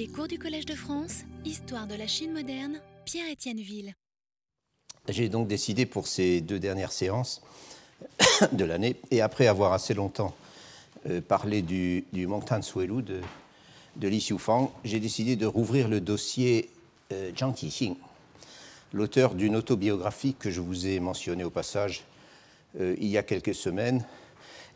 Les 0.00 0.08
cours 0.08 0.28
du 0.28 0.38
Collège 0.38 0.64
de 0.64 0.74
France, 0.74 1.24
Histoire 1.44 1.86
de 1.86 1.94
la 1.94 2.06
Chine 2.06 2.32
moderne, 2.32 2.80
Pierre-Étienne 3.04 3.60
Ville. 3.60 3.92
J'ai 5.06 5.28
donc 5.28 5.46
décidé 5.46 5.84
pour 5.84 6.06
ces 6.06 6.40
deux 6.40 6.58
dernières 6.58 6.90
séances 6.90 7.42
de 8.52 8.64
l'année, 8.64 8.96
et 9.10 9.20
après 9.20 9.46
avoir 9.46 9.74
assez 9.74 9.92
longtemps 9.92 10.34
euh, 11.10 11.20
parlé 11.20 11.60
du, 11.60 12.06
du 12.14 12.26
Mongtan 12.26 12.62
Suelu 12.62 13.02
de, 13.02 13.20
de 13.96 14.08
Li 14.08 14.20
Xiufang, 14.20 14.72
j'ai 14.84 15.00
décidé 15.00 15.36
de 15.36 15.44
rouvrir 15.44 15.86
le 15.86 16.00
dossier 16.00 16.70
euh, 17.12 17.30
Zhang 17.36 17.52
Tixing, 17.52 17.94
l'auteur 18.94 19.34
d'une 19.34 19.54
autobiographie 19.54 20.32
que 20.32 20.50
je 20.50 20.62
vous 20.62 20.86
ai 20.86 20.98
mentionnée 20.98 21.44
au 21.44 21.50
passage 21.50 22.04
euh, 22.80 22.96
il 22.98 23.08
y 23.08 23.18
a 23.18 23.22
quelques 23.22 23.54
semaines, 23.54 24.02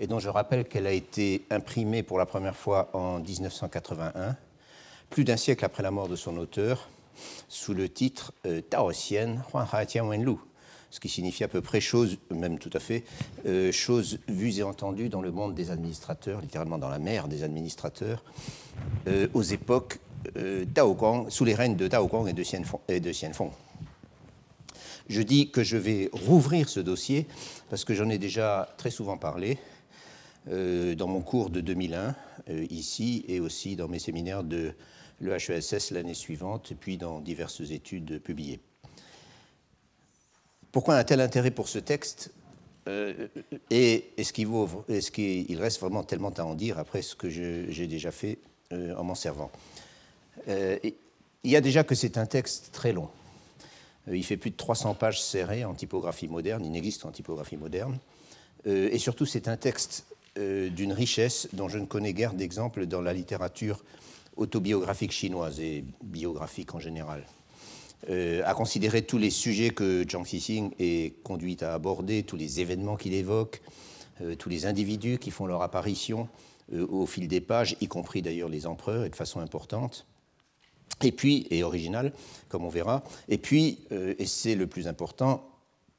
et 0.00 0.06
dont 0.06 0.18
je 0.18 0.29
rappelle 0.29 0.66
qu'elle 0.66 0.86
a 0.86 0.93
été 0.93 1.46
imprimée 1.48 2.02
pour 2.02 2.18
la 2.18 2.27
première 2.27 2.56
fois 2.56 2.91
en 2.93 3.20
1981, 3.20 4.36
plus 5.11 5.25
d'un 5.25 5.36
siècle 5.36 5.64
après 5.64 5.82
la 5.82 5.91
mort 5.91 6.09
de 6.09 6.16
son 6.16 6.37
auteur, 6.37 6.88
sous 7.48 7.74
le 7.74 7.88
titre 7.88 8.33
euh, 8.47 8.60
Tao 8.60 8.91
Xian 8.91 9.37
Huan 9.52 9.66
Ha 9.73 9.87
Tian 9.87 10.09
Wen 10.09 10.24
Lu, 10.24 10.37
ce 10.91 11.01
qui 11.01 11.09
signifie 11.09 11.45
à 11.45 11.48
peu 11.48 11.61
près 11.61 11.80
chose, 11.80 12.19
même 12.30 12.59
tout 12.59 12.70
à 12.73 12.80
fait, 12.80 13.05
euh, 13.47 13.73
choses 13.73 14.19
vues 14.28 14.59
et 14.59 14.62
entendues 14.62 15.09
dans 15.09 15.23
le 15.23 15.30
monde 15.30 15.55
des 15.55 15.70
administrateurs, 15.70 16.41
littéralement 16.41 16.78
dans 16.78 16.88
la 16.88 16.98
mer 16.98 17.28
des 17.28 17.42
administrateurs, 17.42 18.25
euh, 19.06 19.28
aux 19.34 19.42
époques 19.42 19.98
euh, 20.37 20.64
Daoguang, 20.64 21.28
sous 21.30 21.45
les 21.45 21.55
règnes 21.55 21.77
de 21.77 21.89
Daoguang 21.89 22.27
et 22.27 22.33
de 22.33 22.42
Xianfeng. 22.42 22.80
Et. 22.89 23.00
Je 25.09 25.20
dis 25.20 25.50
que 25.50 25.62
je 25.62 25.77
vais 25.77 26.09
rouvrir 26.12 26.69
ce 26.69 26.80
dossier 26.80 27.27
parce 27.69 27.84
que 27.84 27.95
j'en 27.95 28.09
ai 28.09 28.19
déjà 28.19 28.75
très 28.78 28.91
souvent 28.91 29.19
parlé 29.19 29.59
euh, 30.48 30.95
dans 30.95 31.09
mon 31.09 31.20
cours 31.20 31.50
de 31.50 31.61
2001, 31.61 32.14
euh, 32.48 32.66
ici, 32.70 33.25
et 33.28 33.41
aussi 33.41 33.77
dans 33.77 33.89
mes 33.89 33.98
séminaires 33.98 34.45
de 34.45 34.73
l'EHESS 35.24 35.91
l'année 35.91 36.14
suivante, 36.14 36.73
puis 36.78 36.96
dans 36.96 37.20
diverses 37.20 37.70
études 37.70 38.20
publiées. 38.20 38.60
Pourquoi 40.70 40.97
un 40.97 41.05
tel 41.05 41.20
intérêt 41.20 41.50
pour 41.50 41.69
ce 41.69 41.78
texte 41.78 42.33
euh, 42.89 43.28
Et 43.70 44.11
est-ce 44.17 44.33
qu'il 44.33 45.61
reste 45.61 45.80
vraiment 45.80 46.02
tellement 46.02 46.30
à 46.30 46.42
en 46.42 46.55
dire 46.55 46.78
après 46.78 47.00
ce 47.00 47.14
que 47.14 47.30
j'ai 47.30 47.86
déjà 47.86 48.11
fait 48.11 48.39
euh, 48.72 48.95
en 48.97 49.05
m'en 49.05 49.14
servant? 49.14 49.50
Euh, 50.48 50.78
Il 51.45 51.50
y 51.50 51.56
a 51.56 51.61
déjà 51.61 51.84
que 51.84 51.95
c'est 51.95 52.19
un 52.19 52.27
texte 52.27 52.70
très 52.72 52.92
long. 52.92 53.08
Il 54.11 54.25
fait 54.25 54.36
plus 54.36 54.50
de 54.50 54.56
300 54.56 54.95
pages 54.95 55.22
serrées 55.22 55.64
en 55.64 55.75
typographie 55.75 56.28
moderne, 56.28 56.64
il 56.64 56.72
n'existe 56.72 57.02
qu'en 57.02 57.12
typographie 57.12 57.56
moderne. 57.56 57.97
Et 58.67 58.98
surtout, 58.98 59.27
c'est 59.27 59.47
un 59.47 59.56
texte 59.56 60.06
d'une 60.36 60.92
richesse 60.92 61.48
dont 61.52 61.69
je 61.69 61.78
ne 61.78 61.86
connais 61.86 62.12
guère 62.12 62.34
d'exemple 62.34 62.86
dans 62.86 63.00
la 63.00 63.12
littérature 63.12 63.83
autobiographique 64.36 65.12
chinoise 65.12 65.60
et 65.60 65.84
biographique 66.02 66.74
en 66.74 66.80
général. 66.80 67.24
Euh, 68.10 68.42
à 68.44 68.54
considérer 68.54 69.02
tous 69.02 69.18
les 69.18 69.30
sujets 69.30 69.70
que 69.70 70.04
Zhang 70.08 70.24
Xixing 70.24 70.72
est 70.78 71.22
conduit 71.22 71.56
à 71.62 71.74
aborder, 71.74 72.22
tous 72.22 72.36
les 72.36 72.60
événements 72.60 72.96
qu'il 72.96 73.14
évoque, 73.14 73.62
euh, 74.20 74.36
tous 74.36 74.48
les 74.48 74.66
individus 74.66 75.18
qui 75.18 75.30
font 75.30 75.46
leur 75.46 75.62
apparition 75.62 76.28
euh, 76.72 76.86
au 76.86 77.06
fil 77.06 77.28
des 77.28 77.40
pages, 77.40 77.77
y 77.80 77.88
compris 77.88 78.22
d'ailleurs 78.22 78.48
les 78.48 78.66
empereurs, 78.66 79.05
et 79.05 79.10
de 79.10 79.16
façon 79.16 79.40
importante. 79.40 80.06
Et 81.02 81.12
puis, 81.12 81.46
et 81.50 81.62
original, 81.62 82.12
comme 82.48 82.64
on 82.64 82.68
verra, 82.68 83.02
et 83.28 83.38
puis, 83.38 83.80
euh, 83.92 84.14
et 84.18 84.27
c'est 84.27 84.55
le 84.55 84.66
plus 84.66 84.86
important, 84.86 85.50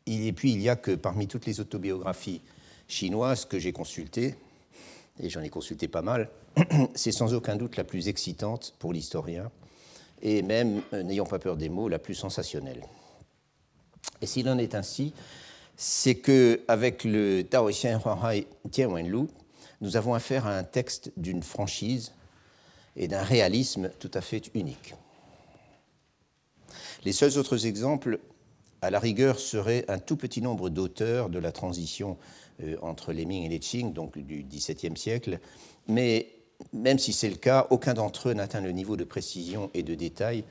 et 0.08 0.32
puis 0.34 0.54
il 0.54 0.62
y 0.62 0.70
a 0.70 0.76
que 0.76 0.92
parmi 0.92 1.28
toutes 1.28 1.46
les 1.46 1.60
autobiographies 1.60 2.42
chinoises 2.88 3.46
que 3.46 3.60
j'ai 3.60 3.74
consultées, 3.74 4.36
et 5.20 5.30
j'en 5.30 5.42
ai 5.42 5.50
consulté 5.50 5.88
pas 5.88 6.02
mal, 6.02 6.30
c'est 6.96 7.12
sans 7.12 7.34
aucun 7.34 7.56
doute 7.56 7.78
la 7.78 7.84
plus 7.84 8.08
excitante 8.08 8.74
pour 8.80 8.94
l'historien, 8.94 9.52
et 10.22 10.42
même, 10.42 10.82
euh, 10.94 11.04
n'ayons 11.04 11.26
pas 11.26 11.40
peur 11.40 11.58
des 11.58 11.70
mots, 11.70 11.90
la 11.90 12.00
plus 12.00 12.16
sensationnelle. 12.16 12.84
Et 14.22 14.26
s'il 14.26 14.50
en 14.50 14.58
est 14.58 14.76
ainsi, 14.76 15.14
c'est 15.76 16.16
qu'avec 16.16 17.04
le 17.04 17.44
Tao 17.44 17.70
Xian 17.70 18.00
Huanhai 18.00 18.48
Tian 18.72 18.92
Wenlu, 18.92 19.28
nous 19.82 19.98
avons 19.98 20.14
affaire 20.14 20.48
à 20.48 20.58
un 20.58 20.64
texte 20.64 21.12
d'une 21.18 21.44
franchise 21.44 22.14
et 22.96 23.08
d'un 23.08 23.24
réalisme 23.24 23.92
tout 24.00 24.12
à 24.14 24.22
fait 24.22 24.50
unique. 24.54 24.96
Les 27.04 27.12
seuls 27.12 27.38
autres 27.38 27.66
exemples, 27.66 28.20
à 28.82 28.90
la 28.90 29.00
rigueur, 29.00 29.40
seraient 29.40 29.86
un 29.90 30.00
tout 30.00 30.16
petit 30.16 30.42
nombre 30.42 30.70
d'auteurs 30.70 31.30
de 31.30 31.40
la 31.40 31.52
transition 31.52 32.18
euh, 32.64 32.78
entre 32.82 33.12
les 33.12 33.26
Ming 33.26 33.44
et 33.44 33.50
les 33.50 33.60
Qing, 33.60 33.94
donc 33.94 34.18
du 34.18 34.44
XVIIe 34.44 34.98
siècle, 34.98 35.40
mais 35.88 36.35
même 36.74 37.00
si 37.00 37.14
c'est 37.14 37.30
le 37.30 37.36
cas, 37.36 37.68
aucun 37.70 37.94
d'entre 37.94 38.30
eux 38.30 38.34
n'atteint 38.34 38.62
le 38.62 38.72
niveau 38.72 38.98
de 38.98 39.04
précision 39.04 39.70
et 39.74 39.84
de 39.84 39.96
détail 39.96 40.44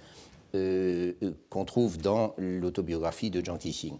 euh, 0.54 1.12
qu'on 1.50 1.64
trouve 1.64 1.98
dans 1.98 2.34
l'autobiographie 2.38 3.30
de 3.30 3.44
Zhang 3.44 3.58
Tixing. 3.58 3.98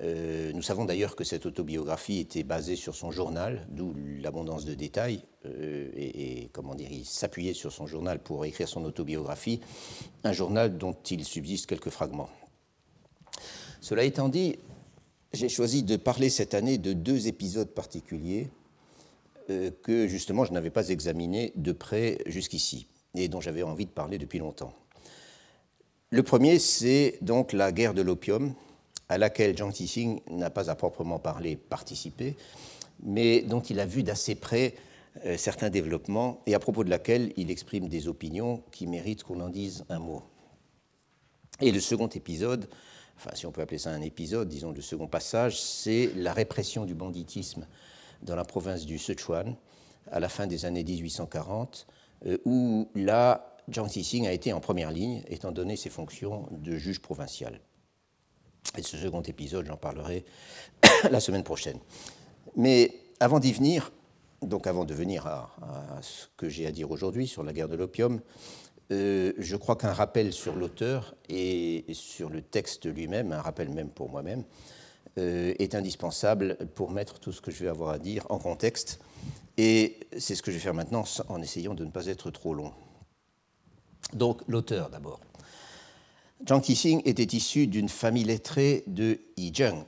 Euh, 0.00 0.52
nous 0.54 0.62
savons 0.62 0.86
d'ailleurs 0.86 1.16
que 1.16 1.24
cette 1.24 1.44
autobiographie 1.44 2.18
était 2.18 2.44
basée 2.44 2.76
sur 2.76 2.94
son 2.94 3.10
journal, 3.10 3.66
d'où 3.70 3.94
l'abondance 4.20 4.64
de 4.64 4.74
détails, 4.74 5.22
euh, 5.44 5.90
et, 5.94 6.42
et, 6.42 6.48
comment 6.52 6.74
dire, 6.74 6.90
il 6.90 7.04
s'appuyait 7.04 7.52
sur 7.52 7.72
son 7.72 7.86
journal 7.86 8.18
pour 8.18 8.44
écrire 8.44 8.68
son 8.68 8.84
autobiographie, 8.84 9.60
un 10.24 10.32
journal 10.32 10.78
dont 10.78 10.96
il 11.10 11.24
subsiste 11.24 11.66
quelques 11.66 11.90
fragments. 11.90 12.30
Cela 13.80 14.04
étant 14.04 14.28
dit, 14.28 14.56
j'ai 15.32 15.48
choisi 15.48 15.82
de 15.82 15.96
parler 15.96 16.30
cette 16.30 16.54
année 16.54 16.78
de 16.78 16.92
deux 16.92 17.26
épisodes 17.26 17.68
particuliers 17.68 18.48
euh, 18.48 18.61
que 19.82 20.06
justement 20.06 20.44
je 20.44 20.52
n'avais 20.52 20.70
pas 20.70 20.88
examinés 20.88 21.52
de 21.56 21.72
près 21.72 22.18
jusqu'ici, 22.26 22.86
et 23.14 23.28
dont 23.28 23.40
j'avais 23.40 23.62
envie 23.62 23.86
de 23.86 23.90
parler 23.90 24.18
depuis 24.18 24.38
longtemps. 24.38 24.74
Le 26.10 26.22
premier, 26.22 26.58
c'est 26.58 27.18
donc 27.22 27.54
la 27.54 27.72
guerre 27.72 27.94
de 27.94 28.02
l'opium, 28.02 28.54
à 29.08 29.18
laquelle 29.18 29.56
Zhang 29.56 29.72
Tixing 29.72 30.20
n'a 30.30 30.50
pas 30.50 30.70
à 30.70 30.74
proprement 30.74 31.18
parler 31.18 31.56
participé, 31.56 32.36
mais 33.02 33.40
dont 33.40 33.60
il 33.60 33.80
a 33.80 33.86
vu 33.86 34.02
d'assez 34.02 34.34
près 34.34 34.74
euh, 35.24 35.36
certains 35.36 35.70
développements 35.70 36.42
et 36.46 36.54
à 36.54 36.58
propos 36.58 36.84
de 36.84 36.90
laquelle 36.90 37.32
il 37.36 37.50
exprime 37.50 37.88
des 37.88 38.08
opinions 38.08 38.62
qui 38.72 38.86
méritent 38.86 39.24
qu'on 39.24 39.40
en 39.40 39.48
dise 39.48 39.84
un 39.88 39.98
mot. 39.98 40.22
Et 41.60 41.70
le 41.72 41.80
second 41.80 42.08
épisode, 42.08 42.68
enfin 43.16 43.30
si 43.34 43.46
on 43.46 43.52
peut 43.52 43.60
appeler 43.60 43.78
ça 43.78 43.90
un 43.90 44.00
épisode, 44.00 44.48
disons 44.48 44.72
le 44.72 44.80
second 44.80 45.06
passage, 45.06 45.60
c'est 45.60 46.10
la 46.16 46.32
répression 46.32 46.84
du 46.84 46.94
banditisme 46.94 47.66
dans 48.22 48.36
la 48.36 48.44
province 48.44 48.86
du 48.86 48.98
Sichuan 48.98 49.56
à 50.10 50.20
la 50.20 50.28
fin 50.28 50.46
des 50.46 50.64
années 50.64 50.84
1840, 50.84 51.86
euh, 52.26 52.38
où 52.44 52.88
là, 52.94 53.56
Zhang 53.72 53.88
Tixing 53.88 54.26
a 54.26 54.32
été 54.32 54.52
en 54.52 54.60
première 54.60 54.90
ligne, 54.90 55.22
étant 55.28 55.52
donné 55.52 55.76
ses 55.76 55.90
fonctions 55.90 56.48
de 56.50 56.76
juge 56.76 57.00
provincial. 57.00 57.60
Et 58.76 58.82
ce 58.82 58.96
second 58.96 59.22
épisode, 59.22 59.66
j'en 59.66 59.76
parlerai 59.76 60.24
la 61.10 61.20
semaine 61.20 61.44
prochaine. 61.44 61.78
Mais 62.56 62.94
avant 63.20 63.38
d'y 63.38 63.52
venir, 63.52 63.92
donc 64.40 64.66
avant 64.66 64.84
de 64.84 64.94
venir 64.94 65.26
à, 65.26 65.50
ce 66.00 66.26
que 66.36 66.48
j'ai 66.48 66.66
à 66.66 66.72
dire 66.72 66.90
aujourd'hui 66.90 67.26
sur 67.26 67.42
la 67.42 67.52
guerre 67.52 67.68
de 67.68 67.76
l'opium, 67.76 68.20
euh, 68.90 69.32
je 69.38 69.56
crois 69.56 69.76
qu'un 69.76 69.92
rappel 69.92 70.32
sur 70.32 70.56
l'auteur 70.56 71.14
et 71.28 71.84
sur 71.92 72.28
le 72.28 72.42
texte 72.42 72.86
lui-même, 72.86 73.32
un 73.32 73.40
rappel 73.40 73.68
même 73.68 73.88
pour 73.88 74.10
moi-même, 74.10 74.44
est 75.16 75.74
indispensable 75.74 76.56
pour 76.74 76.90
mettre 76.90 77.18
tout 77.18 77.32
ce 77.32 77.40
que 77.40 77.50
je 77.50 77.62
vais 77.62 77.68
avoir 77.68 77.90
à 77.90 77.98
dire 77.98 78.26
en 78.30 78.38
contexte. 78.38 79.00
Et 79.58 80.00
c'est 80.18 80.34
ce 80.34 80.42
que 80.42 80.50
je 80.50 80.56
vais 80.56 80.62
faire 80.62 80.74
maintenant 80.74 81.04
en 81.28 81.42
essayant 81.42 81.74
de 81.74 81.84
ne 81.84 81.90
pas 81.90 82.06
être 82.06 82.30
trop 82.30 82.54
long. 82.54 82.72
Donc 84.14 84.42
l'auteur 84.48 84.90
d'abord. 84.90 85.20
Zhang 86.48 86.60
Tixing 86.60 87.02
était 87.04 87.36
issu 87.36 87.68
d'une 87.68 87.88
famille 87.88 88.24
lettrée 88.24 88.82
de 88.88 89.20
Yizheng, 89.36 89.84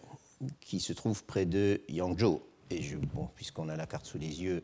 qui 0.60 0.78
se 0.78 0.92
trouve 0.92 1.24
près 1.24 1.46
de 1.46 1.80
Yangzhou. 1.88 2.40
Et 2.70 2.80
bon, 3.12 3.28
puisqu'on 3.34 3.68
a 3.68 3.76
la 3.76 3.86
carte 3.86 4.06
sous 4.06 4.18
les 4.18 4.40
yeux, 4.42 4.62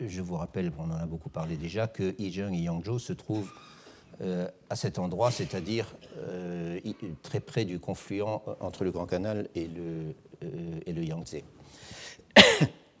je 0.00 0.22
vous 0.22 0.36
rappelle, 0.36 0.72
on 0.78 0.84
en 0.84 0.96
a 0.96 1.06
beaucoup 1.06 1.28
parlé 1.28 1.56
déjà, 1.56 1.88
que 1.88 2.14
Yizheng 2.18 2.54
et 2.54 2.62
Yangzhou 2.62 2.98
se 2.98 3.12
trouvent 3.12 3.52
euh, 4.20 4.48
à 4.70 4.76
cet 4.76 4.98
endroit, 4.98 5.30
c'est-à-dire 5.30 5.94
euh, 6.16 6.80
très 7.22 7.40
près 7.40 7.64
du 7.64 7.78
confluent 7.78 8.22
entre 8.22 8.84
le 8.84 8.90
Grand 8.90 9.06
Canal 9.06 9.48
et 9.54 9.66
le, 9.66 10.14
euh, 10.44 10.80
et 10.86 10.92
Yangtze. 10.92 11.42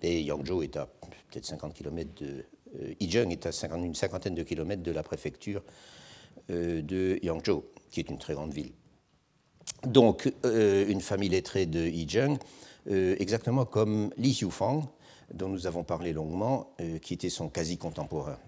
Et 0.00 0.22
Yangzhou 0.22 0.62
est 0.62 0.76
à 0.76 0.86
peut-être 0.86 1.44
50 1.44 1.74
km 1.74 2.08
de. 2.22 2.44
Yizheng 3.00 3.32
est 3.32 3.46
à 3.46 3.50
50, 3.50 3.84
une 3.84 3.96
cinquantaine 3.96 4.36
de 4.36 4.44
kilomètres 4.44 4.84
de 4.84 4.92
la 4.92 5.02
préfecture 5.02 5.60
de 6.48 7.18
Yangzhou, 7.20 7.64
qui 7.90 7.98
est 7.98 8.08
une 8.08 8.18
très 8.18 8.34
grande 8.34 8.52
ville. 8.52 8.70
Donc, 9.86 10.32
euh, 10.44 10.86
une 10.88 11.00
famille 11.00 11.28
lettrée 11.28 11.66
de 11.66 11.80
Yizheng, 11.86 12.36
euh, 12.90 13.14
exactement 13.18 13.64
comme 13.64 14.10
Li 14.16 14.32
Xiufang, 14.32 14.84
dont 15.32 15.48
nous 15.48 15.66
avons 15.66 15.84
parlé 15.84 16.12
longuement, 16.12 16.72
euh, 16.80 16.98
qui 16.98 17.14
était 17.14 17.28
son 17.28 17.48
quasi-contemporain. 17.48 18.38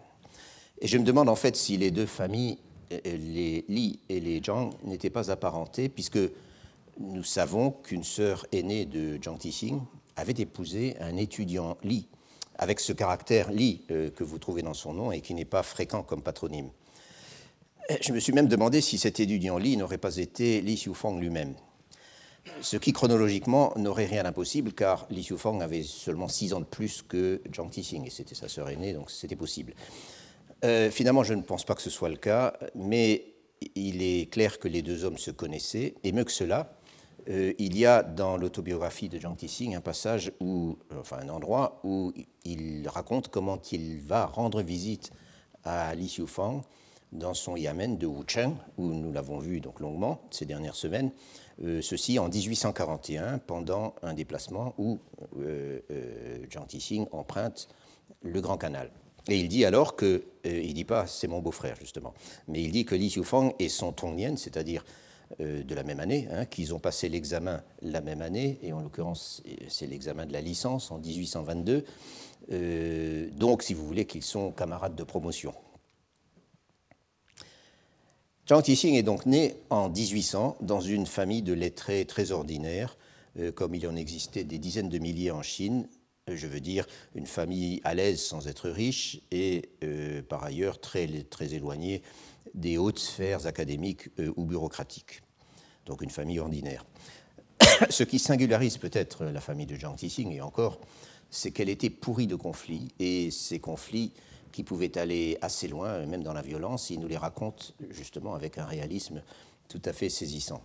Et 0.80 0.86
je 0.86 0.96
me 0.96 1.04
demande 1.04 1.28
en 1.28 1.36
fait 1.36 1.56
si 1.56 1.76
les 1.76 1.90
deux 1.90 2.06
familles, 2.06 2.58
les 3.04 3.64
Li 3.68 4.00
et 4.08 4.20
les 4.20 4.40
Zhang, 4.42 4.70
n'étaient 4.84 5.10
pas 5.10 5.30
apparentées, 5.30 5.88
puisque 5.88 6.18
nous 6.98 7.24
savons 7.24 7.70
qu'une 7.70 8.04
sœur 8.04 8.46
aînée 8.52 8.86
de 8.86 9.18
Zhang 9.22 9.38
Tixing 9.38 9.80
avait 10.16 10.34
épousé 10.38 10.96
un 11.00 11.16
étudiant 11.16 11.76
Li 11.82 12.08
avec 12.58 12.80
ce 12.80 12.92
caractère 12.92 13.50
Li 13.50 13.82
que 13.88 14.24
vous 14.24 14.38
trouvez 14.38 14.62
dans 14.62 14.74
son 14.74 14.94
nom 14.94 15.12
et 15.12 15.20
qui 15.20 15.34
n'est 15.34 15.44
pas 15.44 15.62
fréquent 15.62 16.02
comme 16.02 16.22
patronyme. 16.22 16.70
Je 18.00 18.12
me 18.12 18.20
suis 18.20 18.32
même 18.32 18.48
demandé 18.48 18.80
si 18.80 18.98
cet 18.98 19.20
étudiant 19.20 19.58
Li 19.58 19.76
n'aurait 19.76 19.98
pas 19.98 20.16
été 20.16 20.60
Li 20.60 20.76
Xiufeng 20.76 21.18
lui-même. 21.18 21.54
Ce 22.62 22.78
qui 22.78 22.92
chronologiquement 22.92 23.72
n'aurait 23.76 24.06
rien 24.06 24.22
d'impossible 24.22 24.72
car 24.72 25.06
Li 25.10 25.22
Xiufeng 25.22 25.60
avait 25.60 25.82
seulement 25.82 26.28
six 26.28 26.54
ans 26.54 26.60
de 26.60 26.64
plus 26.64 27.02
que 27.02 27.42
Zhang 27.54 27.70
Tixing 27.70 28.06
et 28.06 28.10
c'était 28.10 28.34
sa 28.34 28.48
sœur 28.48 28.68
aînée, 28.70 28.94
donc 28.94 29.10
c'était 29.10 29.36
possible. 29.36 29.74
Euh, 30.64 30.90
finalement, 30.90 31.22
je 31.22 31.34
ne 31.34 31.42
pense 31.42 31.64
pas 31.64 31.74
que 31.74 31.82
ce 31.82 31.90
soit 31.90 32.08
le 32.08 32.16
cas, 32.16 32.54
mais 32.74 33.24
il 33.74 34.02
est 34.02 34.30
clair 34.30 34.58
que 34.58 34.68
les 34.68 34.82
deux 34.82 35.04
hommes 35.04 35.18
se 35.18 35.30
connaissaient, 35.30 35.94
et 36.04 36.12
mieux 36.12 36.24
que 36.24 36.32
cela, 36.32 36.74
euh, 37.28 37.52
il 37.58 37.76
y 37.76 37.86
a 37.86 38.02
dans 38.02 38.36
l'autobiographie 38.36 39.08
de 39.08 39.18
Zhang 39.18 39.36
Tixing 39.36 39.74
un 39.74 39.80
passage 39.80 40.32
enfin 40.98 41.18
un 41.22 41.28
endroit 41.28 41.80
où 41.84 42.12
il 42.44 42.88
raconte 42.88 43.28
comment 43.28 43.60
il 43.72 44.00
va 44.00 44.26
rendre 44.26 44.62
visite 44.62 45.12
à 45.64 45.94
Li 45.94 46.06
Xiufeng 46.06 46.62
dans 47.12 47.34
son 47.34 47.56
yamen 47.56 47.98
de 47.98 48.06
Wucheng, 48.06 48.54
où 48.78 48.86
nous 48.86 49.12
l'avons 49.12 49.38
vu 49.38 49.60
donc 49.60 49.80
longuement 49.80 50.22
ces 50.30 50.46
dernières 50.46 50.76
semaines, 50.76 51.10
euh, 51.62 51.82
ceci 51.82 52.18
en 52.18 52.28
1841, 52.28 53.38
pendant 53.38 53.94
un 54.02 54.14
déplacement 54.14 54.74
où 54.78 54.98
euh, 55.38 55.80
Tixing 56.68 57.06
emprunte 57.12 57.68
le 58.22 58.40
Grand 58.40 58.56
Canal. 58.56 58.90
Et 59.28 59.38
il 59.38 59.48
dit 59.48 59.64
alors 59.64 59.96
que, 59.96 60.22
il 60.44 60.68
ne 60.68 60.72
dit 60.72 60.84
pas 60.84 61.06
c'est 61.06 61.28
mon 61.28 61.40
beau-frère 61.40 61.76
justement, 61.80 62.14
mais 62.48 62.62
il 62.62 62.72
dit 62.72 62.84
que 62.84 62.94
Li 62.94 63.08
Xiufeng 63.08 63.52
et 63.58 63.68
son 63.68 63.92
Tongnien, 63.92 64.36
c'est-à-dire 64.36 64.84
de 65.38 65.74
la 65.74 65.84
même 65.84 66.00
année, 66.00 66.26
hein, 66.32 66.44
qu'ils 66.44 66.74
ont 66.74 66.80
passé 66.80 67.08
l'examen 67.08 67.62
la 67.82 68.00
même 68.00 68.20
année, 68.20 68.58
et 68.62 68.72
en 68.72 68.80
l'occurrence 68.80 69.42
c'est 69.68 69.86
l'examen 69.86 70.26
de 70.26 70.32
la 70.32 70.40
licence 70.40 70.90
en 70.90 70.98
1822, 70.98 71.84
donc 73.36 73.62
si 73.62 73.74
vous 73.74 73.86
voulez 73.86 74.06
qu'ils 74.06 74.24
sont 74.24 74.50
camarades 74.50 74.96
de 74.96 75.04
promotion. 75.04 75.54
Zhang 78.50 78.62
Tixing 78.62 78.96
est 78.96 79.04
donc 79.04 79.26
né 79.26 79.54
en 79.70 79.88
1800 79.88 80.56
dans 80.60 80.80
une 80.80 81.06
famille 81.06 81.42
de 81.42 81.52
lettrés 81.52 82.04
très 82.04 82.32
ordinaire, 82.32 82.96
euh, 83.38 83.52
comme 83.52 83.76
il 83.76 83.86
en 83.86 83.94
existait 83.94 84.42
des 84.42 84.58
dizaines 84.58 84.88
de 84.88 84.98
milliers 84.98 85.30
en 85.30 85.40
Chine. 85.40 85.86
Euh, 86.30 86.36
je 86.36 86.46
veux 86.46 86.60
dire 86.60 86.86
une 87.14 87.26
famille 87.26 87.80
à 87.84 87.94
l'aise 87.94 88.22
sans 88.22 88.48
être 88.48 88.70
riche 88.70 89.20
et 89.30 89.68
euh, 89.82 90.22
par 90.22 90.44
ailleurs 90.44 90.80
très, 90.80 91.06
très 91.24 91.54
éloignée 91.54 92.02
des 92.54 92.78
hautes 92.78 92.98
sphères 92.98 93.46
académiques 93.46 94.08
ou 94.36 94.44
bureaucratiques. 94.44 95.22
Donc 95.86 96.02
une 96.02 96.10
famille 96.10 96.40
ordinaire. 96.40 96.84
Ce 97.90 98.02
qui 98.02 98.18
singularise 98.18 98.78
peut-être 98.78 99.24
la 99.24 99.40
famille 99.40 99.66
de 99.66 99.76
Zhang 99.76 99.96
Tixing, 99.96 100.32
et 100.32 100.40
encore, 100.40 100.80
c'est 101.30 101.50
qu'elle 101.50 101.68
était 101.68 101.90
pourrie 101.90 102.26
de 102.26 102.34
conflits, 102.34 102.88
et 102.98 103.30
ces 103.30 103.60
conflits 103.60 104.12
qui 104.52 104.64
pouvaient 104.64 104.98
aller 104.98 105.38
assez 105.42 105.68
loin, 105.68 106.04
même 106.06 106.22
dans 106.22 106.32
la 106.32 106.42
violence. 106.42 106.90
Il 106.90 107.00
nous 107.00 107.08
les 107.08 107.16
raconte 107.16 107.74
justement 107.90 108.34
avec 108.34 108.58
un 108.58 108.64
réalisme 108.64 109.22
tout 109.68 109.82
à 109.84 109.92
fait 109.92 110.08
saisissant. 110.08 110.62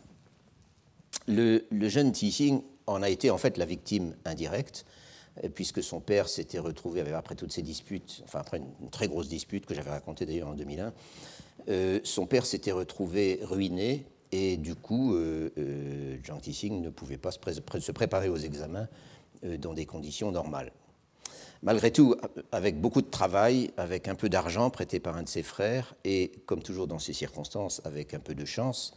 Le, 1.27 1.65
jeune 1.83 2.11
Tixing 2.11 2.61
en 2.87 3.01
a 3.01 3.09
été 3.09 3.29
en 3.29 3.37
fait 3.37 3.57
la 3.57 3.65
victime 3.65 4.15
indirecte, 4.25 4.85
puisque 5.53 5.83
son 5.83 5.99
père 5.99 6.29
s'était 6.29 6.59
retrouvé, 6.59 7.01
après 7.13 7.35
toutes 7.35 7.51
ces 7.51 7.61
disputes, 7.61 8.21
enfin 8.23 8.39
après 8.39 8.57
une, 8.57 8.89
très 8.89 9.07
grosse 9.07 9.27
dispute 9.27 9.65
que 9.65 9.73
j'avais 9.73 9.89
racontée 9.89 10.25
d'ailleurs 10.25 10.49
en 10.49 10.53
2001, 10.53 10.93
euh, 11.67 11.99
son 12.03 12.25
père 12.25 12.45
s'était 12.45 12.71
retrouvé 12.71 13.39
ruiné 13.43 14.05
et 14.31 14.57
du 14.57 14.75
coup, 14.75 15.15
euh, 15.15 15.49
euh 15.57 16.17
Tixing 16.41 16.81
ne 16.81 16.89
pouvait 16.89 17.17
pas 17.17 17.31
se, 17.31 17.91
préparer 17.91 18.29
aux 18.29 18.37
examens 18.37 18.87
euh, 19.45 19.57
dans 19.57 19.73
des 19.73 19.85
conditions 19.85 20.31
normales. 20.31 20.71
Malgré 21.63 21.91
tout, 21.91 22.15
avec 22.51 22.79
beaucoup 22.79 23.01
de 23.01 23.09
travail, 23.09 23.71
avec 23.77 24.07
un 24.07 24.15
peu 24.15 24.29
d'argent 24.29 24.69
prêté 24.69 24.99
par 24.99 25.15
un 25.15 25.23
de 25.23 25.29
ses 25.29 25.41
frères, 25.41 25.95
et 26.03 26.31
comme 26.45 26.61
toujours 26.61 26.85
dans 26.85 26.99
ces 26.99 27.13
circonstances, 27.13 27.81
avec 27.85 28.13
un 28.13 28.19
peu 28.19 28.35
de 28.35 28.45
chance, 28.45 28.93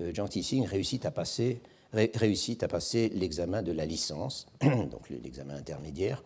euh, 0.00 0.10
Jean 0.14 0.26
Tissing 0.26 0.66
réussit 0.66 1.04
à 1.04 1.10
passer, 1.10 1.60
réussit 1.92 2.62
à 2.62 2.68
passer 2.68 3.08
l'examen 3.10 3.62
de 3.62 3.72
la 3.72 3.86
licence, 3.86 4.46
donc 4.60 5.08
l'examen 5.10 5.54
intermédiaire, 5.54 6.22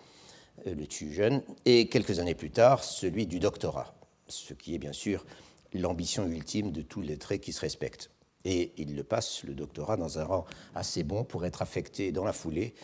euh, 0.66 0.74
le 0.74 0.86
tu 0.86 1.12
jeune, 1.12 1.42
et 1.64 1.88
quelques 1.88 2.18
années 2.18 2.34
plus 2.34 2.50
tard, 2.50 2.82
celui 2.84 3.26
du 3.26 3.38
doctorat, 3.38 3.94
ce 4.28 4.54
qui 4.54 4.74
est 4.74 4.78
bien 4.78 4.92
sûr 4.92 5.24
l'ambition 5.74 6.26
ultime 6.26 6.70
de 6.70 6.82
tous 6.82 7.00
les 7.00 7.16
traits 7.16 7.40
qui 7.40 7.52
se 7.52 7.60
respectent. 7.60 8.10
Et 8.44 8.72
il 8.76 8.96
le 8.96 9.04
passe, 9.04 9.44
le 9.44 9.54
doctorat, 9.54 9.96
dans 9.96 10.18
un 10.18 10.24
rang 10.24 10.44
assez 10.74 11.04
bon 11.04 11.24
pour 11.24 11.46
être 11.46 11.62
affecté 11.62 12.12
dans 12.12 12.24
la 12.24 12.32
foulée 12.32 12.74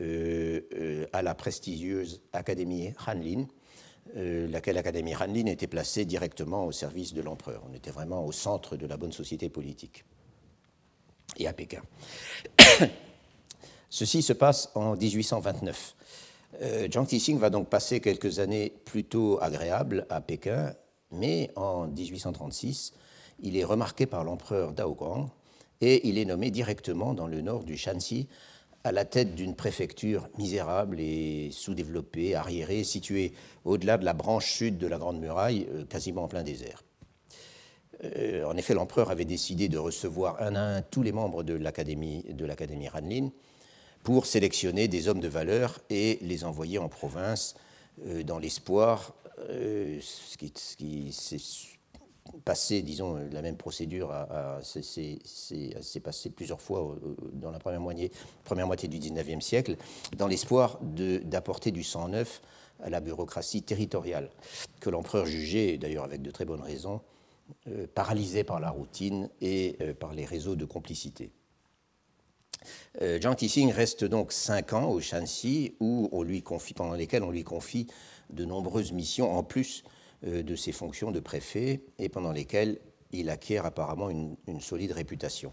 euh, 0.00 0.60
euh, 0.74 1.06
à 1.12 1.22
la 1.22 1.34
prestigieuse 1.34 2.20
Académie 2.32 2.92
Hanlin, 3.06 3.46
laquelle 4.14 4.78
Académie 4.78 5.16
Hanlin 5.16 5.46
était 5.46 5.66
placée 5.66 6.04
directement 6.04 6.64
au 6.64 6.70
service 6.70 7.12
de 7.12 7.22
l'empereur. 7.22 7.64
On 7.68 7.74
était 7.74 7.90
vraiment 7.90 8.24
au 8.24 8.30
centre 8.30 8.76
de 8.76 8.86
la 8.86 8.96
bonne 8.96 9.10
société 9.10 9.48
politique 9.48 10.04
et 11.36 11.46
à 11.46 11.52
Pékin. 11.52 11.82
Ceci 13.90 14.22
se 14.22 14.32
passe 14.32 14.70
en 14.74 14.96
1829. 14.96 15.94
Zhang 16.90 17.06
Tixing 17.06 17.38
va 17.38 17.50
donc 17.50 17.68
passer 17.68 18.00
quelques 18.00 18.38
années 18.38 18.72
plutôt 18.84 19.38
agréables 19.42 20.06
à 20.08 20.20
Pékin, 20.20 20.74
mais 21.10 21.50
en 21.54 21.86
1836, 21.86 22.94
il 23.42 23.56
est 23.56 23.64
remarqué 23.64 24.06
par 24.06 24.24
l'empereur 24.24 24.72
Daoguang 24.72 25.28
et 25.80 26.08
il 26.08 26.18
est 26.18 26.24
nommé 26.24 26.50
directement 26.50 27.14
dans 27.14 27.26
le 27.26 27.42
nord 27.42 27.64
du 27.64 27.76
Shanxi 27.76 28.28
à 28.84 28.92
la 28.92 29.04
tête 29.04 29.34
d'une 29.34 29.56
préfecture 29.56 30.28
misérable 30.38 31.00
et 31.00 31.50
sous-développée, 31.50 32.36
arriérée, 32.36 32.84
située 32.84 33.32
au-delà 33.64 33.98
de 33.98 34.04
la 34.04 34.12
branche 34.12 34.52
sud 34.52 34.78
de 34.78 34.86
la 34.86 34.96
Grande 34.96 35.18
Muraille, 35.18 35.66
euh, 35.72 35.84
quasiment 35.84 36.22
en 36.22 36.28
plein 36.28 36.44
désert. 36.44 36.84
Euh, 38.04 38.44
en 38.44 38.56
effet, 38.56 38.74
l'empereur 38.74 39.10
avait 39.10 39.24
décidé 39.24 39.68
de 39.68 39.78
recevoir 39.78 40.40
un 40.42 40.54
à 40.54 40.60
un 40.60 40.82
tous 40.82 41.02
les 41.02 41.12
membres 41.12 41.42
de 41.42 41.54
l'Académie 41.54 42.88
Ranlin 42.88 43.30
pour 44.02 44.26
sélectionner 44.26 44.88
des 44.88 45.08
hommes 45.08 45.20
de 45.20 45.28
valeur 45.28 45.80
et 45.90 46.18
les 46.22 46.44
envoyer 46.44 46.78
en 46.78 46.88
province 46.88 47.54
euh, 48.06 48.22
dans 48.22 48.38
l'espoir, 48.38 49.14
ce 49.48 50.36
qui, 50.36 50.52
ce 50.54 50.76
qui 50.76 51.12
passé, 52.44 52.82
disons, 52.82 53.18
la 53.32 53.42
même 53.42 53.56
procédure 53.56 54.12
s'est 54.62 56.00
passé 56.02 56.30
plusieurs 56.30 56.60
fois 56.60 56.96
dans 57.32 57.50
la 57.50 57.58
première 57.58 57.80
moitié, 57.80 58.10
première 58.44 58.66
moitié 58.66 58.88
du 58.88 58.98
XIXe 58.98 59.44
siècle, 59.44 59.76
dans 60.16 60.26
l'espoir 60.26 60.78
d'apporter 60.82 61.70
du 61.70 61.84
sang 61.84 62.08
neuf 62.08 62.42
à 62.82 62.90
la 62.90 63.00
bureaucratie 63.00 63.62
territoriale, 63.62 64.30
que 64.80 64.90
l'empereur 64.90 65.26
jugeait, 65.26 65.78
d'ailleurs 65.78 66.04
avec 66.04 66.22
de 66.22 66.30
très 66.30 66.44
bonnes 66.44 66.62
raisons, 66.62 67.00
euh, 67.68 67.86
paralysée 67.94 68.44
par 68.44 68.60
la 68.60 68.70
routine 68.70 69.28
et 69.40 69.76
euh, 69.80 69.94
par 69.94 70.14
les 70.14 70.24
réseaux 70.24 70.56
de 70.56 70.64
complicité. 70.64 71.32
Euh, 73.02 73.18
Tixing 73.18 73.72
reste 73.72 74.04
donc 74.04 74.32
cinq 74.32 74.72
ans 74.72 74.90
au 74.90 75.00
Shanxi, 75.00 75.74
où 75.80 76.08
on 76.12 76.22
lui 76.22 76.42
confie, 76.42 76.74
pendant 76.74 76.94
lesquels 76.94 77.22
on 77.22 77.30
lui 77.30 77.44
confie 77.44 77.86
de 78.30 78.44
nombreuses 78.44 78.92
missions, 78.92 79.36
en 79.36 79.42
plus 79.42 79.84
euh, 80.26 80.42
de 80.42 80.56
ses 80.56 80.72
fonctions 80.72 81.10
de 81.10 81.20
préfet 81.20 81.82
et 81.98 82.08
pendant 82.08 82.32
lesquelles 82.32 82.78
il 83.12 83.30
acquiert 83.30 83.66
apparemment 83.66 84.10
une, 84.10 84.36
solide 84.60 84.92
réputation. 84.92 85.52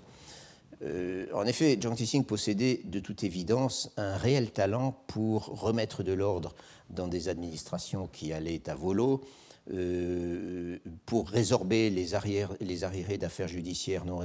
En 1.33 1.45
effet, 1.45 1.79
Zhang 1.81 1.95
Tixing 1.95 2.25
possédait 2.25 2.81
de 2.83 2.99
toute 2.99 3.23
évidence 3.23 3.89
un 3.95 4.17
réel 4.17 4.51
talent 4.51 4.91
pour 5.07 5.45
remettre 5.61 6.03
de 6.03 6.11
l'ordre 6.11 6.53
dans 6.89 7.07
des 7.07 7.29
administrations 7.29 8.07
qui 8.07 8.33
allaient 8.33 8.69
à 8.69 8.75
volo, 8.75 9.21
euh, 9.71 10.77
pour 11.05 11.29
résorber 11.29 11.89
les, 11.89 12.07
les 12.61 12.83
arriérés 12.83 13.17
d'affaires 13.17 13.47
judiciaires 13.47 14.05
non, 14.05 14.17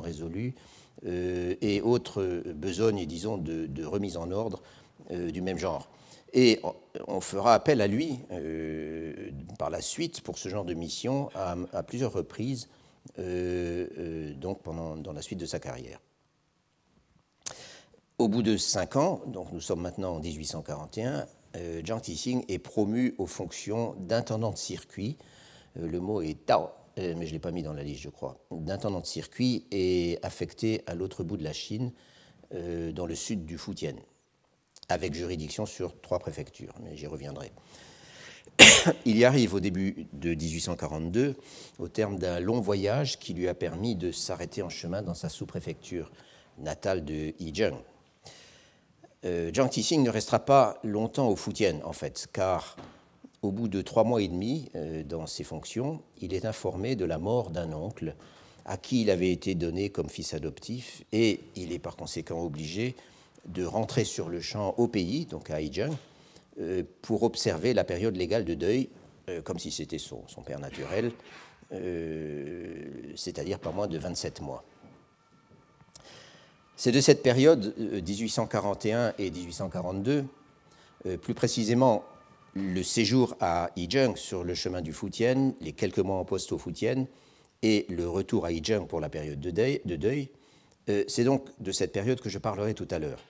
résolues 0.00 0.54
et 1.02 1.80
autres 1.82 2.42
besognes, 2.54 3.06
disons, 3.06 3.38
de 3.38 3.84
remise 3.84 4.16
en 4.16 4.30
ordre 4.30 4.62
du 5.10 5.40
même 5.40 5.58
genre. 5.58 5.88
Et 6.32 6.60
on 7.08 7.20
fera 7.20 7.54
appel 7.54 7.80
à 7.80 7.86
lui 7.86 8.20
euh, 8.30 9.30
par 9.58 9.70
la 9.70 9.80
suite 9.80 10.20
pour 10.20 10.38
ce 10.38 10.48
genre 10.48 10.64
de 10.64 10.74
mission 10.74 11.28
à, 11.34 11.82
plusieurs 11.82 12.12
reprises, 12.12 12.68
euh, 13.18 13.86
euh, 13.98 14.34
donc 14.34 14.62
pendant, 14.62 14.96
dans 14.96 15.12
la 15.12 15.22
suite 15.22 15.40
de 15.40 15.46
sa 15.46 15.58
carrière. 15.58 16.00
Au 18.18 18.28
bout 18.28 18.42
de 18.42 18.56
cinq 18.56 18.96
ans, 18.96 19.22
donc 19.26 19.50
nous 19.52 19.60
sommes 19.60 19.80
maintenant 19.80 20.16
en 20.16 20.20
1841, 20.20 21.26
Zhang 21.54 22.00
Tixing 22.00 22.44
est 22.48 22.58
promu 22.58 23.14
aux 23.18 23.26
fonctions 23.26 23.94
d'intendant 23.98 24.50
de 24.50 24.58
circuit. 24.58 25.16
le 25.74 25.98
mot 26.00 26.22
est 26.22 26.46
Tao, 26.46 26.70
mais 26.96 27.26
je 27.26 27.30
ne 27.30 27.32
l'ai 27.32 27.38
pas 27.38 27.50
mis 27.50 27.62
dans 27.62 27.72
la 27.72 27.82
liste, 27.82 28.02
je 28.02 28.08
crois. 28.08 28.38
D'intendant 28.50 29.00
de 29.00 29.06
circuit 29.06 29.66
et 29.70 30.18
affecté 30.22 30.82
à 30.86 30.94
l'autre 30.94 31.24
bout 31.24 31.36
de 31.36 31.44
la 31.44 31.52
Chine, 31.52 31.92
dans 32.52 33.06
le 33.06 33.14
sud 33.14 33.44
du 33.44 33.58
Fujian 33.58 33.96
avec 34.90 35.14
juridiction 35.14 35.66
sur 35.66 35.98
trois 36.00 36.18
préfectures, 36.18 36.74
mais 36.82 36.96
j'y 36.96 37.06
reviendrai. 37.06 37.52
Il 39.06 39.16
y 39.16 39.24
arrive 39.24 39.54
au 39.54 39.60
début 39.60 40.06
de 40.12 40.34
1842, 40.34 41.36
au 41.78 41.88
terme 41.88 42.18
d'un 42.18 42.40
long 42.40 42.60
voyage 42.60 43.18
qui 43.18 43.32
lui 43.32 43.48
a 43.48 43.54
permis 43.54 43.94
de 43.94 44.10
s'arrêter 44.10 44.62
en 44.62 44.68
chemin 44.68 45.02
dans 45.02 45.14
sa 45.14 45.28
sous-préfecture 45.28 46.10
natale 46.58 47.04
de 47.04 47.32
Yizheng. 47.38 47.76
Euh, 49.24 49.50
Jiang 49.52 49.68
Tixing 49.68 50.02
ne 50.02 50.10
restera 50.10 50.38
pas 50.38 50.78
longtemps 50.82 51.28
au 51.28 51.36
Fujian, 51.36 51.80
en 51.84 51.92
fait, 51.92 52.26
car 52.32 52.76
au 53.42 53.50
bout 53.50 53.68
de 53.68 53.82
trois 53.82 54.04
mois 54.04 54.22
et 54.22 54.28
demi 54.28 54.70
euh, 54.74 55.02
dans 55.02 55.26
ses 55.26 55.44
fonctions, 55.44 56.00
il 56.20 56.32
est 56.32 56.46
informé 56.46 56.96
de 56.96 57.04
la 57.04 57.18
mort 57.18 57.50
d'un 57.50 57.72
oncle 57.72 58.14
à 58.64 58.76
qui 58.76 59.02
il 59.02 59.10
avait 59.10 59.30
été 59.30 59.54
donné 59.54 59.90
comme 59.90 60.08
fils 60.08 60.32
adoptif, 60.32 61.02
et 61.12 61.40
il 61.56 61.72
est 61.72 61.78
par 61.78 61.96
conséquent 61.96 62.42
obligé 62.42 62.94
de 63.46 63.64
rentrer 63.64 64.04
sur 64.04 64.28
le 64.28 64.40
champ 64.40 64.74
au 64.78 64.86
pays, 64.86 65.26
donc 65.26 65.50
à 65.50 65.60
Yijiang, 65.60 65.94
euh, 66.60 66.82
pour 67.02 67.22
observer 67.22 67.74
la 67.74 67.84
période 67.84 68.16
légale 68.16 68.44
de 68.44 68.54
deuil, 68.54 68.88
comme 69.44 69.60
si 69.60 69.70
c'était 69.70 69.98
son, 69.98 70.24
son, 70.26 70.42
père 70.42 70.58
naturel, 70.58 71.12
c'est-à-dire 73.14 73.60
pas 73.60 73.70
moins 73.70 73.86
de 73.86 73.96
27 73.96 74.40
mois. 74.40 74.64
C'est 76.82 76.92
de 76.92 77.00
cette 77.02 77.22
période, 77.22 77.74
1841 77.78 78.98
euh, 78.98 79.12
et 79.18 79.30
1842, 79.30 80.24
euh, 81.04 81.18
plus 81.18 81.34
précisément 81.34 82.04
le 82.54 82.82
séjour 82.82 83.36
à 83.38 83.68
Yijiang 83.76 84.16
sur 84.16 84.44
le 84.44 84.54
chemin 84.54 84.80
du 84.80 84.94
Fujian, 84.94 85.52
les 85.60 85.72
quelques 85.72 85.98
mois 85.98 86.16
en 86.16 86.24
poste 86.24 86.52
au 86.52 86.58
Fujian, 86.58 87.06
et 87.60 87.84
le 87.90 88.08
retour 88.08 88.46
à 88.46 88.52
Yijiang 88.52 88.86
pour 88.86 88.98
la 88.98 89.10
période 89.10 89.38
de 89.38 89.50
deuil, 89.50 90.30
euh, 90.88 91.04
c'est 91.06 91.24
donc 91.24 91.48
de 91.60 91.70
cette 91.70 91.92
période 91.92 92.18
que 92.18 92.30
je 92.30 92.38
parlerai 92.38 92.72
tout 92.72 92.88
à 92.90 92.98
l'heure. 92.98 93.20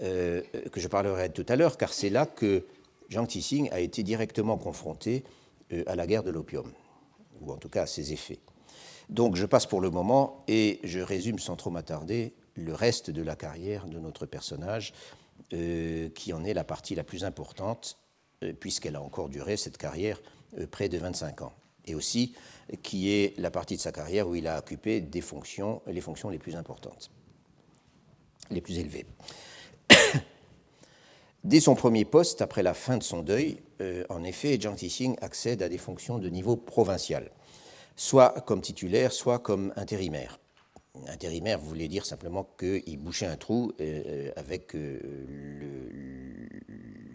que 0.00 0.78
je 0.80 0.86
parlerai 0.86 1.30
tout 1.30 1.46
à 1.48 1.56
l'heure, 1.56 1.78
car 1.78 1.92
c'est 1.92 2.10
là 2.10 2.26
que 2.26 2.64
Jiang 3.08 3.26
Tixing 3.26 3.70
a 3.72 3.80
été 3.80 4.04
directement 4.04 4.56
confronté 4.56 5.24
à 5.88 5.96
la 5.96 6.06
guerre 6.06 6.22
de 6.22 6.30
l'opium, 6.30 6.70
ou 7.40 7.50
en 7.50 7.56
tout 7.56 7.68
cas 7.68 7.82
à 7.82 7.86
ses 7.86 8.12
effets. 8.12 8.38
Donc 9.08 9.34
je 9.34 9.46
passe 9.46 9.66
pour 9.66 9.80
le 9.80 9.90
moment 9.90 10.44
et 10.46 10.78
je 10.84 11.00
résume 11.00 11.40
sans 11.40 11.56
trop 11.56 11.70
m'attarder 11.70 12.34
le 12.58 12.74
reste 12.74 13.10
de 13.10 13.22
la 13.22 13.36
carrière 13.36 13.86
de 13.86 13.98
notre 13.98 14.26
personnage, 14.26 14.92
euh, 15.52 16.10
qui 16.10 16.32
en 16.32 16.44
est 16.44 16.54
la 16.54 16.64
partie 16.64 16.94
la 16.94 17.04
plus 17.04 17.24
importante, 17.24 17.96
euh, 18.42 18.52
puisqu'elle 18.52 18.96
a 18.96 19.02
encore 19.02 19.28
duré, 19.28 19.56
cette 19.56 19.78
carrière, 19.78 20.20
euh, 20.58 20.66
près 20.66 20.88
de 20.88 20.98
25 20.98 21.42
ans. 21.42 21.52
Et 21.86 21.94
aussi, 21.94 22.34
qui 22.82 23.10
est 23.10 23.38
la 23.38 23.50
partie 23.50 23.76
de 23.76 23.80
sa 23.80 23.92
carrière 23.92 24.28
où 24.28 24.34
il 24.34 24.46
a 24.46 24.58
occupé 24.58 25.00
des 25.00 25.22
fonctions, 25.22 25.80
les 25.86 26.02
fonctions 26.02 26.28
les 26.28 26.38
plus 26.38 26.54
importantes, 26.54 27.10
les 28.50 28.60
plus 28.60 28.78
élevées. 28.78 29.06
Dès 31.44 31.60
son 31.60 31.74
premier 31.74 32.04
poste, 32.04 32.42
après 32.42 32.62
la 32.62 32.74
fin 32.74 32.98
de 32.98 33.02
son 33.02 33.22
deuil, 33.22 33.62
en 34.10 34.22
effet, 34.24 34.60
Jiang 34.60 34.74
Tixing 34.74 35.16
accède 35.22 35.62
à 35.62 35.70
des 35.70 35.78
fonctions 35.78 36.18
de 36.18 36.28
niveau 36.28 36.56
provincial, 36.56 37.30
soit 37.96 38.42
comme 38.42 38.60
titulaire, 38.60 39.12
soit 39.12 39.38
comme 39.38 39.72
intérimaire 39.76 40.38
intérimaire 41.06 41.58
voulait 41.58 41.88
dire 41.88 42.04
simplement 42.04 42.48
qu'il 42.58 42.98
bouchait 42.98 43.26
un 43.26 43.36
trou 43.36 43.72
euh, 43.80 44.02
euh, 44.06 44.30
avec 44.36 44.74
euh, 44.74 44.98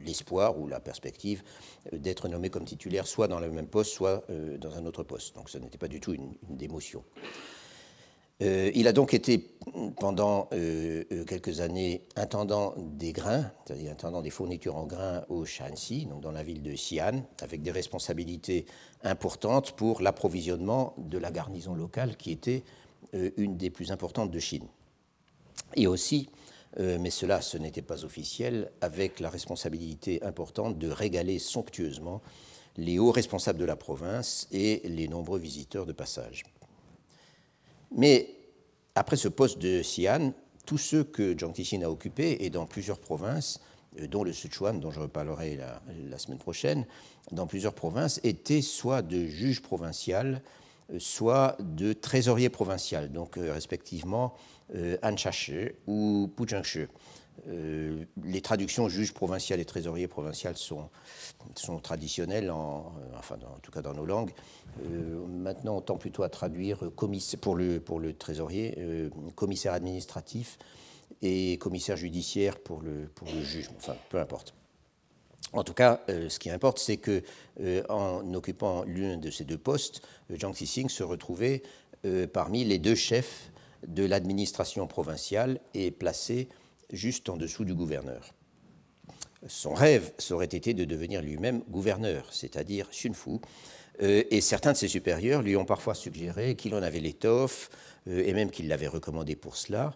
l'espoir 0.05 0.59
ou 0.59 0.67
la 0.67 0.79
perspective 0.79 1.43
d'être 1.91 2.27
nommé 2.27 2.49
comme 2.49 2.65
titulaire 2.65 3.07
soit 3.07 3.27
dans 3.27 3.39
le 3.39 3.49
même 3.49 3.67
poste, 3.67 3.93
soit 3.93 4.25
dans 4.59 4.75
un 4.75 4.85
autre 4.85 5.03
poste. 5.03 5.35
Donc 5.35 5.49
ce 5.49 5.57
n'était 5.57 5.77
pas 5.77 5.87
du 5.87 6.01
tout 6.01 6.13
une, 6.13 6.33
démotion. 6.49 7.05
il 8.41 8.85
a 8.85 8.91
donc 8.91 9.13
été 9.13 9.55
pendant 9.97 10.49
quelques 11.25 11.61
années 11.61 12.05
intendant 12.17 12.75
des 12.77 13.13
grains, 13.13 13.49
c'est-à-dire 13.65 13.93
intendant 13.93 14.21
des 14.21 14.29
fournitures 14.29 14.75
en 14.75 14.85
grains 14.85 15.23
au 15.29 15.45
Shanxi, 15.45 16.05
donc 16.05 16.19
dans 16.19 16.33
la 16.33 16.43
ville 16.43 16.61
de 16.61 16.73
Xi'an, 16.73 17.23
avec 17.41 17.61
des 17.61 17.71
responsabilités 17.71 18.65
importantes 19.03 19.71
pour 19.71 20.01
l'approvisionnement 20.01 20.95
de 20.97 21.17
la 21.17 21.31
garnison 21.31 21.75
locale 21.75 22.17
qui 22.17 22.31
était 22.31 22.65
une 23.37 23.57
des 23.57 23.69
plus 23.69 23.91
importantes 23.91 24.31
de 24.31 24.39
Chine. 24.39 24.67
Et 25.75 25.87
aussi, 25.87 26.29
euh, 26.79 26.97
mais 26.99 27.09
cela 27.09 27.41
ce 27.41 27.57
n'était 27.57 27.81
pas 27.81 28.03
officiel, 28.03 28.71
avec 28.81 29.19
la 29.19 29.29
responsabilité 29.29 30.23
importante 30.23 30.77
de 30.79 30.89
régaler 30.89 31.39
somptueusement 31.39 32.21
les 32.77 32.97
hauts 32.97 33.11
responsables 33.11 33.59
de 33.59 33.65
la 33.65 33.75
province 33.75 34.47
et 34.51 34.81
les 34.85 35.07
nombreux 35.07 35.39
visiteurs 35.39 35.85
de 35.85 35.91
passage. 35.91 36.43
Mais 37.95 38.29
après 38.95 39.17
ce 39.17 39.27
poste 39.27 39.59
de 39.59 39.81
Xi'an, 39.81 40.33
tous 40.65 40.79
ceux 40.79 41.03
que 41.03 41.37
Jiang 41.37 41.53
Tixin 41.53 41.83
a 41.83 41.89
occupés, 41.89 42.43
et 42.43 42.49
dans 42.49 42.65
plusieurs 42.65 42.99
provinces, 42.99 43.59
euh, 43.99 44.07
dont 44.07 44.23
le 44.23 44.33
Sichuan, 44.33 44.79
dont 44.79 44.89
je 44.89 45.01
reparlerai 45.01 45.57
la, 45.57 45.81
la, 46.09 46.17
semaine 46.17 46.39
prochaine, 46.39 46.87
dans 47.31 47.45
plusieurs 47.45 47.75
provinces, 47.75 48.19
étaient 48.23 48.63
soit 48.63 49.03
de 49.03 49.27
juges 49.27 49.61
provincial, 49.61 50.41
soit 50.99 51.57
de 51.59 51.93
trésorier 51.93 52.49
provincial, 52.49 53.11
donc 53.11 53.37
euh, 53.37 53.53
respectivement 53.53 54.33
euh, 54.75 54.97
Anchache 55.03 55.51
ou. 55.87 56.29
Euh, 57.47 58.05
les 58.23 58.41
traductions 58.41 58.87
juge 58.89 59.11
provincial 59.13 59.59
et 59.59 59.65
trésorier 59.65 60.07
provincial 60.07 60.55
sont, 60.55 60.89
sont 61.55 61.79
traditionnelles, 61.79 62.51
en, 62.51 62.93
enfin 63.17 63.37
en 63.55 63.59
tout 63.59 63.71
cas 63.71 63.81
dans 63.81 63.93
nos 63.93 64.05
langues. 64.05 64.31
maintenant, 65.27 65.77
on 65.77 65.81
tend 65.81 65.97
plutôt 65.97 66.21
à 66.23 66.29
traduire 66.29 66.91
pour, 67.41 67.55
le, 67.55 67.79
pour 67.79 67.99
le 67.99 68.13
trésorier, 68.13 69.09
commissaire 69.35 69.73
administratif 69.73 70.59
et 71.23 71.57
commissaire 71.57 71.97
judiciaire 71.97 72.59
pour 72.59 72.81
le, 72.81 73.09
pour 73.15 73.27
le 73.27 73.41
juge, 73.41 73.69
enfin 73.77 73.95
peu 74.09 74.19
importe. 74.19 74.53
En 75.53 75.63
tout 75.63 75.73
cas, 75.73 76.01
euh, 76.09 76.29
ce 76.29 76.39
qui 76.39 76.49
importe, 76.49 76.79
c'est 76.79 76.97
que 76.97 77.21
euh, 77.61 77.83
en 77.87 78.33
occupant 78.33 78.83
l'un 78.85 79.17
de 79.17 79.29
ces 79.29 79.45
deux 79.45 79.57
postes, 79.57 80.01
euh, 80.31 80.35
Jiang 80.37 80.51
Xixing 80.51 80.89
se 80.89 81.03
retrouvait 81.03 81.63
parmi 82.33 82.65
les 82.65 82.79
deux 82.79 82.95
chefs 82.95 83.49
de 83.87 84.03
l'administration 84.03 84.87
provinciale 84.87 85.61
et 85.73 85.89
placé 85.89 86.49
juste 86.91 87.29
en 87.29 87.37
dessous 87.37 87.63
du 87.63 87.73
gouverneur. 87.73 88.33
Son 89.47 89.73
rêve 89.73 90.11
aurait 90.31 90.47
été 90.47 90.73
de 90.73 90.83
devenir 90.83 91.21
lui-même 91.21 91.61
gouverneur, 91.69 92.27
c'est-à-dire 92.29 92.89
Xunfu, 92.91 93.39
et 94.01 94.41
certains 94.41 94.73
de 94.73 94.77
ses 94.77 94.89
supérieurs 94.89 95.41
lui 95.41 95.55
ont 95.55 95.63
parfois 95.63 95.95
suggéré 95.95 96.55
qu'il 96.57 96.75
en 96.75 96.83
avait 96.83 96.99
l'étoffe, 96.99 97.69
et 98.05 98.33
même 98.33 98.51
qu'il 98.51 98.67
l'avait 98.67 98.89
recommandé 98.89 99.37
pour 99.37 99.55
cela. 99.55 99.95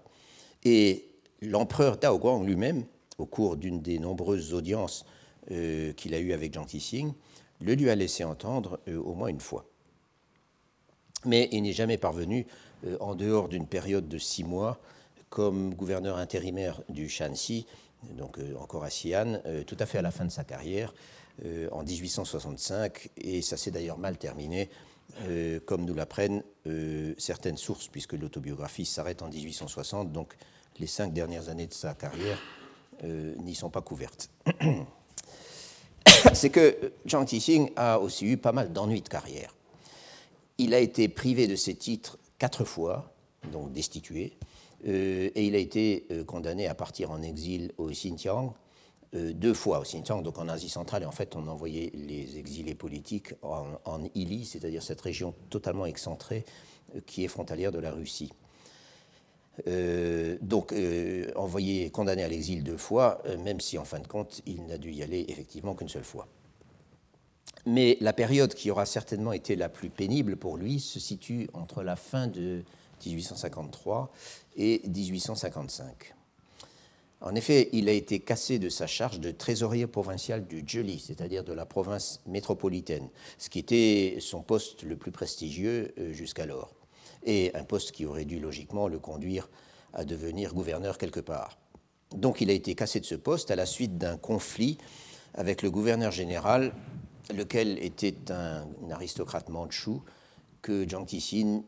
Et 0.63 1.09
l'empereur 1.41 1.97
Daoguang 1.97 2.45
lui-même, 2.45 2.85
au 3.17 3.25
cours 3.25 3.57
d'une 3.57 3.81
des 3.81 3.99
nombreuses 3.99 4.53
audiences 4.53 5.05
euh, 5.51 5.93
qu'il 5.93 6.13
a 6.13 6.19
eu 6.19 6.33
avec 6.33 6.51
Jiang 6.51 6.65
Tixing, 6.65 7.13
le 7.61 7.73
lui 7.73 7.89
a 7.89 7.95
laissé 7.95 8.25
entendre 8.25 8.81
euh, 8.89 8.97
au 8.97 9.13
moins 9.13 9.29
une 9.29 9.39
fois. 9.39 9.65
Mais 11.23 11.47
il 11.53 11.61
n'est 11.61 11.71
jamais 11.71 11.97
parvenu, 11.97 12.45
euh, 12.85 12.97
en 12.99 13.15
dehors 13.15 13.47
d'une 13.47 13.65
période 13.65 14.09
de 14.09 14.17
six 14.17 14.43
mois, 14.43 14.77
comme 15.29 15.73
gouverneur 15.73 16.17
intérimaire 16.17 16.81
du 16.89 17.07
Shanxi, 17.07 17.65
donc 18.17 18.39
encore 18.59 18.83
à 18.83 18.89
Xi'an, 18.89 19.41
tout 19.65 19.75
à 19.79 19.85
fait 19.85 19.97
à 19.97 20.01
la 20.01 20.11
fin 20.11 20.23
de 20.23 20.31
sa 20.31 20.45
carrière, 20.45 20.93
en 21.71 21.83
1865, 21.83 23.09
et 23.17 23.41
ça 23.41 23.57
s'est 23.57 23.71
d'ailleurs 23.71 23.97
mal 23.97 24.17
terminé, 24.17 24.69
comme 25.65 25.83
nous 25.83 25.93
l'apprennent 25.93 26.43
certaines 27.17 27.57
sources, 27.57 27.89
puisque 27.89 28.13
l'autobiographie 28.13 28.85
s'arrête 28.85 29.21
en 29.21 29.27
1860, 29.27 30.13
donc 30.13 30.33
les 30.79 30.87
cinq 30.87 31.11
dernières 31.11 31.49
années 31.49 31.67
de 31.67 31.73
sa 31.73 31.93
carrière 31.93 32.39
n'y 33.03 33.55
sont 33.55 33.69
pas 33.69 33.81
couvertes. 33.81 34.29
c'est 36.33 36.49
que 36.49 36.93
Jiang 37.05 37.25
Tixing 37.25 37.71
a 37.75 37.99
aussi 37.99 38.25
eu 38.25 38.37
pas 38.37 38.51
mal 38.51 38.71
d'ennuis 38.71 39.01
de 39.01 39.09
carrière. 39.09 39.55
Il 40.57 40.73
a 40.73 40.79
été 40.79 41.07
privé 41.07 41.47
de 41.47 41.55
ses 41.55 41.75
titres 41.75 42.17
quatre 42.39 42.65
fois, 42.65 43.13
donc 43.51 43.71
destitué, 43.71 44.33
euh, 44.87 45.29
et 45.33 45.45
il 45.45 45.55
a 45.55 45.59
été 45.59 46.05
euh, 46.11 46.23
condamné 46.23 46.67
à 46.67 46.75
partir 46.75 47.11
en 47.11 47.21
exil 47.21 47.71
au 47.77 47.87
Xinjiang 47.87 48.53
euh, 49.15 49.33
deux 49.33 49.53
fois 49.53 49.79
au 49.79 49.83
Xinjiang, 49.83 50.21
donc 50.21 50.37
en 50.37 50.49
Asie 50.49 50.69
centrale. 50.69 51.03
Et 51.03 51.05
en 51.05 51.11
fait, 51.11 51.35
on 51.35 51.47
envoyait 51.47 51.91
les 51.93 52.37
exilés 52.37 52.75
politiques 52.75 53.33
en, 53.41 53.65
en 53.85 54.03
Ili, 54.15 54.45
c'est-à-dire 54.45 54.83
cette 54.83 55.01
région 55.01 55.33
totalement 55.49 55.85
excentrée 55.85 56.45
qui 57.05 57.23
est 57.23 57.27
frontalière 57.27 57.71
de 57.71 57.79
la 57.79 57.91
Russie. 57.91 58.31
Euh, 59.65 60.37
donc 60.41 60.71
euh, 60.71 61.31
envoyé, 61.35 61.89
condamné 61.89 62.23
à 62.23 62.27
l'exil 62.27 62.63
deux 62.63 62.77
fois, 62.77 63.21
euh, 63.25 63.37
même 63.37 63.59
si 63.59 63.77
en 63.77 63.85
fin 63.85 63.99
de 63.99 64.07
compte, 64.07 64.41
il 64.45 64.65
n'a 64.67 64.77
dû 64.77 64.91
y 64.91 65.01
aller 65.01 65.25
effectivement 65.29 65.73
qu'une 65.73 65.89
seule 65.89 66.03
fois. 66.03 66.27
Mais 67.65 67.97
la 67.99 68.13
période 68.13 68.53
qui 68.53 68.71
aura 68.71 68.85
certainement 68.85 69.33
été 69.33 69.55
la 69.55 69.67
plus 69.67 69.89
pénible 69.89 70.37
pour 70.37 70.57
lui 70.57 70.79
se 70.79 70.99
situe 70.99 71.49
entre 71.53 71.83
la 71.83 71.95
fin 71.95 72.27
de 72.27 72.63
1853 73.05 74.11
et 74.55 74.81
1855. 74.87 76.13
En 77.19 77.33
effet, 77.33 77.69
il 77.73 77.89
a 77.89 77.93
été 77.93 78.19
cassé 78.19 78.59
de 78.59 78.69
sa 78.69 78.85
charge 78.85 79.19
de 79.19 79.31
trésorier 79.31 79.87
provincial 79.87 80.45
du 80.45 80.63
Joli, 80.65 80.99
c'est-à-dire 80.99 81.43
de 81.43 81.51
la 81.51 81.65
province 81.65 82.21
métropolitaine, 82.27 83.09
ce 83.39 83.49
qui 83.49 83.57
était 83.57 84.17
son 84.19 84.43
poste 84.43 84.83
le 84.83 84.95
plus 84.95 85.11
prestigieux 85.11 85.95
jusqu'alors 86.11 86.76
et 87.27 87.51
un 87.53 87.63
poste 87.63 87.91
qui 87.91 88.05
aurait 88.05 88.25
dû 88.25 88.39
logiquement 88.39 88.87
le 88.87 88.97
conduire 88.97 89.49
à 89.93 90.05
devenir 90.05 90.53
gouverneur 90.53 90.97
quelque 90.97 91.19
part. 91.19 91.59
Donc 92.15 92.41
il 92.41 92.49
a 92.49 92.53
été 92.53 92.73
cassé 92.73 92.99
de 92.99 93.05
ce 93.05 93.15
poste 93.15 93.51
à 93.51 93.55
la 93.55 93.65
suite 93.65 93.97
d'un 93.97 94.17
conflit 94.17 94.77
avec 95.35 95.61
le 95.61 95.69
gouverneur 95.69 96.11
général, 96.11 96.73
lequel 97.35 97.77
était 97.83 98.15
un, 98.31 98.65
aristocrate 98.89 99.49
mandchou 99.49 100.01
que 100.61 100.87
Jiang 100.87 101.05
Tixin 101.05 101.63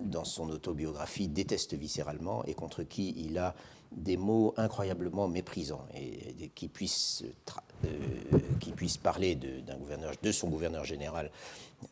dans 0.00 0.24
son 0.24 0.50
autobiographie, 0.50 1.28
déteste 1.28 1.74
viscéralement 1.74 2.44
et 2.44 2.54
contre 2.54 2.82
qui 2.82 3.14
il 3.16 3.38
a 3.38 3.54
des 3.96 4.16
mots 4.16 4.54
incroyablement 4.56 5.28
méprisants 5.28 5.86
et, 5.94 6.34
euh, 6.34 6.46
qui 6.54 6.68
puissent 6.68 8.96
parler 8.96 9.38
gouverneur, 9.78 10.12
de 10.22 10.32
son 10.32 10.48
gouverneur 10.48 10.84
général 10.84 11.30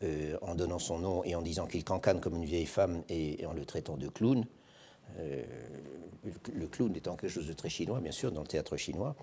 euh, 0.03 0.37
en 0.41 0.55
donnant 0.55 0.79
son 0.79 0.99
nom 0.99 1.23
et 1.23 1.35
en 1.35 1.41
disant 1.41 1.67
qu'il 1.67 1.83
cancane 1.83 2.19
comme 2.19 2.35
une 2.35 2.45
vieille 2.45 2.65
femme 2.65 3.03
et, 3.09 3.45
en 3.45 3.53
le 3.53 3.65
traitant 3.65 3.97
de 3.97 4.07
clown. 4.07 4.45
Euh, 5.19 5.43
le 6.53 6.67
clown 6.67 6.95
étant 6.95 7.15
quelque 7.15 7.31
chose 7.31 7.47
de 7.47 7.53
très 7.53 7.69
chinois, 7.69 7.99
bien 7.99 8.11
sûr, 8.11 8.31
dans 8.31 8.41
le 8.41 8.47
théâtre 8.47 8.77
chinois, 8.77 9.15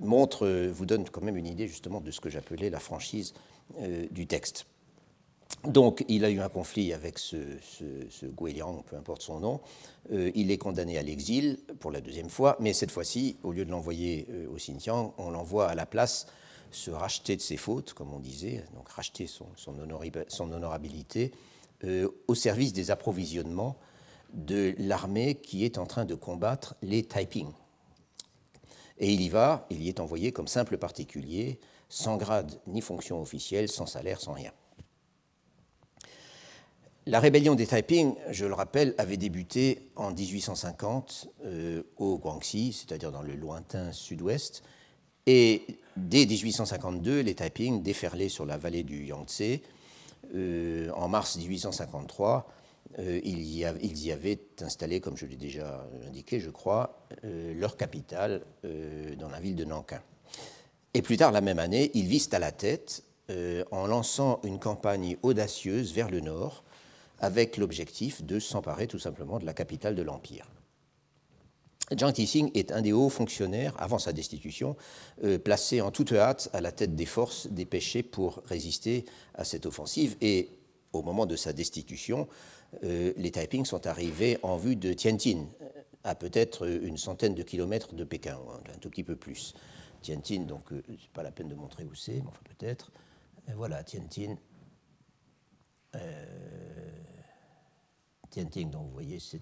montre, 0.00 0.46
vous 0.68 0.86
donne 0.86 1.08
quand 1.08 1.22
même 1.22 1.36
une 1.36 1.46
idée 1.46 1.66
justement 1.66 2.00
de 2.00 2.10
ce 2.10 2.20
que 2.20 2.28
j'appelais 2.28 2.68
la 2.68 2.80
franchise 2.80 3.32
du 4.10 4.26
texte. 4.26 4.66
Donc, 5.64 6.04
il 6.08 6.24
a 6.24 6.30
eu 6.30 6.40
un 6.40 6.48
conflit 6.48 6.92
avec 6.92 7.18
ce, 7.18 7.36
ce, 7.60 8.26
peu 8.26 8.96
importe 8.96 9.22
son 9.22 9.40
nom. 9.40 9.60
Euh, 10.12 10.30
il 10.34 10.50
est 10.50 10.58
condamné 10.58 10.96
à 10.96 11.02
l'exil 11.02 11.58
pour 11.80 11.90
la 11.90 12.00
deuxième 12.00 12.30
fois, 12.30 12.56
mais 12.60 12.72
cette 12.72 12.90
fois-ci, 12.92 13.36
au 13.42 13.52
lieu 13.52 13.64
de 13.64 13.70
l'envoyer 13.70 14.28
euh, 14.30 14.48
au 14.48 14.56
Xinjiang, 14.56 15.12
on 15.18 15.30
l'envoie 15.30 15.68
à 15.68 15.74
la 15.74 15.86
place 15.86 16.26
se 16.70 16.90
racheter 16.90 17.36
de 17.36 17.40
ses 17.40 17.56
fautes, 17.56 17.94
comme 17.94 18.12
on 18.12 18.20
disait, 18.20 18.64
donc 18.74 18.88
racheter 18.88 19.26
son, 19.26 19.46
son, 19.56 19.78
honorabilité 20.52 21.32
euh, 21.84 22.08
au 22.28 22.34
service 22.34 22.72
des 22.72 22.90
approvisionnements 22.90 23.76
de 24.34 24.74
l'armée 24.78 25.36
qui 25.36 25.64
est 25.64 25.78
en 25.78 25.86
train 25.86 26.04
de 26.04 26.14
combattre 26.14 26.76
les 26.82 27.02
Taiping. 27.02 27.48
Et 28.98 29.12
il 29.12 29.20
y 29.20 29.28
va, 29.28 29.66
il 29.70 29.82
y 29.82 29.88
est 29.88 30.00
envoyé 30.00 30.32
comme 30.32 30.48
simple 30.48 30.78
particulier, 30.78 31.58
sans 31.88 32.16
grade 32.16 32.60
ni 32.66 32.80
fonction 32.80 33.20
officielle, 33.20 33.68
sans 33.68 33.86
salaire, 33.86 34.20
sans 34.20 34.32
rien. 34.32 34.52
La 37.08 37.20
rébellion 37.20 37.54
des 37.54 37.68
Taiping, 37.68 38.16
je 38.30 38.46
le 38.46 38.54
rappelle, 38.54 38.92
avait 38.98 39.16
débuté 39.16 39.90
en 39.94 40.10
1850 40.10 41.28
euh, 41.44 41.84
au 41.98 42.18
Guangxi, 42.18 42.72
c'est-à-dire 42.72 43.12
dans 43.12 43.22
le 43.22 43.36
lointain 43.36 43.92
sud-ouest. 43.92 44.64
Et 45.26 45.62
dès 45.96 46.26
1852, 46.26 47.20
les 47.20 47.36
Taiping 47.36 47.80
déferlaient 47.80 48.28
sur 48.28 48.44
la 48.44 48.56
vallée 48.56 48.82
du 48.82 49.04
Yangtze. 49.04 49.60
Euh, 50.34 50.90
en 50.96 51.06
mars 51.06 51.36
1853, 51.36 52.48
euh, 52.98 53.20
ils, 53.22 53.56
y 53.56 53.64
avaient, 53.64 54.40
installé, 54.60 54.98
comme 54.98 55.16
je 55.16 55.26
l'ai 55.26 55.36
déjà 55.36 55.88
indiqué, 56.08 56.40
je 56.40 56.50
crois, 56.50 57.06
leur 57.22 57.76
capitale 57.76 58.42
dans 59.16 59.28
la 59.28 59.38
ville 59.38 59.54
de 59.54 59.64
Nankin. 59.64 60.02
Et 60.92 61.02
plus 61.02 61.18
tard 61.18 61.30
la 61.30 61.40
même 61.40 61.60
année, 61.60 61.92
ils 61.94 62.06
visent 62.06 62.30
à 62.32 62.40
la 62.40 62.50
tête 62.50 63.04
en 63.70 63.86
lançant 63.86 64.40
une 64.42 64.58
campagne 64.58 65.16
audacieuse 65.22 65.92
vers 65.92 66.10
le 66.10 66.18
nord 66.18 66.64
avec 67.18 67.56
l'objectif 67.56 68.22
de 68.22 68.38
s'emparer 68.38 68.86
tout 68.86 68.98
simplement 68.98 69.38
de 69.38 69.46
la 69.46 69.54
capitale 69.54 69.94
de 69.94 70.02
l'Empire. 70.02 70.50
Jiang 71.94 72.12
Tixing 72.12 72.50
est 72.54 72.72
un 72.72 72.82
des 72.82 72.92
hauts 72.92 73.08
fonctionnaires, 73.08 73.74
avant 73.78 74.00
sa 74.00 74.12
destitution, 74.12 74.76
euh, 75.22 75.38
placé 75.38 75.80
en 75.80 75.92
toute 75.92 76.12
hâte 76.12 76.50
à 76.52 76.60
la 76.60 76.72
tête 76.72 76.96
des 76.96 77.06
forces 77.06 77.46
dépêchées 77.46 78.02
pour 78.02 78.42
résister 78.46 79.04
à 79.34 79.44
cette 79.44 79.66
offensive. 79.66 80.16
Et 80.20 80.50
au 80.92 81.02
moment 81.02 81.26
de 81.26 81.36
sa 81.36 81.52
destitution, 81.52 82.26
euh, 82.82 83.12
les 83.16 83.30
Taiping 83.30 83.64
sont 83.64 83.86
arrivés 83.86 84.38
en 84.42 84.56
vue 84.56 84.74
de 84.74 84.92
Tianjin, 84.92 85.46
à 86.02 86.14
peut-être 86.16 86.66
une 86.66 86.96
centaine 86.96 87.34
de 87.34 87.42
kilomètres 87.42 87.94
de 87.94 88.04
Pékin, 88.04 88.38
un 88.74 88.78
tout 88.78 88.90
petit 88.90 89.04
peu 89.04 89.16
plus. 89.16 89.54
Tianjin, 90.02 90.42
donc, 90.42 90.72
euh, 90.72 90.82
c'est 90.88 91.10
pas 91.10 91.22
la 91.22 91.30
peine 91.30 91.48
de 91.48 91.54
montrer 91.54 91.84
où 91.84 91.94
c'est, 91.94 92.14
mais 92.14 92.28
enfin 92.28 92.42
peut-être. 92.44 92.90
Voilà, 93.54 93.84
Tianjin, 93.84 94.36
euh, 95.94 96.26
Tianjin, 98.44 98.68
donc 98.68 98.84
vous 98.84 98.92
voyez, 98.92 99.18
c'est 99.18 99.40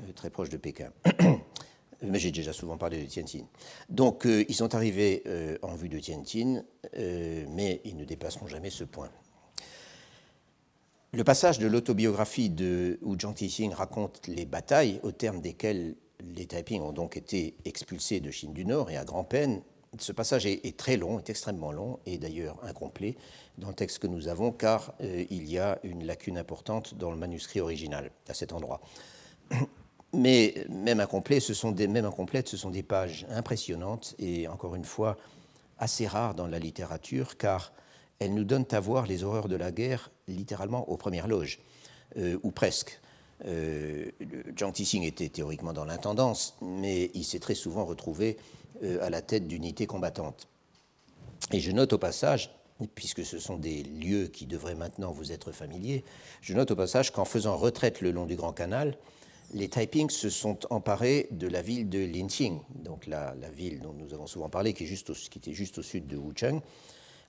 euh, 0.00 0.12
très 0.14 0.30
proche 0.30 0.48
de 0.48 0.56
Pékin. 0.56 0.90
Mais 2.02 2.18
j'ai 2.18 2.30
déjà 2.30 2.52
souvent 2.52 2.76
parlé 2.76 3.02
de 3.02 3.06
Tianjin. 3.06 3.46
Donc, 3.88 4.26
euh, 4.26 4.44
ils 4.48 4.54
sont 4.54 4.74
arrivés 4.74 5.22
en 5.62 5.74
vue 5.74 5.88
de 5.88 5.98
Tianjin, 5.98 6.62
mais 6.92 7.80
ils 7.84 7.96
ne 7.96 8.04
dépasseront 8.04 8.46
jamais 8.46 8.68
ce 8.68 8.84
point. 8.84 9.10
Le 11.14 11.24
passage 11.24 11.58
de 11.58 11.66
l'autobiographie 11.66 12.52
où 13.00 13.18
Jiang 13.18 13.32
Tixing 13.32 13.72
raconte 13.72 14.26
les 14.26 14.44
batailles 14.44 15.00
au 15.02 15.12
terme 15.12 15.40
desquelles 15.40 15.94
les 16.22 16.46
Taiping 16.46 16.82
ont 16.82 16.92
donc 16.92 17.16
été 17.16 17.56
expulsés 17.64 18.20
de 18.20 18.30
Chine 18.30 18.52
du 18.52 18.66
Nord 18.66 18.90
et 18.90 18.98
à 18.98 19.04
grand-peine 19.04 19.62
ce 19.98 20.12
passage 20.12 20.46
est, 20.46 20.76
très 20.76 20.96
long, 20.96 21.18
est 21.18 21.30
extrêmement 21.30 21.72
long, 21.72 21.98
et 22.06 22.18
d'ailleurs 22.18 22.56
incomplet 22.64 23.16
dans 23.58 23.68
le 23.68 23.74
texte 23.74 23.98
que 23.98 24.06
nous 24.06 24.28
avons, 24.28 24.52
car 24.52 24.94
euh, 25.00 25.24
il 25.30 25.48
y 25.48 25.58
a 25.58 25.78
une 25.82 26.04
lacune 26.04 26.38
importante 26.38 26.94
dans 26.94 27.10
le 27.10 27.16
manuscrit 27.16 27.60
original 27.60 28.10
à 28.28 28.34
cet 28.34 28.52
endroit. 28.52 28.80
Mais 30.12 30.54
même 30.68 31.00
incomplet, 31.00 31.40
ce 31.40 31.52
sont 31.52 31.72
des, 31.72 31.86
incomplètes, 31.88 32.48
ce 32.48 32.56
sont 32.56 32.70
des 32.70 32.82
pages 32.82 33.26
impressionnantes 33.30 34.14
et 34.18 34.48
encore 34.48 34.74
une 34.74 34.84
fois 34.84 35.16
assez 35.78 36.06
rares 36.06 36.34
dans 36.34 36.46
la 36.46 36.58
littérature, 36.58 37.36
car 37.36 37.72
elles 38.18 38.32
nous 38.32 38.44
donnent 38.44 38.68
à 38.70 38.80
voir 38.80 39.06
les 39.06 39.24
horreurs 39.24 39.48
de 39.48 39.56
la 39.56 39.72
guerre 39.72 40.10
littéralement 40.28 40.88
aux 40.88 40.96
premières 40.96 41.28
loges, 41.28 41.60
euh, 42.16 42.38
ou 42.42 42.50
presque. 42.50 43.00
Euh, 43.44 44.10
Jiang 44.54 44.72
Tixing 44.72 45.02
était 45.02 45.28
théoriquement 45.28 45.72
dans 45.72 45.84
l'intendance, 45.84 46.56
mais 46.62 47.10
il 47.14 47.24
s'est 47.24 47.38
très 47.38 47.54
souvent 47.54 47.84
retrouvé 47.84 48.38
à 49.00 49.10
la 49.10 49.22
tête 49.22 49.46
d'unités 49.46 49.86
combattantes. 49.86 50.48
Et 51.52 51.60
je 51.60 51.70
note 51.70 51.92
au 51.92 51.98
passage, 51.98 52.50
puisque 52.94 53.24
ce 53.24 53.38
sont 53.38 53.56
des 53.56 53.82
lieux 53.82 54.26
qui 54.26 54.46
devraient 54.46 54.74
maintenant 54.74 55.12
vous 55.12 55.32
être 55.32 55.52
familiers, 55.52 56.04
je 56.40 56.54
note 56.54 56.70
au 56.70 56.76
passage 56.76 57.12
qu'en 57.12 57.24
faisant 57.24 57.56
retraite 57.56 58.00
le 58.00 58.10
long 58.10 58.26
du 58.26 58.36
Grand 58.36 58.52
Canal, 58.52 58.96
les 59.54 59.68
Taiping 59.68 60.10
se 60.10 60.28
sont 60.28 60.58
emparés 60.70 61.28
de 61.30 61.46
la 61.46 61.62
ville 61.62 61.88
de 61.88 62.00
Linqing, 62.00 62.58
donc 62.74 63.06
la, 63.06 63.34
ville 63.54 63.80
dont 63.80 63.92
nous 63.92 64.12
avons 64.12 64.26
souvent 64.26 64.48
parlé, 64.48 64.72
qui, 64.72 64.84
était 64.84 65.52
juste 65.52 65.78
au 65.78 65.82
sud 65.82 66.06
de 66.06 66.16
Wuchang, 66.16 66.60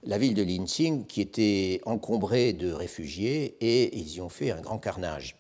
la 0.03 0.17
ville 0.17 0.33
de 0.33 0.43
Linqing 0.43 1.05
qui 1.05 1.21
était 1.21 1.81
encombrée 1.85 2.53
de 2.53 2.71
réfugiés 2.71 3.55
et 3.61 3.95
ils 3.97 4.15
y 4.15 4.21
ont 4.21 4.29
fait 4.29 4.51
un 4.51 4.61
grand 4.61 4.79
carnage. 4.79 5.35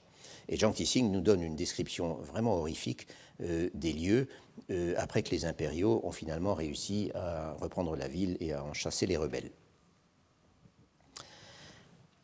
Et 0.49 0.55
Jiang 0.55 0.71
Tixing 0.71 1.11
nous 1.11 1.21
donne 1.21 1.43
une 1.43 1.55
description 1.55 2.13
vraiment 2.15 2.55
horrifique 2.55 3.07
euh, 3.41 3.69
des 3.73 3.93
lieux 3.93 4.27
euh, 4.69 4.93
après 4.97 5.23
que 5.23 5.31
les 5.31 5.45
impériaux 5.45 6.01
ont 6.03 6.11
finalement 6.11 6.53
réussi 6.53 7.11
à 7.15 7.53
reprendre 7.61 7.95
la 7.95 8.07
ville 8.07 8.37
et 8.39 8.53
à 8.53 8.63
en 8.63 8.73
chasser 8.73 9.05
les 9.05 9.17
rebelles. 9.17 9.51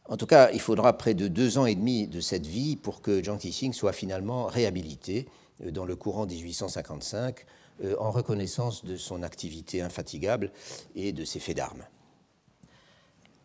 En 0.10 0.18
tout 0.18 0.26
cas, 0.26 0.52
il 0.52 0.60
faudra 0.60 0.98
près 0.98 1.14
de 1.14 1.28
deux 1.28 1.58
ans 1.58 1.66
et 1.66 1.76
demi 1.76 2.08
de 2.08 2.20
cette 2.20 2.46
vie 2.46 2.76
pour 2.76 3.02
que 3.02 3.24
Jiang 3.24 3.38
Tixing 3.38 3.72
soit 3.72 3.94
finalement 3.94 4.48
réhabilité 4.48 5.28
euh, 5.64 5.72
dans 5.72 5.86
le 5.86 5.96
courant 5.96 6.26
1855 6.26 7.46
euh, 7.84 7.96
en 8.00 8.12
reconnaissance 8.12 8.84
de 8.84 8.98
son 8.98 9.24
activité 9.24 9.82
infatigable 9.82 10.52
et 10.96 11.14
de 11.14 11.24
ses 11.24 11.40
faits 11.40 11.58
d'armes. 11.58 11.84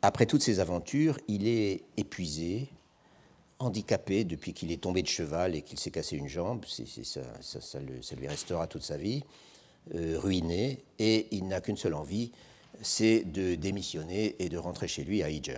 Après 0.03 0.27
toutes 0.27 0.43
ces 0.43 0.61
aventures, 0.61 1.19
il 1.29 1.47
est 1.47 1.83
épuisé, 1.97 2.69
handicapé 3.59 4.25
depuis 4.25 4.53
qu'il 4.53 4.71
est 4.73 4.81
tombé 4.81 5.03
de 5.03 5.09
cheval 5.09 5.55
et 5.55 5.63
qu'il 5.63 5.79
s'est 5.79 5.91
cassé 5.91 6.17
une 6.17 6.29
jambe, 6.29 6.65
ça, 6.67 7.81
lui 8.17 8.29
restera 8.29 8.67
toute 8.67 8.83
sa 8.83 8.97
vie, 8.97 9.25
euh, 9.95 10.19
ruiné, 10.19 10.79
et 10.99 11.27
il 11.31 11.49
n'a 11.49 11.61
qu'une 11.61 11.77
seule 11.77 11.95
envie, 11.95 12.33
c'est 12.83 13.25
de 13.25 13.55
démissionner 13.55 14.37
et 14.39 14.49
de 14.49 14.59
rentrer 14.59 14.87
chez 14.87 15.03
lui 15.03 15.23
à 15.23 15.31
Yijing. 15.31 15.57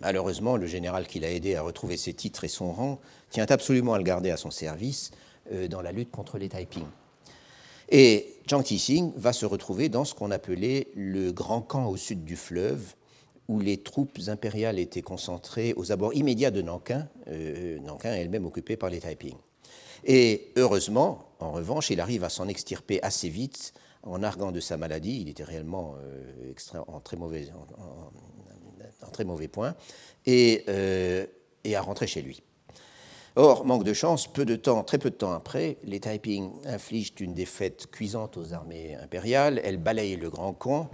Malheureusement, 0.00 0.56
le 0.56 0.66
général 0.66 1.06
qui 1.06 1.20
l'a 1.20 1.30
aidé 1.30 1.54
à 1.54 1.62
retrouver 1.62 1.96
ses 1.96 2.14
titres 2.14 2.44
et 2.44 2.48
son 2.48 2.72
rang 2.72 3.00
tient 3.30 3.46
absolument 3.48 3.94
à 3.94 3.98
le 3.98 4.04
garder 4.04 4.30
à 4.30 4.36
son 4.36 4.50
service 4.50 5.10
euh, 5.52 5.68
dans 5.68 5.82
la 5.82 5.92
lutte 5.92 6.10
contre 6.10 6.38
les 6.38 6.48
Taiping. 6.48 6.86
Et 7.88 8.36
Jiang 8.46 8.62
Tixing 8.62 9.12
va 9.16 9.32
se 9.32 9.44
retrouver 9.44 9.88
dans 9.88 10.04
ce 10.04 10.14
qu'on 10.14 10.30
appelait 10.30 10.88
le 10.96 11.30
grand 11.30 11.60
camp 11.60 11.86
au 11.86 11.96
sud 11.96 12.24
du 12.24 12.36
fleuve, 12.36 12.94
où 13.48 13.60
les 13.60 13.82
troupes 13.82 14.18
impériales 14.28 14.78
étaient 14.78 15.02
concentrées 15.02 15.74
aux 15.76 15.92
abords 15.92 16.14
immédiats 16.14 16.50
de 16.50 16.62
Nankin, 16.62 17.08
euh, 17.28 17.78
Nankin 17.80 18.12
elle-même 18.12 18.46
occupée 18.46 18.76
par 18.76 18.90
les 18.90 19.00
Taiping. 19.00 19.36
Et 20.04 20.52
heureusement, 20.56 21.32
en 21.38 21.52
revanche, 21.52 21.90
il 21.90 22.00
arrive 22.00 22.24
à 22.24 22.28
s'en 22.28 22.48
extirper 22.48 23.00
assez 23.02 23.28
vite 23.28 23.72
en 24.02 24.22
arguant 24.22 24.52
de 24.52 24.60
sa 24.60 24.76
maladie. 24.76 25.20
Il 25.20 25.28
était 25.28 25.44
réellement 25.44 25.94
euh, 25.98 26.52
en, 26.88 27.00
très 27.00 27.16
mauvais, 27.16 27.48
en, 29.02 29.10
très 29.10 29.24
mauvais 29.24 29.48
point, 29.48 29.74
et, 30.26 30.64
euh, 30.68 31.26
et 31.64 31.76
à 31.76 31.82
rentrer 31.82 32.06
chez 32.06 32.22
lui. 32.22 32.42
Or, 33.34 33.64
manque 33.64 33.84
de 33.84 33.94
chance, 33.94 34.26
peu 34.26 34.44
de 34.44 34.56
temps, 34.56 34.84
très 34.84 34.98
peu 34.98 35.08
de 35.08 35.14
temps 35.14 35.32
après, 35.32 35.78
les 35.84 36.00
Taiping 36.00 36.50
infligent 36.66 37.14
une 37.18 37.32
défaite 37.32 37.86
cuisante 37.90 38.36
aux 38.36 38.52
armées 38.52 38.94
impériales. 38.96 39.58
Elles 39.64 39.78
balayent 39.78 40.16
le 40.16 40.28
grand 40.28 40.52
euh, 40.66 40.84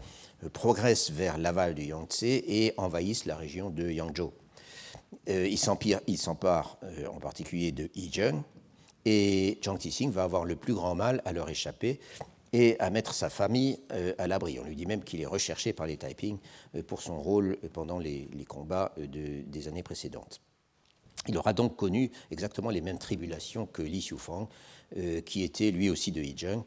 progressent 0.52 1.10
vers 1.10 1.38
l'aval 1.38 1.74
du 1.74 1.84
Yangtze 1.84 2.22
et 2.22 2.74
envahissent 2.76 3.24
la 3.24 3.36
région 3.36 3.70
de 3.70 3.90
Yangzhou. 3.90 4.32
Euh, 5.28 5.48
ils 5.48 6.18
s'emparent 6.18 6.78
euh, 6.82 7.06
en 7.06 7.18
particulier 7.18 7.72
de 7.72 7.90
Yizheng 7.94 8.42
et 9.04 9.58
Jiang 9.62 9.78
Tixing 9.78 10.10
va 10.10 10.24
avoir 10.24 10.44
le 10.44 10.56
plus 10.56 10.74
grand 10.74 10.94
mal 10.94 11.22
à 11.24 11.32
leur 11.32 11.48
échapper 11.48 11.98
et 12.52 12.78
à 12.78 12.90
mettre 12.90 13.12
sa 13.12 13.28
famille 13.28 13.78
à 14.16 14.26
l'abri. 14.26 14.58
On 14.58 14.64
lui 14.64 14.74
dit 14.74 14.86
même 14.86 15.04
qu'il 15.04 15.20
est 15.20 15.26
recherché 15.26 15.74
par 15.74 15.86
les 15.86 15.98
Taiping 15.98 16.38
pour 16.86 17.02
son 17.02 17.20
rôle 17.20 17.58
pendant 17.74 17.98
les, 17.98 18.26
combats 18.48 18.94
des 18.96 19.68
années 19.68 19.82
précédentes. 19.82 20.40
Il 21.28 21.36
aura 21.36 21.52
donc 21.52 21.76
connu 21.76 22.10
exactement 22.30 22.70
les 22.70 22.80
mêmes 22.80 22.98
tribulations 22.98 23.66
que 23.66 23.82
Li 23.82 24.00
Xiufang, 24.00 24.48
euh, 24.96 25.20
qui 25.20 25.42
était 25.42 25.70
lui 25.70 25.90
aussi 25.90 26.10
de 26.10 26.22
Yizheng, 26.22 26.64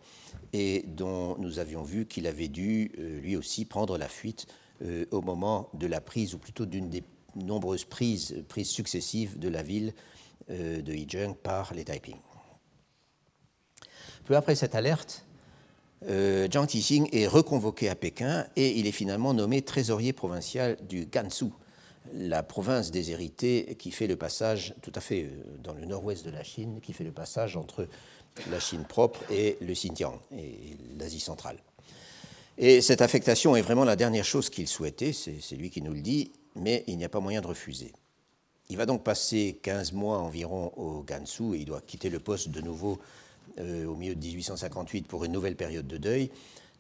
et 0.54 0.86
dont 0.88 1.36
nous 1.40 1.58
avions 1.58 1.82
vu 1.82 2.06
qu'il 2.06 2.28
avait 2.28 2.48
dû 2.48 2.92
euh, 3.00 3.20
lui 3.20 3.36
aussi 3.36 3.66
prendre 3.66 3.98
la 3.98 4.08
fuite 4.08 4.46
euh, 4.84 5.06
au 5.10 5.22
moment 5.22 5.70
de 5.74 5.88
la 5.88 6.00
prise, 6.00 6.36
ou 6.36 6.38
plutôt 6.38 6.68
d'une 6.68 6.90
des 6.90 7.04
nombreuses 7.36 7.86
prises, 7.86 8.44
prises 8.48 8.70
successives 8.70 9.40
de 9.40 9.50
la 9.50 9.64
ville 9.64 9.94
de 10.50 10.94
Yizheng 10.94 11.34
par 11.34 11.74
les 11.74 11.86
Taiping. 11.86 12.18
Peu 14.26 14.36
après 14.36 14.56
cette 14.56 14.76
alerte, 14.76 15.24
Zhang 16.04 16.68
Tixing 16.68 17.08
est 17.14 17.28
reconvoqué 17.28 17.88
à 17.88 17.96
Pékin 17.96 18.46
et 18.58 18.78
il 18.78 18.86
est 18.86 18.92
finalement 18.92 19.34
nommé 19.34 19.62
trésorier 19.62 20.12
provincial 20.12 20.76
du 20.90 21.06
Gansu, 21.06 21.52
la 22.14 22.44
province 22.44 22.92
déshérités 22.92 23.76
qui 23.78 23.92
fait 23.92 24.08
le 24.08 24.16
passage, 24.16 24.74
tout 24.82 24.92
à 24.96 25.02
fait 25.02 25.24
euh, 25.24 25.30
dans 25.64 25.74
le 25.74 25.86
nord-ouest 25.86 26.26
de 26.26 26.32
la 26.32 26.44
Chine, 26.44 26.80
qui 26.82 26.94
fait 26.94 27.04
le 27.04 27.12
passage 27.12 27.58
entre 27.58 27.88
la 28.50 28.60
Chine 28.60 28.86
propre 28.86 29.20
et 29.32 29.58
le 29.62 29.74
Xinjiang 29.74 30.20
et 30.38 30.78
l'Asie 30.98 31.20
centrale. 31.20 31.58
Et 32.58 32.82
cette 32.82 33.02
affectation 33.02 33.56
est 33.56 33.62
vraiment 33.62 33.86
la 33.86 33.96
dernière 33.96 34.26
chose 34.26 34.50
qu'il 34.50 34.68
souhaitait, 34.68 35.14
c'est 35.14 35.56
lui 35.56 35.70
qui 35.70 35.82
nous 35.82 35.94
le 35.94 36.02
dit, 36.02 36.32
mais 36.56 36.84
il 36.88 36.98
n'y 36.98 37.06
a 37.06 37.10
pas 37.10 37.20
moyen 37.20 37.42
de 37.42 37.48
refuser. 37.48 37.94
Il 38.70 38.78
va 38.78 38.86
donc 38.86 39.04
passer 39.04 39.60
15 39.64 39.94
mois 39.94 40.20
environ 40.20 40.72
au 40.78 41.02
Gansu 41.02 41.56
et 41.56 41.60
il 41.60 41.66
doit 41.66 41.82
quitter 41.82 42.10
le 42.10 42.20
poste 42.20 42.50
de 42.50 42.62
nouveau 42.62 43.00
euh, 43.60 43.86
au 43.86 43.96
milieu 43.96 44.16
de 44.16 44.20
1858 44.20 45.08
pour 45.08 45.26
une 45.26 45.32
nouvelle 45.32 45.56
période 45.56 45.88
de 45.88 45.98
deuil. 45.98 46.30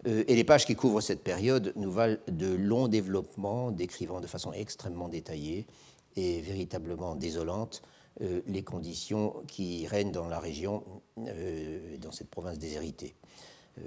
Euh, 0.07 0.23
et 0.27 0.35
les 0.35 0.43
pages 0.43 0.65
qui 0.65 0.75
couvrent 0.75 1.01
cette 1.01 1.23
période 1.23 1.73
nous 1.75 1.91
valent 1.91 2.17
de 2.27 2.53
longs 2.53 2.87
développements 2.87 3.71
décrivant 3.71 4.19
de 4.19 4.27
façon 4.27 4.51
extrêmement 4.53 5.09
détaillée 5.09 5.67
et 6.15 6.41
véritablement 6.41 7.15
désolante 7.15 7.81
euh, 8.21 8.41
les 8.47 8.63
conditions 8.63 9.35
qui 9.47 9.87
règnent 9.87 10.11
dans 10.11 10.27
la 10.27 10.39
région, 10.39 10.83
euh, 11.19 11.97
dans 11.97 12.11
cette 12.11 12.29
province 12.29 12.57
déshéritée. 12.57 13.15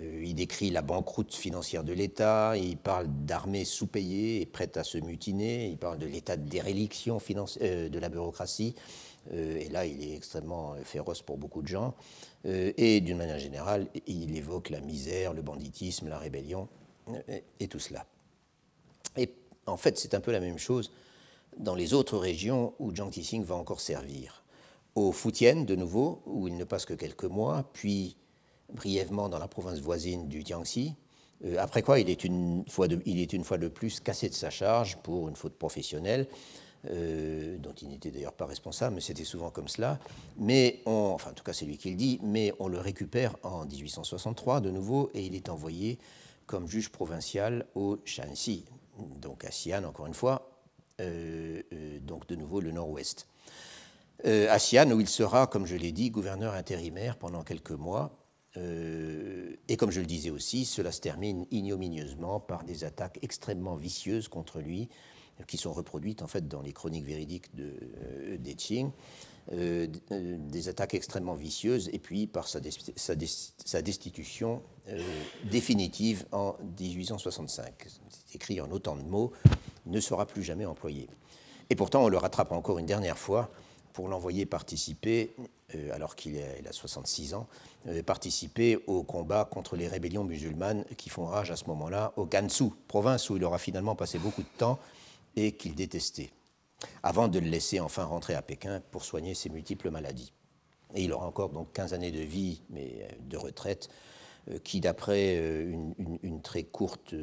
il 0.00 0.34
décrit 0.34 0.70
la 0.70 0.80
banqueroute 0.80 1.34
financière 1.34 1.84
de 1.84 1.92
l'État, 1.92 2.56
il 2.56 2.78
parle 2.78 3.06
d'armées 3.26 3.66
sous-payées 3.66 4.40
et 4.40 4.46
prêtes 4.46 4.78
à 4.78 4.84
se 4.84 4.98
mutiner, 4.98 5.68
il 5.68 5.76
parle 5.76 5.98
de 5.98 6.06
l'état 6.06 6.36
de 6.36 6.48
déréliction 6.48 7.18
de 7.18 7.98
la 7.98 8.08
bureaucratie, 8.08 8.74
et 9.30 9.68
là 9.68 9.84
il 9.84 10.02
est 10.02 10.16
extrêmement 10.16 10.74
féroce 10.84 11.20
pour 11.20 11.36
beaucoup 11.36 11.60
de 11.60 11.68
gens. 11.68 11.94
Euh, 12.46 12.72
et 12.76 13.00
d'une 13.00 13.16
manière 13.16 13.38
générale, 13.38 13.86
il 14.06 14.36
évoque 14.36 14.70
la 14.70 14.80
misère, 14.80 15.32
le 15.32 15.42
banditisme, 15.42 16.08
la 16.08 16.18
rébellion 16.18 16.68
euh, 17.08 17.40
et 17.60 17.68
tout 17.68 17.78
cela. 17.78 18.06
Et 19.16 19.30
en 19.66 19.76
fait, 19.76 19.98
c'est 19.98 20.14
un 20.14 20.20
peu 20.20 20.32
la 20.32 20.40
même 20.40 20.58
chose 20.58 20.90
dans 21.58 21.74
les 21.74 21.94
autres 21.94 22.18
régions 22.18 22.74
où 22.78 22.94
Jiang 22.94 23.10
Tixing 23.10 23.44
va 23.44 23.54
encore 23.54 23.80
servir. 23.80 24.44
Au 24.94 25.12
Fujian, 25.12 25.62
de 25.62 25.74
nouveau, 25.74 26.22
où 26.26 26.48
il 26.48 26.56
ne 26.56 26.64
passe 26.64 26.84
que 26.84 26.94
quelques 26.94 27.24
mois, 27.24 27.68
puis 27.72 28.16
brièvement 28.72 29.28
dans 29.28 29.38
la 29.38 29.48
province 29.48 29.78
voisine 29.78 30.28
du 30.28 30.42
Jiangxi, 30.44 30.94
euh, 31.44 31.56
après 31.58 31.82
quoi 31.82 31.98
il 31.98 32.08
est 32.10 32.24
une 32.24 32.64
fois 32.68 32.88
de 32.88 33.68
plus 33.68 34.00
cassé 34.00 34.28
de 34.28 34.34
sa 34.34 34.50
charge 34.50 34.96
pour 34.98 35.28
une 35.28 35.36
faute 35.36 35.54
professionnelle, 35.54 36.26
euh, 36.90 37.56
dont 37.58 37.72
il 37.80 37.88
n'était 37.88 38.10
d'ailleurs 38.10 38.34
pas 38.34 38.44
responsable, 38.44 38.96
mais 38.96 39.00
c'était 39.00 39.24
souvent 39.24 39.50
comme 39.50 39.68
cela. 39.68 39.98
Mais 40.36 40.82
enfin, 40.84 41.30
en 41.30 41.32
tout 41.32 41.44
cas, 41.44 41.54
c'est 41.54 41.64
lui 41.64 41.78
qui 41.78 41.90
le 41.90 41.96
dit, 41.96 42.20
mais 42.22 42.52
on 42.58 42.68
le 42.68 42.78
récupère 42.78 43.36
en 43.42 43.64
1863 43.64 44.60
de 44.60 44.70
nouveau 44.70 45.10
et 45.14 45.24
il 45.24 45.34
est 45.34 45.48
envoyé 45.48 45.98
comme 46.46 46.68
juge 46.68 46.90
provincial 46.90 47.64
au 47.74 47.98
Shanxi, 48.04 48.66
donc 48.98 49.46
à 49.46 49.48
Xi'an, 49.48 49.84
encore 49.84 50.06
une 50.06 50.14
fois, 50.14 50.50
euh, 51.00 51.62
euh, 51.72 51.98
donc 52.00 52.26
de 52.26 52.36
nouveau 52.36 52.60
le 52.60 52.70
nord-ouest. 52.70 53.28
à 54.24 54.58
Xi'an, 54.58 54.90
où 54.90 55.00
il 55.00 55.08
sera, 55.08 55.46
comme 55.46 55.64
je 55.64 55.76
l'ai 55.76 55.92
dit, 55.92 56.10
gouverneur 56.10 56.52
intérimaire 56.52 57.16
pendant 57.16 57.44
quelques 57.44 57.70
mois. 57.70 58.18
et 58.56 59.76
comme 59.78 59.90
je 59.90 60.00
le 60.00 60.06
disais 60.06 60.30
aussi, 60.30 60.66
cela 60.66 60.92
se 60.92 61.00
termine 61.00 61.46
ignominieusement 61.50 62.40
par 62.40 62.62
des 62.62 62.84
attaques 62.84 63.18
extrêmement 63.22 63.74
vicieuses 63.74 64.28
contre 64.28 64.60
lui, 64.60 64.90
qui 65.46 65.56
sont 65.56 65.72
reproduites 65.72 66.22
en 66.22 66.26
fait 66.26 66.46
dans 66.48 66.62
les 66.62 66.72
chroniques 66.72 67.04
véridiques 67.04 67.54
de, 67.54 67.72
euh, 68.04 68.38
des 68.38 68.54
Qing, 68.54 68.90
euh, 69.52 69.86
euh, 70.12 70.36
des 70.38 70.68
attaques 70.68 70.94
extrêmement 70.94 71.34
vicieuses, 71.34 71.90
et 71.92 71.98
puis 71.98 72.26
par 72.26 72.46
sa, 72.48 72.60
destitution 73.82 74.62
définitive 75.50 76.24
en 76.32 76.56
1865. 76.80 77.74
C'est 78.08 78.36
écrit 78.36 78.60
en 78.60 78.70
autant 78.70 78.96
de 78.96 79.02
mots, 79.02 79.32
ne 79.86 80.00
sera 80.00 80.26
plus 80.26 80.42
jamais 80.42 80.64
employé. 80.64 81.08
Et 81.68 81.76
pourtant, 81.76 82.04
on 82.04 82.08
le 82.08 82.16
rattrape 82.16 82.52
encore 82.52 82.78
une 82.78 82.86
dernière 82.86 83.18
fois 83.18 83.50
pour 83.92 84.08
l'envoyer 84.08 84.44
participer, 84.44 85.34
alors 85.92 86.16
qu'il 86.16 86.36
a, 86.38 86.72
66 86.72 87.34
ans, 87.34 87.46
participer 88.04 88.78
au 88.86 89.02
combat 89.02 89.44
contre 89.44 89.76
les 89.76 89.88
rébellions 89.88 90.24
musulmanes 90.24 90.84
qui 90.96 91.10
font 91.10 91.26
rage 91.26 91.50
à 91.50 91.56
ce 91.56 91.66
moment-là 91.66 92.12
au 92.16 92.26
Gansu, 92.26 92.70
province 92.88 93.30
où 93.30 93.36
il 93.36 93.44
aura 93.44 93.58
finalement 93.58 93.94
passé 93.94 94.18
beaucoup 94.18 94.42
de 94.42 94.58
temps 94.58 94.78
et 95.36 95.52
qu'il 95.52 95.74
détestait, 95.74 96.30
avant 97.02 97.28
de 97.28 97.38
le 97.38 97.48
laisser 97.48 97.80
enfin 97.80 98.04
rentrer 98.04 98.34
à 98.34 98.42
Pékin 98.42 98.80
pour 98.90 99.04
soigner 99.04 99.34
ses 99.34 99.48
multiples 99.48 99.90
maladies. 99.90 100.32
Et 100.94 101.02
il 101.04 101.12
aura 101.12 101.26
encore 101.26 101.50
donc 101.50 101.72
15 101.72 101.94
années 101.94 102.12
de 102.12 102.20
vie, 102.20 102.62
mais 102.70 102.98
euh, 103.02 103.08
de 103.28 103.36
retraite, 103.36 103.88
euh, 104.50 104.58
qui, 104.62 104.80
d'après 104.80 105.36
euh, 105.36 105.74
une, 106.22 106.40
très 106.40 106.62
courte 106.62 107.14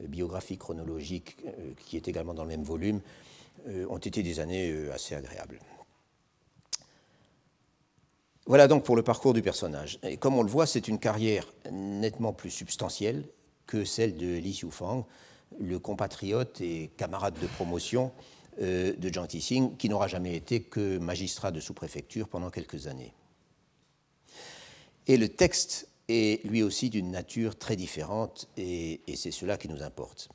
biographie 0.00 0.58
chronologique, 0.58 1.36
qui 1.86 1.96
est 1.96 2.08
également 2.08 2.34
dans 2.34 2.42
le 2.42 2.50
même 2.50 2.64
volume, 2.64 3.00
ont 3.88 3.96
été 3.96 4.22
des 4.22 4.40
années 4.40 4.90
assez 4.92 5.14
agréables. 5.14 5.58
Voilà 8.44 8.68
donc 8.68 8.84
pour 8.84 8.94
le 8.94 9.02
parcours 9.02 9.32
du 9.32 9.42
personnage. 9.42 9.98
Et 10.02 10.18
comme 10.18 10.36
on 10.36 10.42
le 10.42 10.50
voit, 10.50 10.66
c'est 10.66 10.86
une 10.86 10.98
carrière 10.98 11.46
nettement 11.72 12.34
plus 12.34 12.50
substantielle 12.50 13.24
que 13.66 13.84
celle 13.84 14.16
de 14.16 14.36
Li 14.36 14.52
Xiufang, 14.52 15.06
le 15.58 15.78
compatriote 15.78 16.60
et 16.60 16.90
camarade 16.96 17.34
de 17.40 17.46
promotion 17.46 18.12
euh, 18.60 18.94
de 18.96 19.08
Jiang 19.08 19.26
Tixing, 19.26 19.76
qui 19.76 19.88
n'aura 19.88 20.08
jamais 20.08 20.34
été 20.34 20.62
que 20.62 20.98
magistrat 20.98 21.50
de 21.50 21.60
sous-préfecture 21.60 22.28
pendant 22.28 22.50
quelques 22.50 22.86
années. 22.86 23.12
Et 25.06 25.16
le 25.16 25.28
texte 25.28 25.88
est 26.08 26.44
lui 26.44 26.62
aussi 26.62 26.90
d'une 26.90 27.10
nature 27.10 27.58
très 27.58 27.76
différente, 27.76 28.48
et, 28.56 29.00
c'est 29.14 29.30
cela 29.30 29.56
qui 29.56 29.68
nous 29.68 29.82
importe. 29.82 30.28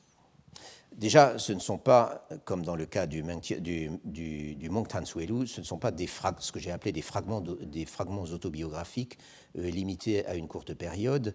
Déjà, 0.92 1.38
ce 1.38 1.52
ne 1.52 1.58
sont 1.58 1.78
pas, 1.78 2.28
comme 2.44 2.62
dans 2.62 2.76
le 2.76 2.84
cas 2.84 3.06
du, 3.06 3.22
du, 3.60 3.90
du, 4.04 4.54
du 4.54 4.66
ce 4.68 5.60
ne 5.60 5.64
sont 5.64 5.78
pas 5.78 5.90
ce 6.38 6.52
que 6.52 6.60
j'ai 6.60 6.70
appelé 6.70 6.92
des 6.92 7.02
fragments, 7.02 7.40
des 7.40 7.86
fragments 7.86 8.24
autobiographiques 8.24 9.18
euh, 9.58 9.70
limités 9.70 10.26
à 10.26 10.34
une 10.34 10.48
courte 10.48 10.74
période, 10.74 11.34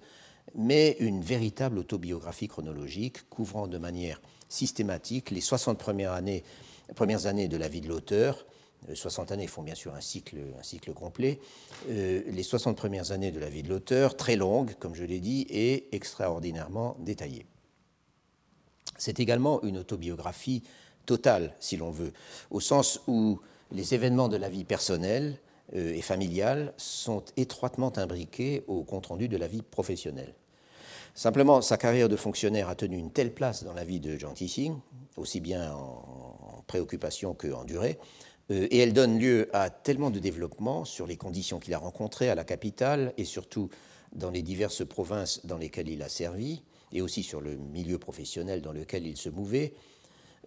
mais 0.56 0.98
une 1.00 1.22
véritable 1.22 1.80
autobiographie 1.80 2.48
chronologique 2.48 3.30
couvrant 3.30 3.68
de 3.68 3.78
manière 3.78 4.22
systématique 4.50 5.32
les 5.32 5.42
60 5.42 5.78
premières 5.78 6.14
années, 6.14 6.44
de 7.48 7.58
la 7.58 7.68
vie 7.68 7.82
de 7.82 7.88
l'auteur. 7.88 8.46
60 8.94 9.32
euh, 9.32 9.34
années 9.34 9.48
font 9.48 9.64
bien 9.64 9.76
sûr 9.76 9.94
un 9.96 10.02
cycle, 10.02 10.38
un 10.58 10.64
cycle 10.64 10.94
complet. 10.94 11.40
Euh, 11.90 12.22
les 12.28 12.44
60 12.44 12.78
premières 12.78 13.12
années 13.12 13.32
de 13.32 13.40
la 13.40 13.50
vie 13.50 13.64
de 13.64 13.70
l'auteur, 13.70 14.16
très 14.16 14.36
longues, 14.36 14.74
comme 14.80 14.96
je 14.96 15.04
l'ai 15.04 15.20
dit, 15.20 15.46
et 15.50 15.88
extraordinairement 15.92 16.96
détaillées. 17.00 17.46
C'est 18.98 19.20
également 19.20 19.62
une 19.64 19.78
autobiographie 19.78 20.64
totale, 21.06 21.54
si 21.60 21.78
l'on 21.78 21.92
veut, 21.92 22.14
au 22.52 22.60
sens 22.60 23.02
où 23.08 23.40
les 23.72 23.94
événements 23.94 24.30
de 24.30 24.38
la 24.38 24.50
vie 24.50 24.64
personnelle, 24.64 25.40
et 25.74 26.02
familiale 26.02 26.74
sont 26.78 27.24
étroitement 27.36 27.92
imbriquées 27.98 28.64
au 28.68 28.84
compte-rendu 28.84 29.28
de 29.28 29.38
la 29.38 29.48
vie 29.48 29.62
professionnelle. 29.62 30.34
Simplement, 31.18 31.64
sa 31.64 31.78
carrière 31.78 32.10
de 32.10 32.16
fonctionnaire 32.16 32.70
a 32.70 32.76
tenu 32.76 32.96
une 32.96 33.10
telle 33.10 33.34
place 33.34 33.64
dans 33.64 33.74
la 33.74 33.84
vie 33.84 34.00
de 34.00 34.20
Jean 34.20 34.34
Tissing, 34.34 34.76
aussi 35.16 35.40
bien 35.40 35.74
en 35.74 36.64
préoccupation 36.68 37.34
qu'en 37.34 37.64
durée, 37.64 37.98
euh, 38.52 38.68
et 38.70 38.78
elle 38.78 38.94
donne 38.94 39.18
lieu 39.18 39.50
à 39.52 39.72
tellement 39.72 40.12
de 40.12 40.20
développements 40.20 40.86
sur 40.86 41.08
les 41.08 41.18
conditions 41.18 41.58
qu'il 41.58 41.74
a 41.74 41.80
rencontrées 41.80 42.30
à 42.30 42.36
la 42.36 42.44
capitale 42.44 43.14
et 43.18 43.26
surtout 43.26 43.70
dans 44.14 44.30
les 44.30 44.44
diverses 44.44 44.88
provinces 44.88 45.44
dans 45.44 45.58
lesquelles 45.58 45.90
il 45.90 46.04
a 46.04 46.10
servi, 46.10 46.62
et 46.92 47.02
aussi 47.02 47.24
sur 47.24 47.42
le 47.42 47.56
milieu 47.56 47.98
professionnel 47.98 48.62
dans 48.62 48.72
lequel 48.72 49.08
il 49.08 49.18
se 49.18 49.30
mouvait, 49.30 49.74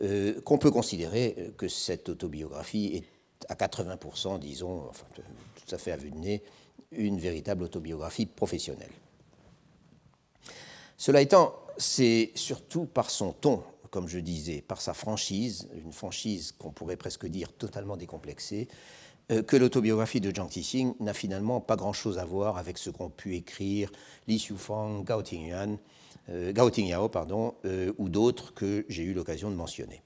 euh, 0.02 0.40
qu'on 0.42 0.58
peut 0.58 0.70
considérer 0.70 1.52
que 1.56 1.66
cette 1.66 2.08
autobiographie 2.08 2.92
est 2.94 3.04
à 3.48 3.54
80%, 3.54 4.38
disons, 4.38 4.86
enfin, 4.88 5.06
tout 5.14 5.74
à 5.74 5.78
fait 5.78 5.92
à 5.92 5.96
vue 5.96 6.10
de 6.10 6.18
nez, 6.18 6.42
une 6.92 7.18
véritable 7.18 7.64
autobiographie 7.64 8.26
professionnelle. 8.26 8.90
Cela 10.96 11.20
étant, 11.22 11.54
c'est 11.78 12.32
surtout 12.34 12.84
par 12.84 13.10
son 13.10 13.32
ton, 13.32 13.62
comme 13.90 14.08
je 14.08 14.18
disais, 14.18 14.60
par 14.60 14.80
sa 14.80 14.94
franchise, 14.94 15.68
une 15.82 15.92
franchise 15.92 16.52
qu'on 16.58 16.70
pourrait 16.70 16.96
presque 16.96 17.26
dire 17.26 17.52
totalement 17.52 17.96
décomplexée, 17.96 18.68
euh, 19.30 19.42
que 19.42 19.56
l'autobiographie 19.56 20.20
de 20.20 20.34
Jiang 20.34 20.48
Tixing 20.48 20.94
n'a 21.00 21.14
finalement 21.14 21.60
pas 21.60 21.76
grand-chose 21.76 22.18
à 22.18 22.24
voir 22.24 22.58
avec 22.58 22.78
ce 22.78 22.90
qu'ont 22.90 23.10
pu 23.10 23.36
écrire 23.36 23.90
Li 24.26 24.38
Xiufang, 24.38 25.04
Gao 25.04 25.22
Tingyuan, 25.22 25.78
euh, 26.28 26.70
Tingyao 26.70 27.08
pardon, 27.08 27.54
euh, 27.64 27.92
ou 27.98 28.08
d'autres 28.08 28.52
que 28.54 28.84
j'ai 28.88 29.02
eu 29.02 29.14
l'occasion 29.14 29.50
de 29.50 29.56
mentionner. 29.56 30.02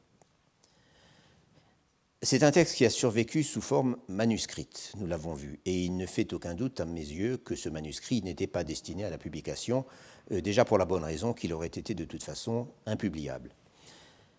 C'est 2.25 2.43
un 2.43 2.53
texte 2.53 2.77
qui 2.77 2.87
a 2.87 2.91
survécu 2.91 3.43
sous 3.43 3.61
forme 3.61 3.99
manuscrite, 4.09 4.93
nous 4.97 5.07
l'avons 5.07 5.35
vu, 5.35 5.61
et 5.67 5.85
il 5.85 5.99
ne 5.99 6.07
fait 6.07 6.33
aucun 6.33 6.55
doute 6.55 6.81
à 6.81 6.87
mes 6.87 7.03
yeux 7.03 7.37
que 7.37 7.55
ce 7.55 7.69
manuscrit 7.69 8.23
n'était 8.23 8.47
pas 8.47 8.65
destiné 8.65 9.05
à 9.05 9.11
la 9.11 9.19
publication, 9.19 9.85
euh, 10.33 10.41
déjà 10.41 10.65
pour 10.65 10.79
la 10.79 10.87
bonne 10.87 11.05
raison 11.05 11.35
qu'il 11.35 11.53
aurait 11.53 11.67
été 11.67 11.93
de 11.93 12.07
toute 12.07 12.23
façon 12.23 12.69
impubliable. 12.87 13.51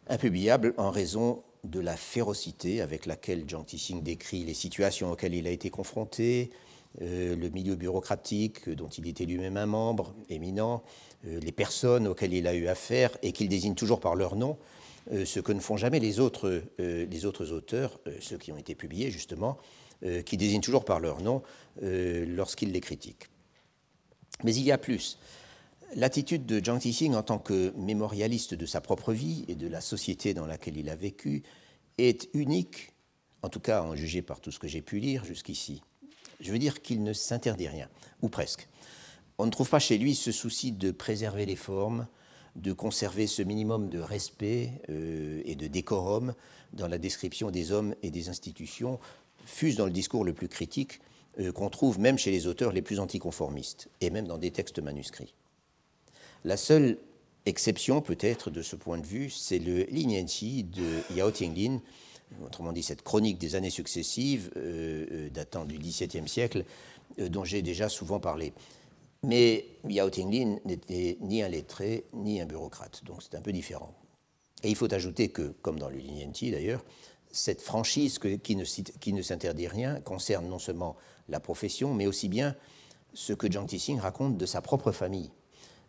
Impubliable 0.07 0.73
en 0.77 0.89
raison 0.89 1.43
de 1.63 1.79
la 1.79 1.95
férocité 1.95 2.81
avec 2.81 3.05
laquelle 3.05 3.47
Jiang 3.47 3.63
Tixing 3.63 4.01
décrit 4.01 4.43
les 4.43 4.55
situations 4.55 5.11
auxquelles 5.11 5.35
il 5.35 5.45
a 5.45 5.51
été 5.51 5.69
confronté, 5.69 6.49
euh, 7.03 7.35
le 7.35 7.49
milieu 7.51 7.75
bureaucratique 7.75 8.67
dont 8.67 8.89
il 8.89 9.07
était 9.07 9.25
lui-même 9.25 9.57
un 9.57 9.67
membre 9.67 10.15
éminent, 10.29 10.81
euh, 11.27 11.39
les 11.39 11.51
personnes 11.51 12.07
auxquelles 12.07 12.33
il 12.33 12.47
a 12.47 12.55
eu 12.55 12.67
affaire 12.67 13.15
et 13.21 13.31
qu'il 13.31 13.47
désigne 13.47 13.75
toujours 13.75 13.99
par 13.99 14.15
leur 14.15 14.35
nom, 14.35 14.57
ce 15.11 15.39
que 15.39 15.51
ne 15.51 15.59
font 15.59 15.77
jamais 15.77 15.99
les 15.99 16.19
autres, 16.19 16.63
euh, 16.79 17.05
les 17.05 17.25
autres 17.25 17.51
auteurs, 17.51 17.99
euh, 18.07 18.17
ceux 18.19 18.37
qui 18.37 18.51
ont 18.51 18.57
été 18.57 18.75
publiés 18.75 19.11
justement, 19.11 19.57
qui 20.25 20.37
désignent 20.37 20.61
toujours 20.61 20.85
par 20.85 20.99
leur 20.99 21.21
nom 21.21 21.41
lorsqu'ils 21.81 22.71
les 22.71 22.81
critiquent. 22.81 23.27
Mais 24.43 24.53
il 24.53 24.63
y 24.63 24.71
a 24.71 24.77
plus. 24.77 25.17
L'attitude 25.95 26.45
de 26.45 26.63
Jiang 26.63 26.77
Tixing 26.77 27.15
en 27.15 27.23
tant 27.23 27.39
que 27.39 27.73
mémorialiste 27.77 28.53
de 28.53 28.65
sa 28.65 28.81
propre 28.81 29.13
vie 29.13 29.45
et 29.47 29.55
de 29.55 29.67
la 29.67 29.81
société 29.81 30.33
dans 30.33 30.45
laquelle 30.45 30.77
il 30.77 30.89
a 30.89 30.95
vécu 30.95 31.43
est 31.97 32.29
unique, 32.33 32.91
en 33.41 33.49
tout 33.49 33.61
cas 33.61 33.81
en 33.81 33.95
jugé 33.95 34.21
par 34.21 34.41
tout 34.41 34.51
ce 34.51 34.59
que 34.59 34.67
j'ai 34.67 34.81
pu 34.81 34.99
lire 34.99 35.23
jusqu'ici. 35.23 35.81
Je 36.39 36.51
veux 36.51 36.59
dire 36.59 36.81
qu'il 36.81 37.01
ne 37.01 37.13
s'interdit 37.13 37.69
rien, 37.69 37.89
ou 38.21 38.29
presque. 38.29 38.67
On 39.37 39.45
ne 39.45 39.51
trouve 39.51 39.69
pas 39.69 39.79
chez 39.79 39.97
lui 39.97 40.13
ce 40.13 40.31
souci 40.31 40.71
de 40.71 40.91
préserver 40.91 41.45
les 41.45 41.55
formes, 41.55 42.07
de 42.55 42.71
conserver 42.73 43.27
ce 43.27 43.41
minimum 43.41 43.89
de 43.89 43.99
respect 43.99 44.71
euh, 44.89 45.41
et 45.45 45.55
de 45.55 45.67
décorum 45.67 46.33
dans 46.73 46.87
la 46.87 46.97
description 46.97 47.51
des 47.51 47.71
hommes 47.71 47.95
et 48.01 48.11
des 48.11 48.29
institutions, 48.29 48.99
fût-ce 49.45 49.77
dans 49.77 49.85
le 49.85 49.91
discours 49.91 50.23
le 50.23 50.33
plus 50.33 50.47
critique 50.47 51.01
euh, 51.39 51.51
qu'on 51.51 51.69
trouve 51.69 51.99
même 51.99 52.17
chez 52.17 52.31
les 52.31 52.47
auteurs 52.47 52.71
les 52.71 52.81
plus 52.81 52.99
anticonformistes, 52.99 53.89
et 54.01 54.09
même 54.09 54.27
dans 54.27 54.37
des 54.37 54.51
textes 54.51 54.79
manuscrits. 54.79 55.33
La 56.45 56.57
seule 56.57 56.97
exception, 57.45 58.01
peut-être, 58.01 58.49
de 58.49 58.61
ce 58.61 58.75
point 58.75 58.97
de 58.97 59.05
vue, 59.05 59.29
c'est 59.29 59.59
le 59.59 59.83
Linienqi 59.83 60.63
de 60.63 61.15
Yao 61.15 61.31
Tinglin, 61.31 61.81
autrement 62.43 62.71
dit 62.71 62.83
cette 62.83 63.03
chronique 63.03 63.37
des 63.37 63.55
années 63.55 63.69
successives, 63.69 64.49
euh, 64.55 65.29
datant 65.29 65.65
du 65.65 65.77
XVIIe 65.77 66.27
siècle, 66.27 66.65
dont 67.17 67.43
j'ai 67.43 67.61
déjà 67.61 67.87
souvent 67.87 68.19
parlé. 68.19 68.53
Mais 69.25 69.65
Yao 69.89 70.11
Tinglin 70.11 70.57
n'était 70.65 71.17
ni 71.19 71.41
un 71.41 71.49
lettré 71.49 72.05
ni 72.13 72.39
un 72.39 72.45
bureaucrate, 72.45 73.03
donc 73.05 73.23
c'est 73.23 73.35
un 73.35 73.41
peu 73.41 73.51
différent. 73.51 73.91
Et 74.63 74.69
il 74.69 74.75
faut 74.75 74.93
ajouter 74.93 75.29
que, 75.29 75.53
comme 75.63 75.79
dans 75.79 75.89
le 75.89 75.97
Linienti 75.97 76.51
d'ailleurs, 76.51 76.85
cette 77.31 77.61
franchise 77.61 78.19
qui 78.19 78.55
ne, 78.55 79.21
s'interdit 79.23 79.67
rien 79.67 79.99
concerne 79.99 80.47
non 80.47 80.59
seulement 80.59 80.95
la 81.27 81.39
profession, 81.39 81.95
mais 81.95 82.05
aussi 82.05 82.29
bien 82.29 82.55
ce 83.15 83.33
que 83.33 83.51
Jiang 83.51 83.65
Tixing 83.65 83.99
raconte 83.99 84.37
de 84.37 84.45
sa 84.45 84.61
propre 84.61 84.91
famille, 84.91 85.31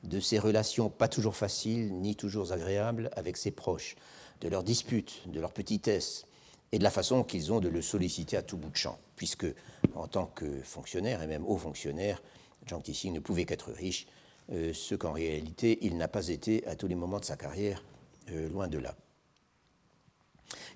de 0.02 0.18
ses 0.18 0.38
relations 0.38 0.88
pas 0.88 1.08
toujours 1.08 1.36
faciles 1.36 1.92
ni 1.92 2.16
toujours 2.16 2.52
agréables 2.52 3.10
avec 3.16 3.36
ses 3.36 3.50
proches, 3.50 3.96
de 4.40 4.48
leurs 4.48 4.64
disputes, 4.64 5.22
de 5.26 5.40
leurs 5.40 5.52
petitesses, 5.52 6.24
et 6.72 6.78
de 6.78 6.84
la 6.84 6.90
façon 6.90 7.22
qu'ils 7.22 7.52
ont 7.52 7.60
de 7.60 7.68
le 7.68 7.82
solliciter 7.82 8.38
à 8.38 8.42
tout 8.42 8.56
bout 8.56 8.70
de 8.70 8.76
champ, 8.76 8.98
puisque, 9.14 9.46
en 9.94 10.08
tant 10.08 10.26
que 10.26 10.62
fonctionnaire 10.62 11.22
et 11.22 11.26
même 11.26 11.44
haut 11.46 11.58
fonctionnaire, 11.58 12.22
Jiang 12.66 12.82
Tixing 12.82 13.12
ne 13.12 13.20
pouvait 13.20 13.44
qu'être 13.44 13.72
riche, 13.72 14.06
euh, 14.52 14.72
ce 14.72 14.94
qu'en 14.94 15.12
réalité 15.12 15.78
il 15.82 15.96
n'a 15.96 16.08
pas 16.08 16.28
été 16.28 16.66
à 16.66 16.76
tous 16.76 16.86
les 16.86 16.94
moments 16.94 17.20
de 17.20 17.24
sa 17.24 17.36
carrière, 17.36 17.84
euh, 18.30 18.48
loin 18.48 18.68
de 18.68 18.78
là. 18.78 18.94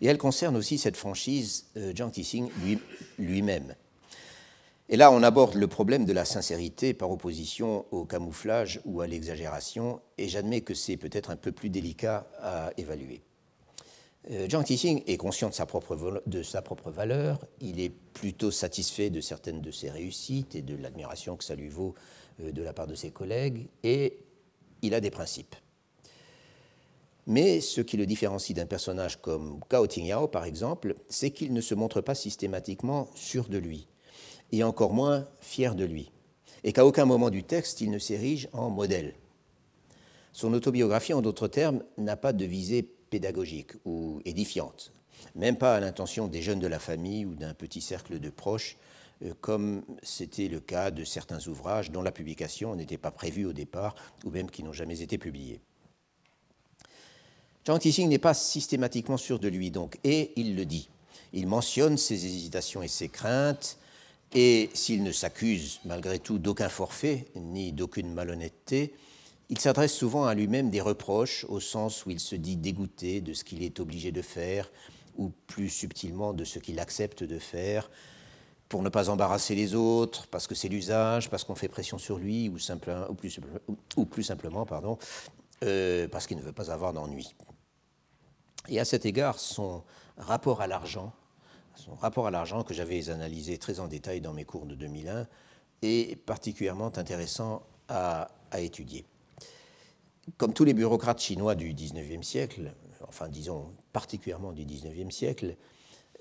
Et 0.01 0.07
elle 0.07 0.19
concerne 0.19 0.57
aussi 0.57 0.79
cette 0.79 0.97
franchise 0.97 1.67
euh, 1.77 1.93
Jiang 1.95 2.11
Tixing 2.11 2.51
lui-même. 3.19 3.75
et 4.89 4.97
là, 4.97 5.13
on 5.13 5.23
aborde 5.23 5.55
le 5.55 5.69
problème 5.69 6.05
de 6.05 6.13
la 6.13 6.25
sincérité 6.25 6.95
par 6.95 7.11
opposition 7.11 7.87
au 7.93 8.05
camouflage 8.05 8.81
ou 8.85 9.01
à 9.01 9.07
l'exagération, 9.07 10.01
et 10.19 10.29
j'admets 10.29 10.63
que 10.63 10.75
c'est 10.75 10.97
peut-être 10.97 11.31
un 11.31 11.37
peu 11.37 11.53
plus 11.53 11.71
délicat 11.71 12.27
à 12.41 12.73
évaluer. 12.77 13.23
Jiang 14.29 14.63
Tixing 14.63 15.03
est 15.07 15.17
conscient 15.17 15.49
de 15.49 15.55
sa, 15.55 15.65
propre, 15.65 16.23
de 16.27 16.43
sa, 16.43 16.61
propre, 16.61 16.91
valeur, 16.91 17.41
il 17.61 17.81
est 17.81 17.89
plutôt 17.89 18.51
satisfait 18.51 19.09
de 19.09 19.21
certaines 19.21 19.63
de 19.63 19.71
ses 19.71 19.89
réussites 19.89 20.55
et 20.55 20.63
de 20.63 20.77
l'admiration 20.77 21.37
que 21.37 21.45
ça 21.45 21.55
lui 21.55 21.69
vaut 21.69 21.95
euh, 22.41 22.53
de 22.53 22.63
la 22.63 22.75
part 22.75 22.87
de 22.87 22.95
ses 22.95 23.11
collègues, 23.11 23.69
et 23.83 24.19
il 24.83 24.93
a 24.95 25.01
des 25.01 25.11
principes. 25.11 25.57
Mais 27.27 27.61
ce 27.61 27.81
qui 27.81 27.97
le 27.97 28.07
différencie 28.07 28.55
d'un 28.55 28.67
personnage 28.67 29.21
comme 29.23 29.59
Gao 29.71 29.87
Tingyao, 29.87 30.29
par 30.29 30.45
exemple, 30.45 30.97
c'est 31.09 31.31
qu'il 31.31 31.55
ne 31.55 31.61
se 31.63 31.75
montre 31.75 32.03
pas 32.03 32.15
systématiquement 32.15 33.09
sûr 33.15 33.49
de 33.49 33.59
lui, 33.59 33.89
et 34.53 34.63
encore 34.65 34.93
moins 34.93 35.27
fier 35.41 35.75
de 35.75 35.85
lui, 35.85 36.13
et 36.63 36.75
qu'à 36.75 36.85
aucun 36.85 37.07
moment 37.07 37.31
du 37.31 37.43
texte 37.43 37.81
il 37.81 37.91
ne 37.91 37.99
s'érige 37.99 38.49
en 38.53 38.69
modèle. 38.69 39.15
Son 40.33 40.53
autobiographie, 40.53 41.15
en 41.15 41.23
d'autres 41.23 41.49
termes, 41.49 41.83
n'a 41.97 42.17
pas 42.17 42.35
de 42.35 42.45
visée 42.45 42.89
pédagogique 43.11 43.73
ou 43.85 44.23
édifiante, 44.25 44.93
même 45.35 45.57
pas 45.57 45.77
à 45.77 45.81
l'intention 45.81 46.29
des 46.29 46.43
jeunes 46.43 46.61
de 46.61 46.67
la 46.67 46.79
famille 46.79 47.27
ou 47.27 47.35
d'un 47.35 47.55
petit 47.55 47.81
cercle 47.81 48.19
de 48.19 48.31
proches, 48.31 48.77
euh, 49.25 49.35
comme 49.41 49.83
c'était 50.03 50.49
le 50.49 50.61
cas 50.61 50.91
de 50.91 51.05
certains 51.05 51.47
ouvrages 51.49 51.91
dont 51.91 52.03
la 52.03 52.13
publication 52.13 52.75
n'était 52.75 52.99
pas 52.99 53.11
prévue 53.11 53.45
au 53.45 53.53
départ 53.53 53.95
ou 54.25 54.31
même 54.31 54.51
qui 54.51 54.63
n'ont 54.63 54.73
jamais 54.73 55.03
été 55.03 55.19
publiés. 55.19 55.61
Jean 57.67 57.79
Tissing 57.79 58.09
n'est 58.09 58.19
pas 58.19 58.35
systématiquement 58.35 59.19
sûr 59.19 59.39
de 59.39 59.49
lui, 59.49 59.71
donc, 59.71 59.99
et 60.03 60.33
il 60.37 60.57
le 60.57 60.65
dit. 60.65 60.89
Il 61.35 61.47
mentionne 61.47 61.99
ses 61.99 62.25
hésitations 62.25 62.83
et 62.83 62.89
ses 62.89 63.09
craintes, 63.09 63.77
et 64.33 64.71
s'il 64.73 65.03
ne 65.03 65.13
s'accuse 65.13 65.81
malgré 65.85 66.19
tout 66.19 66.39
d'aucun 66.39 66.69
forfait 66.69 67.27
ni 67.37 67.73
d'aucune 67.73 68.13
malhonnêteté, 68.15 68.95
il 69.51 69.59
s'adresse 69.59 69.93
souvent 69.93 70.27
à 70.27 70.35
lui-même 70.35 70.71
des 70.71 70.81
reproches, 70.81 71.45
au 71.49 71.59
sens 71.59 72.07
où 72.07 72.11
il 72.11 72.21
se 72.21 72.37
dit 72.37 72.57
dégoûté 72.57 73.21
de 73.21 73.35
ce 73.35 73.43
qu'il 73.43 73.65
est 73.65 73.81
obligé 73.81 74.13
de 74.13 74.23
faire, 74.23 74.71
ou 75.17 75.33
plus 75.49 75.69
subtilement 75.69 76.33
de 76.33 76.45
ce 76.45 76.61
qu'il 76.61 76.79
accepte 76.79 77.25
de 77.25 77.39
faire, 77.41 77.91
pour 78.69 78.85
ne 78.85 78.89
pas 78.89 79.11
embarrasser 79.11 79.57
les 79.57 79.75
autres, 79.75 80.29
parce 80.29 80.47
que 80.47 80.55
c'est 80.55 80.69
l'usage, 80.69 81.29
parce 81.31 81.43
qu'on 81.43 81.57
fait 81.57 81.69
pression 81.69 81.99
sur 81.99 82.19
lui, 82.19 82.49
ou, 82.49 82.53
plus, 84.05 84.23
simplement, 84.23 84.67
pardon, 84.67 84.99
euh, 85.65 86.07
parce 86.07 86.29
qu'il 86.29 86.37
ne 86.37 86.43
veut 86.43 86.53
pas 86.53 86.71
avoir 86.71 86.93
d'ennui. 86.93 87.35
Et 88.69 88.79
à 88.79 88.85
cet 88.85 89.05
égard, 89.05 89.41
son 89.41 89.83
rapport 90.17 90.61
à 90.61 90.69
l'argent, 90.69 91.13
son 91.75 91.97
rapport 91.97 92.29
à 92.29 92.31
l'argent 92.31 92.63
que 92.63 92.73
j'avais 92.73 93.11
analysé 93.11 93.59
très 93.59 93.81
en 93.81 93.89
détail 93.89 94.21
dans 94.21 94.33
mes 94.33 94.45
cours 94.45 94.67
de 94.67 94.77
2001, 94.77 95.27
est 95.83 96.17
particulièrement 96.25 96.97
intéressant 96.97 97.63
à 97.89 98.29
étudier 98.57 99.05
comme 100.37 100.53
tous 100.53 100.65
les 100.65 100.75
bureaucrates 100.75 101.21
chinois 101.21 101.55
du 101.55 101.73
XIXe 101.73 102.27
siècle, 102.27 102.73
enfin 103.09 103.29
disons 103.29 103.73
particulièrement 103.93 104.53
du 104.53 104.65
XIXe 104.65 105.15
siècle, 105.15 105.57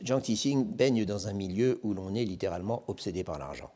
Jiang 0.01 0.21
Tixing 0.21 0.65
baigne 0.65 1.05
dans 1.05 1.27
un 1.27 1.33
milieu 1.33 1.79
où 1.83 1.93
l'on 1.93 2.15
est 2.15 2.23
littéralement 2.23 2.83
obsédé 2.87 3.23
par 3.23 3.37
l'argent. 3.37 3.71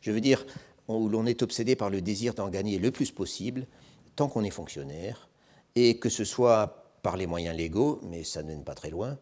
Je 0.00 0.12
veux 0.12 0.20
dire, 0.20 0.46
où 0.86 1.08
l'on 1.08 1.26
est 1.26 1.42
obsédé 1.42 1.76
par 1.76 1.90
le 1.90 2.00
désir 2.00 2.34
d'en 2.34 2.48
gagner 2.48 2.78
le 2.78 2.90
plus 2.90 3.10
possible 3.10 3.66
tant 4.16 4.28
qu'on 4.28 4.44
est 4.44 4.50
fonctionnaire, 4.50 5.28
et 5.76 5.98
que 5.98 6.08
ce 6.08 6.24
soit 6.24 6.84
par 7.02 7.16
les 7.16 7.26
moyens 7.26 7.56
légaux, 7.56 8.00
mais 8.02 8.24
ça 8.24 8.42
ne 8.42 8.48
mène 8.48 8.64
pas 8.64 8.74
très 8.74 8.90
loin, 8.90 9.18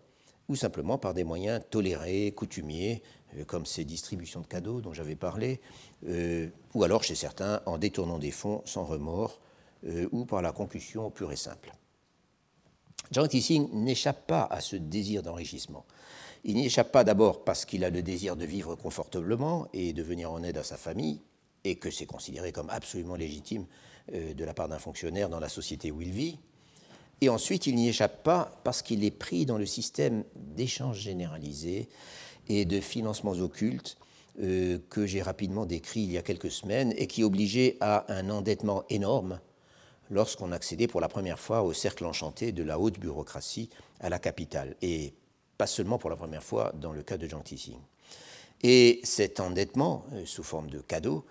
ou 0.48 0.56
simplement 0.56 0.96
par 0.96 1.12
des 1.12 1.24
moyens 1.24 1.60
tolérés, 1.70 2.32
coutumiers, 2.32 3.02
euh, 3.36 3.44
comme 3.44 3.66
ces 3.66 3.84
distributions 3.84 4.40
de 4.40 4.46
cadeaux 4.46 4.80
dont 4.80 4.92
j'avais 4.92 5.16
parlé, 5.16 5.60
euh, 6.08 6.48
ou 6.74 6.84
alors 6.84 7.02
chez 7.02 7.14
certains 7.14 7.60
en 7.66 7.78
détournant 7.78 8.18
des 8.18 8.30
fonds 8.30 8.62
sans 8.64 8.84
remords, 8.84 9.40
euh, 9.84 10.08
ou 10.12 10.24
par 10.24 10.42
la 10.42 10.52
concussion 10.52 11.10
pure 11.10 11.32
et 11.32 11.36
simple. 11.36 11.72
Jean 13.12 13.26
Tissing 13.26 13.68
n'échappe 13.72 14.26
pas 14.26 14.44
à 14.50 14.60
ce 14.60 14.76
désir 14.76 15.22
d'enrichissement. 15.22 15.84
Il 16.44 16.54
n'y 16.54 16.66
échappe 16.66 16.92
pas 16.92 17.04
d'abord 17.04 17.44
parce 17.44 17.64
qu'il 17.64 17.84
a 17.84 17.90
le 17.90 18.02
désir 18.02 18.36
de 18.36 18.44
vivre 18.44 18.74
confortablement 18.74 19.68
et 19.72 19.92
de 19.92 20.02
venir 20.02 20.30
en 20.30 20.42
aide 20.42 20.58
à 20.58 20.64
sa 20.64 20.76
famille, 20.76 21.20
et 21.64 21.76
que 21.76 21.90
c'est 21.90 22.06
considéré 22.06 22.52
comme 22.52 22.70
absolument 22.70 23.16
légitime 23.16 23.66
euh, 24.12 24.34
de 24.34 24.44
la 24.44 24.54
part 24.54 24.68
d'un 24.68 24.78
fonctionnaire 24.78 25.28
dans 25.28 25.40
la 25.40 25.48
société 25.48 25.90
où 25.90 26.00
il 26.00 26.10
vit. 26.10 26.38
Et 27.20 27.28
ensuite, 27.28 27.66
il 27.66 27.74
n'y 27.74 27.88
échappe 27.88 28.22
pas 28.22 28.60
parce 28.62 28.82
qu'il 28.82 29.02
est 29.02 29.10
pris 29.10 29.46
dans 29.46 29.58
le 29.58 29.66
système 29.66 30.24
d'échanges 30.34 31.00
généralisés 31.00 31.88
et 32.48 32.64
de 32.64 32.80
financements 32.80 33.32
occultes 33.32 33.96
euh, 34.40 34.78
que 34.90 35.06
j'ai 35.06 35.22
rapidement 35.22 35.64
décrit 35.64 36.00
il 36.00 36.12
y 36.12 36.18
a 36.18 36.22
quelques 36.22 36.50
semaines 36.50 36.92
et 36.96 37.06
qui 37.06 37.24
obligeait 37.24 37.76
à 37.80 38.04
un 38.12 38.28
endettement 38.30 38.84
énorme 38.90 39.40
lorsqu'on 40.10 40.52
accédait 40.52 40.86
pour 40.86 41.00
la 41.00 41.08
première 41.08 41.38
fois 41.38 41.62
au 41.62 41.72
cercle 41.72 42.04
enchanté 42.04 42.52
de 42.52 42.62
la 42.62 42.78
haute 42.78 42.98
bureaucratie 42.98 43.70
à 44.00 44.08
la 44.08 44.18
capitale, 44.18 44.76
et 44.82 45.14
pas 45.58 45.66
seulement 45.66 45.98
pour 45.98 46.10
la 46.10 46.16
première 46.16 46.42
fois 46.42 46.72
dans 46.74 46.92
le 46.92 47.02
cas 47.02 47.16
de 47.16 47.28
Jean 47.28 47.40
Tissing. 47.40 47.78
Et 48.62 49.00
cet 49.04 49.40
endettement, 49.40 50.04
euh, 50.12 50.24
sous 50.24 50.42
forme 50.42 50.70
de 50.70 50.80
cadeaux, 50.80 51.24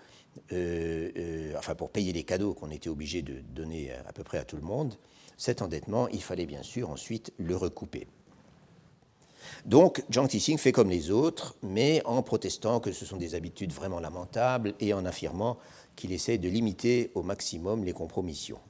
euh, 0.52 1.10
euh, 1.16 1.54
enfin 1.56 1.74
pour 1.74 1.90
payer 1.90 2.12
les 2.12 2.24
cadeaux 2.24 2.54
qu'on 2.54 2.70
était 2.70 2.90
obligé 2.90 3.22
de 3.22 3.40
donner 3.40 3.92
à, 4.06 4.12
peu 4.12 4.22
près 4.22 4.38
à 4.38 4.44
tout 4.44 4.56
le 4.56 4.62
monde, 4.62 4.94
cet 5.36 5.62
endettement, 5.62 6.08
il 6.08 6.22
fallait 6.22 6.46
bien 6.46 6.62
sûr 6.62 6.90
ensuite 6.90 7.32
le 7.38 7.56
recouper. 7.56 8.06
Donc, 9.64 10.02
Jiang 10.10 10.26
Tixing 10.26 10.58
fait 10.58 10.72
comme 10.72 10.90
les 10.90 11.10
autres, 11.10 11.56
mais 11.62 12.02
en 12.04 12.22
protestant 12.22 12.80
que 12.80 12.92
ce 12.92 13.04
sont 13.04 13.16
des 13.16 13.34
habitudes 13.34 13.72
vraiment 13.72 14.00
lamentables 14.00 14.74
et 14.80 14.92
en 14.92 15.04
affirmant 15.04 15.58
qu'il 15.96 16.12
essaie 16.12 16.38
de 16.38 16.48
limiter 16.48 17.10
au 17.14 17.22
maximum 17.22 17.84
les 17.84 17.92
compromissions. 17.92 18.60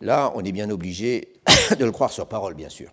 Là, 0.00 0.32
on 0.34 0.44
est 0.44 0.52
bien 0.52 0.70
obligé 0.70 1.34
de 1.78 1.84
le 1.84 1.92
croire 1.92 2.12
sur 2.12 2.28
parole, 2.28 2.54
bien 2.54 2.68
sûr. 2.68 2.92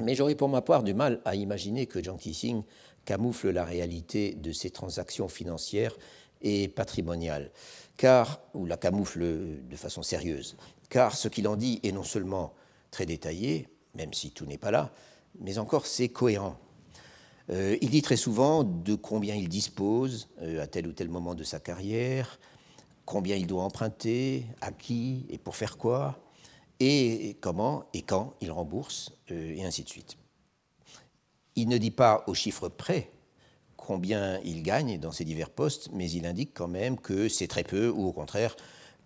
Mais 0.00 0.14
j'aurais 0.14 0.34
pour 0.34 0.48
ma 0.48 0.62
part 0.62 0.82
du 0.82 0.94
mal 0.94 1.20
à 1.24 1.34
imaginer 1.34 1.86
que 1.86 2.02
Jiang 2.02 2.16
Tixing 2.16 2.62
camoufle 3.04 3.50
la 3.50 3.64
réalité 3.64 4.34
de 4.34 4.52
ses 4.52 4.70
transactions 4.70 5.28
financières 5.28 5.96
et 6.40 6.68
patrimoniales, 6.68 7.50
car, 7.98 8.40
ou 8.54 8.64
la 8.64 8.78
camoufle 8.78 9.20
de 9.20 9.76
façon 9.76 10.02
sérieuse, 10.02 10.56
car 10.88 11.14
ce 11.14 11.28
qu'il 11.28 11.46
en 11.48 11.56
dit 11.56 11.80
est 11.82 11.92
non 11.92 12.02
seulement 12.02 12.54
très 12.90 13.04
détaillé, 13.04 13.68
même 13.94 14.14
si 14.14 14.30
tout 14.30 14.46
n'est 14.46 14.58
pas 14.58 14.70
là, 14.70 14.90
mais 15.38 15.58
encore 15.58 15.86
c'est 15.86 16.08
cohérent. 16.08 16.56
Euh, 17.50 17.76
il 17.80 17.90
dit 17.90 18.02
très 18.02 18.16
souvent 18.16 18.62
de 18.62 18.94
combien 18.94 19.34
il 19.34 19.48
dispose 19.48 20.28
euh, 20.42 20.62
à 20.62 20.66
tel 20.66 20.86
ou 20.86 20.92
tel 20.92 21.08
moment 21.08 21.34
de 21.34 21.42
sa 21.42 21.58
carrière, 21.58 22.38
combien 23.04 23.36
il 23.36 23.46
doit 23.46 23.64
emprunter, 23.64 24.46
à 24.60 24.70
qui 24.70 25.26
et 25.30 25.38
pour 25.38 25.56
faire 25.56 25.76
quoi, 25.76 26.20
et 26.78 27.36
comment 27.40 27.84
et 27.92 28.02
quand 28.02 28.34
il 28.40 28.52
rembourse, 28.52 29.12
euh, 29.32 29.56
et 29.56 29.64
ainsi 29.64 29.82
de 29.82 29.88
suite. 29.88 30.16
Il 31.56 31.68
ne 31.68 31.76
dit 31.76 31.90
pas 31.90 32.22
au 32.28 32.34
chiffre 32.34 32.68
près 32.68 33.10
combien 33.76 34.38
il 34.44 34.62
gagne 34.62 35.00
dans 35.00 35.10
ses 35.10 35.24
divers 35.24 35.50
postes, 35.50 35.90
mais 35.92 36.08
il 36.08 36.26
indique 36.26 36.52
quand 36.54 36.68
même 36.68 36.98
que 36.98 37.28
c'est 37.28 37.48
très 37.48 37.64
peu, 37.64 37.88
ou 37.88 38.06
au 38.06 38.12
contraire, 38.12 38.54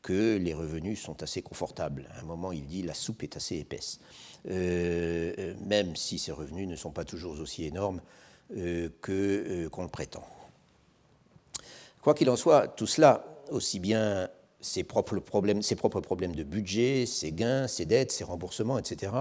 que 0.02 0.36
les 0.36 0.52
revenus 0.52 1.00
sont 1.00 1.22
assez 1.22 1.40
confortables. 1.40 2.10
À 2.14 2.20
un 2.20 2.24
moment, 2.24 2.52
il 2.52 2.66
dit 2.66 2.82
la 2.82 2.92
soupe 2.92 3.22
est 3.22 3.36
assez 3.36 3.56
épaisse, 3.56 4.00
même 4.44 5.96
si 5.96 6.18
ces 6.18 6.32
revenus 6.32 6.68
ne 6.68 6.76
sont 6.76 6.90
pas 6.90 7.06
toujours 7.06 7.40
aussi 7.40 7.64
énormes 7.64 8.02
que 8.50 9.68
qu'on 9.68 9.82
le 9.82 9.88
prétend. 9.88 10.26
Quoi 12.02 12.14
qu'il 12.14 12.28
en 12.28 12.36
soit, 12.36 12.68
tout 12.68 12.86
cela, 12.86 13.24
aussi 13.50 13.80
bien 13.80 14.28
ses 14.60 14.84
propres 14.84 15.18
problèmes, 15.18 15.62
ses 15.62 15.76
propres 15.76 16.00
problèmes 16.00 16.34
de 16.34 16.42
budget, 16.42 17.06
ses 17.06 17.32
gains, 17.32 17.66
ses 17.68 17.86
dettes, 17.86 18.12
ses 18.12 18.24
remboursements, 18.24 18.78
etc., 18.78 19.12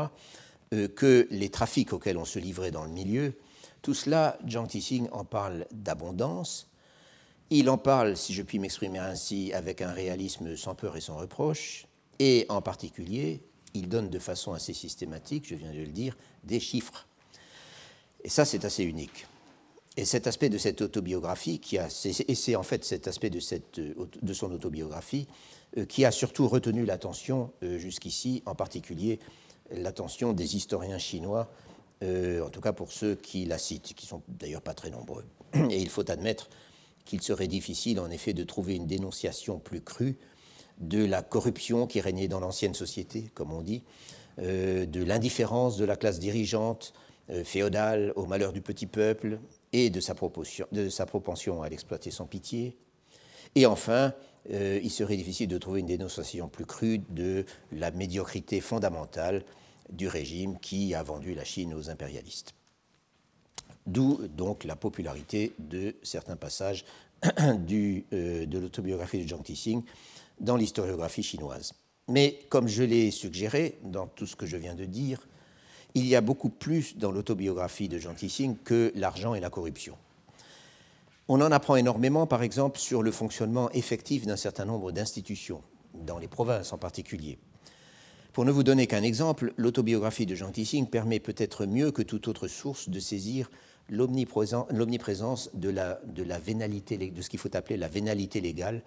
euh, 0.73 0.87
que 0.87 1.27
les 1.29 1.49
trafics 1.49 1.93
auxquels 1.93 2.17
on 2.17 2.25
se 2.25 2.39
livrait 2.39 2.71
dans 2.71 2.85
le 2.85 2.91
milieu, 2.91 3.35
tout 3.81 3.93
cela, 3.93 4.37
Jiang 4.45 4.67
Tixing 4.67 5.09
en 5.11 5.25
parle 5.25 5.65
d'abondance. 5.71 6.69
Il 7.49 7.69
en 7.69 7.77
parle, 7.77 8.15
si 8.15 8.33
je 8.33 8.41
puis 8.41 8.57
m'exprimer 8.57 8.99
ainsi, 8.99 9.51
avec 9.53 9.81
un 9.81 9.91
réalisme 9.91 10.55
sans 10.55 10.73
peur 10.73 10.95
et 10.95 11.01
sans 11.01 11.17
reproche. 11.17 11.85
Et 12.19 12.45
en 12.47 12.61
particulier, 12.61 13.43
il 13.73 13.89
donne 13.89 14.09
de 14.09 14.19
façon 14.19 14.53
assez 14.53 14.73
systématique, 14.73 15.45
je 15.47 15.55
viens 15.55 15.71
de 15.71 15.79
le 15.79 15.87
dire, 15.87 16.17
des 16.45 16.61
chiffres. 16.61 17.07
Et 18.23 18.29
ça, 18.29 18.45
c'est 18.45 18.65
assez 18.65 18.83
unique. 18.83 19.27
Et 19.95 20.05
cet 20.05 20.25
aspect 20.25 20.49
de 20.49 20.57
cette 20.57 20.81
autobiographie, 20.81 21.59
qui 21.59 21.77
a, 21.77 21.87
et 22.27 22.35
c'est 22.35 22.55
en 22.55 22.63
fait 22.63 22.83
cet 22.83 23.07
aspect 23.07 23.29
de, 23.29 23.39
cette, 23.39 23.79
de 23.79 24.33
son 24.33 24.51
autobiographie 24.51 25.27
euh, 25.77 25.85
qui 25.85 26.03
a 26.03 26.11
surtout 26.11 26.47
retenu 26.47 26.85
l'attention 26.85 27.51
euh, 27.61 27.77
jusqu'ici, 27.77 28.41
en 28.45 28.55
particulier 28.55 29.19
l'attention 29.71 30.33
des 30.33 30.55
historiens 30.55 30.97
chinois, 30.97 31.49
euh, 32.03 32.45
en 32.45 32.49
tout 32.49 32.61
cas 32.61 32.73
pour 32.73 32.91
ceux 32.91 33.15
qui 33.15 33.45
la 33.45 33.57
citent, 33.57 33.93
qui 33.93 34.07
sont 34.07 34.23
d'ailleurs 34.27 34.61
pas 34.61 34.73
très 34.73 34.89
nombreux. 34.89 35.25
Et 35.69 35.79
il 35.79 35.89
faut 35.89 36.09
admettre 36.09 36.49
qu'il 37.05 37.21
serait 37.21 37.47
difficile 37.47 37.99
en 37.99 38.09
effet 38.09 38.33
de 38.33 38.43
trouver 38.43 38.75
une 38.75 38.87
dénonciation 38.87 39.59
plus 39.59 39.81
crue 39.81 40.17
de 40.79 41.05
la 41.05 41.21
corruption 41.21 41.85
qui 41.85 42.01
régnait 42.01 42.27
dans 42.27 42.39
l'ancienne 42.39 42.73
société, 42.73 43.29
comme 43.35 43.53
on 43.53 43.61
dit, 43.61 43.83
de 44.37 45.03
l'indifférence 45.03 45.77
de 45.77 45.85
la 45.85 45.95
classe 45.95 46.19
dirigeante 46.19 46.93
féodale 47.43 48.11
au 48.15 48.25
malheur 48.25 48.51
du 48.51 48.61
petit 48.61 48.85
peuple, 48.85 49.39
et 49.73 49.89
de 49.89 49.99
sa, 49.99 50.13
propension 50.13 51.63
à 51.63 51.69
l'exploiter 51.69 52.11
sans 52.11 52.25
pitié. 52.25 52.77
Et 53.55 53.65
enfin, 53.65 54.13
euh, 54.51 54.79
il 54.81 54.91
serait 54.91 55.17
difficile 55.17 55.47
de 55.47 55.57
trouver 55.57 55.81
une 55.81 55.87
dénonciation 55.87 56.47
plus 56.47 56.65
crue 56.65 56.99
de 57.09 57.45
la 57.71 57.91
médiocrité 57.91 58.61
fondamentale 58.61 59.43
du 59.91 60.07
régime 60.07 60.59
qui 60.59 60.93
a 60.93 61.03
vendu 61.03 61.33
la 61.33 61.43
Chine 61.43 61.73
aux 61.73 61.89
impérialistes. 61.89 62.53
D'où 63.85 64.27
donc 64.27 64.63
la 64.63 64.75
popularité 64.75 65.53
de 65.59 65.95
certains 66.03 66.37
passages 66.37 66.85
euh, 67.25 68.45
de 68.45 68.59
l'autobiographie 68.59 69.23
de 69.23 69.27
Jiang 69.27 69.43
Tixing 69.43 69.83
dans 70.39 70.55
l'historiographie 70.55 71.23
chinoise. 71.23 71.73
Mais 72.07 72.39
comme 72.49 72.67
je 72.67 72.83
l'ai 72.83 73.11
suggéré 73.11 73.79
dans 73.83 74.07
tout 74.07 74.27
ce 74.27 74.35
que 74.35 74.45
je 74.45 74.57
viens 74.57 74.75
de 74.75 74.85
dire, 74.85 75.27
il 75.95 76.07
y 76.07 76.15
a 76.15 76.21
beaucoup 76.21 76.49
plus 76.49 76.97
dans 76.97 77.11
l'autobiographie 77.11 77.87
de 77.87 77.97
Jean 77.97 78.13
Tissing 78.13 78.57
que 78.63 78.91
l'argent 78.95 79.35
et 79.35 79.39
la 79.39 79.49
corruption. 79.49 79.95
On 81.27 81.39
en 81.39 81.51
apprend 81.51 81.75
énormément, 81.75 82.27
par 82.27 82.43
exemple, 82.43 82.79
sur 82.79 83.01
le 83.01 83.11
fonctionnement 83.11 83.69
effectif 83.71 84.25
d'un 84.25 84.35
certain 84.35 84.65
nombre 84.65 84.91
d'institutions, 84.91 85.61
dans 85.93 86.17
les 86.17 86.27
provinces 86.27 86.73
en 86.73 86.77
particulier. 86.77 87.37
Pour 88.33 88.45
ne 88.45 88.51
vous 88.51 88.63
donner 88.63 88.87
qu'un 88.87 89.03
exemple, 89.03 89.53
l'autobiographie 89.57 90.25
de 90.25 90.35
Jean 90.35 90.51
Tissing 90.51 90.87
permet 90.87 91.19
peut-être 91.19 91.65
mieux 91.65 91.91
que 91.91 92.01
toute 92.01 92.27
autre 92.27 92.47
source 92.47 92.89
de 92.89 92.99
saisir 92.99 93.49
l'omniprésence 93.89 95.51
de, 95.53 95.69
la, 95.69 95.99
vénalité, 96.39 96.97
de 96.97 97.21
ce 97.21 97.29
qu'il 97.29 97.39
faut 97.39 97.55
appeler 97.55 97.77
la 97.77 97.87
vénalité 97.87 98.41
légale 98.41 98.81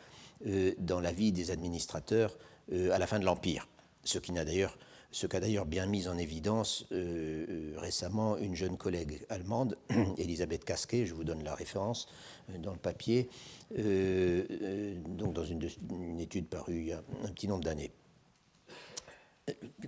euh, 0.46 0.72
dans 0.78 1.00
la 1.00 1.12
vie 1.12 1.32
des 1.32 1.50
administrateurs 1.50 2.36
euh, 2.72 2.90
à 2.90 2.98
la 2.98 3.06
fin 3.06 3.18
de 3.18 3.24
l'Empire, 3.24 3.68
ce 4.04 4.18
qui 4.18 4.32
n'a 4.32 4.44
d'ailleurs 4.44 4.76
ce 5.10 5.26
qu'a 5.26 5.40
d'ailleurs 5.40 5.66
bien 5.66 5.86
mis 5.86 6.08
en 6.08 6.18
évidence 6.18 6.86
euh, 6.92 7.46
euh, 7.48 7.74
récemment 7.78 8.36
une 8.36 8.54
jeune 8.54 8.76
collègue 8.76 9.24
allemande, 9.28 9.78
Elisabeth 10.18 10.64
Casquet, 10.64 11.06
je 11.06 11.14
vous 11.14 11.24
donne 11.24 11.42
la 11.42 11.54
référence 11.54 12.08
euh, 12.50 12.58
dans 12.58 12.72
le 12.72 12.78
papier, 12.78 13.28
donc 13.70 15.32
dans 15.32 15.44
une, 15.44 15.68
une, 15.90 16.20
étude 16.20 16.46
parue 16.46 16.80
il 16.80 16.86
y 16.88 16.92
a 16.92 17.02
un 17.24 17.32
petit 17.32 17.48
nombre 17.48 17.64
d'années, 17.64 17.90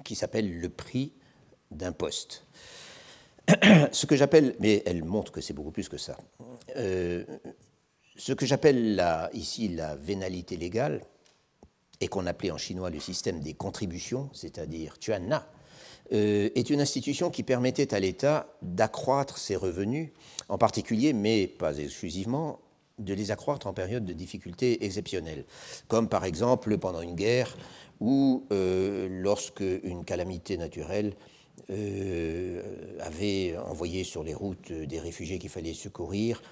qui 0.04 0.14
s'appelle 0.14 0.60
Le 0.60 0.68
prix 0.68 1.12
d'un 1.70 1.92
poste. 1.92 2.44
ce 3.92 4.06
que 4.06 4.16
j'appelle, 4.16 4.56
mais 4.60 4.82
elle 4.86 5.04
montre 5.04 5.32
que 5.32 5.40
c'est 5.40 5.54
beaucoup 5.54 5.70
plus 5.70 5.88
que 5.88 5.96
ça, 5.96 6.16
ce 6.74 8.32
que 8.32 8.46
j'appelle 8.46 9.02
ici 9.32 9.68
la 9.68 9.94
vénalité 9.94 10.56
légale, 10.56 11.02
et 12.00 12.08
qu'on 12.08 12.26
appelait 12.26 12.50
en 12.50 12.58
chinois 12.58 12.90
le 12.90 13.00
système 13.00 13.40
des 13.40 13.54
contributions, 13.54 14.30
c'est-à-dire 14.32 14.98
Tuanna, 14.98 15.46
euh, 16.12 16.48
est 16.54 16.70
une 16.70 16.80
institution 16.80 17.30
qui 17.30 17.42
permettait 17.42 17.92
à 17.92 18.00
l'État 18.00 18.46
d'accroître 18.62 19.36
ses 19.36 19.56
revenus, 19.56 20.10
en 20.48 20.56
particulier, 20.56 21.12
mais 21.12 21.46
pas 21.46 21.76
exclusivement, 21.76 22.60
de 22.98 23.14
les 23.14 23.30
accroître 23.30 23.66
en 23.66 23.72
période 23.72 24.04
de 24.04 24.12
difficultés 24.12 24.84
exceptionnelles, 24.84 25.44
comme 25.86 26.08
par 26.08 26.24
exemple 26.24 26.78
pendant 26.78 27.00
une 27.00 27.14
guerre 27.14 27.56
ou 28.00 28.44
euh, 28.52 29.08
lorsque 29.10 29.62
une 29.82 30.04
calamité 30.04 30.56
naturelle 30.56 31.14
euh, 31.70 32.62
avait 33.00 33.56
envoyé 33.58 34.02
sur 34.02 34.24
les 34.24 34.34
routes 34.34 34.72
des 34.72 34.98
réfugiés 34.98 35.38
qu'il 35.38 35.50
fallait 35.50 35.74
secourir 35.74 36.42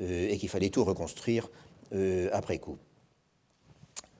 et 0.00 0.38
qu'il 0.38 0.48
fallait 0.48 0.70
tout 0.70 0.84
reconstruire 0.84 1.50
après 2.32 2.58
coup 2.58 2.78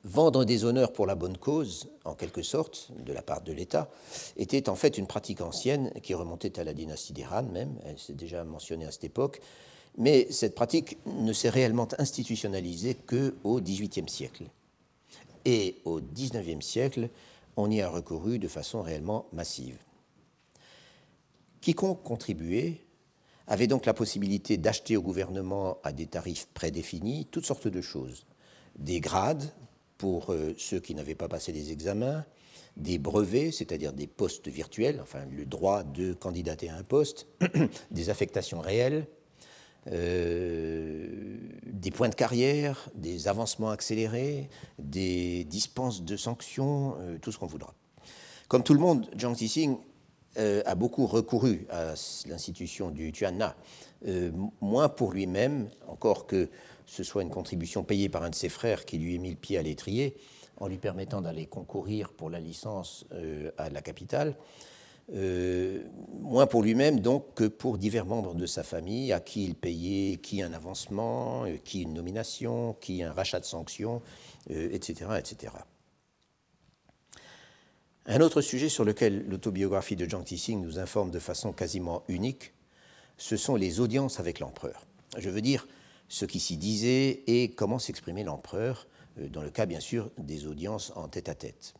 vendre 0.04 0.44
des 0.44 0.64
honneurs 0.64 0.92
pour 0.92 1.06
la 1.06 1.14
bonne 1.14 1.36
cause, 1.36 1.88
en 2.04 2.14
quelque 2.14 2.42
sorte, 2.42 2.90
de 2.98 3.12
la 3.12 3.22
part 3.22 3.42
de 3.42 3.52
l'État, 3.52 3.88
était 4.36 4.68
en 4.68 4.74
fait 4.74 4.98
une 4.98 5.06
pratique 5.06 5.40
ancienne 5.40 5.92
qui 6.02 6.14
remontait 6.14 6.58
à 6.58 6.64
la 6.64 6.74
dynastie 6.74 7.12
des 7.12 7.24
Han 7.24 7.44
même, 7.44 7.78
elle 7.84 7.98
s'est 7.98 8.14
déjà 8.14 8.44
mentionnée 8.44 8.86
à 8.86 8.90
cette 8.90 9.04
époque, 9.04 9.40
mais 9.98 10.26
cette 10.30 10.54
pratique 10.54 10.98
ne 11.06 11.32
s'est 11.32 11.50
réellement 11.50 11.88
institutionnalisée 11.98 12.94
qu'au 12.94 13.60
XVIIIe 13.60 14.08
siècle. 14.08 14.44
Et 15.44 15.76
au 15.84 16.00
XIXe 16.00 16.64
siècle, 16.64 17.08
on 17.56 17.70
y 17.70 17.80
a 17.80 17.88
recouru 17.88 18.38
de 18.38 18.48
façon 18.48 18.82
réellement 18.82 19.26
massive. 19.32 19.76
Quiconque 21.60 22.02
contribuait 22.02 22.80
avait 23.46 23.66
donc 23.66 23.86
la 23.86 23.94
possibilité 23.94 24.56
d'acheter 24.56 24.96
au 24.96 25.02
gouvernement 25.02 25.78
à 25.82 25.92
des 25.92 26.06
tarifs 26.06 26.48
prédéfinis 26.54 27.26
toutes 27.30 27.44
sortes 27.44 27.68
de 27.68 27.80
choses. 27.80 28.24
Des 28.78 29.00
grades, 29.00 29.52
pour 30.02 30.32
euh, 30.32 30.52
ceux 30.58 30.80
qui 30.80 30.96
n'avaient 30.96 31.14
pas 31.14 31.28
passé 31.28 31.52
les 31.52 31.70
examens, 31.70 32.24
des 32.76 32.98
brevets, 32.98 33.52
c'est-à-dire 33.52 33.92
des 33.92 34.08
postes 34.08 34.48
virtuels, 34.48 34.98
enfin 35.00 35.20
le 35.30 35.46
droit 35.46 35.84
de 35.84 36.12
candidater 36.12 36.68
à 36.68 36.76
un 36.76 36.82
poste, 36.82 37.28
des 37.92 38.10
affectations 38.10 38.60
réelles, 38.60 39.06
euh, 39.92 41.36
des 41.66 41.92
points 41.92 42.08
de 42.08 42.16
carrière, 42.16 42.90
des 42.96 43.28
avancements 43.28 43.70
accélérés, 43.70 44.50
des 44.80 45.44
dispenses 45.44 46.02
de 46.02 46.16
sanctions, 46.16 46.96
euh, 46.98 47.18
tout 47.18 47.30
ce 47.30 47.38
qu'on 47.38 47.46
voudra. 47.46 47.72
Comme 48.48 48.64
tout 48.64 48.74
le 48.74 48.80
monde, 48.80 49.08
Jiang 49.16 49.34
Xixing 49.34 49.76
a 50.34 50.74
beaucoup 50.74 51.06
recouru 51.06 51.66
à 51.70 51.94
l'institution 52.26 52.90
du 52.90 53.12
Tuanna, 53.12 53.54
moins 54.62 54.88
pour 54.88 55.12
lui-même, 55.12 55.68
encore 55.86 56.26
que 56.26 56.48
ce 56.92 57.04
soit 57.04 57.22
une 57.22 57.30
contribution 57.30 57.84
payée 57.84 58.10
par 58.10 58.22
un 58.22 58.28
de 58.28 58.34
ses 58.34 58.50
frères 58.50 58.84
qui 58.84 58.98
lui 58.98 59.14
ait 59.14 59.18
mis 59.18 59.30
le 59.30 59.36
pied 59.36 59.56
à 59.56 59.62
l'étrier 59.62 60.14
en 60.58 60.68
lui 60.68 60.76
permettant 60.76 61.22
d'aller 61.22 61.46
concourir 61.46 62.12
pour 62.12 62.28
la 62.28 62.38
licence 62.38 63.06
euh, 63.12 63.50
à 63.56 63.70
la 63.70 63.80
capitale, 63.80 64.36
euh, 65.14 65.84
moins 66.20 66.46
pour 66.46 66.62
lui-même 66.62 67.00
donc 67.00 67.32
que 67.34 67.44
pour 67.44 67.78
divers 67.78 68.04
membres 68.04 68.34
de 68.34 68.44
sa 68.44 68.62
famille, 68.62 69.10
à 69.10 69.20
qui 69.20 69.42
il 69.42 69.54
payait 69.54 70.18
qui 70.18 70.42
un 70.42 70.52
avancement, 70.52 71.46
euh, 71.46 71.56
qui 71.64 71.80
une 71.80 71.94
nomination, 71.94 72.74
qui 72.78 73.02
un 73.02 73.12
rachat 73.12 73.40
de 73.40 73.46
sanctions, 73.46 74.02
etc., 74.50 75.12
etc. 75.18 75.54
Un 78.04 78.20
autre 78.20 78.42
sujet 78.42 78.68
sur 78.68 78.84
lequel 78.84 79.26
l'autobiographie 79.28 79.96
de 79.96 80.04
Jiang 80.04 80.24
Tixing 80.24 80.60
nous 80.60 80.78
informe 80.78 81.10
de 81.10 81.18
façon 81.18 81.52
quasiment 81.52 82.02
unique, 82.08 82.52
ce 83.16 83.38
sont 83.38 83.56
les 83.56 83.80
audiences 83.80 84.20
avec 84.20 84.40
l'empereur. 84.40 84.84
Je 85.16 85.30
veux 85.30 85.40
dire 85.40 85.66
ce 86.12 86.26
qui 86.26 86.40
s'y 86.40 86.58
disait 86.58 87.22
et 87.26 87.48
comment 87.48 87.78
s'exprimait 87.78 88.22
l'empereur, 88.22 88.86
dans 89.16 89.40
le 89.40 89.48
cas 89.48 89.64
bien 89.64 89.80
sûr 89.80 90.10
des 90.18 90.46
audiences 90.46 90.92
en 90.94 91.08
tête-à-tête. 91.08 91.72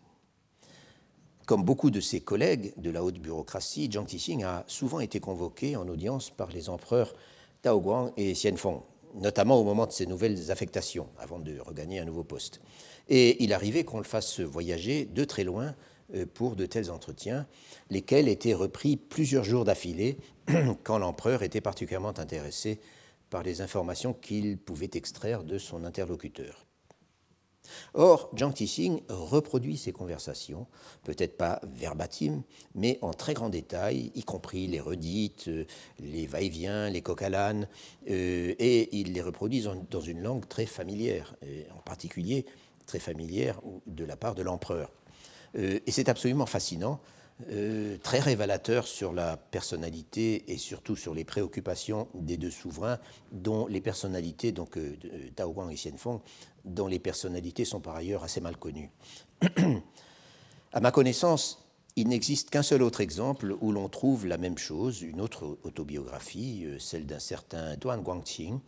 comme 1.45 1.65
beaucoup 1.65 1.91
de 1.91 2.01
ses 2.01 2.21
collègues 2.21 2.73
de 2.79 2.89
la 2.89 3.05
haute 3.05 3.19
bureaucratie, 3.19 3.91
Jiang 3.91 4.07
Tixing 4.07 4.43
a 4.43 4.65
souvent 4.69 5.01
été 5.01 5.21
convoqué 5.21 5.77
en 5.77 5.87
audience 5.87 6.31
par 6.31 6.49
les 6.51 6.71
empereurs 6.71 7.13
Tao 7.61 7.79
Guang 7.79 8.11
et 8.17 8.33
Xianfeng, 8.33 8.83
notamment 9.17 9.61
au 9.61 9.65
moment 9.65 9.87
de 9.87 9.93
ses 9.93 10.07
nouvelles 10.07 10.51
affectations, 10.51 11.09
avant 11.19 11.39
de 11.39 11.59
regagner 11.59 11.99
un 11.99 12.07
nouveau 12.07 12.25
poste. 12.25 12.63
Et 13.11 13.43
il 13.45 13.53
arrivait 13.53 13.85
qu'on 13.85 13.99
le 13.99 14.05
fasse 14.05 14.41
voyager 14.41 15.05
de 15.05 15.25
très 15.25 15.45
loin 15.45 15.75
euh, 16.15 16.25
pour 16.25 16.57
de 16.57 16.65
tels 16.65 16.91
entretiens, 16.91 17.47
lesquels 17.91 18.29
étaient 18.29 18.55
repris 18.55 18.97
plusieurs 18.97 19.45
jours 19.45 19.67
d'affilée, 19.67 20.17
quand 20.85 20.97
l'empereur 20.97 21.43
était 21.43 21.61
particulièrement 21.61 22.19
intéressé 22.19 22.81
par 23.33 23.43
les 23.43 23.63
informations 23.63 24.13
qu'il 24.13 24.59
pouvait 24.59 24.91
extraire 24.93 25.43
de 25.43 25.57
son 25.57 25.85
interlocuteur. 25.85 26.67
Or, 27.95 28.29
Jiang 28.35 28.53
Tixing 28.53 29.01
reproduit 29.09 29.79
ces 29.79 29.91
conversations, 29.93 30.67
peut-être 31.03 31.39
pas 31.39 31.59
verbatim, 31.63 32.43
mais 32.75 32.99
en 33.01 33.15
très 33.15 33.33
grand 33.33 33.49
détail, 33.49 34.13
y 34.15 34.23
compris 34.23 34.67
les 34.67 34.81
redites, 34.81 35.49
euh, 35.49 35.65
les 35.99 36.27
va-et-vient, 36.27 36.91
les 36.91 37.03
à 37.03 37.53
euh, 37.53 38.55
et 38.59 39.01
il 39.01 39.15
les 39.15 39.23
reproduit 39.23 39.65
dans 39.91 40.01
une 40.03 40.21
langue 40.21 40.47
très 40.47 40.67
familière, 40.67 41.35
en 41.75 41.81
particulier 41.81 42.45
très 42.85 42.99
familière 42.99 43.63
de 43.87 44.05
la 44.05 44.17
part 44.17 44.35
de 44.35 44.43
l'empereur. 44.43 44.93
Euh, 45.57 45.81
et 45.87 45.91
c'est 45.91 46.11
absolument 46.11 46.47
fascinant 46.47 47.01
euh, 47.51 47.97
très 48.03 48.21
révélateur 48.21 48.87
sur 48.87 49.13
la 49.13 49.37
personnalité 49.37 50.53
et 50.53 50.59
surtout 50.59 50.97
sur 50.97 51.15
les 51.15 51.25
préoccupations 51.25 52.09
des 52.15 52.37
deux 52.37 52.51
souverains, 52.51 52.99
dont 53.33 53.67
les 53.67 53.81
personnalités, 53.81 54.53
donc 54.53 54.77
euh, 54.77 54.97
Tao 55.35 55.53
Guang 55.53 55.71
et 55.71 55.75
Xianfeng, 55.75 56.21
dont 56.65 56.87
les 56.87 56.99
personnalités 56.99 57.65
sont 57.65 57.81
par 57.81 57.97
ailleurs 57.97 58.25
assez 58.25 58.41
mal 58.41 58.57
connues. 58.57 58.91
à 60.73 60.81
ma 60.81 60.91
connaissance, 60.91 61.65
il 61.97 62.09
n'existe 62.09 62.51
qu'un 62.51 62.63
seul 62.63 62.83
autre 62.83 63.01
exemple 63.01 63.57
où 63.61 63.73
l'on 63.73 63.89
trouve 63.89 64.27
la 64.27 64.39
même 64.39 64.59
chose, 64.59 65.03
une 65.03 65.21
autre 65.21 65.59
autobiographie, 65.63 66.65
euh, 66.65 66.79
celle 66.79 67.07
d'un 67.07 67.19
certain 67.19 67.77
Duan 67.77 68.03
Guangqing, 68.03 68.61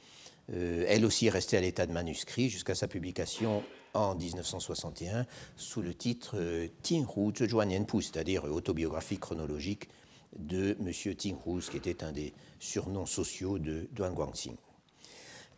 elle 0.52 1.06
aussi 1.06 1.30
restée 1.30 1.56
à 1.56 1.62
l'état 1.62 1.86
de 1.86 1.92
manuscrit 1.92 2.50
jusqu'à 2.50 2.74
sa 2.74 2.86
publication 2.86 3.62
en 3.94 4.14
1961 4.14 5.26
sous 5.56 5.82
le 5.82 5.94
titre 5.94 6.36
euh, 6.36 6.68
Hu 6.90 7.48
Zhuanianpu, 7.48 8.02
c'est-à-dire 8.02 8.44
autobiographie 8.44 9.18
chronologique 9.18 9.88
de 10.36 10.76
M. 10.80 10.88
Hu, 10.88 11.60
qui 11.70 11.76
était 11.76 12.04
un 12.04 12.12
des 12.12 12.32
surnoms 12.58 13.06
sociaux 13.06 13.58
de 13.58 13.88
Duan 13.92 14.12
Guangxing. 14.12 14.56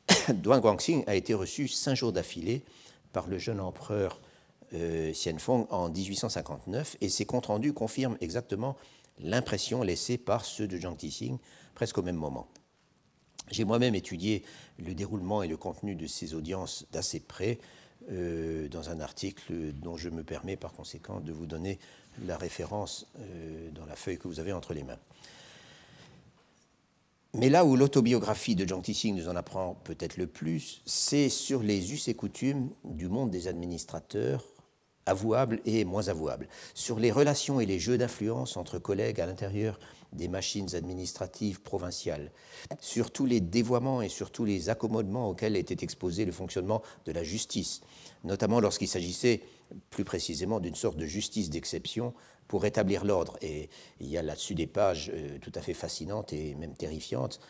Duan 0.35 0.61
Guangxing 0.61 1.05
a 1.07 1.15
été 1.15 1.35
reçu 1.35 1.69
cinq 1.69 1.95
jours 1.95 2.13
d'affilée 2.13 2.63
par 3.13 3.27
le 3.27 3.39
jeune 3.39 3.61
empereur 3.61 4.21
euh, 4.75 5.13
Xianfeng 5.13 5.67
en 5.71 5.89
1859 5.89 6.97
et 7.01 7.09
ses 7.09 7.25
comptes 7.25 7.47
rendus 7.47 7.73
confirment 7.73 8.19
exactement 8.21 8.77
l'impression 9.19 9.83
laissée 9.83 10.19
par 10.19 10.45
ceux 10.45 10.67
de 10.67 10.77
Jiang 10.77 10.97
Tixing 10.97 11.39
presque 11.75 11.99
au 11.99 12.03
même 12.03 12.17
moment. 12.17 12.49
J'ai 13.51 13.65
moi-même 13.65 13.95
étudié 13.95 14.43
le 14.79 14.95
déroulement 14.95 15.43
et 15.43 15.49
le 15.49 15.57
contenu 15.57 15.95
de 15.95 16.07
ces 16.07 16.35
audiences 16.35 16.85
d'assez 16.93 17.21
près 17.21 17.59
euh, 18.11 18.69
dans 18.69 18.91
un 18.91 19.01
article 19.01 19.73
dont 19.73 19.97
je 19.97 20.09
me 20.09 20.23
permets 20.23 20.57
par 20.57 20.73
conséquent 20.73 21.21
de 21.21 21.33
vous 21.33 21.47
donner 21.47 21.79
la 22.25 22.37
référence 22.37 23.07
euh, 23.19 23.71
dans 23.71 23.85
la 23.85 23.97
feuille 23.97 24.19
que 24.19 24.29
vous 24.29 24.41
avez 24.41 24.53
entre 24.53 24.75
les 24.75 24.85
mains. 24.85 24.99
Mais 27.35 27.51
là 27.51 27.65
où 27.65 27.77
l'autobiographie 27.77 28.55
de 28.55 28.67
Jiang 28.67 28.81
Tixing 28.81 29.17
nous 29.17 29.29
en 29.29 29.37
apprend 29.37 29.75
peut-être 29.85 30.17
le 30.17 30.27
plus, 30.27 30.81
c'est 30.87 31.29
sur 31.29 31.63
les 31.63 31.93
us 31.93 32.09
et 32.09 32.15
coutumes 32.15 32.71
du 32.85 33.09
monde 33.09 33.31
des 33.31 33.49
administrateurs, 33.49 34.45
avouables 35.05 35.61
et 35.67 35.85
moins 35.85 36.09
avouables, 36.09 36.49
sur 36.75 36.99
les 36.99 37.13
relations 37.13 37.61
et 37.61 37.67
les 37.67 37.79
jeux 37.79 37.99
d'influence 37.99 38.57
entre 38.57 38.79
collègues 38.79 39.21
à 39.21 39.27
l'intérieur 39.27 39.79
des 40.13 40.29
machines 40.29 40.75
administratives 40.75 41.61
provinciales, 41.61 42.31
sur 42.81 43.11
tous 43.11 43.27
les 43.27 43.41
dévoiements 43.41 44.03
et 44.03 44.09
sur 44.09 44.31
tous 44.31 44.45
les 44.45 44.69
accommodements 44.69 45.31
auxquels 45.31 45.57
était 45.57 45.85
exposé 45.85 46.25
le 46.25 46.33
fonctionnement 46.33 46.83
de 47.05 47.13
la 47.13 47.23
justice, 47.23 47.81
notamment 48.25 48.61
lorsqu'il 48.61 48.89
s'agissait 48.89 49.43
plus 49.91 50.05
précisément 50.05 50.61
d'une 50.61 50.75
sorte 50.75 50.97
de 50.97 51.07
justice 51.07 51.51
d'exception 51.51 52.15
pour 52.49 52.63
rétablir 52.63 53.05
l'ordre. 53.05 53.37
Et 53.43 53.69
il 54.01 54.09
y 54.09 54.17
a 54.17 54.23
là-dessus 54.23 54.55
des 54.55 54.67
pages 54.67 55.11
euh, 55.13 55.39
tout 55.41 55.53
à 55.55 55.61
fait 55.61 55.75
fascinantes 55.75 56.33
et 56.33 56.55
même 56.55 56.75
terrifiantes 56.75 57.41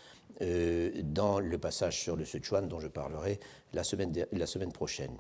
euh, 0.43 0.91
dans 1.03 1.39
le 1.39 1.59
passage 1.59 2.01
sur 2.01 2.17
le 2.17 2.25
Sichuan 2.25 2.69
dont 2.69 2.81
je 2.81 2.89
parlerai 2.89 3.41
la 3.73 3.85
semaine, 3.85 4.13
la 4.33 4.47
semaine 4.47 4.73
prochaine. 4.73 5.17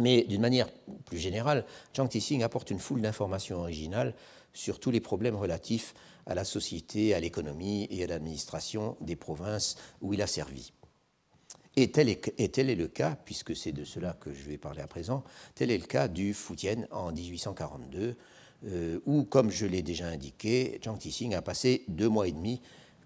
Mais 0.00 0.22
d'une 0.22 0.40
manière 0.40 0.68
plus 1.04 1.18
générale, 1.18 1.66
Zhang 1.94 2.08
Tixing 2.08 2.42
apporte 2.42 2.70
une 2.70 2.78
foule 2.78 3.02
d'informations 3.02 3.58
originales 3.58 4.14
sur 4.54 4.80
tous 4.80 4.90
les 4.90 5.00
problèmes 5.00 5.36
relatifs 5.36 5.94
à 6.26 6.34
la 6.34 6.44
société, 6.44 7.14
à 7.14 7.20
l'économie 7.20 7.86
et 7.90 8.04
à 8.04 8.06
l'administration 8.06 8.96
des 9.00 9.16
provinces 9.16 9.76
où 10.00 10.14
il 10.14 10.22
a 10.22 10.26
servi. 10.26 10.72
Et 11.76 11.90
tel 11.90 12.08
est, 12.10 12.74
le 12.74 12.88
cas, 12.88 13.16
puisque 13.24 13.56
c'est 13.56 13.72
de 13.72 13.84
cela 13.84 14.12
que 14.12 14.34
je 14.34 14.42
vais 14.42 14.58
parler 14.58 14.82
à 14.82 14.86
présent, 14.86 15.24
tel 15.54 15.70
est 15.70 15.78
le 15.78 15.86
cas 15.86 16.06
du 16.06 16.34
Fujian 16.34 16.86
en 16.90 17.12
1842, 17.12 18.16
euh, 18.66 19.00
où, 19.06 19.24
comme 19.24 19.50
je 19.50 19.64
l'ai 19.64 19.82
déjà 19.82 20.06
indiqué, 20.06 20.78
Zhang 20.84 20.98
Tixing 20.98 21.34
a 21.34 21.40
passé 21.40 21.84
deux 21.88 22.08
mois 22.08 22.28
et 22.28 22.32
demi 22.32 22.60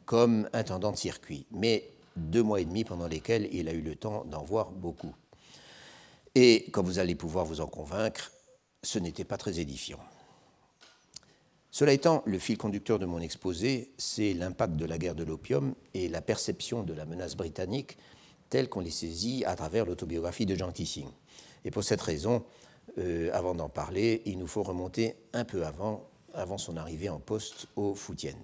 comme 0.05 0.49
intendant 0.53 0.91
de 0.91 0.97
circuit, 0.97 1.47
mais 1.53 1.93
deux 2.17 2.43
mois 2.43 2.61
et 2.61 2.65
demi 2.65 2.85
pendant 2.85 3.07
lesquels 3.07 3.49
il 3.53 3.69
a 3.69 3.73
eu 3.73 3.83
le 3.83 3.95
temps 3.95 4.25
d'en 4.25 4.43
voir 4.43 4.71
beaucoup. 4.71 5.15
Et, 6.35 6.69
comme 6.73 6.87
vous 6.87 6.99
allez 6.99 7.15
pouvoir 7.15 7.45
vous 7.45 7.61
en 7.61 7.67
convaincre, 7.67 8.33
ce 8.83 8.99
n'était 8.99 9.25
pas 9.25 9.37
très 9.37 9.61
édifiant. 9.61 10.01
Cela 11.77 11.93
étant, 11.93 12.23
le 12.25 12.39
fil 12.39 12.57
conducteur 12.57 12.99
de 12.99 13.05
mon 13.05 13.21
exposé, 13.21 13.91
c'est 13.99 14.33
l'impact 14.33 14.77
de 14.77 14.87
la 14.87 14.97
guerre 14.97 15.15
de 15.15 15.25
l'opium 15.25 15.75
et 15.93 16.09
la 16.09 16.23
perception 16.23 16.83
de 16.83 16.95
la 16.95 17.05
menace 17.05 17.37
britannique 17.37 17.99
telle 18.49 18.71
qu'on 18.71 18.81
les 18.81 18.91
saisit 18.91 19.45
à 19.45 19.55
travers 19.57 19.85
l'autobiographie 19.85 20.47
de 20.47 20.55
Jean 20.55 20.73
Tissing. 20.73 21.11
Et 21.67 21.71
pour 21.71 21.85
cette 21.85 22.01
raison, 22.01 22.45
euh, 22.97 23.29
avant 23.35 23.55
d'en 23.55 23.69
parler, 23.69 24.23
il 24.25 24.39
nous 24.39 24.47
faut 24.47 24.63
remonter 24.63 25.17
un 25.35 25.45
peu 25.45 25.67
avant, 25.67 26.09
avant 26.33 26.57
son 26.57 26.79
arrivée 26.79 27.11
en 27.11 27.21
poste 27.21 27.67
au 27.77 27.95
Foutienne. 27.95 28.43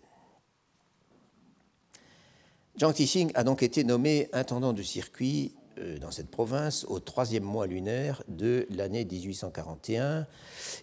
Jean 2.76 2.92
Tissing 2.92 3.32
a 3.34 3.44
donc 3.44 3.62
été 3.62 3.82
nommé 3.82 4.28
intendant 4.34 4.74
du 4.74 4.84
circuit 4.84 5.54
dans 6.00 6.10
cette 6.10 6.30
province 6.30 6.84
au 6.88 7.00
troisième 7.00 7.44
mois 7.44 7.66
lunaire 7.66 8.22
de 8.28 8.66
l'année 8.70 9.04
1841. 9.04 10.26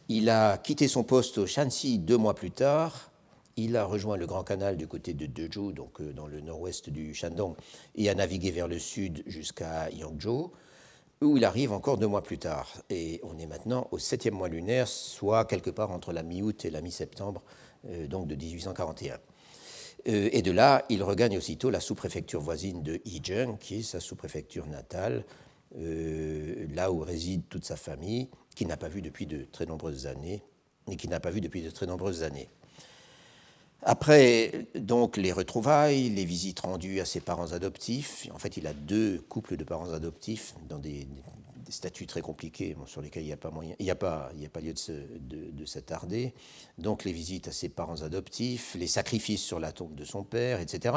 Il 0.07 0.29
a 0.29 0.57
quitté 0.57 0.87
son 0.87 1.03
poste 1.03 1.37
au 1.37 1.45
Shanxi 1.45 1.99
deux 1.99 2.17
mois 2.17 2.35
plus 2.35 2.51
tard. 2.51 3.09
Il 3.61 3.75
a 3.75 3.83
rejoint 3.83 4.15
le 4.15 4.25
Grand 4.25 4.43
Canal 4.43 4.77
du 4.77 4.87
côté 4.87 5.13
de 5.13 5.25
Dezhou, 5.25 5.73
donc 5.73 5.99
euh, 5.99 6.13
dans 6.13 6.27
le 6.27 6.39
nord-ouest 6.39 6.89
du 6.89 7.13
Shandong, 7.13 7.55
et 7.95 8.09
a 8.09 8.15
navigué 8.15 8.51
vers 8.51 8.69
le 8.69 8.79
sud 8.79 9.21
jusqu'à 9.27 9.89
Yangzhou, 9.89 10.51
où 11.21 11.35
il 11.35 11.43
arrive 11.43 11.73
encore 11.73 11.97
deux 11.97 12.07
mois 12.07 12.23
plus 12.23 12.37
tard. 12.37 12.71
Et 12.89 13.19
on 13.23 13.37
est 13.37 13.47
maintenant 13.47 13.89
au 13.91 13.99
septième 13.99 14.35
mois 14.35 14.47
lunaire, 14.47 14.87
soit 14.87 15.43
quelque 15.43 15.71
part 15.71 15.91
entre 15.91 16.13
la 16.13 16.23
mi-août 16.23 16.63
et 16.63 16.69
la 16.69 16.79
mi-septembre, 16.79 17.43
euh, 17.89 18.07
donc 18.07 18.27
de 18.27 18.35
1841. 18.35 19.19
Euh, 20.07 20.29
et 20.31 20.41
de 20.41 20.51
là, 20.51 20.85
il 20.89 21.03
regagne 21.03 21.37
aussitôt 21.37 21.69
la 21.69 21.79
sous-préfecture 21.79 22.41
voisine 22.41 22.83
de 22.83 23.01
Yizheng, 23.05 23.57
qui 23.57 23.79
est 23.79 23.83
sa 23.83 23.99
sous-préfecture 23.99 24.65
natale, 24.67 25.25
euh, 25.77 26.67
là 26.73 26.91
où 26.91 26.99
réside 26.99 27.43
toute 27.49 27.65
sa 27.65 27.75
famille, 27.75 28.29
qui 28.55 28.65
n'a 28.65 28.77
pas 28.77 28.87
vu 28.87 29.01
depuis 29.01 29.25
de 29.25 29.45
très 29.51 29.65
nombreuses 29.65 30.07
années, 30.07 30.41
et 30.89 30.95
qui 30.95 31.07
n'a 31.07 31.19
pas 31.19 31.31
vu 31.31 31.41
depuis 31.41 31.61
de 31.61 31.69
très 31.69 31.85
nombreuses 31.85 32.23
années. 32.23 32.49
Après 33.83 34.67
donc 34.75 35.15
les 35.15 35.31
retrouvailles, 35.31 36.09
les 36.09 36.25
visites 36.25 36.59
rendues 36.59 36.99
à 36.99 37.05
ses 37.05 37.21
parents 37.21 37.53
adoptifs, 37.53 38.27
en 38.33 38.37
fait 38.37 38.57
il 38.57 38.67
a 38.67 38.73
deux 38.73 39.23
couples 39.29 39.55
de 39.55 39.63
parents 39.63 39.93
adoptifs 39.93 40.53
dans 40.67 40.79
des, 40.79 41.07
des 41.69 41.75
statuts 41.75 42.07
très 42.07 42.21
compliqués 42.21 42.75
sur 42.87 42.99
lesquels 42.99 43.21
il 43.21 43.27
n'y 43.27 43.31
a 43.31 43.37
pas 43.37 43.51
moyen, 43.51 43.75
il 43.77 43.85
n'y 43.85 43.91
a 43.91 43.95
pas, 43.95 44.31
il 44.35 44.43
a 44.43 44.49
pas 44.49 44.59
lieu 44.59 44.73
de, 44.73 45.51
de, 45.51 45.65
s'attarder. 45.65 46.33
Donc 46.79 47.03
les 47.03 47.11
visites 47.11 47.47
à 47.47 47.51
ses 47.51 47.69
parents 47.69 48.01
adoptifs, 48.01 48.75
les 48.75 48.87
sacrifices 48.87 49.43
sur 49.43 49.59
la 49.59 49.71
tombe 49.71 49.93
de 49.93 50.03
son 50.03 50.23
père, 50.23 50.59
etc. 50.59 50.95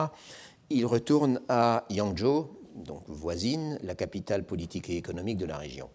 Il 0.70 0.86
retourne 0.86 1.42
à 1.50 1.84
Yangzhou, 1.90 2.48
donc 2.74 3.04
voisine, 3.06 3.78
la 3.82 3.94
capitale 3.94 4.46
politique 4.46 4.88
et 4.88 4.96
économique 4.96 5.36
de 5.36 5.44
la 5.44 5.58
région. 5.58 5.90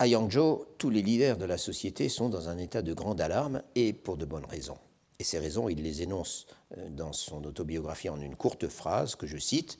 À 0.00 0.08
Yangzhou, 0.08 0.64
tous 0.76 0.90
les 0.90 1.02
leaders 1.02 1.36
de 1.36 1.44
la 1.44 1.58
société 1.58 2.08
sont 2.08 2.28
dans 2.28 2.48
un 2.48 2.58
état 2.58 2.82
de 2.82 2.92
grande 2.92 3.20
alarme 3.20 3.62
et 3.76 3.92
pour 3.92 4.16
de 4.16 4.24
bonnes 4.24 4.46
raisons. 4.46 4.78
Et 5.20 5.24
ces 5.24 5.38
raisons, 5.38 5.68
il 5.68 5.80
les 5.80 6.02
énonce 6.02 6.46
euh, 6.76 6.90
dans 6.90 7.12
son 7.12 7.44
autobiographie 7.44 8.08
en 8.08 8.20
une 8.20 8.34
courte 8.34 8.66
phrase 8.66 9.14
que 9.14 9.28
je 9.28 9.38
cite. 9.38 9.78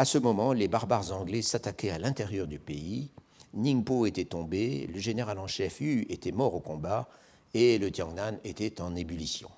À 0.00 0.04
ce 0.04 0.16
moment, 0.16 0.52
les 0.52 0.68
barbares 0.68 1.12
anglais 1.12 1.42
s'attaquaient 1.42 1.90
à 1.90 1.98
l'intérieur 1.98 2.46
du 2.46 2.60
pays. 2.60 3.10
Ningpo 3.52 4.06
était 4.06 4.26
tombé, 4.26 4.86
le 4.86 5.00
général 5.00 5.40
en 5.40 5.48
chef 5.48 5.80
Yu 5.80 6.06
était 6.08 6.30
mort 6.30 6.54
au 6.54 6.60
combat 6.60 7.08
et 7.52 7.78
le 7.78 7.90
Tiangnan 7.90 8.38
était 8.44 8.80
en 8.80 8.94
ébullition. 8.94 9.50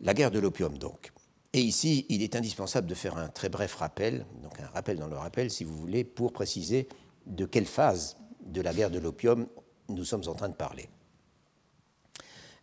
La 0.00 0.12
guerre 0.12 0.30
de 0.30 0.38
l'opium, 0.38 0.76
donc. 0.76 1.12
Et 1.54 1.60
ici, 1.60 2.04
il 2.10 2.22
est 2.22 2.36
indispensable 2.36 2.86
de 2.86 2.94
faire 2.94 3.16
un 3.16 3.28
très 3.28 3.48
bref 3.48 3.74
rappel, 3.74 4.26
donc 4.42 4.60
un 4.60 4.66
rappel 4.66 4.98
dans 4.98 5.06
le 5.06 5.16
rappel, 5.16 5.50
si 5.50 5.64
vous 5.64 5.76
voulez, 5.76 6.04
pour 6.04 6.34
préciser 6.34 6.88
de 7.24 7.46
quelle 7.46 7.64
phase 7.64 8.18
de 8.44 8.60
la 8.60 8.74
guerre 8.74 8.90
de 8.90 8.98
l'opium 8.98 9.46
nous 9.88 10.04
sommes 10.04 10.24
en 10.26 10.34
train 10.34 10.50
de 10.50 10.54
parler. 10.54 10.90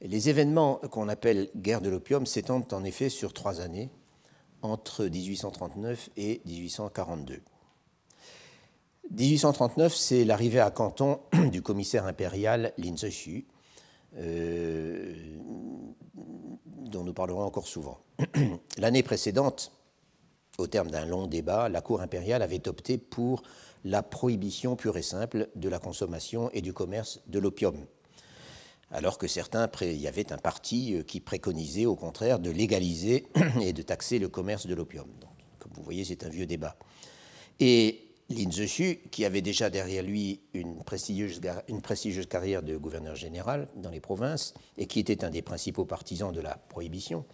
Les 0.02 0.30
événements 0.30 0.76
qu'on 0.92 1.10
appelle 1.10 1.50
guerre 1.56 1.82
de 1.82 1.90
l'opium 1.90 2.28
s'étendent 2.28 2.72
en 2.74 2.84
effet 2.84 3.10
sur 3.10 3.34
trois 3.34 3.60
années, 3.60 3.90
entre 4.62 5.06
1839 5.06 6.10
et 6.18 6.42
1842. 6.46 7.42
1839, 9.12 9.96
c'est 9.96 10.24
l'arrivée 10.24 10.60
à 10.60 10.70
Canton 10.70 11.20
du 11.52 11.62
commissaire 11.62 12.06
impérial 12.06 12.74
Lin 12.78 12.96
Zexu, 12.96 13.48
euh, 14.18 15.16
dont 16.66 17.04
nous 17.04 17.14
parlerons 17.14 17.44
encore 17.44 17.68
souvent. 17.68 18.00
L'année 18.78 19.04
précédente, 19.04 19.72
au 20.58 20.68
terme 20.68 20.92
d'un 20.92 21.06
long 21.06 21.26
débat, 21.26 21.70
la 21.70 21.82
Cour 21.82 22.02
impériale 22.02 22.42
avait 22.42 22.68
opté 22.68 22.98
pour 22.98 23.42
la 23.84 24.04
prohibition 24.04 24.76
pure 24.76 24.98
et 24.98 25.02
simple 25.02 25.50
de 25.56 25.70
la 25.70 25.80
consommation 25.80 26.50
et 26.52 26.62
du 26.62 26.74
commerce 26.74 27.22
de 27.28 27.40
l'opium, 27.40 27.86
alors 28.92 29.18
que 29.18 29.28
certains, 29.28 29.70
il 29.82 29.98
y 29.98 30.08
avait 30.08 30.32
un 30.32 30.38
parti 30.38 30.96
euh, 30.96 31.04
qui 31.04 31.20
préconisait 31.20 31.86
au 31.86 31.96
contraire 31.96 32.40
de 32.40 32.50
légaliser 32.50 33.28
et 33.62 33.74
de 33.74 33.82
taxer 33.82 34.20
le 34.20 34.30
commerce 34.30 34.68
de 34.68 34.76
l'opium. 34.76 35.08
Comme 35.60 35.72
vous 35.76 35.84
voyez, 35.84 36.06
c'est 36.06 36.24
un 36.24 36.30
vieux 36.30 36.46
débat. 36.46 36.76
Et 37.60 38.10
Lin 38.30 38.52
Zexu, 38.52 39.00
qui 39.12 39.26
avait 39.26 39.42
déjà 39.42 39.70
derrière 39.70 40.04
lui 40.04 40.40
une 40.54 40.84
prestigieuse, 40.84 41.42
une 41.68 41.82
prestigieuse, 41.82 42.28
carrière 42.28 42.62
de 42.62 42.78
gouverneur 42.78 43.16
général 43.16 43.68
dans 43.76 43.90
les 43.90 44.00
provinces 44.00 44.54
et 44.78 44.86
qui 44.86 45.00
était 45.00 45.24
un 45.24 45.30
des 45.30 45.42
principaux 45.42 45.86
partisans 45.86 46.32
de 46.32 46.42
la 46.42 46.56
prohibition, 46.56 47.26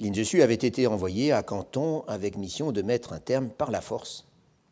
Lin 0.00 0.14
Zexu 0.14 0.42
avait 0.42 0.54
été 0.54 0.86
envoyé 0.86 1.32
à 1.32 1.42
Canton 1.42 2.02
avec 2.06 2.36
mission 2.36 2.72
de 2.72 2.82
mettre 2.82 3.12
un 3.12 3.20
terme 3.20 3.48
par 3.50 3.70
la 3.70 3.80
force 3.80 4.26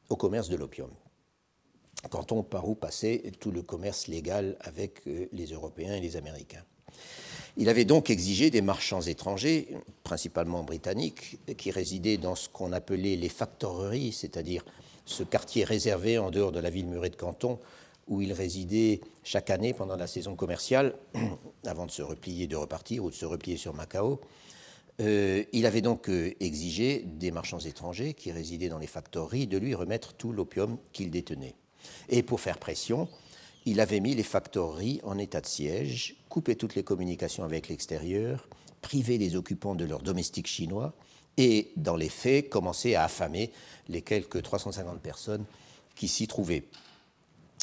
au 0.09 0.17
commerce 0.17 0.49
de 0.49 0.57
l'opium. 0.57 0.91
Canton 2.09 2.43
par 2.43 2.69
où 2.69 2.75
passait 2.75 3.23
tout 3.41 3.51
le 3.51 3.63
commerce 3.63 4.09
légal 4.09 4.57
avec 4.61 5.07
euh, 5.07 5.27
les 5.33 5.47
Européens 5.47 5.95
et 5.95 6.01
les 6.01 6.17
Américains. 6.17 6.65
Il 7.57 7.69
avait 7.69 7.85
donc 7.87 8.11
exigé 8.11 8.51
des 8.51 8.61
marchands 8.61 9.01
étrangers, 9.01 9.69
principalement 10.03 10.63
britanniques, 10.63 11.39
qui 11.57 11.71
résidaient 11.71 12.19
dans 12.19 12.35
ce 12.35 12.49
qu'on 12.49 12.73
appelait 12.73 13.17
les 13.17 13.31
factoreries, 13.31 14.13
c'est-à-dire 14.13 14.65
ce 15.07 15.23
quartier 15.23 15.65
réservé 15.65 16.19
en 16.19 16.31
dehors 16.31 16.53
de 16.53 16.61
la 16.61 16.69
ville 16.69 16.87
murée 16.87 17.09
de 17.09 17.17
Canton, 17.17 17.59
où 18.09 18.21
ils 18.21 18.33
résidaient 18.33 19.01
chaque 19.25 19.51
année 19.51 19.73
pendant 19.73 19.97
la 19.97 20.07
saison 20.07 20.37
commerciale, 20.37 20.95
avant 21.67 21.87
de 21.87 21.91
se 21.91 22.03
replier, 22.03 22.47
de 22.47 22.57
repartir 22.57 23.05
ou 23.05 23.11
de 23.11 23.15
se 23.15 23.25
replier 23.25 23.57
sur 23.57 23.73
Macao, 23.73 24.21
euh, 25.01 25.45
il 25.53 25.67
avait 25.67 25.83
donc 25.83 26.09
euh, 26.09 26.33
exigé 26.41 27.05
des 27.07 27.31
marchands 27.31 27.59
étrangers 27.59 28.15
qui 28.15 28.33
résidaient 28.33 28.69
dans 28.69 28.79
les 28.79 28.87
factories 28.87 29.47
de 29.47 29.59
lui 29.59 29.75
remettre 29.75 30.15
tout 30.15 30.33
l'opium 30.33 30.79
qu'il 30.93 31.11
détenait. 31.11 31.55
Et 32.09 32.23
pour 32.23 32.41
faire 32.41 32.59
pression, 32.59 33.09
il 33.65 33.81
avait 33.81 34.01
mis 34.01 34.15
les 34.15 34.23
factories 34.23 35.01
en 35.03 35.19
état 35.19 35.41
de 35.41 35.47
siège, 35.47 36.17
coupé 36.29 36.57
toutes 36.57 36.75
les 36.75 36.85
communications 36.85 37.45
avec 37.45 37.69
l'extérieur, 37.69 38.49
privé 38.81 39.19
les 39.19 39.35
occupants 39.35 39.75
de 39.75 39.85
leurs 39.85 40.03
domestiques 40.03 40.47
chinois 40.47 40.95
et, 41.37 41.73
dans 41.77 41.97
les 41.97 42.09
faits, 42.09 42.49
commencé 42.49 42.95
à 42.95 43.05
affamer 43.05 43.51
les 43.89 44.03
quelques 44.03 44.43
350 44.43 45.01
personnes 45.01 45.45
qui 45.97 46.09
s'y 46.09 46.29
trouvaient. 46.29 46.65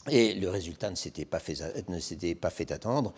Et 0.10 0.34
le 0.34 0.50
résultat 0.50 0.90
ne 0.90 0.96
s'était 0.96 1.26
pas, 1.26 1.40
fait 1.40 2.72
attendre. 2.72 3.14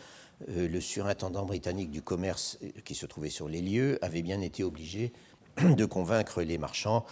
Euh, 0.49 0.67
le 0.67 0.81
surintendant 0.81 1.45
britannique 1.45 1.89
du 1.89 2.01
commerce 2.01 2.59
euh, 2.63 2.69
qui 2.83 2.93
se 2.93 3.05
trouvait 3.05 3.29
sur 3.29 3.47
les 3.47 3.61
lieux 3.61 3.97
avait 4.03 4.21
bien 4.21 4.41
été 4.41 4.63
obligé 4.63 5.13
de 5.57 5.85
convaincre 5.85 6.43
les 6.43 6.57
marchands 6.57 7.05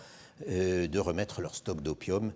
euh, 0.50 0.88
de 0.88 1.00
remettre 1.00 1.42
leur 1.42 1.56
stock 1.56 1.82
d'opium 1.82 2.34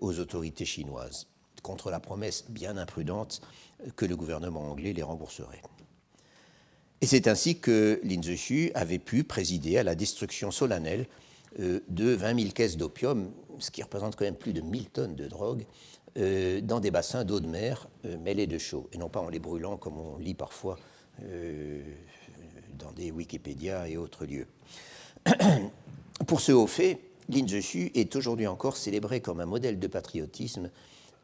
aux 0.00 0.18
autorités 0.18 0.64
chinoises, 0.64 1.26
contre 1.62 1.90
la 1.90 2.00
promesse 2.00 2.44
bien 2.48 2.76
imprudente 2.76 3.40
que 3.96 4.06
le 4.06 4.16
gouvernement 4.16 4.70
anglais 4.70 4.92
les 4.92 5.02
rembourserait. 5.02 5.62
Et 7.00 7.06
c'est 7.06 7.28
ainsi 7.28 7.58
que 7.58 8.00
Lin 8.02 8.22
Zexu 8.22 8.70
avait 8.74 8.98
pu 8.98 9.24
présider 9.24 9.76
à 9.76 9.82
la 9.82 9.94
destruction 9.94 10.50
solennelle 10.50 11.06
de 11.58 12.14
20 12.14 12.40
000 12.40 12.52
caisses 12.52 12.76
d'opium, 12.76 13.30
ce 13.58 13.70
qui 13.70 13.82
représente 13.82 14.16
quand 14.16 14.24
même 14.24 14.36
plus 14.36 14.52
de 14.52 14.60
1000 14.60 14.90
tonnes 14.90 15.14
de 15.14 15.26
drogue, 15.26 15.66
euh, 16.16 16.60
dans 16.60 16.78
des 16.78 16.92
bassins 16.92 17.24
d'eau 17.24 17.40
de 17.40 17.48
mer 17.48 17.88
euh, 18.04 18.16
mêlés 18.18 18.46
de 18.46 18.56
chaux, 18.58 18.88
et 18.92 18.98
non 18.98 19.08
pas 19.08 19.18
en 19.18 19.28
les 19.28 19.40
brûlant 19.40 19.76
comme 19.76 19.98
on 19.98 20.16
lit 20.18 20.34
parfois 20.34 20.78
euh, 21.24 21.82
dans 22.78 22.92
des 22.92 23.10
Wikipédia 23.10 23.88
et 23.88 23.96
autres 23.96 24.24
lieux. 24.24 24.46
Pour 26.28 26.40
ce 26.40 26.52
haut 26.52 26.68
fait, 26.68 27.00
Lin 27.28 27.46
Zexu 27.46 27.90
est 27.94 28.16
aujourd'hui 28.16 28.46
encore 28.46 28.76
célébré 28.76 29.20
comme 29.20 29.40
un 29.40 29.46
modèle 29.46 29.78
de 29.78 29.86
patriotisme 29.86 30.70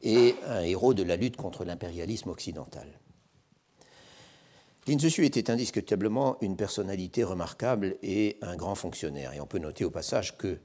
et 0.03 0.35
un 0.47 0.63
héros 0.63 0.95
de 0.95 1.03
la 1.03 1.17
lutte 1.17 1.37
contre 1.37 1.65
l'impérialisme 1.65 2.31
occidental. 2.31 2.89
Lin 4.87 4.99
Zexu 4.99 5.27
était 5.27 5.51
indiscutablement 5.51 6.39
une 6.41 6.57
personnalité 6.57 7.23
remarquable 7.23 7.97
et 8.03 8.39
un 8.41 8.57
grand 8.57 8.75
fonctionnaire. 8.75 9.35
Et 9.35 9.41
on 9.41 9.47
peut 9.47 9.59
noter 9.59 9.85
au 9.85 9.91
passage 9.91 10.39
que 10.39 10.59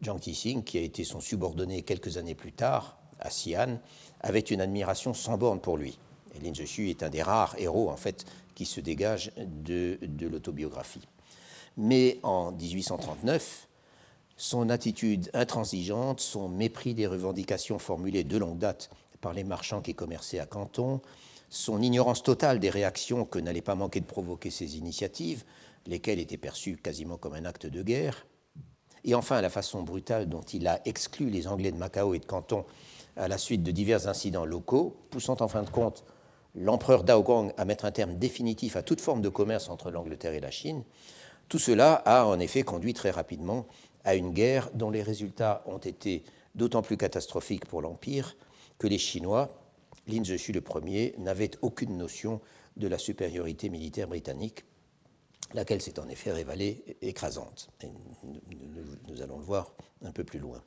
Jiang 0.00 0.18
Tixing, 0.18 0.64
qui 0.64 0.78
a 0.78 0.80
été 0.80 1.04
son 1.04 1.20
subordonné 1.20 1.82
quelques 1.82 2.16
années 2.16 2.34
plus 2.34 2.52
tard, 2.52 2.98
à 3.20 3.28
Xi'an, 3.28 3.78
avait 4.20 4.40
une 4.40 4.60
admiration 4.60 5.12
sans 5.12 5.36
borne 5.36 5.60
pour 5.60 5.76
lui. 5.76 5.98
Lin 6.42 6.54
Zexu 6.54 6.88
est 6.88 7.02
un 7.02 7.10
des 7.10 7.22
rares 7.22 7.56
héros, 7.58 7.90
en 7.90 7.96
fait, 7.96 8.24
qui 8.54 8.64
se 8.64 8.80
dégage 8.80 9.32
de, 9.36 9.98
de 10.00 10.28
l'autobiographie. 10.28 11.06
Mais 11.76 12.18
en 12.22 12.52
1839, 12.52 13.67
son 14.38 14.70
attitude 14.70 15.30
intransigeante, 15.34 16.20
son 16.20 16.48
mépris 16.48 16.94
des 16.94 17.08
revendications 17.08 17.78
formulées 17.78 18.24
de 18.24 18.38
longue 18.38 18.56
date 18.56 18.88
par 19.20 19.34
les 19.34 19.42
marchands 19.44 19.82
qui 19.82 19.94
commerçaient 19.94 20.38
à 20.38 20.46
Canton, 20.46 21.00
son 21.50 21.82
ignorance 21.82 22.22
totale 22.22 22.60
des 22.60 22.70
réactions 22.70 23.24
que 23.24 23.40
n'allait 23.40 23.62
pas 23.62 23.74
manquer 23.74 24.00
de 24.00 24.06
provoquer 24.06 24.50
ses 24.50 24.78
initiatives, 24.78 25.44
lesquelles 25.86 26.20
étaient 26.20 26.36
perçues 26.36 26.76
quasiment 26.76 27.16
comme 27.16 27.34
un 27.34 27.44
acte 27.44 27.66
de 27.66 27.82
guerre, 27.82 28.26
et 29.04 29.14
enfin 29.16 29.40
la 29.40 29.50
façon 29.50 29.82
brutale 29.82 30.28
dont 30.28 30.42
il 30.42 30.68
a 30.68 30.80
exclu 30.84 31.30
les 31.30 31.48
Anglais 31.48 31.72
de 31.72 31.76
Macao 31.76 32.14
et 32.14 32.20
de 32.20 32.26
Canton 32.26 32.64
à 33.16 33.26
la 33.26 33.38
suite 33.38 33.64
de 33.64 33.72
divers 33.72 34.06
incidents 34.06 34.44
locaux, 34.44 34.96
poussant 35.10 35.36
en 35.40 35.48
fin 35.48 35.64
de 35.64 35.70
compte 35.70 36.04
l'empereur 36.54 37.02
Daogong 37.02 37.52
à 37.56 37.64
mettre 37.64 37.86
un 37.86 37.90
terme 37.90 38.16
définitif 38.16 38.76
à 38.76 38.82
toute 38.82 39.00
forme 39.00 39.20
de 39.20 39.28
commerce 39.28 39.68
entre 39.68 39.90
l'Angleterre 39.90 40.34
et 40.34 40.40
la 40.40 40.52
Chine, 40.52 40.84
tout 41.48 41.58
cela 41.58 41.94
a 41.94 42.26
en 42.26 42.38
effet 42.38 42.62
conduit 42.62 42.92
très 42.92 43.10
rapidement 43.10 43.66
à 44.04 44.14
une 44.14 44.32
guerre 44.32 44.70
dont 44.74 44.90
les 44.90 45.02
résultats 45.02 45.62
ont 45.66 45.78
été 45.78 46.24
d'autant 46.54 46.82
plus 46.82 46.96
catastrophiques 46.96 47.66
pour 47.66 47.82
l'Empire 47.82 48.36
que 48.78 48.86
les 48.86 48.98
Chinois, 48.98 49.48
Lin 50.06 50.24
Zexu 50.24 50.52
le 50.52 50.60
premier, 50.60 51.14
n'avaient 51.18 51.50
aucune 51.62 51.96
notion 51.96 52.40
de 52.76 52.88
la 52.88 52.98
supériorité 52.98 53.68
militaire 53.68 54.08
britannique, 54.08 54.64
laquelle 55.54 55.82
s'est 55.82 55.98
en 55.98 56.08
effet 56.08 56.32
révélée 56.32 56.96
écrasante. 57.02 57.70
nous 59.08 59.22
allons 59.22 59.38
le 59.38 59.44
voir 59.44 59.72
un 60.04 60.12
peu 60.12 60.24
plus 60.24 60.38
loin. 60.38 60.62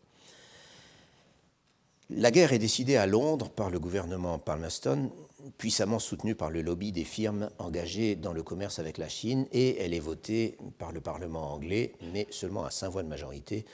La 2.09 2.29
guerre 2.29 2.51
est 2.51 2.59
décidée 2.59 2.97
à 2.97 3.07
Londres 3.07 3.49
par 3.49 3.69
le 3.69 3.79
gouvernement 3.79 4.38
Palmerston, 4.38 5.09
puissamment 5.58 5.99
soutenu 5.99 6.36
par 6.36 6.49
le 6.49 6.62
lobby 6.62 6.91
des 6.91 7.04
firmes 7.04 7.49
engagées 7.60 8.16
dans 8.16 8.34
le 8.34 8.43
commerce 8.43 8.80
avec 8.80 8.97
la 8.97 9.10
Chine, 9.10 9.47
et 9.52 9.82
elle 9.82 9.93
est 9.93 9.99
votée 9.99 10.58
par 10.78 10.91
le 10.91 11.02
Parlement 11.02 11.54
anglais, 11.54 11.93
mais 12.14 12.28
seulement 12.30 12.66
à 12.66 12.72
cinq 12.72 12.89
voix 12.89 13.04
de 13.04 13.08
majorité, 13.08 13.66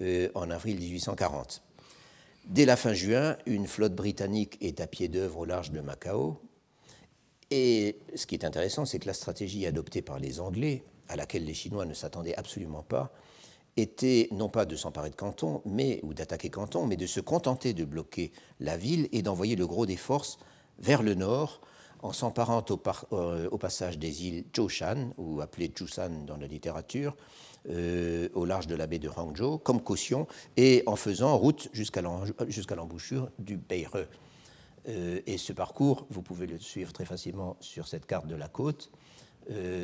euh, 0.00 0.28
en 0.34 0.50
avril 0.50 0.78
1840. 0.78 1.62
Dès 2.46 2.64
la 2.64 2.76
fin 2.76 2.94
juin, 2.94 3.36
une 3.46 3.66
flotte 3.66 3.94
britannique 3.94 4.56
est 4.60 4.80
à 4.80 4.86
pied 4.86 5.08
d'œuvre 5.08 5.40
au 5.40 5.44
large 5.44 5.70
de 5.70 5.80
Macao. 5.80 6.40
Et 7.50 7.98
ce 8.14 8.26
qui 8.26 8.34
est 8.34 8.44
intéressant, 8.44 8.84
c'est 8.84 8.98
que 8.98 9.06
la 9.06 9.14
stratégie 9.14 9.66
adoptée 9.66 10.02
par 10.02 10.18
les 10.18 10.40
Anglais, 10.40 10.84
à 11.08 11.16
laquelle 11.16 11.44
les 11.44 11.54
Chinois 11.54 11.84
ne 11.84 11.94
s'attendaient 11.94 12.36
absolument 12.36 12.82
pas, 12.82 13.12
était 13.76 14.28
non 14.32 14.48
pas 14.48 14.66
de 14.66 14.76
s'emparer 14.76 15.10
de 15.10 15.16
Canton, 15.16 15.62
mais, 15.64 16.00
ou 16.02 16.14
d'attaquer 16.14 16.50
Canton, 16.50 16.86
mais 16.86 16.96
de 16.96 17.06
se 17.06 17.20
contenter 17.20 17.72
de 17.72 17.84
bloquer 17.84 18.32
la 18.58 18.76
ville 18.76 19.08
et 19.12 19.22
d'envoyer 19.22 19.56
le 19.56 19.66
gros 19.66 19.86
des 19.86 19.96
forces 19.96 20.38
vers 20.80 21.02
le 21.02 21.14
nord, 21.14 21.60
en 22.02 22.12
s'emparant 22.12 22.64
au, 22.70 22.80
euh, 23.12 23.58
passage 23.58 23.98
des 23.98 24.26
îles 24.26 24.44
Zhoushan, 24.56 25.10
ou 25.18 25.40
appelées 25.40 25.70
Chusan 25.74 26.24
dans 26.26 26.36
la 26.36 26.46
littérature, 26.46 27.16
euh, 27.68 28.28
au 28.34 28.46
large 28.46 28.66
de 28.66 28.74
la 28.74 28.86
baie 28.86 28.98
de 28.98 29.08
Hangzhou, 29.08 29.58
comme 29.58 29.82
caution, 29.82 30.26
et 30.56 30.82
en 30.86 30.96
faisant 30.96 31.36
route 31.36 31.68
jusqu'à 31.72 32.00
l'embouchure 32.00 33.30
du 33.38 33.56
Beire, 33.56 34.06
et 34.86 35.36
ce 35.36 35.52
parcours, 35.52 36.06
vous 36.08 36.22
pouvez 36.22 36.46
le 36.46 36.58
suivre 36.58 36.90
très 36.90 37.04
facilement 37.04 37.58
sur 37.60 37.86
cette 37.86 38.06
carte 38.06 38.26
de 38.26 38.34
la 38.34 38.48
côte. 38.48 38.90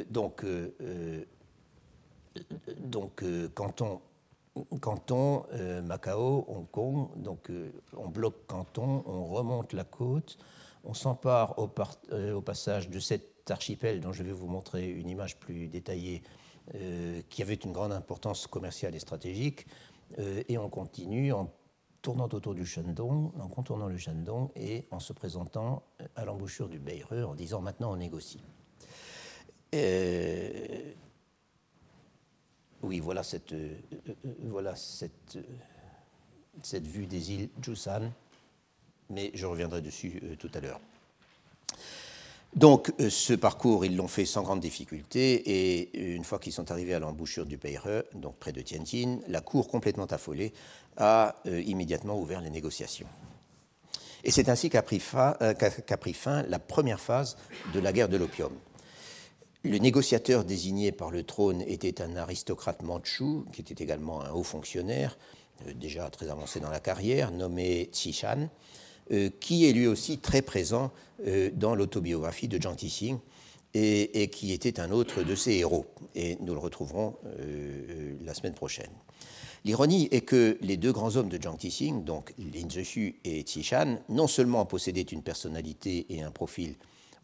donc, 0.08 0.42
donc 2.78 3.22
Canton, 3.54 4.00
Canton 4.80 5.44
Macao, 5.84 6.46
Hong 6.48 6.66
Kong, 6.70 7.08
donc 7.16 7.50
on 7.94 8.08
bloque 8.08 8.46
Canton, 8.46 9.02
on 9.04 9.26
remonte 9.26 9.74
la 9.74 9.84
côte, 9.84 10.38
on 10.86 10.94
s'empare 10.94 11.58
au, 11.58 11.70
au, 12.12 12.40
passage 12.40 12.88
de 12.88 12.98
cet 12.98 13.50
archipel 13.50 14.00
dont 14.00 14.12
je 14.12 14.22
vais 14.22 14.32
vous 14.32 14.46
montrer 14.46 14.88
une 14.88 15.08
image 15.08 15.38
plus 15.38 15.68
détaillée 15.68 16.22
euh, 16.74 17.20
qui 17.28 17.42
avait 17.42 17.54
une 17.54 17.72
grande 17.72 17.92
importance 17.92 18.46
commerciale 18.46 18.94
et 18.94 18.98
stratégique. 18.98 19.66
Euh, 20.18 20.42
et 20.48 20.58
on 20.58 20.68
continue 20.68 21.32
en 21.32 21.52
tournant 22.02 22.28
autour 22.32 22.54
du 22.54 22.64
Shandong, 22.64 23.32
en 23.40 23.48
contournant 23.48 23.88
le 23.88 23.96
Shandong 23.96 24.50
et 24.54 24.86
en 24.92 25.00
se 25.00 25.12
présentant 25.12 25.82
à 26.14 26.24
l'embouchure 26.24 26.68
du 26.68 26.78
Beirut 26.78 27.24
en 27.24 27.34
disant 27.34 27.60
maintenant 27.60 27.92
on 27.92 27.96
négocie. 27.96 28.42
Euh, 29.74 30.92
oui, 32.82 33.00
voilà 33.00 33.24
cette 33.24 33.52
vue 36.72 37.06
des 37.06 37.32
îles 37.32 37.50
Jusan, 37.60 38.12
mais 39.10 39.30
je 39.34 39.46
reviendrai 39.46 39.80
dessus 39.80 40.20
tout 40.38 40.50
à 40.54 40.60
l'heure. 40.60 40.80
Donc 42.56 42.90
euh, 43.00 43.10
ce 43.10 43.34
parcours, 43.34 43.84
ils 43.84 43.96
l'ont 43.96 44.08
fait 44.08 44.24
sans 44.24 44.42
grande 44.42 44.60
difficulté 44.60 45.34
et 45.34 46.14
une 46.14 46.24
fois 46.24 46.38
qu'ils 46.38 46.54
sont 46.54 46.70
arrivés 46.70 46.94
à 46.94 46.98
l'embouchure 46.98 47.44
du 47.44 47.58
Peire, 47.58 48.04
donc 48.14 48.36
près 48.36 48.52
de 48.52 48.62
Tianjin, 48.62 49.18
la 49.28 49.42
cour 49.42 49.68
complètement 49.68 50.06
affolée 50.06 50.54
a 50.96 51.36
euh, 51.46 51.60
immédiatement 51.60 52.18
ouvert 52.18 52.40
les 52.40 52.48
négociations. 52.48 53.06
Et 54.24 54.30
c'est 54.30 54.48
ainsi 54.48 54.70
qu'a 54.70 54.82
pris, 54.82 55.02
euh, 55.14 55.54
fin 56.14 56.42
la 56.44 56.58
première 56.58 56.98
phase 56.98 57.36
de 57.74 57.78
la 57.78 57.92
guerre 57.92 58.08
de 58.08 58.16
l'opium. 58.16 58.52
Le 59.62 59.76
négociateur 59.76 60.44
désigné 60.44 60.92
par 60.92 61.10
le 61.10 61.24
trône 61.24 61.60
était 61.60 62.00
un 62.00 62.16
aristocrate 62.16 62.82
mandchou, 62.82 63.44
qui 63.52 63.60
était 63.60 63.84
également 63.84 64.22
un 64.22 64.30
haut 64.30 64.44
fonctionnaire, 64.44 65.18
déjà 65.74 66.08
très 66.08 66.30
avancé 66.30 66.60
dans 66.60 66.70
la 66.70 66.80
carrière, 66.80 67.32
nommé 67.32 67.90
Shan. 67.92 68.48
Euh, 69.12 69.30
qui 69.38 69.68
est 69.68 69.72
lui 69.72 69.86
aussi 69.86 70.18
très 70.18 70.42
présent 70.42 70.90
euh, 71.28 71.48
dans 71.54 71.76
l'autobiographie 71.76 72.48
de 72.48 72.60
Jiang 72.60 72.74
Tixing 72.74 73.18
et, 73.72 74.28
qui 74.32 74.52
était 74.52 74.80
un 74.80 74.90
autre 74.90 75.22
de 75.22 75.34
ses 75.36 75.52
héros. 75.52 75.86
Et 76.16 76.36
nous 76.40 76.54
le 76.54 76.58
retrouverons 76.58 77.14
euh, 77.26 78.16
la 78.24 78.34
semaine 78.34 78.54
prochaine. 78.54 78.90
L'ironie 79.64 80.08
est 80.10 80.22
que 80.22 80.58
les 80.60 80.76
deux 80.76 80.92
grands 80.92 81.14
hommes 81.14 81.28
de 81.28 81.40
Jiang 81.40 81.56
Tixing, 81.56 82.02
donc 82.02 82.34
Lin 82.38 82.68
Zexu 82.68 83.20
et 83.24 83.44
Shan, 83.46 83.98
non 84.08 84.26
seulement 84.26 84.64
possédaient 84.64 85.02
une 85.02 85.22
personnalité 85.22 86.06
et 86.08 86.22
un 86.22 86.32
profil 86.32 86.74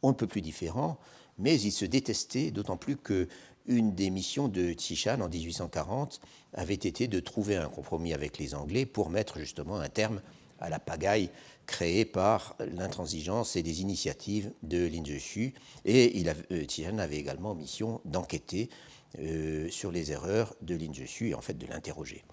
on 0.02 0.08
ne 0.08 0.14
peut 0.14 0.26
plus 0.26 0.42
différents, 0.42 0.98
mais 1.38 1.58
ils 1.60 1.72
se 1.72 1.84
détestaient, 1.84 2.50
d'autant 2.50 2.76
plus 2.76 2.96
que 2.96 3.28
une 3.66 3.94
des 3.94 4.10
missions 4.10 4.48
de 4.48 4.74
Shan 4.78 5.20
en 5.20 5.28
1840 5.28 6.20
avait 6.54 6.74
été 6.74 7.08
de 7.08 7.20
trouver 7.20 7.56
un 7.56 7.68
compromis 7.68 8.12
avec 8.12 8.38
les 8.38 8.54
Anglais 8.54 8.86
pour 8.86 9.10
mettre 9.10 9.38
justement 9.38 9.76
un 9.76 9.88
terme 9.88 10.20
à 10.60 10.68
la 10.68 10.78
pagaille 10.78 11.30
créé 11.66 12.04
par 12.04 12.56
l'intransigeance 12.60 13.56
et 13.56 13.62
des 13.62 13.82
initiatives 13.82 14.52
de 14.62 14.86
Lin 14.86 15.04
Zexu. 15.04 15.54
Et 15.84 16.18
il 16.18 16.28
euh, 16.28 16.98
avait 16.98 17.16
également 17.16 17.54
mission 17.54 18.00
d'enquêter 18.04 18.68
euh, 19.18 19.68
sur 19.70 19.90
les 19.90 20.12
erreurs 20.12 20.54
de 20.62 20.74
Lin 20.76 20.92
Zexu 20.92 21.30
et 21.30 21.34
en 21.34 21.40
fait 21.40 21.58
de 21.58 21.66
l'interroger. 21.66 22.24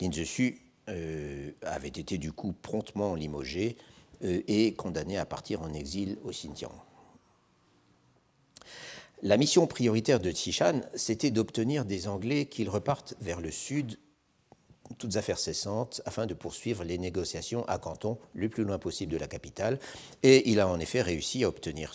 Lin 0.00 0.12
Zexu 0.12 0.60
euh, 0.88 1.50
avait 1.62 1.88
été 1.88 2.18
du 2.18 2.32
coup 2.32 2.52
promptement 2.52 3.14
limogé 3.14 3.76
et 4.22 4.72
condamné 4.72 5.18
à 5.18 5.26
partir 5.26 5.60
en 5.60 5.74
exil 5.74 6.16
au 6.24 6.30
Xinjiang. 6.30 6.72
La 9.26 9.38
mission 9.38 9.66
prioritaire 9.66 10.20
de 10.20 10.30
Shan, 10.30 10.82
c'était 10.94 11.32
d'obtenir 11.32 11.84
des 11.84 12.06
Anglais 12.06 12.46
qu'ils 12.46 12.70
repartent 12.70 13.14
vers 13.20 13.40
le 13.40 13.50
sud 13.50 13.98
toutes 14.98 15.16
affaires 15.16 15.40
cessantes 15.40 16.00
afin 16.04 16.26
de 16.26 16.34
poursuivre 16.34 16.84
les 16.84 16.96
négociations 16.96 17.64
à 17.64 17.78
Canton 17.78 18.18
le 18.34 18.48
plus 18.48 18.62
loin 18.62 18.78
possible 18.78 19.10
de 19.10 19.16
la 19.18 19.26
capitale. 19.26 19.80
Et 20.22 20.48
il 20.48 20.60
a 20.60 20.68
en 20.68 20.78
effet 20.78 21.02
réussi 21.02 21.42
à 21.42 21.48
obtenir, 21.48 21.92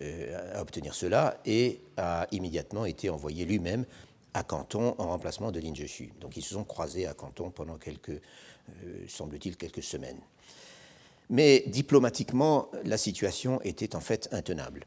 euh, 0.00 0.64
cela 0.92 1.40
et 1.44 1.80
a 1.96 2.28
immédiatement 2.30 2.84
été 2.84 3.10
envoyé 3.10 3.44
lui-même 3.44 3.84
à 4.32 4.44
Canton 4.44 4.94
en 4.98 5.08
remplacement 5.08 5.50
de 5.50 5.58
Lin 5.58 5.74
Zexu. 5.74 6.12
Donc 6.20 6.36
ils 6.36 6.44
se 6.44 6.54
sont 6.54 6.62
croisés 6.62 7.08
à 7.08 7.14
Canton 7.14 7.50
pendant 7.50 7.78
quelques, 7.78 8.10
euh, 8.10 9.04
semble-t-il, 9.08 9.56
quelques 9.56 9.82
semaines. 9.82 10.20
Mais 11.30 11.64
diplomatiquement, 11.66 12.70
la 12.84 12.96
situation 12.96 13.60
était 13.62 13.96
en 13.96 14.00
fait 14.00 14.28
intenable. 14.30 14.86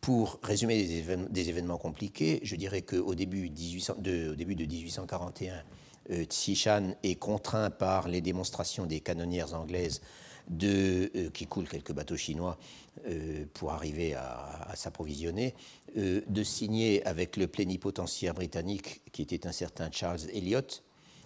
Pour 0.00 0.38
résumer 0.42 0.82
des, 0.82 1.48
événements 1.50 1.76
compliqués, 1.76 2.40
je 2.42 2.56
dirais 2.56 2.80
qu'au 2.80 3.14
début, 3.14 3.50
de, 3.50 4.30
au 4.30 4.34
début 4.34 4.54
de 4.54 4.64
1841, 4.64 5.62
euh, 6.10 6.24
Shan 6.30 6.94
est 7.02 7.16
contraint 7.16 7.70
par 7.70 8.08
les 8.08 8.22
démonstrations 8.22 8.86
des 8.86 9.00
canonnières 9.00 9.54
anglaises 9.54 10.00
de, 10.48 11.10
euh, 11.14 11.30
qui 11.30 11.46
coulent 11.46 11.68
quelques 11.68 11.92
bateaux 11.92 12.16
chinois 12.16 12.58
euh, 13.06 13.44
pour 13.52 13.72
arriver 13.72 14.14
à, 14.14 14.72
s'approvisionner, 14.74 15.54
de 15.96 16.44
signer 16.44 17.04
avec 17.06 17.36
le 17.36 17.46
plénipotentiaire 17.46 18.34
britannique 18.34 19.02
qui 19.12 19.22
était 19.22 19.46
un 19.46 19.52
certain 19.52 19.90
Charles 19.90 20.20
Elliot. 20.32 20.60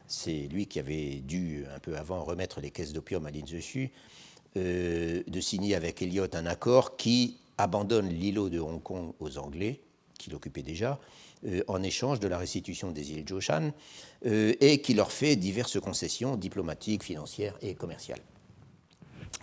C'est 0.08 0.48
lui 0.48 0.66
qui 0.66 0.80
avait 0.80 1.20
dû 1.20 1.64
un 1.74 1.78
peu 1.78 1.96
avant 1.96 2.24
remettre 2.24 2.60
les 2.60 2.70
caisses 2.70 2.92
d'opium 2.92 3.26
à 3.26 3.30
l'île 3.30 3.44
de 4.56 5.40
signer 5.40 5.74
avec 5.74 6.00
Elliot 6.02 6.28
un 6.32 6.46
accord 6.46 6.96
qui 6.96 7.38
abandonne 7.58 8.08
l'îlot 8.08 8.48
de 8.48 8.58
Hong 8.58 8.82
Kong 8.82 9.12
aux 9.20 9.38
Anglais, 9.38 9.80
qui 10.18 10.30
l'occupaient 10.30 10.62
déjà, 10.62 10.98
euh, 11.46 11.62
en 11.68 11.82
échange 11.82 12.20
de 12.20 12.28
la 12.28 12.38
restitution 12.38 12.90
des 12.90 13.12
îles 13.12 13.28
Joshan 13.28 13.72
euh, 14.24 14.54
et 14.60 14.80
qui 14.80 14.94
leur 14.94 15.12
fait 15.12 15.36
diverses 15.36 15.78
concessions 15.78 16.36
diplomatiques, 16.36 17.02
financières 17.02 17.56
et 17.60 17.74
commerciales. 17.74 18.22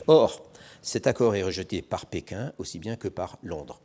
Or, 0.07 0.41
cet 0.81 1.05
accord 1.05 1.35
est 1.35 1.43
rejeté 1.43 1.83
par 1.83 2.07
Pékin 2.07 2.53
aussi 2.57 2.79
bien 2.79 2.95
que 2.95 3.07
par 3.07 3.37
Londres. 3.43 3.81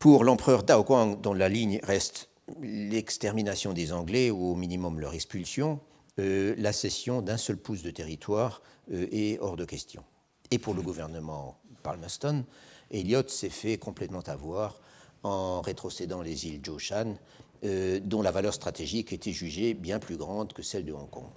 Pour 0.00 0.24
l'empereur 0.24 0.64
Dao 0.64 0.82
Guang, 0.82 1.20
dont 1.20 1.34
la 1.34 1.48
ligne 1.48 1.78
reste 1.84 2.28
l'extermination 2.60 3.72
des 3.72 3.92
Anglais 3.92 4.32
ou 4.32 4.50
au 4.50 4.54
minimum 4.56 4.98
leur 4.98 5.14
expulsion, 5.14 5.78
euh, 6.18 6.56
la 6.58 6.72
cession 6.72 7.22
d'un 7.22 7.36
seul 7.36 7.56
pouce 7.56 7.82
de 7.82 7.90
territoire 7.90 8.62
est 8.90 9.38
hors 9.38 9.54
de 9.54 9.64
question. 9.64 10.02
Et 10.50 10.58
pour 10.58 10.74
le 10.74 10.82
gouvernement 10.82 11.56
Palmerston, 11.84 12.44
Elliot 12.92 13.26
s'est 13.28 13.50
fait 13.50 13.78
complètement 13.78 14.20
avoir 14.20 14.80
en 15.22 15.60
rétrocédant 15.60 16.22
les 16.22 16.46
îles 16.46 16.60
Joshan, 16.62 17.16
euh, 17.64 18.00
dont 18.00 18.22
la 18.22 18.30
valeur 18.30 18.54
stratégique 18.54 19.12
était 19.12 19.32
jugée 19.32 19.74
bien 19.74 19.98
plus 19.98 20.16
grande 20.16 20.52
que 20.52 20.62
celle 20.62 20.84
de 20.84 20.92
Hong 20.92 21.08
Kong. 21.08 21.30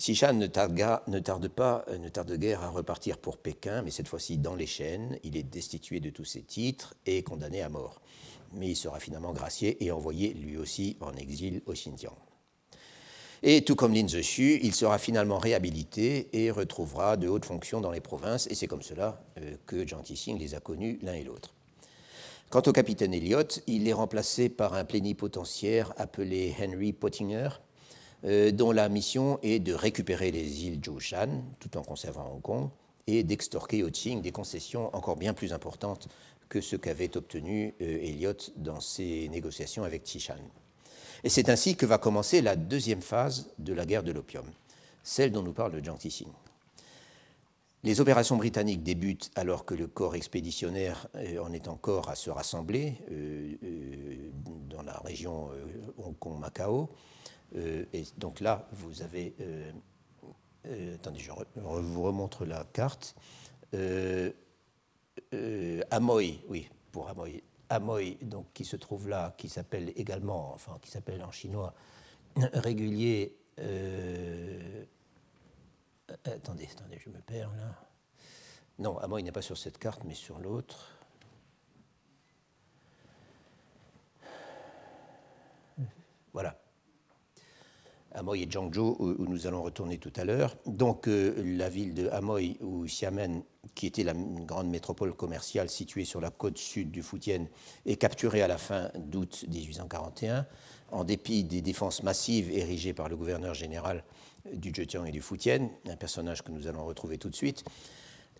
Shan 0.00 0.32
ne 0.32 0.46
ne 0.46 1.18
tarde 1.20 1.48
pas, 1.48 1.84
euh, 1.88 1.98
ne 1.98 2.08
tarde 2.08 2.36
guère 2.36 2.62
à 2.62 2.70
repartir 2.70 3.18
pour 3.18 3.36
Pékin, 3.38 3.82
mais 3.82 3.92
cette 3.92 4.08
fois-ci 4.08 4.38
dans 4.38 4.56
les 4.56 4.66
chaînes. 4.66 5.18
Il 5.22 5.36
est 5.36 5.44
destitué 5.44 6.00
de 6.00 6.10
tous 6.10 6.24
ses 6.24 6.42
titres 6.42 6.94
et 7.06 7.22
condamné 7.22 7.62
à 7.62 7.68
mort. 7.68 8.00
Mais 8.54 8.68
il 8.68 8.76
sera 8.76 8.98
finalement 8.98 9.32
gracié 9.32 9.82
et 9.84 9.92
envoyé 9.92 10.34
lui 10.34 10.56
aussi 10.56 10.96
en 11.00 11.12
exil 11.12 11.62
au 11.66 11.72
Xinjiang. 11.72 12.16
Et 13.44 13.62
tout 13.62 13.74
comme 13.74 13.92
Lin 13.92 14.06
Zexu, 14.06 14.60
il 14.62 14.72
sera 14.72 14.98
finalement 14.98 15.38
réhabilité 15.38 16.28
et 16.32 16.52
retrouvera 16.52 17.16
de 17.16 17.26
hautes 17.26 17.44
fonctions 17.44 17.80
dans 17.80 17.90
les 17.90 18.00
provinces, 18.00 18.46
et 18.46 18.54
c'est 18.54 18.68
comme 18.68 18.82
cela 18.82 19.20
euh, 19.38 19.56
que 19.66 19.84
Jiang 19.84 20.02
Tixing 20.02 20.38
les 20.38 20.54
a 20.54 20.60
connus 20.60 21.00
l'un 21.02 21.14
et 21.14 21.24
l'autre. 21.24 21.52
Quant 22.50 22.62
au 22.66 22.72
capitaine 22.72 23.12
Elliot, 23.12 23.48
il 23.66 23.88
est 23.88 23.92
remplacé 23.92 24.48
par 24.48 24.74
un 24.74 24.84
plénipotentiaire 24.84 25.92
appelé 25.96 26.54
Henry 26.60 26.92
Pottinger, 26.92 27.48
euh, 28.24 28.52
dont 28.52 28.70
la 28.70 28.88
mission 28.88 29.40
est 29.42 29.58
de 29.58 29.74
récupérer 29.74 30.30
les 30.30 30.66
îles 30.66 30.80
Zhoushan 30.84 31.42
tout 31.58 31.76
en 31.76 31.82
conservant 31.82 32.30
Hong 32.32 32.42
Kong 32.42 32.68
et 33.08 33.24
d'extorquer 33.24 33.82
au 33.82 33.90
Qing 33.90 34.22
des 34.22 34.30
concessions 34.30 34.94
encore 34.94 35.16
bien 35.16 35.34
plus 35.34 35.52
importantes 35.52 36.08
que 36.48 36.60
ce 36.60 36.76
qu'avait 36.76 37.16
obtenu 37.16 37.74
euh, 37.80 38.04
Elliot 38.04 38.36
dans 38.56 38.78
ses 38.78 39.28
négociations 39.30 39.82
avec 39.82 40.04
Tishan. 40.04 40.36
Et 41.24 41.28
c'est 41.28 41.48
ainsi 41.48 41.76
que 41.76 41.86
va 41.86 41.98
commencer 41.98 42.42
la 42.42 42.56
deuxième 42.56 43.02
phase 43.02 43.48
de 43.58 43.72
la 43.72 43.86
guerre 43.86 44.02
de 44.02 44.12
l'opium, 44.12 44.44
celle 45.02 45.30
dont 45.30 45.42
nous 45.42 45.52
parle 45.52 45.82
Jiang 45.82 45.96
Tixing. 45.96 46.28
Les 47.84 48.00
opérations 48.00 48.36
britanniques 48.36 48.84
débutent 48.84 49.32
alors 49.34 49.64
que 49.64 49.74
le 49.74 49.88
corps 49.88 50.14
expéditionnaire 50.14 51.08
euh, 51.16 51.42
en 51.42 51.52
est 51.52 51.66
encore 51.66 52.08
à 52.08 52.14
se 52.14 52.30
rassembler 52.30 52.94
euh, 53.10 53.54
euh, 53.64 54.30
dans 54.70 54.82
la 54.82 54.98
région 54.98 55.50
Hong 55.98 56.16
Kong-Macao. 56.18 56.88
et 57.54 58.04
donc 58.16 58.40
là, 58.40 58.68
vous 58.72 59.02
avez. 59.02 59.34
attendez, 60.94 61.18
je 61.18 61.30
vous 61.56 62.02
remontre 62.02 62.44
la 62.46 62.64
carte. 62.72 63.14
Amoy, 65.90 66.40
oui, 66.48 66.68
pour 66.90 67.08
Amoy. 67.08 67.42
Amoy, 67.72 68.18
donc, 68.22 68.46
qui 68.52 68.64
se 68.64 68.76
trouve 68.76 69.08
là, 69.08 69.34
qui 69.36 69.48
s'appelle 69.48 69.92
également, 69.96 70.52
enfin, 70.52 70.78
qui 70.80 70.90
s'appelle 70.90 71.22
en 71.22 71.30
chinois, 71.30 71.74
régulier 72.36 73.36
euh, 73.58 74.84
attendez, 76.24 76.68
attendez, 76.70 76.98
je 76.98 77.10
me 77.10 77.20
perds 77.20 77.52
là. 77.56 77.74
non, 78.78 78.98
Amoy 78.98 79.22
n'est 79.22 79.32
pas 79.32 79.42
sur 79.42 79.58
cette 79.58 79.78
carte, 79.78 80.04
mais 80.04 80.14
sur 80.14 80.38
l'autre. 80.38 80.98
Voilà. 86.32 86.61
Amoy 88.14 88.42
et 88.42 88.48
Zhangzhou, 88.50 88.96
où 88.98 89.26
nous 89.26 89.46
allons 89.46 89.62
retourner 89.62 89.98
tout 89.98 90.12
à 90.16 90.24
l'heure. 90.24 90.56
Donc, 90.66 91.08
euh, 91.08 91.34
la 91.56 91.68
ville 91.68 91.94
de 91.94 92.08
Amoy 92.08 92.56
ou 92.60 92.84
Xiamen, 92.84 93.42
qui 93.74 93.86
était 93.86 94.04
la 94.04 94.14
grande 94.14 94.68
métropole 94.68 95.14
commerciale 95.14 95.68
située 95.68 96.04
sur 96.04 96.20
la 96.20 96.30
côte 96.30 96.58
sud 96.58 96.90
du 96.90 97.02
Fujian, 97.02 97.46
est 97.86 97.96
capturée 97.96 98.42
à 98.42 98.48
la 98.48 98.58
fin 98.58 98.90
d'août 98.96 99.44
1841, 99.48 100.46
en 100.90 101.04
dépit 101.04 101.44
des 101.44 101.62
défenses 101.62 102.02
massives 102.02 102.50
érigées 102.50 102.92
par 102.92 103.08
le 103.08 103.16
gouverneur 103.16 103.54
général 103.54 104.04
du 104.52 104.72
Zhejiang 104.74 105.06
et 105.06 105.12
du 105.12 105.22
Fujian, 105.22 105.70
un 105.88 105.96
personnage 105.96 106.42
que 106.42 106.50
nous 106.50 106.66
allons 106.66 106.84
retrouver 106.84 107.18
tout 107.18 107.30
de 107.30 107.36
suite. 107.36 107.64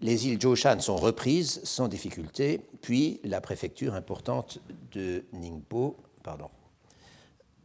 Les 0.03 0.27
îles 0.27 0.41
Zhoushan 0.41 0.81
sont 0.81 0.97
reprises 0.97 1.61
sans 1.63 1.87
difficulté, 1.87 2.61
puis 2.81 3.21
la 3.23 3.41
préfecture 3.41 3.95
importante 3.95 4.59
de 4.91 5.25
Ningpo, 5.33 5.97
pardon, 6.25 6.51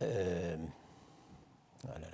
euh, 0.03 0.55
voilà. 1.88 2.08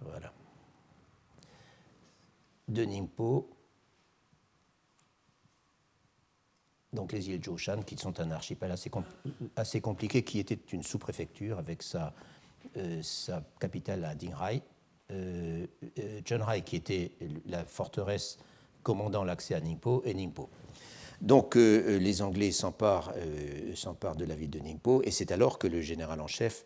Voilà. 0.00 0.32
De 2.68 2.84
Ningpo. 2.84 3.48
Donc 6.92 7.12
les 7.12 7.28
îles 7.28 7.42
Joshan, 7.42 7.82
qui 7.82 7.96
sont 7.96 8.18
un 8.18 8.32
archipel 8.32 8.72
assez, 9.56 9.80
compliqué, 9.80 10.24
qui 10.24 10.40
était 10.40 10.58
une 10.72 10.82
sous-préfecture 10.82 11.58
avec 11.58 11.82
sa, 11.82 12.12
euh, 12.76 13.02
capitale 13.60 14.04
à 14.04 14.14
Dinghai. 14.14 14.62
Euh, 15.12 15.66
euh 15.98 16.60
qui 16.64 16.76
était 16.76 17.12
la 17.46 17.64
forteresse 17.64 18.38
commandant 18.82 19.24
l'accès 19.24 19.54
à 19.54 19.60
Ningpo, 19.60 20.02
et 20.04 20.14
Ningpo. 20.14 20.48
Donc 21.20 21.56
euh, 21.56 21.82
euh, 21.86 21.98
les 21.98 22.22
Anglais 22.22 22.50
s'emparent, 22.50 23.12
euh, 23.16 24.14
de 24.16 24.24
la 24.24 24.34
ville 24.34 24.50
de 24.50 24.58
Ningpo, 24.58 25.02
et 25.04 25.10
c'est 25.10 25.32
alors 25.32 25.58
que 25.58 25.66
le 25.66 25.80
général 25.80 26.20
en 26.20 26.26
chef, 26.26 26.64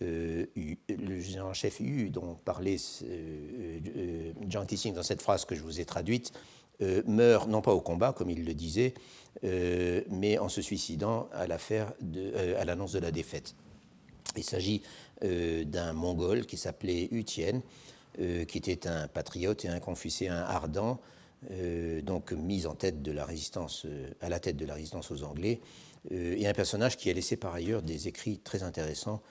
le 0.00 1.20
général 1.20 1.50
en 1.50 1.54
chef 1.54 1.80
Yu, 1.80 2.10
dont 2.10 2.36
parlait 2.44 2.76
Jiang 4.48 4.66
Tixing 4.66 4.92
dans 4.92 5.02
cette 5.02 5.22
phrase 5.22 5.44
que 5.44 5.54
je 5.54 5.62
vous 5.62 5.80
ai 5.80 5.84
traduite, 5.84 6.32
meurt 7.06 7.48
non 7.48 7.62
pas 7.62 7.72
au 7.72 7.80
combat, 7.80 8.12
comme 8.12 8.28
il 8.28 8.44
le 8.44 8.54
disait, 8.54 8.92
mais 9.42 10.36
en 10.38 10.48
se 10.48 10.60
suicidant 10.60 11.28
à 11.32 11.46
l'annonce 11.46 12.92
de, 12.92 12.98
la 12.98 13.12
défaite. 13.12 13.54
Il 14.36 14.42
s'agit 14.42 14.82
d'un 15.22 15.92
Mongol 15.94 16.44
qui 16.44 16.58
s'appelait 16.58 17.08
Utien, 17.12 17.62
qui 18.18 18.58
était 18.58 18.86
un 18.86 19.08
patriote 19.08 19.64
et 19.64 19.68
un 19.68 19.80
confucéen 19.80 20.36
ardent, 20.36 21.00
euh, 21.50 22.02
donc 22.02 22.32
mis 22.32 22.66
en 22.66 22.74
tête 22.74 23.02
de 23.02 23.12
la 23.12 23.24
résistance, 23.24 23.84
euh, 23.86 24.08
à 24.20 24.28
la 24.28 24.40
tête 24.40 24.56
de 24.56 24.66
la 24.66 24.74
résistance 24.74 25.10
aux 25.10 25.24
Anglais, 25.24 25.60
euh, 26.12 26.36
et 26.38 26.46
un 26.46 26.52
personnage 26.52 26.96
qui 26.96 27.10
a 27.10 27.12
laissé 27.12 27.36
par 27.36 27.54
ailleurs 27.54 27.82
des 27.82 28.08
écrits 28.08 28.38
très 28.38 28.62
intéressants 28.62 29.22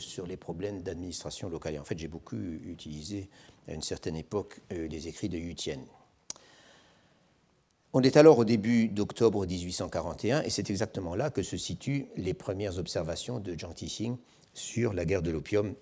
sur 0.00 0.26
les 0.26 0.36
problèmes 0.36 0.82
d'administration 0.82 1.48
locale. 1.48 1.76
Et 1.76 1.78
en 1.78 1.84
fait, 1.84 1.96
j'ai 1.96 2.08
beaucoup 2.08 2.36
utilisé 2.36 3.28
à 3.68 3.74
une 3.74 3.80
certaine 3.80 4.16
époque 4.16 4.60
les 4.70 5.06
écrits 5.06 5.28
de 5.28 5.38
Yu 5.38 5.54
Tien. 5.54 5.78
On 7.92 8.02
est 8.02 8.16
alors 8.16 8.38
au 8.38 8.44
début 8.44 8.88
d'octobre 8.88 9.46
1841, 9.46 10.42
et 10.42 10.50
c'est 10.50 10.68
exactement 10.68 11.14
là 11.14 11.30
que 11.30 11.44
se 11.44 11.56
situent 11.56 12.06
les 12.16 12.34
premières 12.34 12.78
observations 12.78 13.38
de 13.38 13.56
Jiang 13.56 13.72
Tixing 13.72 14.16
sur 14.52 14.92
la 14.92 15.04
guerre 15.04 15.22
de 15.22 15.30
l'opium. 15.30 15.76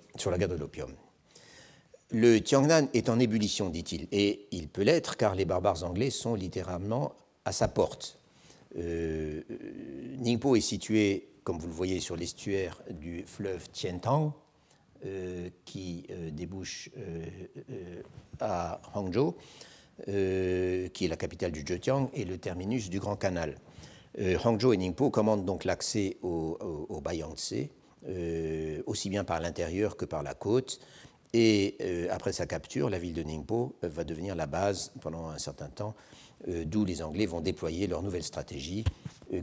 Le 2.11 2.39
Tiangnan 2.41 2.89
est 2.95 3.09
en 3.09 3.19
ébullition, 3.19 3.69
dit-il, 3.69 4.07
et 4.13 4.47
il 4.53 4.69
peut 4.69 4.83
l'être 4.83 5.17
car 5.17 5.35
les 5.35 5.45
barbares 5.45 5.83
anglais 5.83 6.11
sont 6.11 6.37
littéralement 6.37 7.13
à 7.45 7.51
sa 7.51 7.67
porte. 7.67 8.19
Euh, 8.79 9.43
Ningpo 10.19 10.55
est 10.55 10.61
situé, 10.61 11.29
comme 11.43 11.59
vous 11.59 11.67
le 11.67 11.73
voyez, 11.73 11.99
sur 11.99 12.17
l'estuaire 12.17 12.81
du 12.91 13.25
fleuve 13.27 13.69
Tientang, 13.71 14.35
euh, 15.05 15.49
qui 15.65 16.07
euh, 16.11 16.31
débouche 16.31 16.91
à 18.39 18.81
Hangzhou, 18.95 19.35
qui 20.05 20.11
est 21.05 21.09
la 21.09 21.17
capitale 21.17 21.53
du 21.53 21.65
Zhejiang 21.67 22.11
et 22.15 22.25
le 22.25 22.39
terminus 22.39 22.89
du 22.89 23.01
Grand 23.01 23.17
Canal. 23.17 23.57
Hangzhou 24.45 24.73
et 24.73 24.77
Ningpo 24.77 25.11
commandent 25.11 25.45
donc 25.45 25.65
l'accès 25.65 26.19
au, 26.23 26.57
au, 26.61 26.95
au 26.95 27.03
aussi 28.87 29.11
bien 29.11 29.25
par 29.25 29.41
l'intérieur 29.41 29.97
que 29.97 30.05
par 30.05 30.23
la 30.23 30.35
côte. 30.35 30.81
Et 31.33 31.77
euh, 31.81 32.09
après 32.11 32.33
sa 32.33 32.47
capture, 32.47 32.91
la 32.91 32.99
ville 32.99 33.15
de 33.15 33.23
Ningpo 33.23 33.77
euh, 33.83 33.89
va 33.89 34.05
devenir 34.05 34.35
la 34.35 34.47
base 34.47 34.93
pendant 35.01 35.29
un 35.29 35.39
certain 35.39 35.69
temps, 35.69 35.95
euh, 36.49 36.65
d'où 36.65 36.85
les 36.85 37.03
Anglais 37.03 37.27
vont 37.27 37.41
déployer 37.41 37.87
leur 37.87 38.03
nouvelle 38.03 38.23
stratégie, 38.23 38.85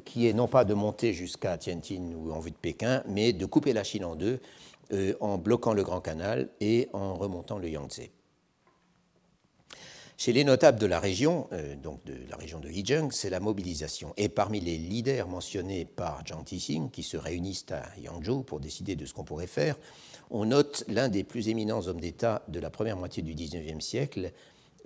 qui 0.05 0.27
est 0.27 0.33
non 0.33 0.47
pas 0.47 0.63
de 0.63 0.73
monter 0.73 1.13
jusqu'à 1.13 1.57
Tianjin 1.57 2.13
ou 2.15 2.31
en 2.31 2.39
vue 2.39 2.51
de 2.51 2.55
Pékin, 2.55 3.03
mais 3.07 3.33
de 3.33 3.45
couper 3.45 3.73
la 3.73 3.83
Chine 3.83 4.05
en 4.05 4.15
deux 4.15 4.39
en 5.19 5.37
bloquant 5.37 5.73
le 5.73 5.83
Grand 5.83 5.99
Canal 5.99 6.49
et 6.61 6.87
en 6.93 7.15
remontant 7.15 7.57
le 7.57 7.67
Yangtze. 7.67 8.09
Chez 10.15 10.31
les 10.31 10.45
notables 10.45 10.79
de 10.79 10.85
la 10.85 11.01
région, 11.01 11.49
donc 11.81 12.01
de 12.05 12.15
la 12.29 12.37
région 12.37 12.61
de 12.61 12.69
Yizheng, 12.69 13.11
c'est 13.11 13.29
la 13.29 13.41
mobilisation. 13.41 14.13
Et 14.15 14.29
parmi 14.29 14.61
les 14.61 14.77
leaders 14.77 15.27
mentionnés 15.27 15.83
par 15.83 16.25
Jiang 16.25 16.43
Tixing, 16.45 16.89
qui 16.89 17.03
se 17.03 17.17
réunissent 17.17 17.65
à 17.71 17.83
Yangzhou 17.99 18.43
pour 18.43 18.61
décider 18.61 18.95
de 18.95 19.05
ce 19.05 19.13
qu'on 19.13 19.25
pourrait 19.25 19.47
faire, 19.47 19.75
on 20.33 20.45
note 20.45 20.83
l'un 20.89 21.07
des 21.07 21.23
plus 21.23 21.47
éminents 21.47 21.87
hommes 21.87 22.01
d'État 22.01 22.43
de 22.49 22.59
la 22.59 22.69
première 22.69 22.97
moitié 22.97 23.23
du 23.23 23.33
XIXe 23.33 23.83
siècle, 23.83 24.33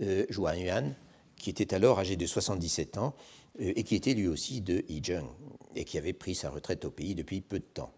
euh, 0.02 0.26
Yuan, 0.30 0.93
qui 1.38 1.50
était 1.50 1.74
alors 1.74 2.00
âgé 2.00 2.18
de 2.18 2.26
77 2.26 2.98
ans 2.98 3.16
euh, 3.62 3.74
et 3.76 3.84
qui 3.84 3.95
était 3.95 4.14
lui 4.14 4.28
aussi 4.28 4.62
de 4.62 4.84
Yizheng 4.89 5.28
et 5.76 5.86
qui 5.86 5.98
avait 5.98 6.14
pris 6.14 6.36
sa 6.36 6.50
retraite 6.50 6.86
au 6.86 6.91
pays 6.91 7.16
depuis 7.16 7.41
peu 7.41 7.60
de 7.60 7.66
temps. 7.66 7.91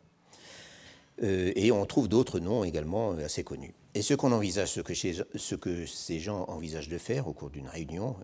Euh, 1.23 1.51
et 1.55 1.71
on 1.71 1.85
trouve 1.85 2.07
d'autres 2.07 2.39
noms 2.39 2.63
également 2.63 3.11
assez 3.13 3.43
connus. 3.43 3.73
Et 3.95 4.03
ce 4.03 4.13
qu'on 4.13 4.31
envisage, 4.31 4.69
ce 4.69 4.81
que, 4.81 4.93
ce 4.93 5.55
que, 5.55 5.85
ces 5.87 6.19
gens 6.19 6.45
envisagent 6.47 6.89
de 6.89 6.97
faire 6.99 7.27
au 7.27 7.33
cours 7.33 7.49
d'une 7.49 7.67
réunion, 7.67 8.15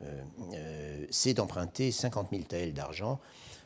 euh, 0.54 1.06
c'est 1.10 1.34
d'emprunter 1.34 1.92
50 1.92 2.30
000 2.32 2.44
taels 2.44 2.74
d'argent 2.74 3.20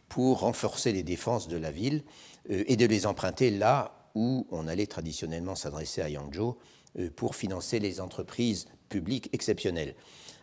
pour 0.08 0.40
renforcer 0.40 0.94
les 0.94 1.04
défenses 1.04 1.48
de 1.48 1.58
la 1.58 1.70
ville 1.70 2.04
et 2.50 2.78
de 2.78 2.86
les 2.88 3.06
emprunter 3.06 3.52
là 3.52 3.99
où 4.16 4.48
on 4.52 4.68
allait 4.68 4.88
traditionnellement 4.88 5.56
s'adresser 5.56 6.02
à 6.02 6.10
Yangzhou 6.10 6.58
euh, 6.98 7.10
pour 7.16 7.36
financer 7.36 7.80
les 7.80 8.02
entreprises 8.02 8.68
publiques 8.90 9.30
exceptionnelles, 9.34 9.96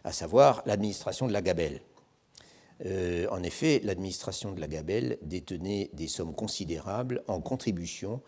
à 0.05 0.13
savoir 0.13 0.63
l'administration 0.67 1.27
de 1.27 1.33
la 1.33 1.43
Gabelle. 1.43 1.81
Euh, 2.85 3.27
en 3.31 3.43
effet, 3.43 3.81
l'administration 3.83 4.53
de 4.53 4.61
la 4.61 4.69
Gabelle 4.69 5.19
détenait 5.23 5.91
des 5.95 6.07
sommes 6.09 6.35
considérables 6.35 7.23
en 7.27 7.41
contributions 7.41 8.21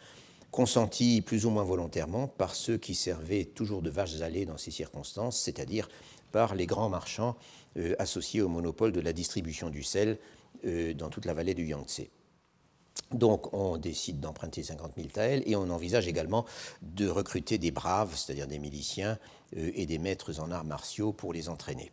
consenties 0.50 1.20
plus 1.20 1.44
ou 1.44 1.50
moins 1.50 1.62
volontairement 1.62 2.26
par 2.26 2.54
ceux 2.54 2.78
qui 2.78 2.94
servaient 2.94 3.44
toujours 3.44 3.82
de 3.82 3.90
vaches 3.90 4.22
allées 4.22 4.46
dans 4.46 4.56
ces 4.56 4.70
circonstances, 4.70 5.38
c'est-à-dire 5.38 5.88
par 6.32 6.54
les 6.54 6.64
grands 6.64 6.88
marchands 6.88 7.36
euh, 7.76 7.94
associés 7.98 8.40
au 8.40 8.48
monopole 8.48 8.92
de 8.92 9.00
la 9.00 9.12
distribution 9.12 9.70
du 9.70 9.82
sel 9.82 10.18
dans 10.64 11.08
toute 11.08 11.24
la 11.24 11.34
vallée 11.34 11.54
du 11.54 11.66
Yangtze. 11.66 12.08
Donc 13.12 13.54
on 13.54 13.78
décide 13.78 14.20
d'emprunter 14.20 14.62
50 14.62 14.92
000 14.96 15.08
taels 15.08 15.42
et 15.46 15.56
on 15.56 15.70
envisage 15.70 16.06
également 16.06 16.44
de 16.82 17.08
recruter 17.08 17.58
des 17.58 17.70
braves, 17.70 18.14
c'est-à-dire 18.16 18.46
des 18.46 18.58
miliciens 18.58 19.18
euh, 19.56 19.70
et 19.74 19.86
des 19.86 19.98
maîtres 19.98 20.40
en 20.40 20.50
arts 20.50 20.64
martiaux 20.64 21.12
pour 21.12 21.32
les 21.32 21.48
entraîner. 21.48 21.90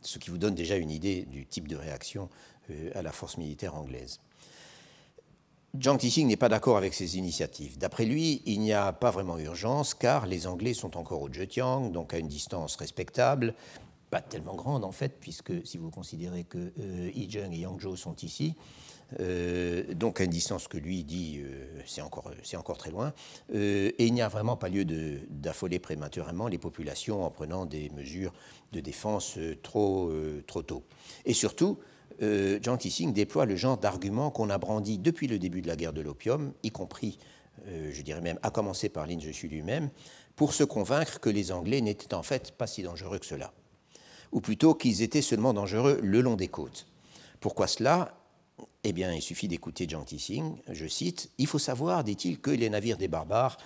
Ce 0.00 0.18
qui 0.18 0.30
vous 0.30 0.38
donne 0.38 0.54
déjà 0.54 0.76
une 0.76 0.90
idée 0.90 1.22
du 1.22 1.46
type 1.46 1.66
de 1.66 1.76
réaction 1.76 2.28
euh, 2.70 2.90
à 2.94 3.02
la 3.02 3.10
force 3.10 3.36
militaire 3.36 3.74
anglaise. 3.74 4.20
Jiang 5.76 5.98
Tixing 5.98 6.28
n'est 6.28 6.36
pas 6.36 6.48
d'accord 6.48 6.76
avec 6.76 6.94
ces 6.94 7.18
initiatives. 7.18 7.78
D'après 7.78 8.04
lui, 8.04 8.42
il 8.46 8.60
n'y 8.60 8.72
a 8.72 8.92
pas 8.92 9.10
vraiment 9.10 9.38
urgence 9.38 9.92
car 9.92 10.26
les 10.26 10.46
Anglais 10.46 10.72
sont 10.72 10.96
encore 10.96 11.20
au 11.20 11.28
Zhejiang, 11.28 11.90
donc 11.90 12.14
à 12.14 12.18
une 12.18 12.28
distance 12.28 12.76
respectable, 12.76 13.54
pas 14.10 14.20
tellement 14.20 14.54
grande 14.54 14.84
en 14.84 14.92
fait, 14.92 15.18
puisque 15.20 15.66
si 15.66 15.78
vous 15.78 15.90
considérez 15.90 16.44
que 16.44 16.72
euh, 16.78 17.10
Yizheng 17.12 17.52
et 17.52 17.58
Yangzhou 17.58 17.96
sont 17.96 18.14
ici, 18.22 18.54
donc 19.18 20.20
à 20.20 20.24
une 20.24 20.30
distance 20.30 20.68
que 20.68 20.78
lui 20.78 21.04
dit 21.04 21.40
euh, 21.42 21.80
c'est 21.86 22.00
encore, 22.00 22.30
encore 22.56 22.78
très 22.78 22.90
loin, 22.90 23.12
euh, 23.54 23.90
et 23.98 24.06
il 24.06 24.14
n'y 24.14 24.22
a 24.22 24.28
vraiment 24.28 24.56
pas 24.56 24.68
lieu 24.68 24.84
d'affoler 25.30 25.78
prématurément 25.78 26.48
les 26.48 26.58
populations 26.58 27.24
en 27.24 27.30
prenant 27.30 27.66
des 27.66 27.90
mesures 27.90 28.32
de 28.72 28.80
défense 28.80 29.38
trop, 29.62 30.10
trop 30.46 30.62
tôt. 30.62 30.82
Et 31.24 31.34
surtout, 31.34 31.78
Jean 32.20 32.76
Tissing 32.76 33.12
déploie 33.12 33.46
le 33.46 33.56
genre 33.56 33.78
d'argument 33.78 34.30
qu'on 34.30 34.50
a 34.50 34.58
brandi 34.58 34.98
depuis 34.98 35.28
le 35.28 35.38
début 35.38 35.62
de 35.62 35.68
la 35.68 35.76
guerre 35.76 35.92
de 35.92 36.00
l'opium, 36.00 36.52
y 36.62 36.70
compris, 36.70 37.18
je 37.66 38.02
dirais 38.02 38.20
même, 38.20 38.38
à 38.42 38.50
commencer 38.50 38.88
par 38.88 39.06
Lin 39.06 39.20
Zexu 39.20 39.46
lui-même, 39.46 39.90
pour 40.34 40.52
se 40.54 40.64
convaincre 40.64 41.20
que 41.20 41.30
les 41.30 41.52
Anglais 41.52 41.80
n'étaient 41.80 42.14
en 42.14 42.24
fait 42.24 42.50
pas 42.52 42.66
si 42.66 42.82
dangereux 42.82 43.20
que 43.20 43.26
cela, 43.26 43.52
ou 44.32 44.40
plutôt 44.40 44.74
qu'ils 44.74 45.02
étaient 45.02 45.22
seulement 45.22 45.54
dangereux 45.54 46.00
le 46.02 46.20
long 46.20 46.34
des 46.34 46.48
côtes. 46.48 46.88
Pourquoi 47.38 47.68
cela? 47.68 48.16
Eh 48.84 48.92
bien, 48.92 49.12
il 49.12 49.22
suffit 49.22 49.48
d'écouter 49.48 49.86
Jiang 49.88 50.04
Tixing, 50.04 50.56
je 50.70 50.86
cite, 50.86 51.30
Il 51.38 51.46
faut 51.46 51.58
savoir, 51.58 52.04
dit-il, 52.04 52.38
que 52.38 52.50
les 52.50 52.68
navires 52.68 52.98
des 52.98 53.08
barbares 53.08 53.56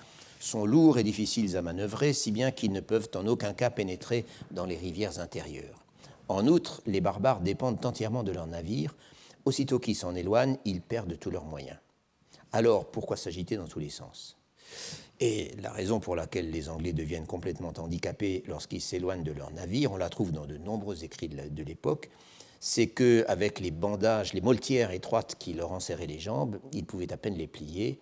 sont 0.40 0.64
lourds 0.64 0.98
et 0.98 1.02
difficiles 1.02 1.56
à 1.56 1.62
manœuvrer, 1.62 2.12
si 2.12 2.30
bien 2.30 2.52
qu'ils 2.52 2.72
ne 2.72 2.80
peuvent 2.80 3.10
en 3.16 3.26
aucun 3.26 3.52
cas 3.52 3.70
pénétrer 3.70 4.24
dans 4.52 4.64
les 4.64 4.76
rivières 4.76 5.18
intérieures. 5.18 5.84
En 6.28 6.46
outre, 6.46 6.82
les 6.86 7.00
barbares 7.00 7.40
dépendent 7.40 7.84
entièrement 7.84 8.22
de 8.22 8.32
leurs 8.32 8.46
navires. 8.46 8.94
Aussitôt 9.44 9.78
qu'ils 9.78 9.96
s'en 9.96 10.14
éloignent, 10.14 10.58
ils 10.64 10.82
perdent 10.82 11.18
tous 11.18 11.30
leurs 11.30 11.44
moyens. 11.44 11.78
Alors, 12.52 12.86
pourquoi 12.86 13.16
s'agiter 13.16 13.56
dans 13.56 13.66
tous 13.66 13.80
les 13.80 13.90
sens? 13.90 14.36
Et 15.20 15.52
la 15.60 15.72
raison 15.72 15.98
pour 15.98 16.14
laquelle 16.14 16.50
les 16.50 16.68
Anglais 16.68 16.92
deviennent 16.92 17.26
complètement 17.26 17.72
handicapés 17.76 18.44
lorsqu'ils 18.46 18.80
s'éloignent 18.80 19.24
de 19.24 19.32
leurs 19.32 19.52
navires, 19.52 19.90
on 19.92 19.96
la 19.96 20.10
trouve 20.10 20.30
dans 20.30 20.46
de 20.46 20.58
nombreux 20.58 21.02
écrits 21.02 21.28
de 21.28 21.62
l'époque, 21.64 22.10
c'est 22.60 22.88
qu'avec 22.88 23.60
les 23.60 23.70
bandages, 23.70 24.32
les 24.32 24.40
moltières 24.40 24.90
étroites 24.90 25.36
qui 25.38 25.54
leur 25.54 25.72
enserraient 25.72 26.06
les 26.06 26.18
jambes, 26.18 26.58
ils 26.72 26.84
pouvaient 26.84 27.12
à 27.12 27.16
peine 27.16 27.34
les 27.34 27.46
plier, 27.46 27.98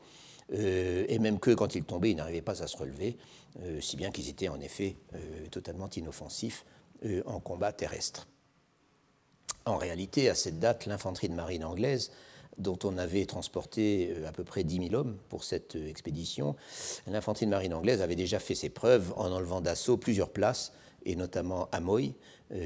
euh, 0.52 1.04
et 1.08 1.18
même 1.18 1.38
que 1.38 1.50
quand 1.52 1.74
ils 1.74 1.84
tombaient, 1.84 2.10
ils 2.10 2.16
n'arrivaient 2.16 2.42
pas 2.42 2.62
à 2.62 2.66
se 2.66 2.76
relever, 2.76 3.16
euh, 3.62 3.80
si 3.80 3.96
bien 3.96 4.10
qu'ils 4.10 4.28
étaient 4.28 4.48
en 4.48 4.60
effet 4.60 4.96
euh, 5.14 5.46
totalement 5.50 5.88
inoffensifs 5.90 6.64
en 7.26 7.40
combat 7.40 7.72
terrestre. 7.72 8.26
En 9.66 9.76
réalité, 9.76 10.30
à 10.30 10.34
cette 10.34 10.58
date, 10.58 10.86
l'infanterie 10.86 11.28
de 11.28 11.34
marine 11.34 11.62
anglaise, 11.62 12.10
dont 12.56 12.78
on 12.84 12.96
avait 12.96 13.26
transporté 13.26 14.16
à 14.26 14.32
peu 14.32 14.44
près 14.44 14.64
10 14.64 14.88
000 14.88 14.94
hommes 14.94 15.18
pour 15.28 15.44
cette 15.44 15.76
expédition, 15.76 16.56
l'infanterie 17.06 17.44
de 17.44 17.50
marine 17.50 17.74
anglaise 17.74 18.00
avait 18.00 18.16
déjà 18.16 18.38
fait 18.38 18.54
ses 18.54 18.70
preuves 18.70 19.12
en 19.16 19.30
enlevant 19.30 19.60
d'assaut 19.60 19.98
plusieurs 19.98 20.30
places, 20.30 20.72
et 21.04 21.16
notamment 21.16 21.68
à 21.70 21.80
Moy, 21.80 22.14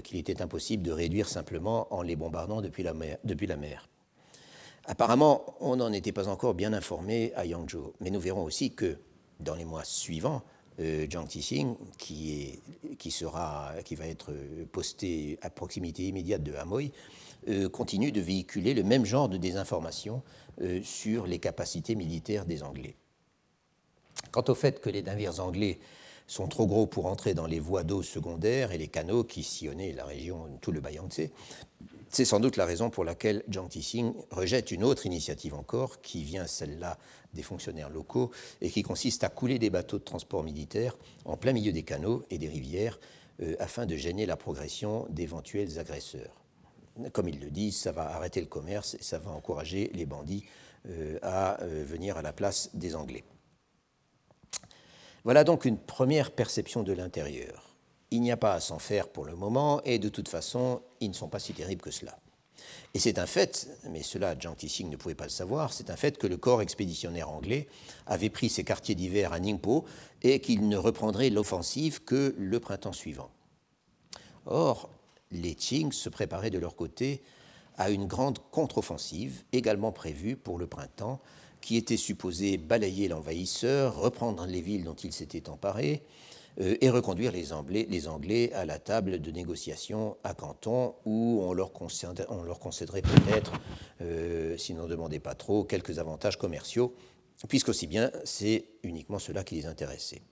qu'il 0.04 0.18
était 0.18 0.42
impossible 0.42 0.82
de 0.82 0.92
réduire 0.92 1.28
simplement 1.28 1.92
en 1.94 2.02
les 2.02 2.16
bombardant 2.16 2.60
depuis 2.60 2.82
la 2.82 3.56
mer. 3.56 3.88
Apparemment, 4.86 5.54
on 5.60 5.76
n'en 5.76 5.92
était 5.92 6.12
pas 6.12 6.28
encore 6.28 6.54
bien 6.54 6.72
informé 6.72 7.32
à 7.36 7.46
Yangzhou, 7.46 7.92
mais 8.00 8.10
nous 8.10 8.20
verrons 8.20 8.44
aussi 8.44 8.72
que 8.74 8.98
dans 9.38 9.54
les 9.54 9.64
mois 9.64 9.84
suivants, 9.84 10.42
euh, 10.80 11.06
Jiang 11.08 11.26
Tixing, 11.26 11.76
qui, 11.98 12.60
sera, 13.10 13.72
qui 13.84 13.94
va 13.94 14.06
être 14.06 14.32
posté 14.72 15.38
à 15.42 15.50
proximité 15.50 16.04
immédiate 16.04 16.42
de 16.42 16.54
Hamoy, 16.54 16.92
euh, 17.48 17.68
continue 17.68 18.12
de 18.12 18.20
véhiculer 18.20 18.74
le 18.74 18.82
même 18.82 19.04
genre 19.04 19.28
de 19.28 19.36
désinformation 19.36 20.22
euh, 20.60 20.80
sur 20.82 21.26
les 21.26 21.38
capacités 21.38 21.94
militaires 21.94 22.44
des 22.44 22.62
Anglais. 22.62 22.96
Quant 24.30 24.44
au 24.48 24.54
fait 24.54 24.80
que 24.80 24.90
les 24.90 25.02
navires 25.02 25.40
anglais 25.40 25.78
sont 26.30 26.46
trop 26.46 26.66
gros 26.66 26.86
pour 26.86 27.06
entrer 27.06 27.34
dans 27.34 27.46
les 27.46 27.58
voies 27.58 27.82
d'eau 27.82 28.02
secondaires 28.02 28.70
et 28.70 28.78
les 28.78 28.86
canaux 28.86 29.24
qui 29.24 29.42
sillonnaient 29.42 29.92
la 29.92 30.04
région, 30.04 30.46
tout 30.60 30.70
le 30.70 30.80
Bayangtze, 30.80 31.28
c'est 32.08 32.24
sans 32.24 32.38
doute 32.38 32.56
la 32.56 32.66
raison 32.66 32.88
pour 32.88 33.04
laquelle 33.04 33.42
Jiang 33.48 33.68
Tixing 33.68 34.12
rejette 34.30 34.70
une 34.70 34.84
autre 34.84 35.06
initiative 35.06 35.54
encore, 35.54 36.00
qui 36.00 36.22
vient 36.22 36.46
celle-là 36.46 36.98
des 37.34 37.42
fonctionnaires 37.42 37.90
locaux, 37.90 38.30
et 38.60 38.70
qui 38.70 38.82
consiste 38.82 39.24
à 39.24 39.28
couler 39.28 39.58
des 39.58 39.70
bateaux 39.70 39.98
de 39.98 40.04
transport 40.04 40.44
militaire 40.44 40.96
en 41.24 41.36
plein 41.36 41.52
milieu 41.52 41.72
des 41.72 41.82
canaux 41.82 42.24
et 42.30 42.38
des 42.38 42.48
rivières, 42.48 43.00
euh, 43.42 43.56
afin 43.58 43.86
de 43.86 43.96
gêner 43.96 44.24
la 44.24 44.36
progression 44.36 45.06
d'éventuels 45.10 45.78
agresseurs. 45.80 46.42
Comme 47.12 47.28
il 47.28 47.40
le 47.40 47.50
dit, 47.50 47.72
ça 47.72 47.90
va 47.90 48.14
arrêter 48.14 48.40
le 48.40 48.46
commerce 48.46 48.94
et 48.94 49.02
ça 49.02 49.18
va 49.18 49.30
encourager 49.32 49.90
les 49.94 50.06
bandits 50.06 50.44
euh, 50.88 51.18
à 51.22 51.60
euh, 51.62 51.84
venir 51.84 52.16
à 52.16 52.22
la 52.22 52.32
place 52.32 52.70
des 52.74 52.94
Anglais. 52.94 53.24
Voilà 55.24 55.44
donc 55.44 55.64
une 55.64 55.78
première 55.78 56.30
perception 56.30 56.82
de 56.82 56.92
l'intérieur 56.92 57.70
il 58.10 58.22
n'y 58.22 58.32
a 58.32 58.36
pas 58.36 58.54
à 58.54 58.60
s'en 58.60 58.78
faire 58.78 59.08
pour 59.08 59.24
le 59.24 59.34
moment, 59.34 59.80
et 59.84 59.98
de 59.98 60.08
toute 60.08 60.28
façon, 60.28 60.82
ils 61.00 61.10
ne 61.10 61.14
sont 61.14 61.28
pas 61.28 61.38
si 61.38 61.52
terribles 61.52 61.82
que 61.82 61.90
cela. 61.90 62.18
Et 62.92 62.98
c'est 62.98 63.18
un 63.18 63.26
fait, 63.26 63.68
mais 63.88 64.02
cela 64.02 64.36
Jiang 64.38 64.56
Tixing 64.56 64.90
ne 64.90 64.96
pouvait 64.96 65.14
pas 65.14 65.24
le 65.24 65.30
savoir, 65.30 65.72
c'est 65.72 65.90
un 65.90 65.96
fait 65.96 66.18
que 66.18 66.26
le 66.26 66.36
corps 66.36 66.60
expéditionnaire 66.60 67.30
anglais 67.30 67.68
avait 68.06 68.30
pris 68.30 68.48
ses 68.48 68.64
quartiers 68.64 68.94
d'hiver 68.94 69.32
à 69.32 69.40
Ningpo 69.40 69.84
et 70.22 70.40
qu'il 70.40 70.68
ne 70.68 70.76
reprendrait 70.76 71.30
l'offensive 71.30 72.02
que 72.04 72.34
le 72.36 72.60
printemps 72.60 72.92
suivant. 72.92 73.30
Or, 74.46 74.90
les 75.30 75.54
Qing 75.54 75.92
se 75.92 76.08
préparaient 76.08 76.50
de 76.50 76.58
leur 76.58 76.74
côté 76.74 77.22
à 77.78 77.90
une 77.90 78.06
grande 78.06 78.40
contre-offensive, 78.50 79.44
également 79.52 79.92
prévue 79.92 80.36
pour 80.36 80.58
le 80.58 80.66
printemps, 80.66 81.20
qui 81.60 81.76
était 81.76 81.96
supposée 81.96 82.56
balayer 82.56 83.08
l'envahisseur, 83.08 83.96
reprendre 83.96 84.46
les 84.46 84.60
villes 84.60 84.84
dont 84.84 84.94
il 84.94 85.12
s'était 85.12 85.48
emparé, 85.48 86.02
euh, 86.60 86.76
et 86.80 86.90
reconduire 86.90 87.32
les 87.32 87.52
Anglais, 87.52 88.52
à 88.52 88.64
la 88.64 88.78
table 88.78 89.20
de 89.20 89.30
négociation 89.30 90.16
à 90.24 90.34
Canton, 90.34 90.94
où 91.04 91.40
on 91.42 91.52
leur, 91.52 91.72
concéderait 91.72 93.02
peut-être, 93.02 93.52
euh, 94.02 94.56
s'ils 94.56 94.76
n'en 94.76 94.86
demandaient 94.86 95.20
pas 95.20 95.34
trop, 95.34 95.64
quelques 95.64 95.98
avantages 95.98 96.36
commerciaux, 96.36 96.94
puisqu'aussi 97.48 97.86
bien 97.86 98.10
c'est 98.24 98.66
uniquement 98.82 99.18
cela 99.18 99.44
qui 99.44 99.54
les 99.54 99.66
intéressait. 99.66 100.22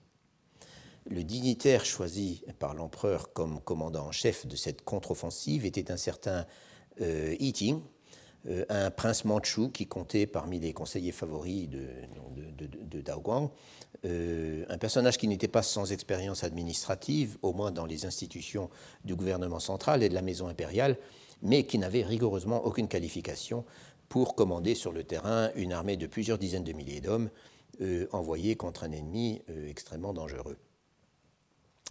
Le 1.09 1.23
dignitaire 1.23 1.85
choisi 1.85 2.43
par 2.59 2.75
l'empereur 2.75 3.33
comme 3.33 3.61
commandant 3.61 4.07
en 4.07 4.11
chef 4.11 4.45
de 4.45 4.55
cette 4.55 4.83
contre-offensive 4.83 5.65
était 5.65 5.91
un 5.91 5.97
certain 5.97 6.45
Yi 6.99 7.71
euh, 7.71 7.79
un 8.69 8.89
prince 8.89 9.25
mandchou 9.25 9.69
qui 9.69 9.85
comptait 9.85 10.25
parmi 10.25 10.59
les 10.59 10.71
conseillers 10.71 11.11
favoris 11.11 11.67
de, 11.67 11.85
de, 12.57 12.67
de, 12.67 13.01
euh, 14.05 14.65
un 14.69 14.77
personnage 14.77 15.17
qui 15.17 15.27
n'était 15.27 15.47
pas 15.47 15.63
sans 15.63 15.91
expérience 15.91 16.43
administrative, 16.43 17.37
au 17.41 17.53
moins 17.53 17.71
dans 17.71 17.85
les 17.85 18.05
institutions 18.05 18.69
du 19.03 19.15
gouvernement 19.15 19.59
central 19.59 20.03
et 20.03 20.09
de 20.09 20.13
la 20.13 20.21
maison 20.21 20.47
impériale, 20.47 20.97
mais 21.41 21.65
qui 21.65 21.77
n'avait 21.77 22.03
rigoureusement 22.03 22.65
aucune 22.65 22.87
qualification 22.87 23.65
pour 24.07 24.35
commander 24.35 24.75
sur 24.75 24.91
le 24.91 25.03
terrain 25.03 25.51
une 25.55 25.73
armée 25.73 25.97
de 25.97 26.07
plusieurs 26.07 26.37
dizaines 26.37 26.63
de 26.63 26.73
milliers 26.73 27.01
d'hommes 27.01 27.29
euh, 27.81 28.07
envoyés 28.11 28.55
contre 28.55 28.83
un 28.83 28.91
ennemi 28.91 29.41
euh, 29.49 29.69
extrêmement 29.69 30.13
dangereux. 30.13 30.57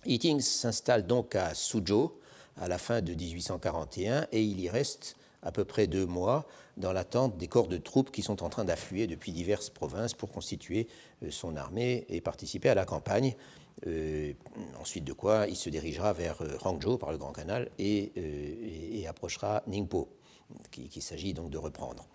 Eating 0.06 0.40
s'installe 0.40 1.06
donc 1.06 1.34
à 1.34 1.54
Suzhou 1.54 2.12
à 2.56 2.68
la 2.68 2.78
fin 2.78 3.02
de 3.02 3.14
1841 3.14 4.28
et 4.32 4.42
il 4.42 4.60
y 4.60 4.68
reste 4.68 5.16
à 5.42 5.52
peu 5.52 5.64
près 5.64 5.86
deux 5.86 6.06
mois 6.06 6.46
dans 6.76 6.92
l'attente 6.92 7.36
des 7.36 7.48
corps 7.48 7.68
de 7.68 7.78
troupes 7.78 8.10
qui 8.10 8.22
sont 8.22 8.42
en 8.42 8.48
train 8.48 8.64
d'affluer 8.64 9.06
depuis 9.06 9.32
diverses 9.32 9.70
provinces 9.70 10.14
pour 10.14 10.30
constituer 10.30 10.88
euh, 11.22 11.30
son 11.30 11.56
armée 11.56 12.06
et 12.08 12.20
participer 12.20 12.68
à 12.68 12.74
la 12.74 12.84
campagne. 12.84 13.34
Euh, 13.86 14.32
ensuite 14.80 15.04
de 15.04 15.12
quoi 15.12 15.46
il 15.48 15.54
se 15.54 15.70
dirigera 15.70 16.12
vers 16.12 16.42
euh, 16.42 16.56
Hangzhou 16.64 16.98
par 16.98 17.12
le 17.12 17.18
Grand 17.18 17.32
Canal 17.32 17.70
et, 17.78 19.04
approchera 19.08 19.62
Ningpo, 19.66 20.08
qu'il 20.70 21.02
s'agit 21.02 21.32
donc 21.32 21.50
de 21.50 21.58
reprendre. 21.58 22.06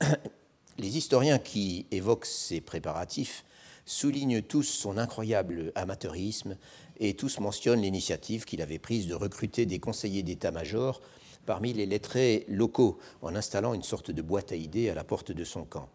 Les 0.78 0.96
historiens 0.96 1.38
qui 1.38 1.86
évoquent 1.90 2.26
ces 2.26 2.60
préparatifs 2.60 3.44
soulignent 3.84 4.42
tous 4.42 4.62
son 4.62 4.96
incroyable 4.96 5.72
amateurisme 5.74 6.56
et 6.98 7.14
tous 7.14 7.40
mentionnent 7.40 7.82
l'initiative 7.82 8.44
qu'il 8.44 8.62
avait 8.62 8.78
prise 8.78 9.06
de 9.06 9.14
recruter 9.14 9.66
des 9.66 9.78
conseillers 9.78 10.22
d'état-major 10.22 11.00
parmi 11.46 11.72
les 11.72 11.86
lettrés 11.86 12.44
locaux 12.48 12.98
en 13.20 13.34
installant 13.34 13.74
une 13.74 13.82
sorte 13.82 14.10
de 14.10 14.22
boîte 14.22 14.52
à 14.52 14.56
idées 14.56 14.90
à 14.90 14.94
la 14.94 15.04
porte 15.04 15.32
de 15.32 15.44
son 15.44 15.64
camp. 15.64 15.88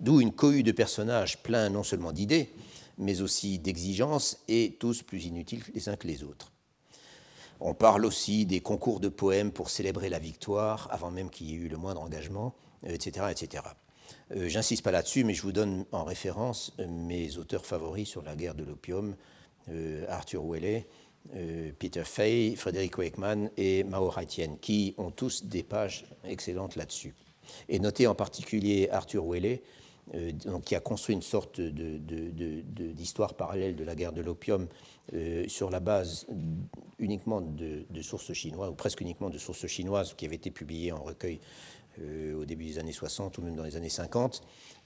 D'où 0.00 0.20
une 0.20 0.32
cohue 0.32 0.62
de 0.62 0.72
personnages 0.72 1.42
pleins 1.42 1.70
non 1.70 1.82
seulement 1.82 2.12
d'idées, 2.12 2.50
mais 2.98 3.20
aussi 3.20 3.58
d'exigences 3.58 4.38
et 4.48 4.76
tous 4.78 5.02
plus 5.02 5.26
inutiles 5.26 5.62
les 5.74 5.88
uns 5.88 5.96
que 5.96 6.06
les 6.06 6.22
autres. 6.22 6.52
On 7.60 7.74
parle 7.74 8.04
aussi 8.04 8.46
des 8.46 8.60
concours 8.60 9.00
de 9.00 9.08
poèmes 9.08 9.52
pour 9.52 9.70
célébrer 9.70 10.08
la 10.08 10.18
victoire 10.18 10.88
avant 10.90 11.10
même 11.10 11.30
qu'il 11.30 11.50
y 11.50 11.52
ait 11.52 11.56
eu 11.56 11.68
le 11.68 11.76
moindre 11.76 12.02
engagement, 12.02 12.54
etc. 12.84 13.26
etc. 13.30 13.62
Euh, 14.32 14.48
J'insiste 14.48 14.82
pas 14.82 14.90
là-dessus, 14.90 15.24
mais 15.24 15.34
je 15.34 15.42
vous 15.42 15.52
donne 15.52 15.84
en 15.92 16.04
référence 16.04 16.72
euh, 16.80 16.86
mes 16.88 17.38
auteurs 17.38 17.64
favoris 17.64 18.08
sur 18.08 18.22
la 18.22 18.36
guerre 18.36 18.54
de 18.54 18.64
l'opium, 18.64 19.14
euh, 19.70 20.04
Arthur 20.08 20.44
Welley, 20.44 20.86
euh, 20.86 21.03
Peter 21.78 22.04
Fay, 22.04 22.54
Frédéric 22.54 22.98
Wakeman 22.98 23.50
et 23.56 23.82
Mao 23.82 24.12
Haitien, 24.16 24.56
qui 24.60 24.94
ont 24.98 25.10
tous 25.10 25.44
des 25.44 25.62
pages 25.62 26.04
excellentes 26.24 26.76
là-dessus. 26.76 27.14
Et 27.68 27.78
notez 27.78 28.06
en 28.06 28.14
particulier 28.14 28.88
Arthur 28.90 29.26
Welley, 29.26 29.62
euh, 30.14 30.32
qui 30.64 30.74
a 30.74 30.80
construit 30.80 31.14
une 31.14 31.22
sorte 31.22 31.62
d'histoire 31.62 33.32
parallèle 33.34 33.74
de 33.74 33.84
la 33.84 33.94
guerre 33.94 34.12
de 34.12 34.20
l'opium 34.20 34.68
euh, 35.14 35.48
sur 35.48 35.70
la 35.70 35.80
base 35.80 36.26
uniquement 36.98 37.40
de, 37.40 38.02
sources 38.02 38.34
chinoises, 38.34 38.70
ou 38.70 38.74
presque 38.74 39.00
uniquement 39.00 39.30
de 39.30 39.38
sources 39.38 39.66
chinoises, 39.66 40.12
qui 40.14 40.26
avait 40.26 40.36
été 40.36 40.50
publiée 40.50 40.92
en 40.92 41.02
recueil 41.02 41.40
au 42.36 42.44
début 42.44 42.64
des 42.64 42.80
années 42.80 42.90
60 42.90 43.38
ou 43.38 43.42
même 43.42 43.54
dans 43.54 43.62
les 43.62 43.76
années 43.76 43.88
50. 43.88 44.42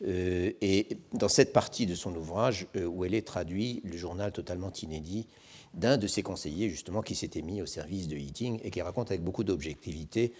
et 0.07 0.99
dans 1.14 1.28
cette 1.30 1.55
partie 1.55 1.86
de 1.86 1.95
son 1.95 2.14
ouvrage, 2.14 2.66
Welley 2.74 3.22
traduit 3.22 3.80
le 3.82 3.97
journal 3.97 4.30
totalement 4.30 4.70
inédit 4.82 5.26
d'un 5.74 5.96
de 5.96 6.06
ses 6.06 6.22
conseillers, 6.22 6.68
justement, 6.70 7.02
qui 7.02 7.14
s'était 7.14 7.42
mis 7.42 7.62
au 7.62 7.66
service 7.66 8.08
de 8.08 8.16
Heating 8.16 8.60
et 8.62 8.70
qui 8.70 8.82
raconte 8.82 9.10
avec 9.10 9.22
beaucoup 9.22 9.44
d'objectivité 9.44 10.32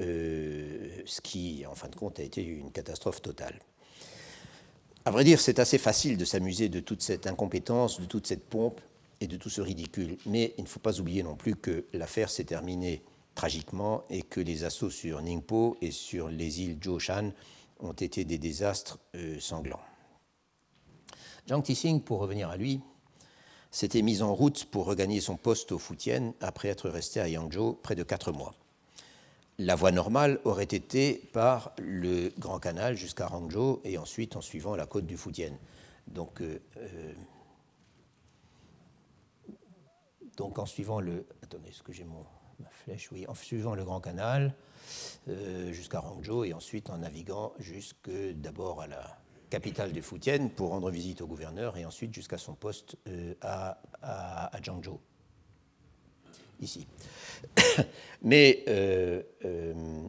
euh, 0.00 0.88
ce 1.06 1.20
qui, 1.20 1.64
en 1.66 1.74
fin 1.74 1.88
de 1.88 1.96
compte, 1.96 2.20
a 2.20 2.22
été 2.22 2.42
une 2.42 2.70
catastrophe 2.70 3.22
totale. 3.22 3.58
À 5.04 5.10
vrai 5.10 5.24
dire, 5.24 5.40
c'est 5.40 5.58
assez 5.58 5.78
facile 5.78 6.16
de 6.16 6.24
s'amuser 6.24 6.68
de 6.68 6.80
toute 6.80 7.02
cette 7.02 7.26
incompétence, 7.26 8.00
de 8.00 8.06
toute 8.06 8.26
cette 8.26 8.44
pompe 8.44 8.80
et 9.20 9.26
de 9.26 9.36
tout 9.36 9.50
ce 9.50 9.60
ridicule. 9.60 10.18
Mais 10.26 10.54
il 10.58 10.64
ne 10.64 10.68
faut 10.68 10.80
pas 10.80 11.00
oublier 11.00 11.22
non 11.22 11.34
plus 11.34 11.56
que 11.56 11.86
l'affaire 11.92 12.30
s'est 12.30 12.44
terminée 12.44 13.02
tragiquement 13.34 14.04
et 14.10 14.22
que 14.22 14.40
les 14.40 14.64
assauts 14.64 14.90
sur 14.90 15.22
Ningpo 15.22 15.76
et 15.80 15.92
sur 15.92 16.28
les 16.28 16.60
îles 16.60 16.78
Zhoushan 16.82 17.32
ont 17.80 17.92
été 17.92 18.24
des 18.24 18.38
désastres 18.38 18.98
euh, 19.14 19.38
sanglants. 19.40 19.80
Jiang 21.46 21.62
Tixing, 21.62 22.02
pour 22.02 22.18
revenir 22.18 22.50
à 22.50 22.56
lui, 22.56 22.80
s'était 23.70 24.02
mis 24.02 24.22
en 24.22 24.34
route 24.34 24.64
pour 24.66 24.86
regagner 24.86 25.20
son 25.20 25.36
poste 25.36 25.72
au 25.72 25.78
Fujian 25.78 26.34
après 26.40 26.68
être 26.68 26.88
resté 26.88 27.20
à 27.20 27.28
Yangzhou 27.28 27.74
près 27.82 27.94
de 27.94 28.02
quatre 28.02 28.32
mois. 28.32 28.54
La 29.58 29.74
voie 29.74 29.90
normale 29.90 30.40
aurait 30.44 30.62
été 30.64 31.14
par 31.32 31.72
le 31.78 32.32
Grand 32.38 32.60
Canal 32.60 32.96
jusqu'à 32.96 33.32
Hangzhou 33.32 33.80
et 33.84 33.98
ensuite 33.98 34.36
en 34.36 34.40
suivant 34.40 34.76
la 34.76 34.86
côte 34.86 35.04
du 35.04 35.16
Fujian. 35.16 35.58
Donc, 36.06 36.40
euh, 36.40 36.60
euh, 36.76 37.12
donc 40.36 40.58
en 40.58 40.66
suivant 40.66 41.00
le. 41.00 41.26
Attendez, 41.42 41.70
est-ce 41.70 41.82
que 41.82 41.92
j'ai 41.92 42.04
mon, 42.04 42.24
ma 42.60 42.70
flèche? 42.70 43.10
Oui, 43.10 43.26
en 43.26 43.34
suivant 43.34 43.74
le 43.74 43.84
Grand 43.84 44.00
Canal 44.00 44.54
euh, 45.26 45.72
jusqu'à 45.72 46.02
Hangzhou 46.02 46.44
et 46.44 46.54
ensuite 46.54 46.88
en 46.88 46.98
naviguant 46.98 47.52
jusque 47.58 48.10
d'abord 48.34 48.80
à 48.80 48.86
la 48.86 49.18
capitale 49.50 49.92
du 49.92 50.02
Fujian 50.02 50.48
pour 50.48 50.70
rendre 50.70 50.90
visite 50.90 51.20
au 51.20 51.26
gouverneur 51.26 51.76
et 51.76 51.84
ensuite 51.84 52.14
jusqu'à 52.14 52.38
son 52.38 52.54
poste 52.54 52.96
à, 53.40 53.80
à, 54.02 54.56
à 54.56 54.62
Zhangzhou 54.62 55.00
ici. 56.60 56.86
mais, 58.22 58.64
euh, 58.68 59.22
euh, 59.44 60.08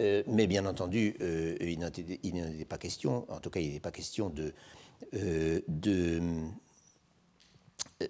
euh, 0.00 0.22
mais 0.26 0.46
bien 0.46 0.66
entendu, 0.66 1.14
il 1.60 1.78
n'en 1.78 1.88
était 1.88 2.64
pas 2.64 2.78
question, 2.78 3.30
en 3.30 3.40
tout 3.40 3.50
cas, 3.50 3.60
il 3.60 3.68
n'était 3.68 3.80
pas 3.80 3.92
question 3.92 4.30
de, 4.30 4.52
de, 5.12 5.62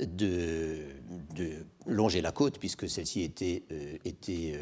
de, 0.00 0.86
de, 1.34 1.66
longer 1.86 2.20
la 2.20 2.32
côte, 2.32 2.58
puisque 2.58 2.88
celle-ci 2.88 3.22
était, 3.22 3.64
était 4.04 4.58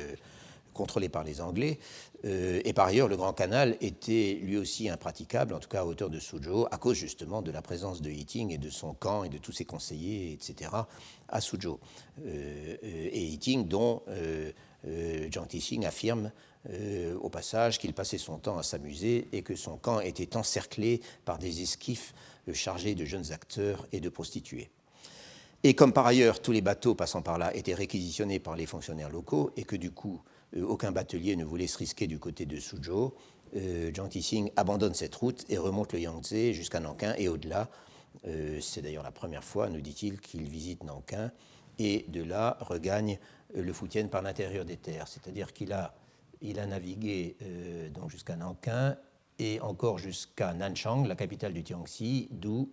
contrôlée 0.77 1.09
par 1.09 1.24
les 1.24 1.41
Anglais. 1.41 1.79
Euh, 2.24 2.61
et 2.64 2.72
par 2.72 2.87
ailleurs, 2.87 3.09
le 3.09 3.16
Grand 3.16 3.33
Canal 3.33 3.77
était 3.81 4.39
lui 4.41 4.57
aussi 4.57 4.89
impraticable, 4.89 5.55
en 5.55 5.59
tout 5.59 5.68
cas 5.68 5.81
à 5.81 5.85
hauteur 5.85 6.11
de 6.11 6.20
Suzhou, 6.20 6.66
à 6.70 6.79
cause 6.79 6.97
justement 6.97 7.43
de 7.43 7.51
la 7.51 7.62
présence 7.62 8.01
de 8.03 8.11
Yiting 8.11 8.53
et 8.53 8.59
de 8.59 8.70
son 8.70 8.95
camp 8.95 9.24
et 9.24 9.29
de 9.29 9.39
tous 9.39 9.53
ses 9.53 9.64
conseillers, 9.64 10.33
etc., 10.33 10.70
à 11.29 11.41
Suzhou. 11.41 11.81
Euh, 12.24 12.77
et 12.83 13.24
Yiting, 13.24 13.66
dont 13.66 14.03
euh, 14.09 14.53
Jiang 15.31 15.47
Tixing 15.47 15.85
affirme 15.85 16.31
au 17.20 17.29
passage 17.29 17.79
qu'il 17.79 17.95
passait 17.95 18.18
son 18.18 18.39
temps 18.39 18.59
à 18.59 18.64
s'amuser 18.64 19.29
et 19.33 19.43
que 19.43 19.55
son 19.55 19.77
camp 19.77 20.01
était 20.01 20.37
encerclé 20.37 21.01
par 21.24 21.39
des 21.39 21.62
esquifs 21.62 22.12
chargés 22.53 22.97
de 22.97 23.05
jeunes 23.05 23.31
acteurs 23.31 23.87
et 23.93 24.01
de 24.01 24.09
prostituées. 24.09 24.68
Et 25.67 25.75
comme 25.75 25.93
par 25.93 26.07
ailleurs 26.07 26.41
tous 26.41 26.53
les 26.53 26.61
bateaux 26.61 26.95
passant 26.95 27.23
par 27.23 27.39
là 27.39 27.53
étaient 27.53 27.75
réquisitionnés 27.75 28.39
par 28.39 28.55
les 28.55 28.67
fonctionnaires 28.67 29.11
locaux 29.11 29.51
et 29.57 29.64
que 29.64 29.75
du 29.75 29.91
coup 29.91 30.23
euh, 30.57 30.62
aucun 30.62 30.93
batelier 30.93 31.35
ne 31.35 31.45
voulait 31.45 31.67
se 31.67 31.77
risquer 31.77 32.07
du 32.07 32.21
côté 32.21 32.47
de 32.47 32.57
Suzhou. 32.61 33.12
Euh, 33.57 33.91
Jiang 33.93 34.09
Tixing 34.09 34.53
abandonne 34.55 34.95
cette 34.95 35.17
route 35.17 35.45
et 35.49 35.59
remonte 35.59 35.93
le 35.93 35.99
Yangtze 35.99 36.53
jusqu'à 36.53 36.79
Nankin 36.79 37.14
et 37.19 37.27
au-delà. 37.27 37.69
Euh, 38.29 38.61
c'est 38.61 38.81
d'ailleurs 38.81 39.03
la 39.03 39.11
première 39.11 39.43
fois, 39.43 39.69
nous 39.69 39.81
dit-il, 39.81 40.21
qu'il 40.21 40.49
visite 40.49 40.85
Nankin 40.85 41.33
et 41.81 42.05
de 42.11 42.23
là 42.23 42.59
regagne 42.61 43.19
le 43.53 43.73
Fujian 43.73 44.07
par 44.07 44.23
l'intérieur 44.23 44.64
des 44.64 44.77
terres. 44.77 45.09
C'est-à-dire 45.09 45.53
qu'il 45.53 45.73
a, 45.73 45.97
il 46.43 46.61
a 46.61 46.67
navigué 46.67 47.37
donc 47.93 48.11
jusqu'à 48.11 48.37
Nankin 48.37 48.97
et 49.39 49.61
encore 49.61 49.99
jusqu'à 49.99 50.55
Nanchang, 50.55 51.07
la 51.07 51.14
capitale 51.14 51.53
du 51.53 51.62
Tiangxi, 51.62 52.28
d'où, 52.30 52.70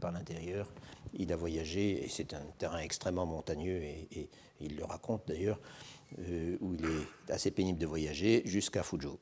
par 0.00 0.12
l'intérieur, 0.12 0.72
il 1.14 1.32
a 1.32 1.36
voyagé, 1.36 2.04
et 2.04 2.08
c'est 2.08 2.34
un 2.34 2.42
terrain 2.58 2.78
extrêmement 2.78 3.26
montagneux, 3.26 3.82
et 3.82 4.28
il 4.60 4.76
le 4.76 4.84
raconte 4.84 5.22
d'ailleurs, 5.26 5.60
euh, 6.20 6.56
où 6.60 6.74
il 6.74 6.84
est 6.84 7.32
assez 7.32 7.50
pénible 7.50 7.78
de 7.78 7.86
voyager, 7.86 8.42
jusqu'à 8.44 8.82
Fuzhou. 8.82 9.18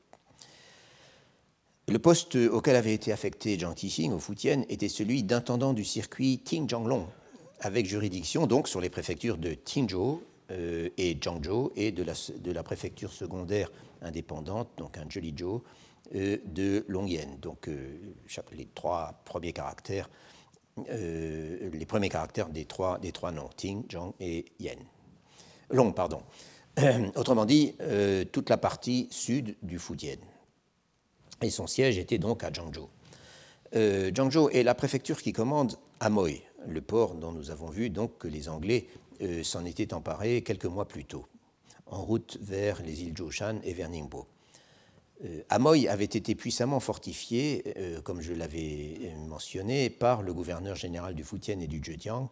Le 1.87 1.99
poste 1.99 2.35
auquel 2.35 2.75
avait 2.75 2.93
été 2.93 3.11
affecté 3.11 3.59
Jiang 3.59 3.73
Tixing 3.73 4.11
au 4.11 4.19
Fujian 4.19 4.63
était 4.69 4.89
celui 4.89 5.23
d'intendant 5.23 5.73
du 5.73 5.83
circuit 5.83 6.39
Qingzhanglong, 6.39 7.07
avec 7.59 7.85
juridiction 7.85 8.47
donc 8.47 8.67
sur 8.67 8.81
les 8.81 8.89
préfectures 8.89 9.37
de 9.37 9.53
Qingzhou 9.53 10.21
euh, 10.51 10.89
et 10.97 11.17
Zhangzhou 11.21 11.71
et 11.75 11.91
de 11.91 12.51
la, 12.51 12.63
préfecture 12.63 13.11
secondaire 13.11 13.71
indépendante, 14.01 14.69
donc 14.77 14.97
un 14.97 15.07
Zhou, 15.09 15.55
euh, 15.55 15.59
de 16.13 16.85
Longyan. 16.87 17.37
Donc 17.41 17.69
les 18.51 18.67
trois 18.73 19.21
premiers 19.25 19.53
caractères, 19.53 20.09
les 20.87 21.85
premiers 21.87 22.09
caractères 22.09 22.49
des 22.49 22.65
trois, 22.65 22.99
des 22.99 23.11
trois 23.11 23.31
noms, 23.31 23.49
Ting, 23.55 23.83
Zhang 23.91 24.13
et 24.19 24.45
Yen. 24.59 24.79
Long, 25.69 25.91
pardon. 25.91 26.21
autrement 27.15 27.45
dit, 27.45 27.73
euh, 27.81 28.25
toute 28.25 28.49
la 28.49 28.57
partie 28.57 29.07
sud 29.09 29.55
du 29.61 29.79
Fujian. 29.79 30.17
Et 31.41 31.49
son 31.49 31.67
siège 31.67 31.97
était 31.97 32.17
donc 32.17 32.43
à 32.43 32.51
Zhangzhou. 32.51 32.89
Euh, 33.75 34.11
Zhangzhou 34.13 34.49
est 34.49 34.63
la 34.63 34.75
préfecture 34.75 35.21
qui 35.21 35.31
commande 35.31 35.77
Amoy, 35.99 36.41
le 36.67 36.81
port 36.81 37.15
dont 37.15 37.31
nous 37.31 37.49
avons 37.51 37.69
vu 37.69 37.89
donc 37.89 38.17
que 38.17 38.27
les 38.27 38.49
Anglais 38.49 38.87
euh, 39.21 39.43
s'en 39.43 39.65
étaient 39.65 39.93
emparés 39.93 40.41
quelques 40.41 40.65
mois 40.65 40.87
plus 40.87 41.05
tôt, 41.05 41.25
en 41.85 42.01
route 42.03 42.37
vers 42.41 42.81
les 42.81 43.03
îles 43.03 43.15
Zhoushan 43.17 43.59
et 43.63 43.73
vers 43.73 43.89
Ningbo. 43.89 44.27
Amoy 45.49 45.87
avait 45.87 46.03
été 46.03 46.35
puissamment 46.35 46.79
fortifié, 46.79 47.63
comme 48.03 48.21
je 48.21 48.33
l'avais 48.33 49.13
mentionné, 49.27 49.89
par 49.89 50.21
le 50.21 50.33
gouverneur 50.33 50.75
général 50.75 51.15
du 51.15 51.23
Fujian 51.23 51.59
et 51.59 51.67
du 51.67 51.81
Zhejiang, 51.83 52.29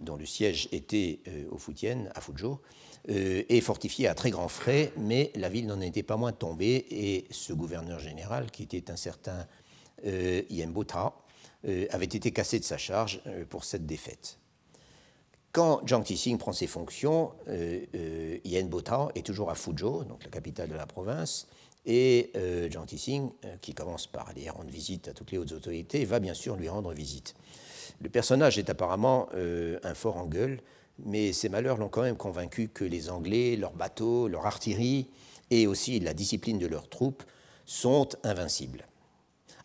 dont 0.00 0.16
le 0.16 0.26
siège 0.26 0.68
était 0.70 1.20
au 1.50 1.58
Fujian, 1.58 2.06
à 2.14 2.20
Fuzhou, 2.20 2.60
euh, 3.08 3.42
et 3.48 3.60
fortifiée 3.62 4.08
à 4.08 4.14
très 4.14 4.30
grands 4.30 4.48
frais, 4.48 4.92
mais 4.98 5.32
la 5.34 5.48
ville 5.48 5.66
n'en 5.66 5.80
était 5.80 6.02
pas 6.02 6.18
moins 6.18 6.32
tombée, 6.32 6.86
et 6.90 7.26
ce 7.30 7.54
gouverneur 7.54 7.98
général, 7.98 8.50
qui 8.50 8.62
était 8.62 8.90
un 8.90 8.96
certain 8.96 9.46
euh, 10.04 10.42
Yenbota, 10.50 11.14
euh, 11.66 11.86
avait 11.90 12.04
été 12.04 12.30
cassé 12.30 12.58
de 12.58 12.64
sa 12.64 12.76
charge 12.76 13.22
euh, 13.26 13.46
pour 13.46 13.64
cette 13.64 13.86
défaite. 13.86 14.38
Quand 15.52 15.80
Jiang 15.86 16.02
Tixing 16.02 16.36
prend 16.36 16.52
ses 16.52 16.68
fonctions, 16.68 17.32
Yenbota 18.44 19.08
est 19.16 19.26
toujours 19.26 19.50
à 19.50 19.56
Fuzhou, 19.56 20.04
donc 20.04 20.22
la 20.22 20.30
capitale 20.30 20.68
de 20.68 20.76
la 20.76 20.86
province, 20.86 21.48
et 21.86 22.32
Jiang 22.70 22.86
Tixing, 22.86 23.30
qui 23.60 23.74
commence 23.74 24.06
par 24.06 24.28
aller 24.28 24.48
rendre 24.50 24.70
visite 24.70 25.08
à 25.08 25.12
toutes 25.12 25.32
les 25.32 25.38
hautes 25.38 25.52
autorités, 25.52 26.04
va 26.04 26.20
bien 26.20 26.34
sûr 26.34 26.56
lui 26.56 26.68
rendre 26.68 26.92
visite. 26.92 27.34
Le 28.00 28.08
personnage 28.08 28.58
est 28.58 28.70
apparemment 28.70 29.28
un 29.32 29.94
fort 29.94 30.16
en 30.16 30.26
gueule, 30.26 30.60
mais 31.04 31.32
ces 31.32 31.48
malheurs 31.48 31.78
l'ont 31.78 31.88
quand 31.88 32.02
même 32.02 32.16
convaincu 32.16 32.68
que 32.68 32.84
les 32.84 33.08
Anglais, 33.10 33.56
leurs 33.56 33.72
bateaux, 33.72 34.28
leur 34.28 34.46
artillerie 34.46 35.08
et 35.50 35.66
aussi 35.66 35.98
la 36.00 36.14
discipline 36.14 36.58
de 36.58 36.66
leurs 36.66 36.88
troupes 36.88 37.22
sont 37.64 38.08
invincibles. 38.22 38.86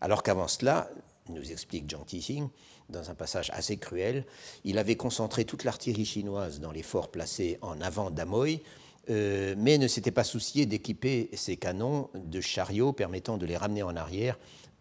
Alors 0.00 0.22
qu'avant 0.22 0.48
cela, 0.48 0.90
nous 1.28 1.52
explique 1.52 1.88
Jiang 1.88 2.04
Tixing, 2.04 2.48
dans 2.88 3.10
un 3.10 3.14
passage 3.14 3.50
assez 3.50 3.76
cruel, 3.76 4.24
il 4.64 4.78
avait 4.78 4.96
concentré 4.96 5.44
toute 5.44 5.64
l'artillerie 5.64 6.04
chinoise 6.04 6.60
dans 6.60 6.70
les 6.70 6.82
forts 6.82 7.10
placés 7.10 7.58
en 7.60 7.80
avant 7.80 8.10
d'Amoy, 8.10 8.62
euh, 9.08 9.54
mais 9.56 9.78
ne 9.78 9.86
s'était 9.86 10.10
pas 10.10 10.24
soucié 10.24 10.66
d'équiper 10.66 11.30
ses 11.34 11.56
canons 11.56 12.10
de 12.14 12.40
chariots 12.40 12.92
permettant 12.92 13.36
de 13.38 13.46
les 13.46 13.56
ramener 13.56 13.82
en 13.82 13.94
arrière 13.96 14.38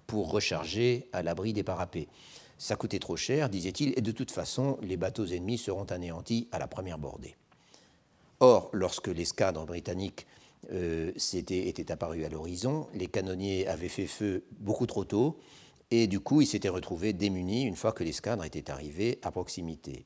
pour 0.08 0.32
recharger 0.32 1.08
à 1.14 1.24
l'abri 1.24 1.54
des 1.54 1.64
parapets. 1.64 2.08
Ça 2.58 2.76
coûtait 2.76 3.00
trop 3.00 3.18
cher, 3.18 3.50
disait-il, 3.50 3.94
et 3.98 4.02
de 4.02 4.12
toute 4.12 4.32
façon, 4.32 4.78
les 4.82 4.98
bateaux 4.98 5.26
ennemis 5.26 5.58
seront 5.58 5.86
anéantis 5.86 6.48
à 6.52 6.60
la 6.60 6.68
première 6.68 6.98
bordée. 6.98 7.36
Or, 8.40 8.70
lorsque 8.74 9.08
l'escadre 9.08 9.66
britannique 9.66 10.26
euh, 10.72 11.12
était, 11.34 11.68
était 11.68 11.92
apparue 11.92 12.26
à 12.26 12.30
l'horizon, 12.30 12.88
les 12.94 13.08
canonniers 13.08 13.68
avaient 13.68 13.90
fait 13.90 14.08
feu 14.08 14.46
beaucoup 14.60 14.86
trop 14.86 15.06
tôt, 15.06 15.38
et 15.92 16.08
du 16.08 16.20
coup, 16.20 16.42
ils 16.42 16.48
s'étaient 16.48 16.70
retrouvés 16.70 17.14
démunis 17.14 17.64
une 17.64 17.76
fois 17.76 17.92
que 17.92 18.04
l'escadre 18.04 18.44
était 18.44 18.72
arrivée 18.72 19.20
à 19.22 19.32
proximité. 19.32 20.06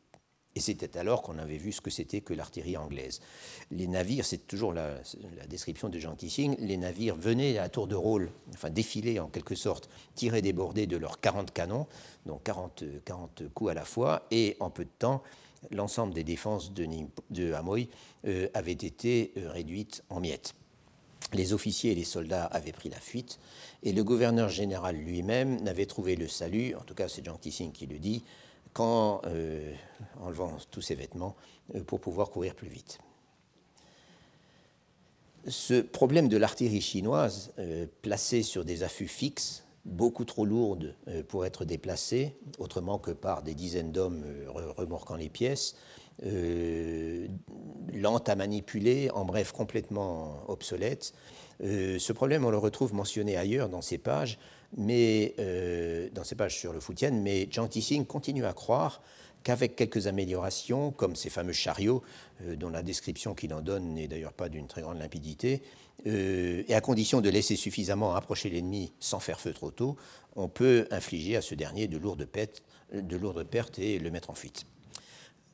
Et 0.56 0.60
c'était 0.62 0.98
alors 0.98 1.22
qu'on 1.22 1.38
avait 1.38 1.58
vu 1.58 1.72
ce 1.72 1.80
que 1.80 1.92
c'était 1.92 2.22
que 2.22 2.34
l'artillerie 2.34 2.76
anglaise. 2.76 3.22
Les 3.72 3.88
navires, 3.88 4.26
c'est 4.26 4.48
toujours 4.48 4.74
la, 4.74 4.96
description 5.48 5.90
de 5.90 6.00
Jean 6.00 6.16
Tissing, 6.16 6.56
les 6.60 6.78
navires 6.78 7.16
venaient 7.16 7.60
à 7.60 7.70
tour 7.70 7.88
de 7.88 7.96
rôle, 7.96 8.32
enfin 8.54 8.70
défiler 8.70 9.20
en 9.20 9.28
quelque 9.28 9.56
sorte, 9.56 9.90
tirer 10.16 10.42
des 10.42 10.54
bordées 10.54 10.88
de 10.88 10.98
leurs 10.98 11.20
40 11.20 11.52
canons, 11.52 11.88
donc 12.26 12.44
40, 12.44 12.84
40 13.06 13.44
coups 13.54 13.72
à 13.72 13.74
la 13.74 13.86
fois, 13.86 14.26
et 14.32 14.58
en 14.60 14.70
peu 14.70 14.86
de 14.86 14.90
temps, 14.98 15.22
l'ensemble 15.72 16.14
des 16.14 16.24
défenses 16.24 16.74
de, 16.74 16.88
de 17.30 17.54
Hamoy 17.54 17.88
euh, 18.26 18.48
avait 18.54 18.72
été 18.72 19.34
euh, 19.38 19.52
réduite 19.52 20.04
en 20.10 20.20
miettes. 20.20 20.56
Les 21.34 21.54
officiers 21.54 21.92
et 21.92 21.96
les 21.96 22.06
soldats 22.06 22.46
avaient 22.46 22.72
pris 22.72 22.90
la 22.90 23.00
fuite, 23.00 23.40
et 23.84 23.92
le 23.92 24.04
gouverneur 24.04 24.50
général 24.50 24.96
lui-même 24.96 25.62
n'avait 25.62 25.86
trouvé 25.86 26.16
le 26.16 26.28
salut, 26.28 26.74
en 26.76 26.82
tout 26.82 26.96
cas 26.96 27.08
c'est 27.08 27.24
Jean 27.24 27.38
Tissing 27.38 27.72
qui 27.72 27.86
le 27.86 28.00
dit, 28.00 28.24
euh, 28.82 29.74
enlevant 30.22 30.58
tous 30.72 30.82
ses 30.82 30.96
vêtements 30.96 31.36
euh, 31.76 31.84
pour 31.84 32.00
pouvoir 32.00 32.30
courir 32.30 32.56
plus 32.56 32.70
vite. 32.70 33.00
Ce 35.48 35.82
problème 35.82 36.30
de 36.30 36.38
l'artillerie 36.38 36.82
chinoise, 36.82 37.54
euh, 37.60 37.88
placée 38.02 38.42
sur 38.42 38.64
des 38.64 38.84
affûts 38.84 39.08
fixes, 39.08 39.66
beaucoup 39.86 40.26
trop 40.26 40.46
lourdes 40.46 40.94
pour 41.30 41.46
être 41.46 41.66
déplacées, 41.66 42.36
autrement 42.60 43.00
que 43.00 43.12
par 43.12 43.42
des 43.42 43.56
dizaines 43.56 43.92
d'hommes 43.92 44.24
remorquant 44.48 45.16
les 45.16 45.30
pièces, 45.30 45.76
lente 47.94 48.30
à 48.30 48.36
manipuler, 48.36 49.10
en 49.12 49.24
bref 49.24 49.54
complètement 49.54 50.44
obsolète. 50.48 51.14
ce 51.62 52.12
problème, 52.12 52.44
on 52.46 52.52
le 52.52 52.58
retrouve 52.58 52.94
mentionné 52.94 53.38
ailleurs 53.38 53.70
dans 53.70 53.82
ces 53.82 53.98
pages, 53.98 54.38
mais 54.78 55.36
dans 56.14 56.24
ces 56.24 56.36
pages 56.36 56.58
sur 56.58 56.74
le 56.74 56.80
Foutien, 56.80 57.12
mais 57.12 57.48
Jiang 57.50 57.68
Tixing 57.68 58.06
continue 58.06 58.46
à 58.46 58.54
croire 58.54 59.02
qu'avec 59.44 59.76
quelques 59.76 60.08
améliorations, 60.08 60.92
comme 60.92 61.16
ces 61.16 61.30
fameux 61.30 61.54
chariots, 61.54 62.04
euh, 62.44 62.56
dont 62.56 62.70
la 62.70 62.84
description 62.84 63.34
qu'il 63.34 63.54
en 63.54 63.62
donne 63.62 63.94
n'est 63.94 64.08
d'ailleurs 64.08 64.34
pas 64.34 64.50
d'une 64.50 64.68
très 64.68 64.82
grande 64.82 65.00
limpidité, 65.00 65.62
euh, 66.08 66.64
et 66.68 66.74
à 66.74 66.82
condition 66.82 67.22
de 67.22 67.30
laisser 67.30 67.56
suffisamment 67.56 68.16
approcher 68.16 68.50
l'ennemi 68.50 68.94
sans 69.00 69.20
faire 69.20 69.40
feu 69.40 69.54
trop 69.54 69.72
tôt, 69.72 69.98
on 70.36 70.48
peut 70.48 70.88
infliger 70.92 71.36
à 71.36 71.42
ce 71.42 71.56
dernier 71.56 71.88
de 71.88 71.98
lourdes, 71.98 72.26
pertes, 72.26 72.64
de 72.94 73.18
lourdes 73.18 73.44
pertes 73.44 73.80
et 73.80 74.00
le 74.00 74.12
mettre 74.12 74.30
en 74.30 74.36
fuite. 74.36 74.66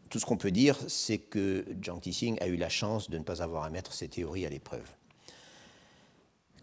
Tout 0.09 0.19
ce 0.19 0.25
qu'on 0.25 0.37
peut 0.37 0.51
dire, 0.51 0.77
c'est 0.87 1.17
que 1.17 1.65
Jiang 1.81 1.99
Tixing 1.99 2.37
a 2.41 2.47
eu 2.47 2.57
la 2.57 2.69
chance 2.69 3.09
de 3.09 3.17
ne 3.17 3.23
pas 3.23 3.41
avoir 3.41 3.63
à 3.63 3.69
mettre 3.69 3.93
ses 3.93 4.07
théories 4.07 4.45
à 4.45 4.49
l'épreuve. 4.49 4.87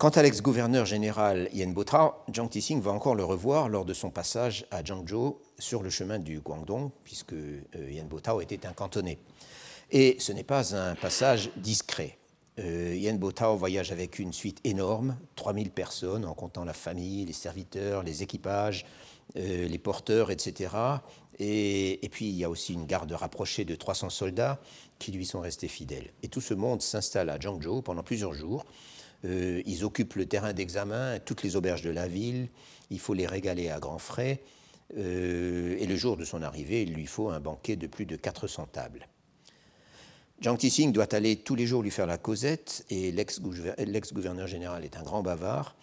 Quant 0.02 0.08
à 0.08 0.22
l'ex-gouverneur 0.22 0.84
général 0.84 1.48
Yen 1.52 1.72
Botao, 1.72 2.14
Jiang 2.28 2.48
Tixing 2.48 2.80
va 2.80 2.90
encore 2.90 3.14
le 3.14 3.22
revoir 3.22 3.68
lors 3.68 3.84
de 3.84 3.94
son 3.94 4.10
passage 4.10 4.66
à 4.72 4.82
Zhangzhou 4.82 5.38
sur 5.60 5.84
le 5.84 5.90
chemin 5.90 6.18
du 6.18 6.40
Guangdong, 6.40 6.90
puisque 7.04 7.34
euh, 7.34 7.62
Yen 7.76 8.08
Botao 8.08 8.40
était 8.40 8.66
un 8.66 8.72
cantonné. 8.72 9.20
Et 9.92 10.16
ce 10.18 10.32
n'est 10.32 10.42
pas 10.42 10.74
un 10.74 10.96
passage 10.96 11.52
discret. 11.56 12.18
Euh, 12.58 12.96
Yen 12.96 13.16
Botao 13.16 13.56
voyage 13.56 13.92
avec 13.92 14.18
une 14.18 14.32
suite 14.32 14.58
énorme, 14.64 15.16
3000 15.36 15.70
personnes, 15.70 16.24
en 16.24 16.34
comptant 16.34 16.64
la 16.64 16.72
famille, 16.72 17.24
les 17.24 17.32
serviteurs, 17.32 18.02
les 18.02 18.24
équipages, 18.24 18.84
euh, 19.36 19.68
les 19.68 19.78
porteurs, 19.78 20.32
etc. 20.32 20.74
Et, 21.38 22.04
et, 22.04 22.08
puis 22.08 22.28
il 22.28 22.34
y 22.34 22.42
a 22.42 22.50
aussi 22.50 22.72
une 22.72 22.86
garde 22.86 23.12
rapprochée 23.12 23.64
de 23.64 23.76
300 23.76 24.10
soldats 24.10 24.58
qui 24.98 25.12
lui 25.12 25.26
sont 25.26 25.40
restés 25.40 25.68
fidèles. 25.68 26.10
Et 26.24 26.28
tout 26.28 26.40
ce 26.40 26.54
monde 26.54 26.82
s'installe 26.82 27.30
à 27.30 27.38
Zhangzhou 27.38 27.82
pendant 27.82 28.02
plusieurs 28.02 28.34
jours 28.34 28.66
euh, 29.24 29.62
ils 29.66 29.84
occupent 29.84 30.14
le 30.14 30.26
terrain 30.26 30.52
d'examen, 30.52 31.18
toutes 31.24 31.42
les 31.42 31.56
auberges 31.56 31.82
de 31.82 31.90
la 31.90 32.08
ville. 32.08 32.48
Il 32.90 32.98
faut 32.98 33.14
les 33.14 33.26
régaler 33.26 33.68
à 33.68 33.78
grands 33.78 33.98
frais. 33.98 34.42
Euh, 34.96 35.76
et 35.78 35.86
le 35.86 35.96
jour 35.96 36.16
de 36.16 36.24
son 36.24 36.42
arrivée, 36.42 36.82
il 36.82 36.92
lui 36.92 37.06
faut 37.06 37.30
un 37.30 37.40
banquet 37.40 37.76
de 37.76 37.86
plus 37.86 38.04
de 38.04 38.16
400 38.16 38.68
tables. 38.72 39.08
Jiang 40.40 40.56
Tixing 40.56 40.92
doit 40.92 41.14
aller 41.14 41.36
tous 41.36 41.54
les 41.54 41.66
jours 41.66 41.82
lui 41.82 41.92
faire 41.92 42.06
la 42.06 42.18
causette 42.18 42.84
et 42.90 43.12
l'ex-gouverneur 43.12 44.48
général 44.48 44.84
est 44.84 44.96
un 44.96 45.02
grand 45.02 45.22
bavard. 45.22 45.76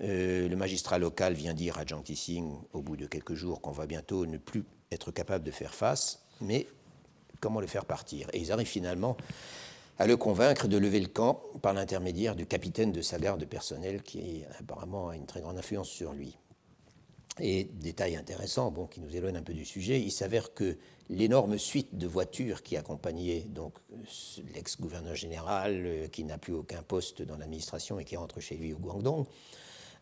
Euh, 0.00 0.48
le 0.48 0.56
magistrat 0.56 0.98
local 0.98 1.34
vient 1.34 1.52
dire 1.52 1.78
à 1.78 1.84
Jiang 1.84 2.02
Tixing 2.02 2.50
au 2.72 2.80
bout 2.80 2.96
de 2.96 3.06
quelques 3.06 3.34
jours 3.34 3.60
qu'on 3.60 3.72
va 3.72 3.86
bientôt 3.86 4.24
ne 4.24 4.38
plus 4.38 4.64
être 4.90 5.10
capable 5.10 5.44
de 5.44 5.50
faire 5.50 5.74
face, 5.74 6.22
mais 6.40 6.66
comment 7.40 7.60
le 7.60 7.66
faire 7.66 7.84
partir? 7.84 8.28
Et 8.32 8.40
ils 8.40 8.52
arrivent 8.52 8.66
finalement 8.66 9.18
à 9.98 10.06
le 10.06 10.16
convaincre 10.16 10.68
de 10.68 10.76
lever 10.76 11.00
le 11.00 11.08
camp 11.08 11.42
par 11.62 11.72
l'intermédiaire 11.72 12.36
du 12.36 12.46
capitaine 12.46 12.92
de 12.92 13.02
sa 13.02 13.18
garde 13.18 13.44
personnelle 13.46 14.02
qui 14.02 14.44
apparemment 14.58 15.08
a 15.08 15.16
une 15.16 15.26
très 15.26 15.40
grande 15.40 15.58
influence 15.58 15.88
sur 15.88 16.12
lui. 16.12 16.36
Et 17.38 17.64
détail 17.64 18.16
intéressant, 18.16 18.70
bon, 18.70 18.86
qui 18.86 19.00
nous 19.00 19.14
éloigne 19.14 19.36
un 19.36 19.42
peu 19.42 19.52
du 19.52 19.66
sujet, 19.66 20.00
il 20.00 20.10
s'avère 20.10 20.54
que 20.54 20.78
l'énorme 21.10 21.58
suite 21.58 21.96
de 21.96 22.06
voitures 22.06 22.62
qui 22.62 22.76
accompagnait 22.76 23.40
donc 23.40 23.74
l'ex-gouverneur 24.54 25.14
général, 25.14 25.82
euh, 25.84 26.08
qui 26.08 26.24
n'a 26.24 26.38
plus 26.38 26.54
aucun 26.54 26.82
poste 26.82 27.22
dans 27.22 27.36
l'administration 27.36 27.98
et 27.98 28.04
qui 28.04 28.16
rentre 28.16 28.40
chez 28.40 28.56
lui 28.56 28.72
au 28.72 28.78
Guangdong, 28.78 29.26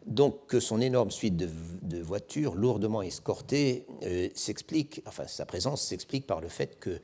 donc 0.07 0.47
que 0.47 0.61
son 0.61 0.81
énorme 0.81 1.11
suite 1.11 1.37
de, 1.37 2.01
voitures 2.01 2.55
lourdement 2.55 3.03
escortées 3.03 3.87
euh, 4.05 4.29
s'explique, 4.35 5.03
enfin 5.07 5.27
sa 5.27 5.47
présence 5.47 5.83
s'explique 5.83 6.27
par 6.27 6.41
le 6.41 6.49
fait 6.49 6.79
que 6.79 7.01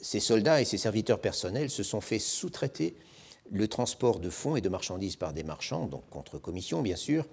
ces 0.00 0.20
soldats 0.20 0.60
et 0.60 0.64
ces 0.64 0.78
serviteurs 0.78 1.20
personnels 1.20 1.70
se 1.70 1.82
sont 1.82 2.00
fait 2.00 2.18
sous-traiter 2.18 2.94
le 3.50 3.68
transport 3.68 4.20
de 4.20 4.30
fonds 4.30 4.56
et 4.56 4.60
de 4.60 4.68
marchandises 4.68 5.16
par 5.16 5.32
des 5.32 5.42
marchands, 5.42 5.86
donc 5.86 6.08
contre 6.08 6.38
commission 6.38 6.82
bien 6.82 6.96
sûr, 6.96 7.26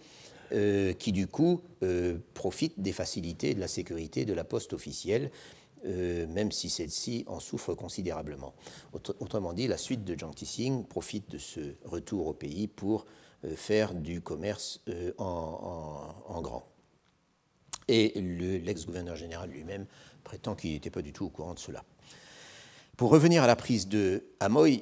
euh, 0.53 0.93
qui 0.93 1.12
du 1.12 1.28
coup 1.28 1.62
euh, 1.84 2.18
profitent 2.34 2.80
des 2.80 2.93
facilités 2.93 3.53
de 3.53 3.60
la 3.60 3.68
sécurité 3.68 4.24
de 4.24 4.34
la 4.34 4.43
poste 4.43 4.72
officielle, 4.72 5.30
euh, 5.86 6.26
même 6.28 6.51
si 6.51 6.70
celle-ci 6.70 7.26
en 7.28 7.39
souffre 7.39 7.74
considérablement. 7.74 8.53
autrement 8.93 9.53
dit, 9.53 9.68
la 9.68 9.78
suite 9.78 10.05
de 10.05 10.18
Jiang 10.18 10.34
Tixing 10.34 10.86
profite 10.86 11.30
de 11.30 11.38
ce 11.38 11.60
retour 11.84 12.28
au 12.28 12.34
pays 12.34 12.68
pour 12.68 13.05
faire 13.55 13.93
du 13.93 14.22
commerce 14.22 14.82
en, 15.20 16.41
grand. 16.41 16.66
Et 17.88 18.20
l'ex-gouverneur 18.20 19.16
général 19.16 19.51
lui-même 19.51 19.86
prétend 20.24 20.55
qu'il 20.55 20.72
n'était 20.72 20.89
pas 20.89 21.03
du 21.03 21.14
tout 21.14 21.26
au 21.26 21.30
courant 21.30 21.53
de 21.53 21.60
cela. 21.60 21.84
Pour 22.98 23.12
revenir 23.12 23.43
à 23.43 23.48
la 23.48 23.56
prise 23.56 23.88
de 23.88 24.24
Hamoy, 24.39 24.82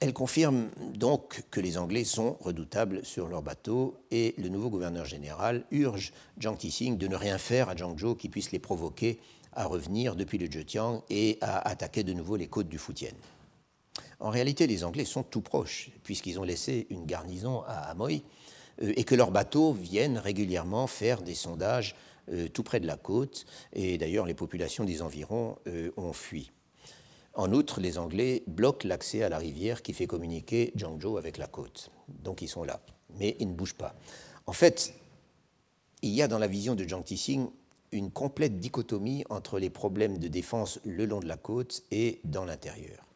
elle 0.00 0.14
confirme 0.14 0.70
donc 0.94 1.44
que 1.50 1.60
les 1.60 1.76
Anglais 1.76 2.04
sont 2.04 2.38
redoutables 2.40 3.04
sur 3.04 3.28
leur 3.28 3.42
bateau 3.42 3.98
et 4.10 4.34
le 4.38 4.48
nouveau 4.48 4.70
gouverneur 4.70 5.04
général 5.04 5.66
urge 5.70 6.14
Jiang 6.38 6.56
Tixing 6.56 6.96
de 6.96 7.06
ne 7.08 7.14
rien 7.14 7.36
faire 7.36 7.68
à 7.68 7.76
Zhangzhou 7.76 8.14
qui 8.14 8.30
puisse 8.30 8.50
les 8.50 8.58
provoquer 8.58 9.20
à 9.52 9.66
revenir 9.66 10.16
depuis 10.16 10.38
le 10.38 10.50
Zhejiang 10.50 11.02
et 11.10 11.36
à 11.42 11.68
attaquer 11.68 12.02
de 12.02 12.14
nouveau 12.14 12.36
les 12.36 12.46
côtes 12.46 12.70
du 12.70 12.78
Fujian. 12.78 13.12
En 14.18 14.30
réalité, 14.30 14.66
les 14.66 14.82
Anglais 14.82 15.04
sont 15.04 15.22
tout 15.22 15.42
proches, 15.42 15.90
puisqu'ils 16.04 16.40
ont 16.40 16.44
laissé 16.44 16.86
une 16.88 17.04
garnison 17.04 17.60
à 17.66 17.90
Amoy 17.90 18.22
euh, 18.80 18.94
et 18.96 19.04
que 19.04 19.14
leurs 19.14 19.32
bateaux 19.32 19.74
viennent 19.74 20.16
régulièrement 20.16 20.86
faire 20.86 21.20
des 21.20 21.34
sondages 21.34 21.94
euh, 22.32 22.48
tout 22.48 22.62
près 22.62 22.80
de 22.80 22.86
la 22.86 22.96
côte. 22.96 23.44
Et 23.74 23.98
d'ailleurs, 23.98 24.24
les 24.24 24.32
populations 24.32 24.84
des 24.84 25.02
environs 25.02 25.58
euh, 25.66 25.90
ont 25.98 26.14
fui. 26.14 26.50
En 27.34 27.52
outre, 27.52 27.80
les 27.80 27.98
Anglais 27.98 28.42
bloquent 28.46 28.86
l'accès 28.86 29.22
à 29.22 29.28
la 29.28 29.38
rivière 29.38 29.82
qui 29.82 29.94
fait 29.94 30.06
communiquer 30.06 30.72
Zhangzhou 30.78 31.16
avec 31.16 31.38
la 31.38 31.46
côte. 31.46 31.90
Donc 32.08 32.42
ils 32.42 32.48
sont 32.48 32.64
là, 32.64 32.80
mais 33.18 33.36
ils 33.40 33.48
ne 33.48 33.54
bougent 33.54 33.74
pas. 33.74 33.94
En 34.46 34.52
fait, 34.52 34.92
il 36.02 36.10
y 36.10 36.20
a 36.20 36.28
dans 36.28 36.38
la 36.38 36.46
vision 36.46 36.74
de 36.74 36.84
Jiang 36.84 37.02
Tixing 37.02 37.48
une 37.92 38.10
complète 38.10 38.58
dichotomie 38.58 39.24
entre 39.30 39.58
les 39.58 39.70
problèmes 39.70 40.18
de 40.18 40.28
défense 40.28 40.80
le 40.84 41.06
long 41.06 41.20
de 41.20 41.28
la 41.28 41.36
côte 41.36 41.82
et 41.90 42.20
dans 42.24 42.44
l'intérieur. 42.44 43.06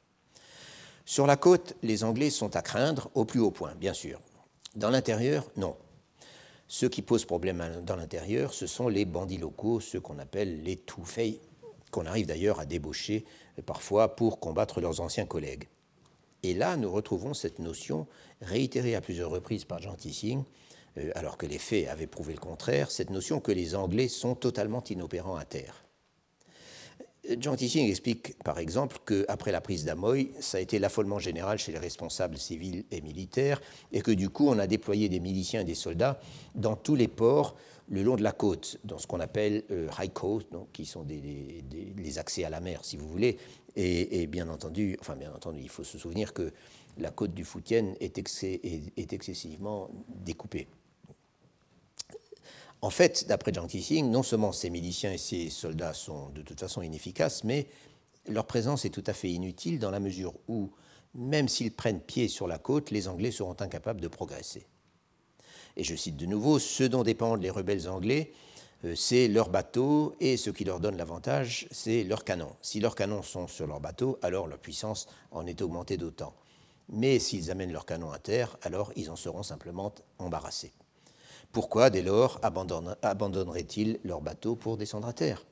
Sur 1.05 1.27
la 1.27 1.37
côte, 1.37 1.75
les 1.83 2.05
Anglais 2.05 2.31
sont 2.31 2.57
à 2.57 2.62
craindre 2.62 3.11
au 3.14 3.25
plus 3.25 3.41
haut 3.41 3.51
point, 3.51 3.75
bien 3.75 3.95
sûr. 3.95 4.21
Dans 4.75 4.91
l'intérieur, 4.91 5.47
non. 5.57 5.77
Ceux 6.69 6.89
qui 6.89 7.01
posent 7.01 7.25
problème 7.25 7.83
dans 7.85 7.97
l'intérieur, 7.97 8.53
ce 8.53 8.67
sont 8.67 8.89
les 8.89 9.05
bandits 9.05 9.39
locaux, 9.39 9.81
ceux 9.81 10.01
qu'on 10.01 10.19
appelle 10.19 10.62
les 10.62 10.77
Toufei, 10.77 11.41
qu'on 11.91 12.07
arrive 12.07 12.27
d'ailleurs 12.27 12.61
à 12.61 12.67
débaucher 12.67 13.25
parfois 13.63 14.17
pour 14.17 14.41
combattre 14.41 14.81
leurs 14.81 15.01
anciens 15.01 15.27
collègues. 15.27 15.69
Et 16.43 16.55
là, 16.55 16.77
nous 16.77 16.91
retrouvons 16.91 17.35
cette 17.35 17.59
notion 17.59 18.07
réitérée 18.41 18.95
à 18.95 19.01
plusieurs 19.01 19.31
reprises 19.31 19.65
par 19.65 19.81
Jean 19.81 19.95
Tissing, 19.95 20.45
euh, 20.99 21.11
alors 21.15 21.39
que 21.39 21.47
les 21.47 21.59
faits 21.59 21.89
avaient 21.89 22.07
prouvé 22.07 22.35
le 22.35 22.41
contraire, 22.41 22.91
cette 22.91 23.11
notion 23.11 23.41
que 23.41 23.53
les 23.53 23.75
Anglais 23.75 24.09
sont 24.09 24.35
totalement 24.35 24.85
inopérants 24.85 25.37
à 25.37 25.45
terre. 25.45 25.86
Jean 27.41 27.57
Tissing 27.57 27.89
explique 27.89 28.37
par 28.43 28.59
exemple 28.59 28.99
qu'après 29.05 29.53
la 29.53 29.61
prise 29.61 29.85
d'Amoy, 29.85 30.31
ça 30.41 30.59
a 30.59 30.61
été 30.61 30.79
l'affolement 30.79 31.18
général 31.18 31.59
chez 31.59 31.72
les 31.72 31.79
responsables 31.79 32.39
civils 32.39 32.85
et 32.91 33.01
militaires, 33.01 33.61
et 33.93 34.01
que 34.01 34.11
du 34.11 34.29
coup 34.29 34.49
on 34.49 34.59
a 34.59 34.66
déployé 34.66 35.09
des 35.09 35.20
miliciens 35.20 35.61
et 35.61 35.64
des 35.64 35.75
soldats 35.75 36.21
dans 36.55 36.76
tous 36.76 36.95
les 36.95 37.09
ports 37.09 37.57
le 37.88 38.03
long 38.03 38.17
de 38.17 38.22
la 38.22 38.33
côte, 38.33 38.79
dans 38.84 38.99
ce 38.99 39.07
qu'on 39.07 39.21
appelle 39.21 39.63
euh, 39.71 39.88
high 39.99 40.13
coast, 40.13 40.51
donc, 40.51 40.72
qui 40.72 40.87
sont 40.87 41.07
les 41.09 42.18
accès 42.18 42.45
à 42.45 42.51
la 42.51 42.61
mer, 42.61 42.80
si 42.84 42.96
vous 42.96 43.09
voulez. 43.09 43.38
Et, 43.76 44.26
bien 44.26 44.49
entendu, 44.49 44.96
enfin 45.01 45.17
bien 45.17 45.33
entendu, 45.33 45.61
il 45.63 45.68
faut 45.68 45.84
se 45.84 45.99
souvenir 45.99 46.33
que 46.33 46.51
la 46.99 47.11
côte 47.11 47.34
du 47.34 47.45
Foutienne 47.45 47.95
est, 48.01 48.18
est, 48.18 49.13
excessivement 49.13 49.91
découpée. 50.09 50.67
En 52.87 52.91
fait, 52.91 53.26
d'après 53.26 53.53
Jiang 53.53 53.67
Tixing, 53.67 54.13
non 54.13 54.22
seulement 54.22 54.53
ces 54.53 54.71
miliciens 54.71 55.11
et 55.11 55.18
ces 55.18 55.50
soldats 55.50 55.92
sont 55.92 56.29
de 56.29 56.42
toute 56.42 56.61
façon 56.61 56.83
inefficaces, 56.83 57.42
mais 57.42 57.67
leur 58.29 58.46
présence 58.46 58.84
est 58.84 58.91
tout 58.91 59.03
à 59.08 59.13
fait 59.13 59.29
inutile 59.29 59.80
dans 59.80 59.91
la 59.91 59.99
mesure 59.99 60.34
où, 60.46 60.71
même 61.13 61.49
s'ils 61.49 61.72
prennent 61.72 61.99
pied 61.99 62.29
sur 62.29 62.46
la 62.46 62.58
côte, 62.58 62.92
les 62.92 63.08
Anglais 63.08 63.33
seront 63.33 63.57
incapables 63.58 64.00
de 64.00 64.07
progresser. 64.07 64.68
Et 65.76 65.83
je 65.83 65.96
cite 65.96 66.17
de 66.17 66.26
nouveau, 66.26 66.61
ce 66.61 66.84
dont 66.84 67.03
dépendent 67.03 67.42
les 67.42 67.50
rebelles 67.50 67.88
anglais, 67.88 68.30
euh, 68.84 68.95
c'est 68.95 69.26
leurs 69.26 69.49
bateaux, 69.49 70.14
et 70.21 70.37
ce 70.37 70.50
qui 70.50 70.63
leur 70.63 70.79
donne 70.79 70.96
l'avantage, 70.96 71.67
c'est 71.72 72.04
leurs 72.04 72.22
canons. 72.22 72.54
Si 72.63 72.79
leurs 72.79 72.95
canons 72.95 73.25
sont 73.25 73.49
sur 73.49 73.67
leurs 73.67 73.80
bateaux, 73.80 74.17
alors 74.22 74.46
leur 74.46 74.61
puissance 74.61 75.08
en 75.33 75.45
est 75.49 75.61
augmentée 75.61 75.96
d'autant. 75.96 76.34
Mais 76.88 77.18
s'ils 77.18 77.50
amènent 77.50 77.72
leurs 77.72 77.84
canons 77.84 78.13
à 78.13 78.21
terre, 78.21 78.57
alors 78.63 78.92
ils 78.95 79.11
en 79.11 79.17
seront 79.17 79.42
simplement 79.42 79.92
embarrassés. 80.21 80.72
Pourquoi, 81.57 81.88
dès 81.88 82.03
lors, 82.03 82.38
abandonneraient-ils 82.42 83.99
leurs 84.04 84.20
bateaux 84.20 84.57
pour 84.57 84.76
descendre 84.76 85.08
à 85.08 85.14
terre? 85.14 85.46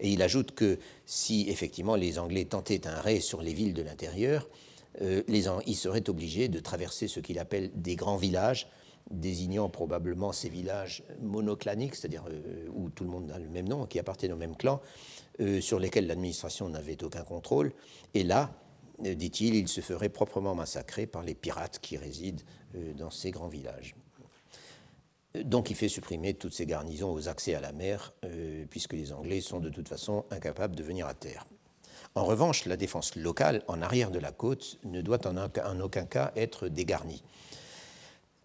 Et 0.00 0.10
il 0.10 0.22
ajoute 0.22 0.52
que 0.52 0.78
si 1.04 1.50
effectivement 1.50 1.94
les 1.94 2.18
Anglais 2.18 2.46
tentaient 2.46 2.86
un 2.86 2.98
raid 2.98 3.20
sur 3.20 3.42
les 3.42 3.52
villes 3.52 3.74
de 3.74 3.82
l'intérieur, 3.82 4.48
euh, 5.02 5.22
ils 5.28 5.76
seraient 5.76 6.08
obligés 6.08 6.48
de 6.48 6.58
traverser 6.58 7.06
ce 7.06 7.20
qu'il 7.20 7.38
appelle 7.38 7.70
des 7.74 7.96
grands 7.96 8.16
villages, 8.16 8.66
désignant 9.10 9.68
probablement 9.68 10.32
ces 10.32 10.48
villages 10.48 11.02
monoclaniques, 11.20 11.96
c'est-à-dire 11.96 12.24
euh, 12.30 12.66
où 12.74 12.88
tout 12.88 13.04
le 13.04 13.10
monde 13.10 13.30
a 13.30 13.38
le 13.38 13.50
même 13.50 13.68
nom, 13.68 13.84
qui 13.84 13.98
appartiennent 13.98 14.32
au 14.32 14.38
même 14.38 14.56
clan, 14.56 14.80
euh, 15.40 15.60
sur 15.60 15.78
lesquels 15.78 16.06
l'administration 16.06 16.70
n'avait 16.70 17.04
aucun 17.04 17.24
contrôle. 17.24 17.74
Et 18.14 18.24
là, 18.24 18.54
dit-il, 19.00 19.54
il 19.54 19.68
se 19.68 19.82
ferait 19.82 20.08
proprement 20.08 20.54
massacrer 20.54 21.06
par 21.06 21.22
les 21.22 21.34
pirates 21.34 21.78
qui 21.78 21.98
résident 21.98 22.42
dans 22.96 23.10
ces 23.10 23.32
grands 23.32 23.48
villages. 23.48 23.94
Donc 25.44 25.70
il 25.70 25.76
fait 25.76 25.88
supprimer 25.88 26.34
toutes 26.34 26.54
ces 26.54 26.66
garnisons 26.66 27.12
aux 27.12 27.28
accès 27.28 27.54
à 27.54 27.60
la 27.60 27.72
mer, 27.72 28.12
puisque 28.70 28.92
les 28.92 29.12
Anglais 29.12 29.40
sont 29.40 29.60
de 29.60 29.70
toute 29.70 29.88
façon 29.88 30.24
incapables 30.30 30.76
de 30.76 30.82
venir 30.82 31.06
à 31.06 31.14
terre. 31.14 31.44
En 32.16 32.24
revanche, 32.24 32.64
la 32.64 32.78
défense 32.78 33.14
locale 33.14 33.62
en 33.68 33.82
arrière 33.82 34.10
de 34.10 34.18
la 34.18 34.32
côte 34.32 34.78
ne 34.84 35.02
doit 35.02 35.20
en 35.26 35.80
aucun 35.80 36.06
cas 36.06 36.32
être 36.34 36.68
dégarnie. 36.68 37.22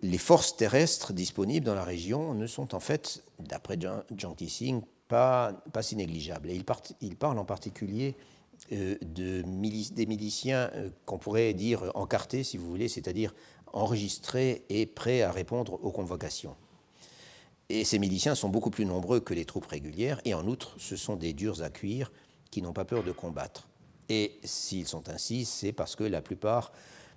Les 0.01 0.17
forces 0.17 0.57
terrestres 0.57 1.13
disponibles 1.13 1.65
dans 1.65 1.75
la 1.75 1.85
région 1.85 2.33
ne 2.33 2.47
sont 2.47 2.75
en 2.75 2.81
fait, 2.81 3.23
d'après 3.39 3.79
Jiang 3.79 4.35
Tissing, 4.35 4.81
pas, 5.07 5.53
pas 5.71 5.83
si 5.83 5.95
négligeables. 5.95 6.49
Et 6.49 6.63
il, 7.01 7.15
parle 7.15 7.37
en 7.37 7.45
particulier 7.45 8.15
euh, 8.73 8.95
de 9.01 9.43
des 9.93 10.05
miliciens 10.05 10.69
euh, 10.73 10.89
qu'on 11.05 11.17
pourrait 11.17 11.53
dire 11.53 11.91
encartés, 11.93 12.43
si 12.43 12.57
vous 12.57 12.67
voulez, 12.67 12.89
c'est-à-dire 12.89 13.33
enregistrés 13.73 14.65
et 14.69 14.85
prêts 14.85 15.21
à 15.21 15.31
répondre 15.31 15.79
aux 15.81 15.91
convocations. 15.91 16.55
Et 17.73 17.85
ces 17.85 17.99
miliciens 17.99 18.35
sont 18.35 18.49
beaucoup 18.49 18.69
plus 18.69 18.83
nombreux 18.83 19.21
que 19.21 19.33
les 19.33 19.45
troupes 19.45 19.67
régulières, 19.67 20.19
et 20.25 20.33
en 20.33 20.45
outre, 20.45 20.75
ce 20.77 20.97
sont 20.97 21.15
des 21.15 21.31
durs 21.31 21.61
à 21.63 21.69
cuire 21.69 22.11
qui 22.51 22.61
n'ont 22.61 22.73
pas 22.73 22.83
peur 22.83 23.01
de 23.01 23.13
combattre. 23.13 23.69
Et 24.09 24.41
s'ils 24.43 24.89
sont 24.89 25.07
ainsi, 25.07 25.45
c'est 25.45 25.71
parce 25.71 25.95
que 25.95 26.03
la 26.03 26.21
plupart 26.21 26.73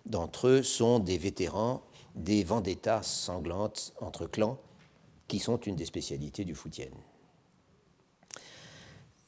d'entre 0.07 0.47
eux 0.47 0.63
sont 0.63 1.01
des 1.01 1.19
vétérans 1.19 1.83
des 2.15 2.45
vendettas 2.45 3.03
sanglantes 3.03 3.95
entre 4.01 4.29
clans, 4.29 4.61
qui 5.27 5.41
sont 5.41 5.57
une 5.57 5.75
des 5.75 5.87
spécialités 5.87 6.45
du 6.45 6.55
Foutien. 6.55 6.87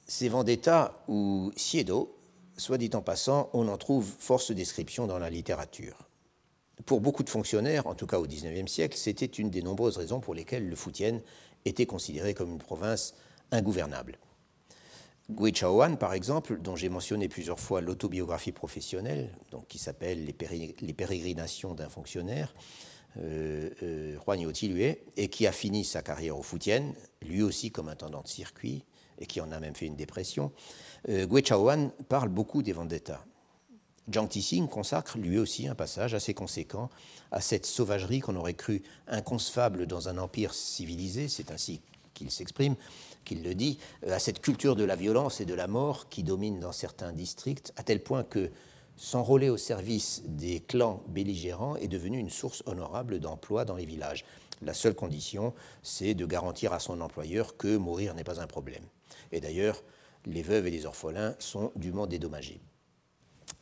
Ces 0.06 0.28
vendettas, 0.28 0.92
ou 1.08 1.50
siedo, 1.56 2.16
soit 2.56 2.78
dit 2.78 2.90
en 2.94 3.02
passant, 3.02 3.50
on 3.52 3.66
en 3.66 3.78
trouve 3.78 4.06
force 4.06 4.52
description 4.52 5.08
dans 5.08 5.18
la 5.18 5.28
littérature. 5.28 6.05
Pour 6.86 7.00
beaucoup 7.00 7.24
de 7.24 7.30
fonctionnaires, 7.30 7.88
en 7.88 7.96
tout 7.96 8.06
cas 8.06 8.20
au 8.20 8.26
XIXe 8.26 8.70
siècle, 8.70 8.96
c'était 8.96 9.26
une 9.26 9.50
des 9.50 9.60
nombreuses 9.60 9.96
raisons 9.96 10.20
pour 10.20 10.34
lesquelles 10.34 10.68
le 10.68 10.76
Foutien 10.76 11.20
était 11.64 11.84
considéré 11.84 12.32
comme 12.32 12.52
une 12.52 12.58
province 12.58 13.14
ingouvernable. 13.50 14.18
Gui 15.28 15.52
Chaoan, 15.52 15.96
par 15.96 16.14
exemple, 16.14 16.60
dont 16.60 16.76
j'ai 16.76 16.88
mentionné 16.88 17.26
plusieurs 17.28 17.58
fois 17.58 17.80
l'autobiographie 17.80 18.52
professionnelle, 18.52 19.30
donc 19.50 19.66
qui 19.66 19.78
s'appelle 19.78 20.24
Les, 20.24 20.92
pérégrinations 20.92 21.74
d'un 21.74 21.88
fonctionnaire, 21.88 22.54
euh, 23.18 23.70
euh, 23.82 24.52
et 25.16 25.28
qui 25.28 25.46
a 25.48 25.52
fini 25.52 25.84
sa 25.84 26.02
carrière 26.02 26.38
au 26.38 26.42
Foutienne, 26.42 26.94
lui 27.22 27.42
aussi 27.42 27.72
comme 27.72 27.88
intendant 27.88 28.22
de 28.22 28.28
circuit, 28.28 28.84
et 29.18 29.26
qui 29.26 29.40
en 29.40 29.50
a 29.50 29.58
même 29.58 29.74
fait 29.74 29.86
une 29.86 29.96
dépression. 29.96 30.52
Euh, 31.08 31.26
Gui 31.26 31.42
Chaoan 31.42 31.90
parle 32.08 32.28
beaucoup 32.28 32.62
des 32.62 32.72
vendettas. 32.72 33.24
Jiang 34.08 34.28
Tissing 34.28 34.68
consacre 34.68 35.18
lui 35.18 35.38
aussi 35.38 35.66
un 35.66 35.74
passage 35.74 36.14
assez 36.14 36.32
conséquent 36.32 36.90
à 37.32 37.40
cette 37.40 37.66
sauvagerie 37.66 38.20
qu'on 38.20 38.36
aurait 38.36 38.54
cru 38.54 38.82
inconcevable 39.08 39.86
dans 39.86 40.08
un 40.08 40.18
empire 40.18 40.54
civilisé, 40.54 41.28
c'est 41.28 41.50
ainsi 41.50 41.80
qu'il 42.14 42.30
s'exprime, 42.30 42.76
qu'il 43.24 43.42
le 43.42 43.54
dit, 43.54 43.78
euh, 44.06 44.14
à 44.14 44.18
cette 44.18 44.40
culture 44.40 44.76
de 44.76 44.84
la 44.84 44.96
violence 44.96 45.40
et 45.40 45.44
de 45.44 45.54
la 45.54 45.66
mort 45.66 46.08
qui 46.08 46.22
domine 46.22 46.60
dans 46.60 46.72
certains 46.72 47.12
districts, 47.12 47.72
à 47.76 47.82
tel 47.82 48.02
point 48.02 48.22
que 48.22 48.50
s'enrôler 48.96 49.50
au 49.50 49.56
service 49.56 50.22
des 50.24 50.60
clans 50.60 51.02
belligérants 51.08 51.76
est 51.76 51.88
devenu 51.88 52.18
une 52.18 52.30
source 52.30 52.62
honorable 52.66 53.18
d'emploi 53.18 53.64
dans 53.64 53.76
les 53.76 53.84
villages. 53.84 54.24
La 54.62 54.72
seule 54.72 54.94
condition, 54.94 55.52
c'est 55.82 56.14
de 56.14 56.24
garantir 56.24 56.72
à 56.72 56.78
son 56.78 57.00
employeur 57.00 57.56
que 57.56 57.76
mourir 57.76 58.14
n'est 58.14 58.24
pas 58.24 58.40
un 58.40 58.46
problème. 58.46 58.84
Et 59.32 59.40
d'ailleurs, 59.40 59.82
les 60.24 60.42
veuves 60.42 60.66
et 60.66 60.70
les 60.70 60.86
orphelins 60.86 61.34
sont 61.38 61.72
dûment 61.76 62.06
dédommagés. 62.06 62.60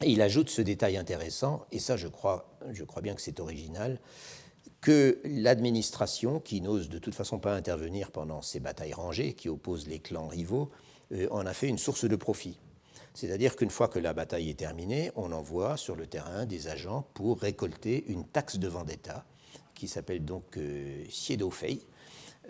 Il 0.04 0.22
ajoute 0.22 0.50
ce 0.50 0.62
détail 0.62 0.96
intéressant, 0.96 1.66
et 1.72 1.78
ça 1.78 1.96
je 1.96 2.08
crois, 2.08 2.58
je 2.72 2.84
crois 2.84 3.02
bien 3.02 3.14
que 3.14 3.20
c'est 3.20 3.40
original, 3.40 3.98
que 4.80 5.20
l'administration, 5.24 6.40
qui 6.40 6.60
n'ose 6.60 6.88
de 6.88 6.98
toute 6.98 7.14
façon 7.14 7.38
pas 7.38 7.54
intervenir 7.54 8.10
pendant 8.10 8.42
ces 8.42 8.60
batailles 8.60 8.92
rangées 8.92 9.32
qui 9.32 9.48
opposent 9.48 9.88
les 9.88 9.98
clans 9.98 10.28
rivaux, 10.28 10.70
euh, 11.12 11.26
en 11.30 11.46
a 11.46 11.54
fait 11.54 11.68
une 11.68 11.78
source 11.78 12.04
de 12.04 12.16
profit. 12.16 12.58
C'est-à-dire 13.14 13.56
qu'une 13.56 13.70
fois 13.70 13.88
que 13.88 13.98
la 13.98 14.12
bataille 14.12 14.50
est 14.50 14.58
terminée, 14.58 15.10
on 15.16 15.32
envoie 15.32 15.76
sur 15.76 15.96
le 15.96 16.06
terrain 16.06 16.46
des 16.46 16.68
agents 16.68 17.06
pour 17.14 17.40
récolter 17.40 18.04
une 18.08 18.26
taxe 18.26 18.58
de 18.58 18.68
vendetta 18.68 19.24
qui 19.74 19.88
s'appelle 19.88 20.24
donc 20.24 20.56
euh, 20.56 21.04
Siedofei. 21.08 21.80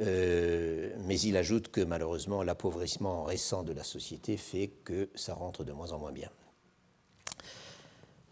Euh, 0.01 0.91
mais 1.07 1.21
il 1.21 1.37
ajoute 1.37 1.69
que 1.69 1.81
malheureusement 1.81 2.43
l'appauvrissement 2.43 3.23
récent 3.23 3.63
de 3.63 3.73
la 3.73 3.85
société 3.85 4.37
fait 4.37 4.73
que 4.85 5.09
ça 5.15 5.35
rentre 5.35 5.63
de 5.63 5.73
moins 5.73 5.93
en 5.93 5.99
moins 5.99 6.13
bien. 6.13 6.31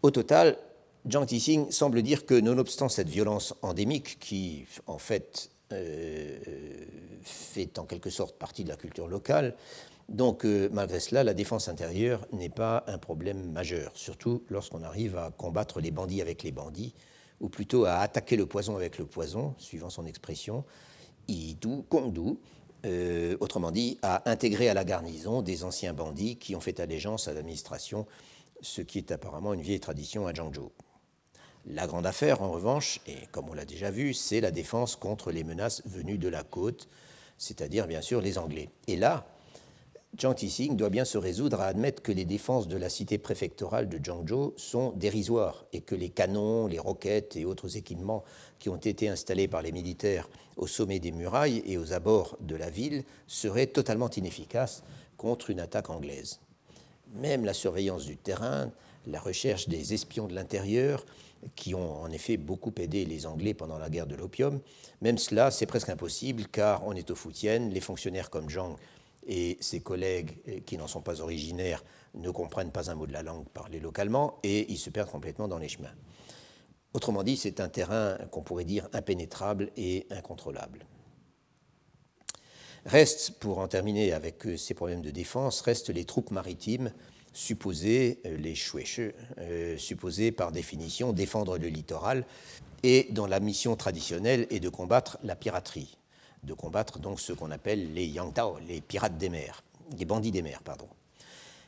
Au 0.03 0.11
total, 0.11 0.57
Jiang 1.05 1.25
Tixing 1.25 1.71
semble 1.71 2.01
dire 2.01 2.25
que 2.25 2.33
nonobstant 2.33 2.89
cette 2.89 3.07
violence 3.07 3.55
endémique 3.61 4.19
qui, 4.19 4.65
en 4.85 4.97
fait, 4.97 5.49
euh, 5.71 6.37
fait 7.21 7.79
en 7.79 7.85
quelque 7.85 8.09
sorte 8.09 8.37
partie 8.37 8.65
de 8.65 8.69
la 8.69 8.75
culture 8.75 9.07
locale, 9.07 9.55
donc 10.09 10.45
euh, 10.45 10.67
malgré 10.73 10.99
cela, 10.99 11.23
la 11.23 11.33
défense 11.33 11.69
intérieure 11.69 12.27
n'est 12.33 12.49
pas 12.49 12.83
un 12.87 12.97
problème 12.97 13.51
majeur, 13.53 13.91
surtout 13.95 14.43
lorsqu'on 14.49 14.83
arrive 14.83 15.15
à 15.15 15.31
combattre 15.31 15.79
les 15.79 15.91
bandits 15.91 16.21
avec 16.21 16.43
les 16.43 16.51
bandits, 16.51 16.93
ou 17.39 17.47
plutôt 17.47 17.85
à 17.85 17.99
attaquer 17.99 18.35
le 18.35 18.45
poison 18.45 18.75
avec 18.75 18.97
le 18.97 19.05
poison, 19.05 19.55
suivant 19.57 19.89
son 19.89 20.05
expression, 20.05 20.65
Idu 21.29 21.83
Kongdu, 21.87 22.37
euh, 22.85 23.37
autrement 23.39 23.71
dit, 23.71 23.99
à 24.01 24.29
intégrer 24.29 24.67
à 24.67 24.73
la 24.73 24.83
garnison 24.83 25.41
des 25.41 25.63
anciens 25.63 25.93
bandits 25.93 26.35
qui 26.35 26.57
ont 26.57 26.59
fait 26.59 26.81
allégeance 26.81 27.29
à 27.29 27.33
l'administration, 27.33 28.05
ce 28.61 28.81
qui 28.81 28.97
est 28.97 29.11
apparemment 29.11 29.53
une 29.53 29.61
vieille 29.61 29.79
tradition 29.79 30.27
à 30.27 30.33
Zhangzhou. 30.33 30.71
La 31.65 31.87
grande 31.87 32.05
affaire, 32.05 32.41
en 32.41 32.51
revanche, 32.51 32.99
et 33.07 33.27
comme 33.31 33.49
on 33.49 33.53
l'a 33.53 33.65
déjà 33.65 33.89
vu, 33.89 34.13
c'est 34.13 34.41
la 34.41 34.51
défense 34.51 34.95
contre 34.95 35.31
les 35.31 35.45
menaces 35.45 35.81
venues 35.85 36.17
de 36.17 36.27
la 36.27 36.43
côte, 36.43 36.89
c'est-à-dire 37.37 37.87
bien 37.87 38.01
sûr 38.01 38.19
les 38.19 38.37
Anglais. 38.37 38.69
Et 38.87 38.97
là, 38.97 39.25
Jiang 40.15 40.35
Tixing 40.35 40.75
doit 40.75 40.91
bien 40.91 41.05
se 41.05 41.17
résoudre 41.17 41.61
à 41.61 41.65
admettre 41.65 42.03
que 42.03 42.11
les 42.11 42.25
défenses 42.25 42.67
de 42.67 42.77
la 42.77 42.89
cité 42.89 43.17
préfectorale 43.17 43.89
de 43.89 43.97
Zhangzhou 43.97 44.53
sont 44.57 44.91
dérisoires 44.91 45.65
et 45.73 45.81
que 45.81 45.95
les 45.95 46.09
canons, 46.09 46.67
les 46.67 46.77
roquettes 46.77 47.35
et 47.35 47.45
autres 47.45 47.77
équipements 47.77 48.23
qui 48.59 48.69
ont 48.69 48.77
été 48.77 49.09
installés 49.09 49.47
par 49.47 49.63
les 49.63 49.71
militaires 49.71 50.29
au 50.55 50.67
sommet 50.67 50.99
des 50.99 51.11
murailles 51.11 51.63
et 51.65 51.79
aux 51.79 51.93
abords 51.93 52.37
de 52.41 52.55
la 52.55 52.69
ville 52.69 53.05
seraient 53.25 53.67
totalement 53.67 54.09
inefficaces 54.09 54.83
contre 55.17 55.49
une 55.49 55.59
attaque 55.59 55.89
anglaise. 55.89 56.39
Même 57.13 57.45
la 57.45 57.53
surveillance 57.53 58.05
du 58.05 58.17
terrain, 58.17 58.71
la 59.05 59.19
recherche 59.19 59.69
des 59.69 59.93
espions 59.93 60.27
de 60.27 60.33
l'intérieur 60.33 61.05
qui 61.55 61.75
ont 61.75 62.01
en 62.01 62.09
effet 62.11 62.37
beaucoup 62.37 62.73
aidé 62.77 63.05
les 63.05 63.25
Anglais 63.25 63.53
pendant 63.53 63.77
la 63.77 63.89
guerre 63.89 64.07
de 64.07 64.15
l'opium. 64.15 64.59
Même 65.01 65.17
cela, 65.17 65.51
c'est 65.51 65.65
presque 65.65 65.89
impossible 65.89 66.47
car 66.47 66.85
on 66.87 66.93
est 66.93 67.11
au 67.11 67.15
Foutienne, 67.15 67.69
les 67.69 67.81
fonctionnaires 67.81 68.29
comme 68.29 68.49
Zhang 68.49 68.77
et 69.27 69.57
ses 69.61 69.79
collègues 69.79 70.37
eh, 70.45 70.61
qui 70.61 70.77
n'en 70.77 70.87
sont 70.87 71.01
pas 71.01 71.21
originaires 71.21 71.83
ne 72.13 72.29
comprennent 72.29 72.71
pas 72.71 72.89
un 72.89 72.95
mot 72.95 73.07
de 73.07 73.13
la 73.13 73.23
langue 73.23 73.47
parlée 73.49 73.79
localement 73.79 74.39
et 74.43 74.71
ils 74.71 74.77
se 74.77 74.89
perdent 74.89 75.11
complètement 75.11 75.47
dans 75.47 75.57
les 75.57 75.69
chemins. 75.69 75.93
Autrement 76.93 77.23
dit, 77.23 77.37
c'est 77.37 77.59
un 77.59 77.69
terrain 77.69 78.17
qu'on 78.31 78.43
pourrait 78.43 78.65
dire 78.65 78.87
impénétrable 78.93 79.71
et 79.77 80.05
incontrôlable. 80.11 80.85
Reste, 82.85 83.35
pour 83.39 83.59
en 83.59 83.67
terminer 83.67 84.11
avec 84.11 84.45
euh, 84.45 84.57
ces 84.57 84.73
problèmes 84.73 85.01
de 85.01 85.11
défense, 85.11 85.61
restent 85.61 85.89
les 85.89 86.03
troupes 86.03 86.31
maritimes 86.31 86.91
supposés, 87.31 88.19
euh, 88.25 88.35
les 88.35 88.55
chouèches, 88.55 88.99
euh, 89.39 89.77
supposés 89.77 90.33
par 90.33 90.51
définition 90.51 91.13
défendre 91.13 91.57
le 91.57 91.69
littoral 91.69 92.25
et 92.83 93.07
dont 93.11 93.25
la 93.25 93.39
mission 93.39 93.77
traditionnelle 93.77 94.47
est 94.49 94.59
de 94.59 94.67
combattre 94.67 95.17
la 95.23 95.37
piraterie, 95.37 95.97
de 96.43 96.53
combattre 96.53 96.99
donc 96.99 97.21
ce 97.21 97.31
qu'on 97.31 97.51
appelle 97.51 97.93
les 97.93 98.05
Yangtao, 98.05 98.57
les 98.67 98.81
pirates 98.81 99.17
des 99.17 99.29
mers, 99.29 99.63
les 99.97 100.03
bandits 100.03 100.31
des 100.31 100.41
mers, 100.41 100.61
pardon. 100.61 100.89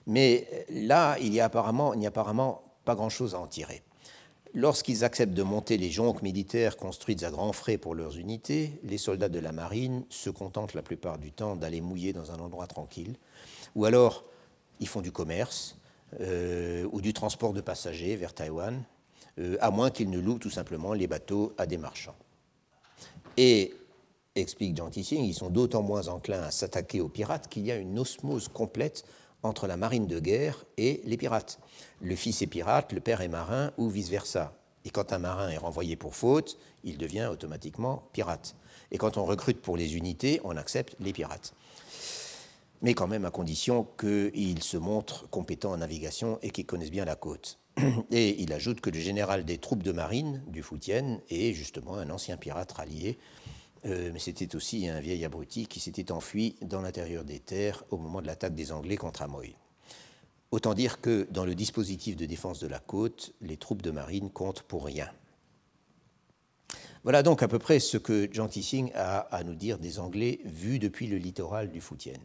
Mais 0.07 0.65
là, 0.69 1.17
il 1.21 1.31
n'y 1.31 1.39
a 1.39 1.45
a 1.45 1.47
apparemment 1.47 2.61
pas 2.83 2.95
grand-chose 2.95 3.33
à 3.33 3.39
en 3.39 3.47
tirer. 3.47 3.81
Lorsqu'ils 4.57 5.03
acceptent 5.03 5.33
de 5.33 5.43
monter 5.43 5.75
les 5.77 5.91
jonques 5.91 6.21
militaires 6.21 6.77
construites 6.77 7.23
à 7.23 7.29
grands 7.29 7.51
frais 7.51 7.77
pour 7.77 7.93
leurs 7.93 8.17
unités, 8.17 8.79
les 8.83 8.97
soldats 8.97 9.27
de 9.27 9.39
la 9.39 9.51
marine 9.51 10.05
se 10.09 10.29
contentent 10.29 10.73
la 10.73 10.81
plupart 10.81 11.17
du 11.17 11.33
temps 11.33 11.57
d'aller 11.57 11.81
mouiller 11.81 12.13
dans 12.13 12.31
un 12.31 12.39
endroit 12.39 12.65
tranquille, 12.65 13.17
ou 13.75 13.83
alors 13.83 14.23
ils 14.79 14.87
font 14.87 15.01
du 15.01 15.11
commerce 15.11 15.75
euh, 16.21 16.87
ou 16.93 17.01
du 17.01 17.11
transport 17.11 17.51
de 17.51 17.59
passagers 17.59 18.15
vers 18.15 18.33
Taïwan, 18.33 18.81
euh, 19.39 19.57
à 19.59 19.71
moins 19.71 19.89
qu'ils 19.89 20.09
ne 20.09 20.19
louent 20.19 20.39
tout 20.39 20.49
simplement 20.49 20.93
les 20.93 21.07
bateaux 21.07 21.51
à 21.57 21.65
des 21.65 21.77
marchands. 21.77 22.15
Et, 23.35 23.73
explique 24.35 24.79
Tissing, 24.89 25.25
ils 25.25 25.33
sont 25.33 25.49
d'autant 25.49 25.81
moins 25.81 26.07
enclins 26.07 26.43
à 26.43 26.51
s'attaquer 26.51 27.01
aux 27.01 27.09
pirates 27.09 27.49
qu'il 27.49 27.65
y 27.65 27.73
a 27.73 27.75
une 27.75 27.99
osmose 27.99 28.47
complète 28.47 29.03
entre 29.45 29.67
la 29.67 29.77
marine 29.77 30.07
de 30.07 30.19
guerre 30.19 30.65
et 30.77 31.01
les 31.05 31.17
pirates. 31.17 31.59
Le 32.01 32.15
fils 32.15 32.41
est 32.41 32.47
pirate, 32.47 32.91
le 32.91 32.99
père 32.99 33.21
est 33.21 33.27
marin, 33.27 33.71
ou 33.77 33.89
vice-versa. 33.89 34.53
Et 34.85 34.89
quand 34.89 35.13
un 35.13 35.19
marin 35.19 35.49
est 35.49 35.57
renvoyé 35.57 35.95
pour 35.95 36.15
faute, 36.15 36.57
il 36.83 36.97
devient 36.97 37.27
automatiquement 37.31 38.03
pirate. 38.13 38.55
Et 38.91 38.97
quand 38.97 39.17
on 39.17 39.25
recrute 39.25 39.61
pour 39.61 39.77
les 39.77 39.95
unités, 39.95 40.39
on 40.43 40.55
accepte 40.57 40.95
les 40.99 41.13
pirates. 41.13 41.53
Mais 42.81 42.93
quand 42.93 43.07
même 43.07 43.25
à 43.25 43.31
condition 43.31 43.87
qu'ils 43.99 44.61
se 44.61 44.77
montrent 44.77 45.27
compétents 45.29 45.71
en 45.71 45.77
navigation 45.77 46.37
et 46.43 46.51
qu'ils 46.51 46.65
connaissent 46.65 46.91
bien 46.91 47.05
la 47.05 47.15
côte. 47.15 47.57
Et 48.11 48.41
il 48.41 48.53
ajoute 48.53 48.79
que 48.79 48.89
le 48.89 48.99
général 48.99 49.43
des 49.43 49.57
troupes 49.57 49.83
de 49.83 49.91
marine 49.91 50.43
du 50.47 50.61
Foutienne 50.61 51.19
est 51.29 51.53
justement 51.53 51.95
un 51.95 52.09
ancien 52.09 52.37
pirate 52.37 52.71
rallié, 52.71 53.17
euh, 53.85 54.09
mais 54.13 54.19
c'était 54.19 54.55
aussi 54.55 54.87
un 54.87 54.99
vieil 54.99 55.23
abruti 55.25 55.67
qui 55.67 55.79
s'était 55.79 56.11
enfui 56.11 56.55
dans 56.61 56.81
l'intérieur 56.81 57.23
des 57.23 57.39
terres 57.39 57.83
au 57.91 57.97
moment 57.97 58.21
de 58.21 58.27
l'attaque 58.27 58.55
des 58.55 58.71
Anglais 58.71 58.97
contre 58.97 59.21
Amoy. 59.21 59.55
Autant 60.51 60.73
dire 60.73 61.01
que 61.01 61.27
dans 61.31 61.45
le 61.45 61.55
dispositif 61.55 62.15
de 62.15 62.25
défense 62.25 62.59
de 62.59 62.67
la 62.67 62.79
côte, 62.79 63.33
les 63.41 63.57
troupes 63.57 63.81
de 63.81 63.91
marine 63.91 64.29
comptent 64.29 64.63
pour 64.63 64.85
rien. 64.85 65.09
Voilà 67.03 67.21
donc 67.21 67.43
à 67.43 67.47
peu 67.47 67.59
près 67.59 67.79
ce 67.79 67.97
que 67.97 68.27
Jean 68.31 68.47
Tissing 68.47 68.91
a 68.95 69.19
à 69.19 69.43
nous 69.43 69.53
dire 69.53 69.77
des 69.77 69.99
Anglais 69.99 70.39
vus 70.45 70.79
depuis 70.79 71.05
le 71.07 71.17
littoral 71.17 71.69
du 71.69 71.81
Foutienne. 71.81 72.21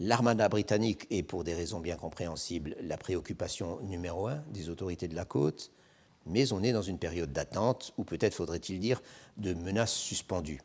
L'armada 0.00 0.48
britannique 0.48 1.06
est, 1.10 1.22
pour 1.22 1.44
des 1.44 1.54
raisons 1.54 1.78
bien 1.78 1.96
compréhensibles, 1.96 2.74
la 2.80 2.96
préoccupation 2.96 3.78
numéro 3.82 4.26
un 4.26 4.42
des 4.50 4.70
autorités 4.70 5.06
de 5.06 5.14
la 5.14 5.24
côte, 5.24 5.70
mais 6.26 6.52
on 6.52 6.62
est 6.62 6.72
dans 6.72 6.82
une 6.82 6.98
période 6.98 7.32
d'attente, 7.32 7.92
ou 7.96 8.04
peut-être 8.04 8.34
faudrait-il 8.34 8.80
dire 8.80 9.00
de 9.36 9.54
menaces 9.54 9.94
suspendues. 9.94 10.60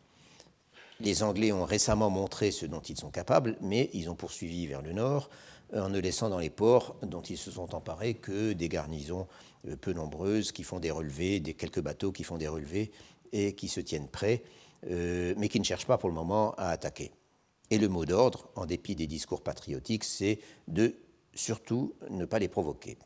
Les 1.00 1.22
Anglais 1.24 1.52
ont 1.52 1.66
récemment 1.66 2.10
montré 2.10 2.52
ce 2.52 2.66
dont 2.66 2.82
ils 2.82 2.98
sont 2.98 3.12
capables, 3.12 3.58
mais 3.62 3.90
ils 3.94 4.10
ont 4.10 4.16
poursuivi 4.16 4.66
vers 4.68 4.82
le 4.82 4.94
nord 4.94 5.30
en 5.74 5.90
ne 5.90 6.00
laissant 6.00 6.30
dans 6.30 6.40
les 6.40 6.50
ports 6.50 6.96
dont 7.02 7.22
ils 7.22 7.38
se 7.38 7.52
sont 7.52 7.76
emparés 7.76 8.14
que 8.14 8.54
des 8.54 8.70
garnisons 8.70 9.28
euh, 9.68 9.76
peu 9.76 9.94
nombreuses 9.94 10.52
qui 10.52 10.64
font 10.64 10.80
des 10.80 10.92
relevés, 10.92 11.40
des 11.40 11.54
quelques 11.54 11.82
bateaux 11.82 12.12
qui 12.12 12.24
font 12.24 12.38
des 12.38 12.48
relevés 12.48 12.92
et 13.32 13.54
qui 13.54 13.68
se 13.68 13.82
tiennent 13.82 14.08
prêts, 14.08 14.44
euh, 14.90 15.34
mais 15.38 15.50
qui 15.50 15.60
ne 15.60 15.66
cherchent 15.66 15.86
pas 15.86 15.98
pour 15.98 16.10
le 16.10 16.16
moment 16.16 16.54
à 16.56 16.70
attaquer. 16.70 17.12
Et 17.70 17.78
le 17.78 17.90
mot 17.90 18.06
d'ordre, 18.06 18.50
en 18.56 18.66
dépit 18.66 18.96
des 18.96 19.08
discours 19.08 19.42
patriotiques, 19.42 20.06
c'est 20.06 20.40
de 20.68 20.96
surtout 21.34 21.94
ne 22.10 22.26
pas 22.26 22.40
les 22.40 22.48
provoquer. 22.48 22.98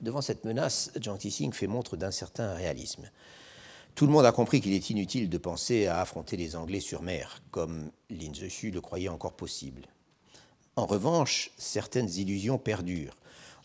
Devant 0.00 0.20
cette 0.20 0.44
menace, 0.44 0.90
Jiang 0.96 1.16
Tissing 1.16 1.52
fait 1.52 1.66
montre 1.66 1.96
d'un 1.96 2.10
certain 2.10 2.54
réalisme. 2.54 3.08
Tout 3.98 4.06
le 4.06 4.12
monde 4.12 4.26
a 4.26 4.30
compris 4.30 4.60
qu'il 4.60 4.74
est 4.74 4.90
inutile 4.90 5.28
de 5.28 5.38
penser 5.38 5.88
à 5.88 6.00
affronter 6.00 6.36
les 6.36 6.54
Anglais 6.54 6.78
sur 6.78 7.02
mer, 7.02 7.42
comme 7.50 7.90
Lin 8.10 8.32
Zexu 8.32 8.70
le 8.70 8.80
croyait 8.80 9.08
encore 9.08 9.32
possible. 9.32 9.88
En 10.76 10.86
revanche, 10.86 11.50
certaines 11.58 12.08
illusions 12.08 12.58
perdurent. 12.58 13.16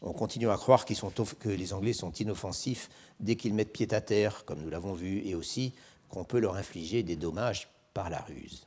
On 0.02 0.12
continue 0.12 0.50
à 0.50 0.58
croire 0.58 0.86
que 0.86 1.50
les 1.50 1.72
Anglais 1.72 1.94
sont 1.94 2.12
inoffensifs 2.14 2.90
dès 3.20 3.36
qu'ils 3.36 3.54
mettent 3.54 3.72
pied 3.72 3.94
à 3.94 4.02
terre, 4.02 4.44
comme 4.46 4.64
nous 4.64 4.72
l'avons 4.72 4.96
vu, 4.96 5.22
et 5.24 5.36
aussi 5.36 5.72
qu'on 6.10 6.24
peut 6.24 6.40
leur 6.40 6.56
infliger 6.56 7.04
des 7.04 7.16
dommages 7.16 7.68
par 7.94 8.10
la 8.10 8.22
ruse. 8.22 8.66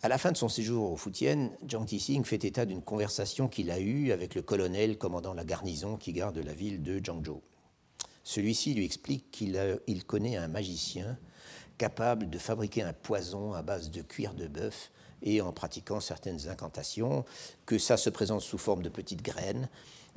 À 0.00 0.08
la 0.08 0.16
fin 0.16 0.32
de 0.32 0.38
son 0.38 0.48
séjour 0.48 0.92
au 0.92 0.96
Foutienne, 0.96 1.50
Jiang 1.66 1.84
Tissing 1.84 2.24
fait 2.24 2.42
état 2.42 2.64
d'une 2.64 2.80
conversation 2.80 3.48
qu'il 3.48 3.70
a 3.70 3.80
eue 3.80 4.12
avec 4.12 4.34
le 4.34 4.40
colonel 4.40 4.96
commandant 4.96 5.34
la 5.34 5.44
garnison 5.44 5.98
qui 5.98 6.14
garde 6.14 6.38
la 6.38 6.54
ville 6.54 6.82
de 6.82 7.04
Zhangzhou. 7.04 7.42
Celui-ci 8.28 8.74
lui 8.74 8.84
explique 8.84 9.30
qu'il 9.30 10.04
connaît 10.04 10.36
un 10.36 10.48
magicien 10.48 11.16
capable 11.78 12.28
de 12.28 12.36
fabriquer 12.36 12.82
un 12.82 12.92
poison 12.92 13.54
à 13.54 13.62
base 13.62 13.90
de 13.90 14.02
cuir 14.02 14.34
de 14.34 14.46
bœuf 14.46 14.90
et 15.22 15.40
en 15.40 15.50
pratiquant 15.50 15.98
certaines 15.98 16.46
incantations, 16.46 17.24
que 17.64 17.78
ça 17.78 17.96
se 17.96 18.10
présente 18.10 18.42
sous 18.42 18.58
forme 18.58 18.82
de 18.82 18.90
petites 18.90 19.22
graines 19.22 19.70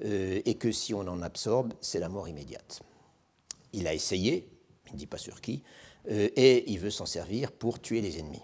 euh, 0.04 0.42
et 0.44 0.56
que 0.56 0.74
si 0.74 0.94
on 0.94 1.08
en 1.08 1.22
absorbe, 1.22 1.74
c'est 1.80 2.00
la 2.00 2.10
mort 2.10 2.28
immédiate. 2.28 2.82
Il 3.72 3.88
a 3.88 3.94
essayé, 3.94 4.50
il 4.88 4.92
ne 4.92 4.98
dit 4.98 5.08
pas 5.08 5.18
sur 5.18 5.40
qui, 5.40 5.64
euh, 6.10 6.28
et 6.36 6.70
il 6.70 6.80
veut 6.80 6.92
s'en 6.92 7.06
servir 7.06 7.54
pour 7.54 7.80
tuer 7.80 8.02
les 8.02 8.20
ennemis. 8.20 8.44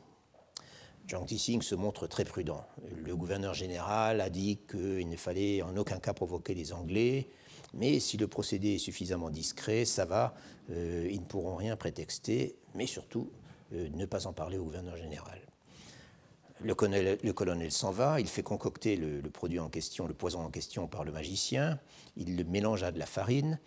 Jiang 1.08 1.26
Tissing 1.26 1.62
se 1.62 1.76
montre 1.76 2.08
très 2.08 2.24
prudent. 2.24 2.66
Le 2.96 3.18
gouverneur 3.18 3.54
général 3.54 4.22
a 4.22 4.30
dit 4.30 4.60
qu'il 4.72 5.10
ne 5.10 5.18
fallait 5.18 5.62
en 5.62 5.76
aucun 5.76 6.00
cas 6.00 6.14
provoquer 6.14 6.54
les 6.54 6.72
Anglais, 6.72 7.28
mais 7.78 8.00
si 8.00 8.18
le 8.18 8.28
procédé 8.28 8.76
est 8.76 8.80
suffisamment 8.80 9.30
discret, 9.30 9.86
ça 9.86 10.06
va, 10.06 10.34
euh, 10.72 11.08
ils 11.10 11.22
ne 11.22 11.26
pourront 11.26 11.56
rien 11.56 11.78
prétexter, 11.78 12.56
mais 12.74 12.88
surtout 12.88 13.30
euh, 13.74 13.88
ne 13.94 14.06
pas 14.06 14.26
en 14.28 14.34
parler 14.34 14.58
au 14.58 14.64
gouverneur 14.64 14.98
général. 14.98 15.40
Le 16.60 16.74
colonel, 16.74 17.72
s'en 17.72 17.92
va, 17.92 18.20
il 18.20 18.28
fait 18.28 18.42
concocter 18.42 18.96
le, 18.96 19.22
produit 19.30 19.60
en 19.60 19.70
question, 19.70 20.08
le 20.08 20.16
poison 20.16 20.42
en 20.42 20.50
question 20.50 20.88
par 20.88 21.04
le 21.04 21.12
magicien, 21.12 21.80
il 22.16 22.36
le 22.36 22.44
mélange 22.44 22.82
à 22.82 22.92
de 22.92 22.98
la 22.98 23.06
farine 23.06 23.60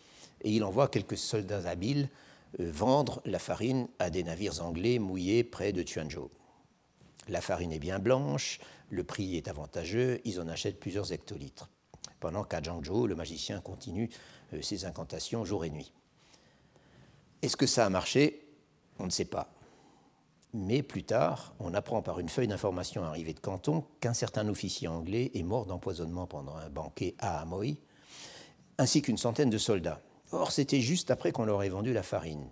et 0.43 0.51
il 0.51 0.65
envoie 0.65 0.89
quelques 0.89 1.17
soldats 1.17 1.69
habiles 1.69 2.09
euh, 2.59 2.69
vendre 2.69 3.23
la 3.25 3.39
farine 3.39 3.87
à 4.01 4.11
des 4.11 4.25
navires 4.25 4.61
anglais 4.65 4.99
mouillés 4.99 5.45
près 5.45 5.73
de 5.73 5.85
Tuanzhou. 5.85 6.31
La 7.29 7.41
farine 7.41 7.71
est 7.71 7.79
bien 7.79 8.01
blanche, 8.01 8.59
le 8.89 9.05
prix 9.05 9.37
est 9.37 9.47
avantageux, 9.47 10.21
ils 10.25 10.41
en 10.41 10.49
achètent 10.49 10.81
plusieurs 10.81 11.13
hectolitres 11.13 11.71
pendant 12.21 12.45
qu'à 12.45 12.63
Zhangzhou, 12.63 13.07
le 13.07 13.15
magicien 13.15 13.61
continue 13.61 14.11
euh, 14.53 14.63
ses 14.63 14.85
incantations 14.85 15.45
jour 15.45 15.65
et 15.65 15.71
nuit. 15.71 15.93
Est-ce 17.43 17.57
que 17.57 17.67
ça 17.67 17.87
a 17.87 17.91
marché? 17.91 18.47
On 18.99 19.07
ne 19.07 19.11
sait 19.11 19.25
pas. 19.25 19.53
Mais 20.53 20.83
plus 20.83 21.05
tard, 21.05 21.55
on 21.61 21.75
apprend 21.75 22.03
par 22.03 22.19
une 22.19 22.29
feuille 22.29 22.49
d'information 22.49 23.05
arrivée 23.05 23.35
de 23.35 23.41
Canton 23.41 23.85
qu'un 24.01 24.15
certain 24.15 24.49
officier 24.49 24.89
anglais 24.89 25.31
est 25.35 25.43
mort 25.43 25.65
d'empoisonnement 25.65 26.27
pendant 26.27 26.57
un 26.57 26.69
banquet 26.69 27.15
à 27.19 27.41
Amoy, 27.41 27.79
ainsi 28.79 29.01
qu'une 29.01 29.17
centaine 29.17 29.51
de 29.51 29.59
soldats. 29.59 30.01
Or, 30.33 30.53
c'était 30.53 30.81
juste 30.81 31.11
après 31.11 31.33
qu'on 31.33 31.45
leur 31.45 31.63
ait 31.63 31.69
vendu 31.69 31.93
la 31.93 32.03
farine. 32.03 32.49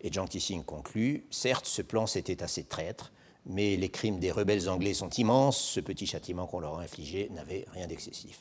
Et 0.00 0.12
Jiang 0.12 0.28
Tissing 0.28 0.64
conclut 0.64 1.24
Certes, 1.30 1.66
ce 1.66 1.82
plan 1.82 2.06
s'était 2.06 2.42
assez 2.42 2.64
traître, 2.64 3.12
mais 3.46 3.76
les 3.76 3.88
crimes 3.88 4.18
des 4.18 4.30
rebelles 4.30 4.68
anglais 4.68 4.94
sont 4.94 5.10
immenses, 5.10 5.58
ce 5.58 5.80
petit 5.80 6.06
châtiment 6.06 6.46
qu'on 6.46 6.60
leur 6.60 6.78
a 6.78 6.82
infligé 6.82 7.28
n'avait 7.30 7.64
rien 7.72 7.86
d'excessif. 7.86 8.40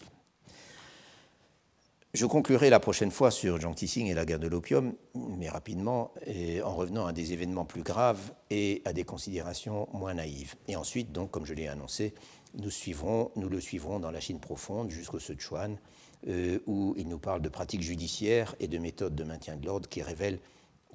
Je 2.14 2.26
conclurai 2.26 2.69
la 2.69 2.82
prochaine 2.82 3.10
fois 3.10 3.32
sur 3.32 3.57
Jiang 3.57 3.73
Tissing 3.73 4.07
et 4.07 4.14
la 4.14 4.26
guerre 4.26 4.40
de 4.40 4.48
l'opium, 4.49 4.94
mais 5.15 5.48
rapidement, 5.48 6.11
en 6.28 6.76
revenant 6.76 7.06
à 7.06 7.14
des 7.14 7.32
événements 7.32 7.64
plus 7.64 7.84
graves 7.84 8.34
et 8.49 8.82
à 8.84 8.91
des 8.91 9.06
considérations 9.06 9.88
moins 9.94 10.15
naïves. 10.15 10.56
Et 10.68 10.76
ensuite, 10.76 11.14
donc, 11.14 11.32
comme 11.32 11.45
je 11.45 11.53
l'ai 11.53 11.69
annoncé, 11.69 12.14
nous, 12.56 12.69
suivrons, 12.69 13.32
nous 13.38 13.48
le 13.48 13.61
suivrons 13.61 14.02
dans 14.02 14.11
la 14.11 14.19
Chine 14.19 14.41
profonde 14.41 14.91
jusqu'au 14.91 15.19
Sichuan, 15.19 15.78
euh, 16.28 16.60
où 16.68 16.94
il 16.98 17.07
nous 17.07 17.18
parle 17.18 17.41
de 17.41 17.48
pratiques 17.48 17.82
judiciaires 17.82 18.56
et 18.60 18.68
de 18.68 18.78
méthodes 18.78 19.15
de 19.15 19.23
maintien 19.23 19.56
de 19.56 19.65
l'ordre 19.65 19.88
qui 19.88 20.02
révèlent, 20.02 20.40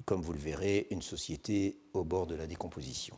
comme 0.05 0.21
vous 0.21 0.33
le 0.33 0.39
verrez, 0.39 0.85
une 0.91 1.01
société 1.01 1.79
au 1.93 2.03
bord 2.03 2.27
de 2.27 2.35
la 2.35 2.45
décomposition. 2.45 3.17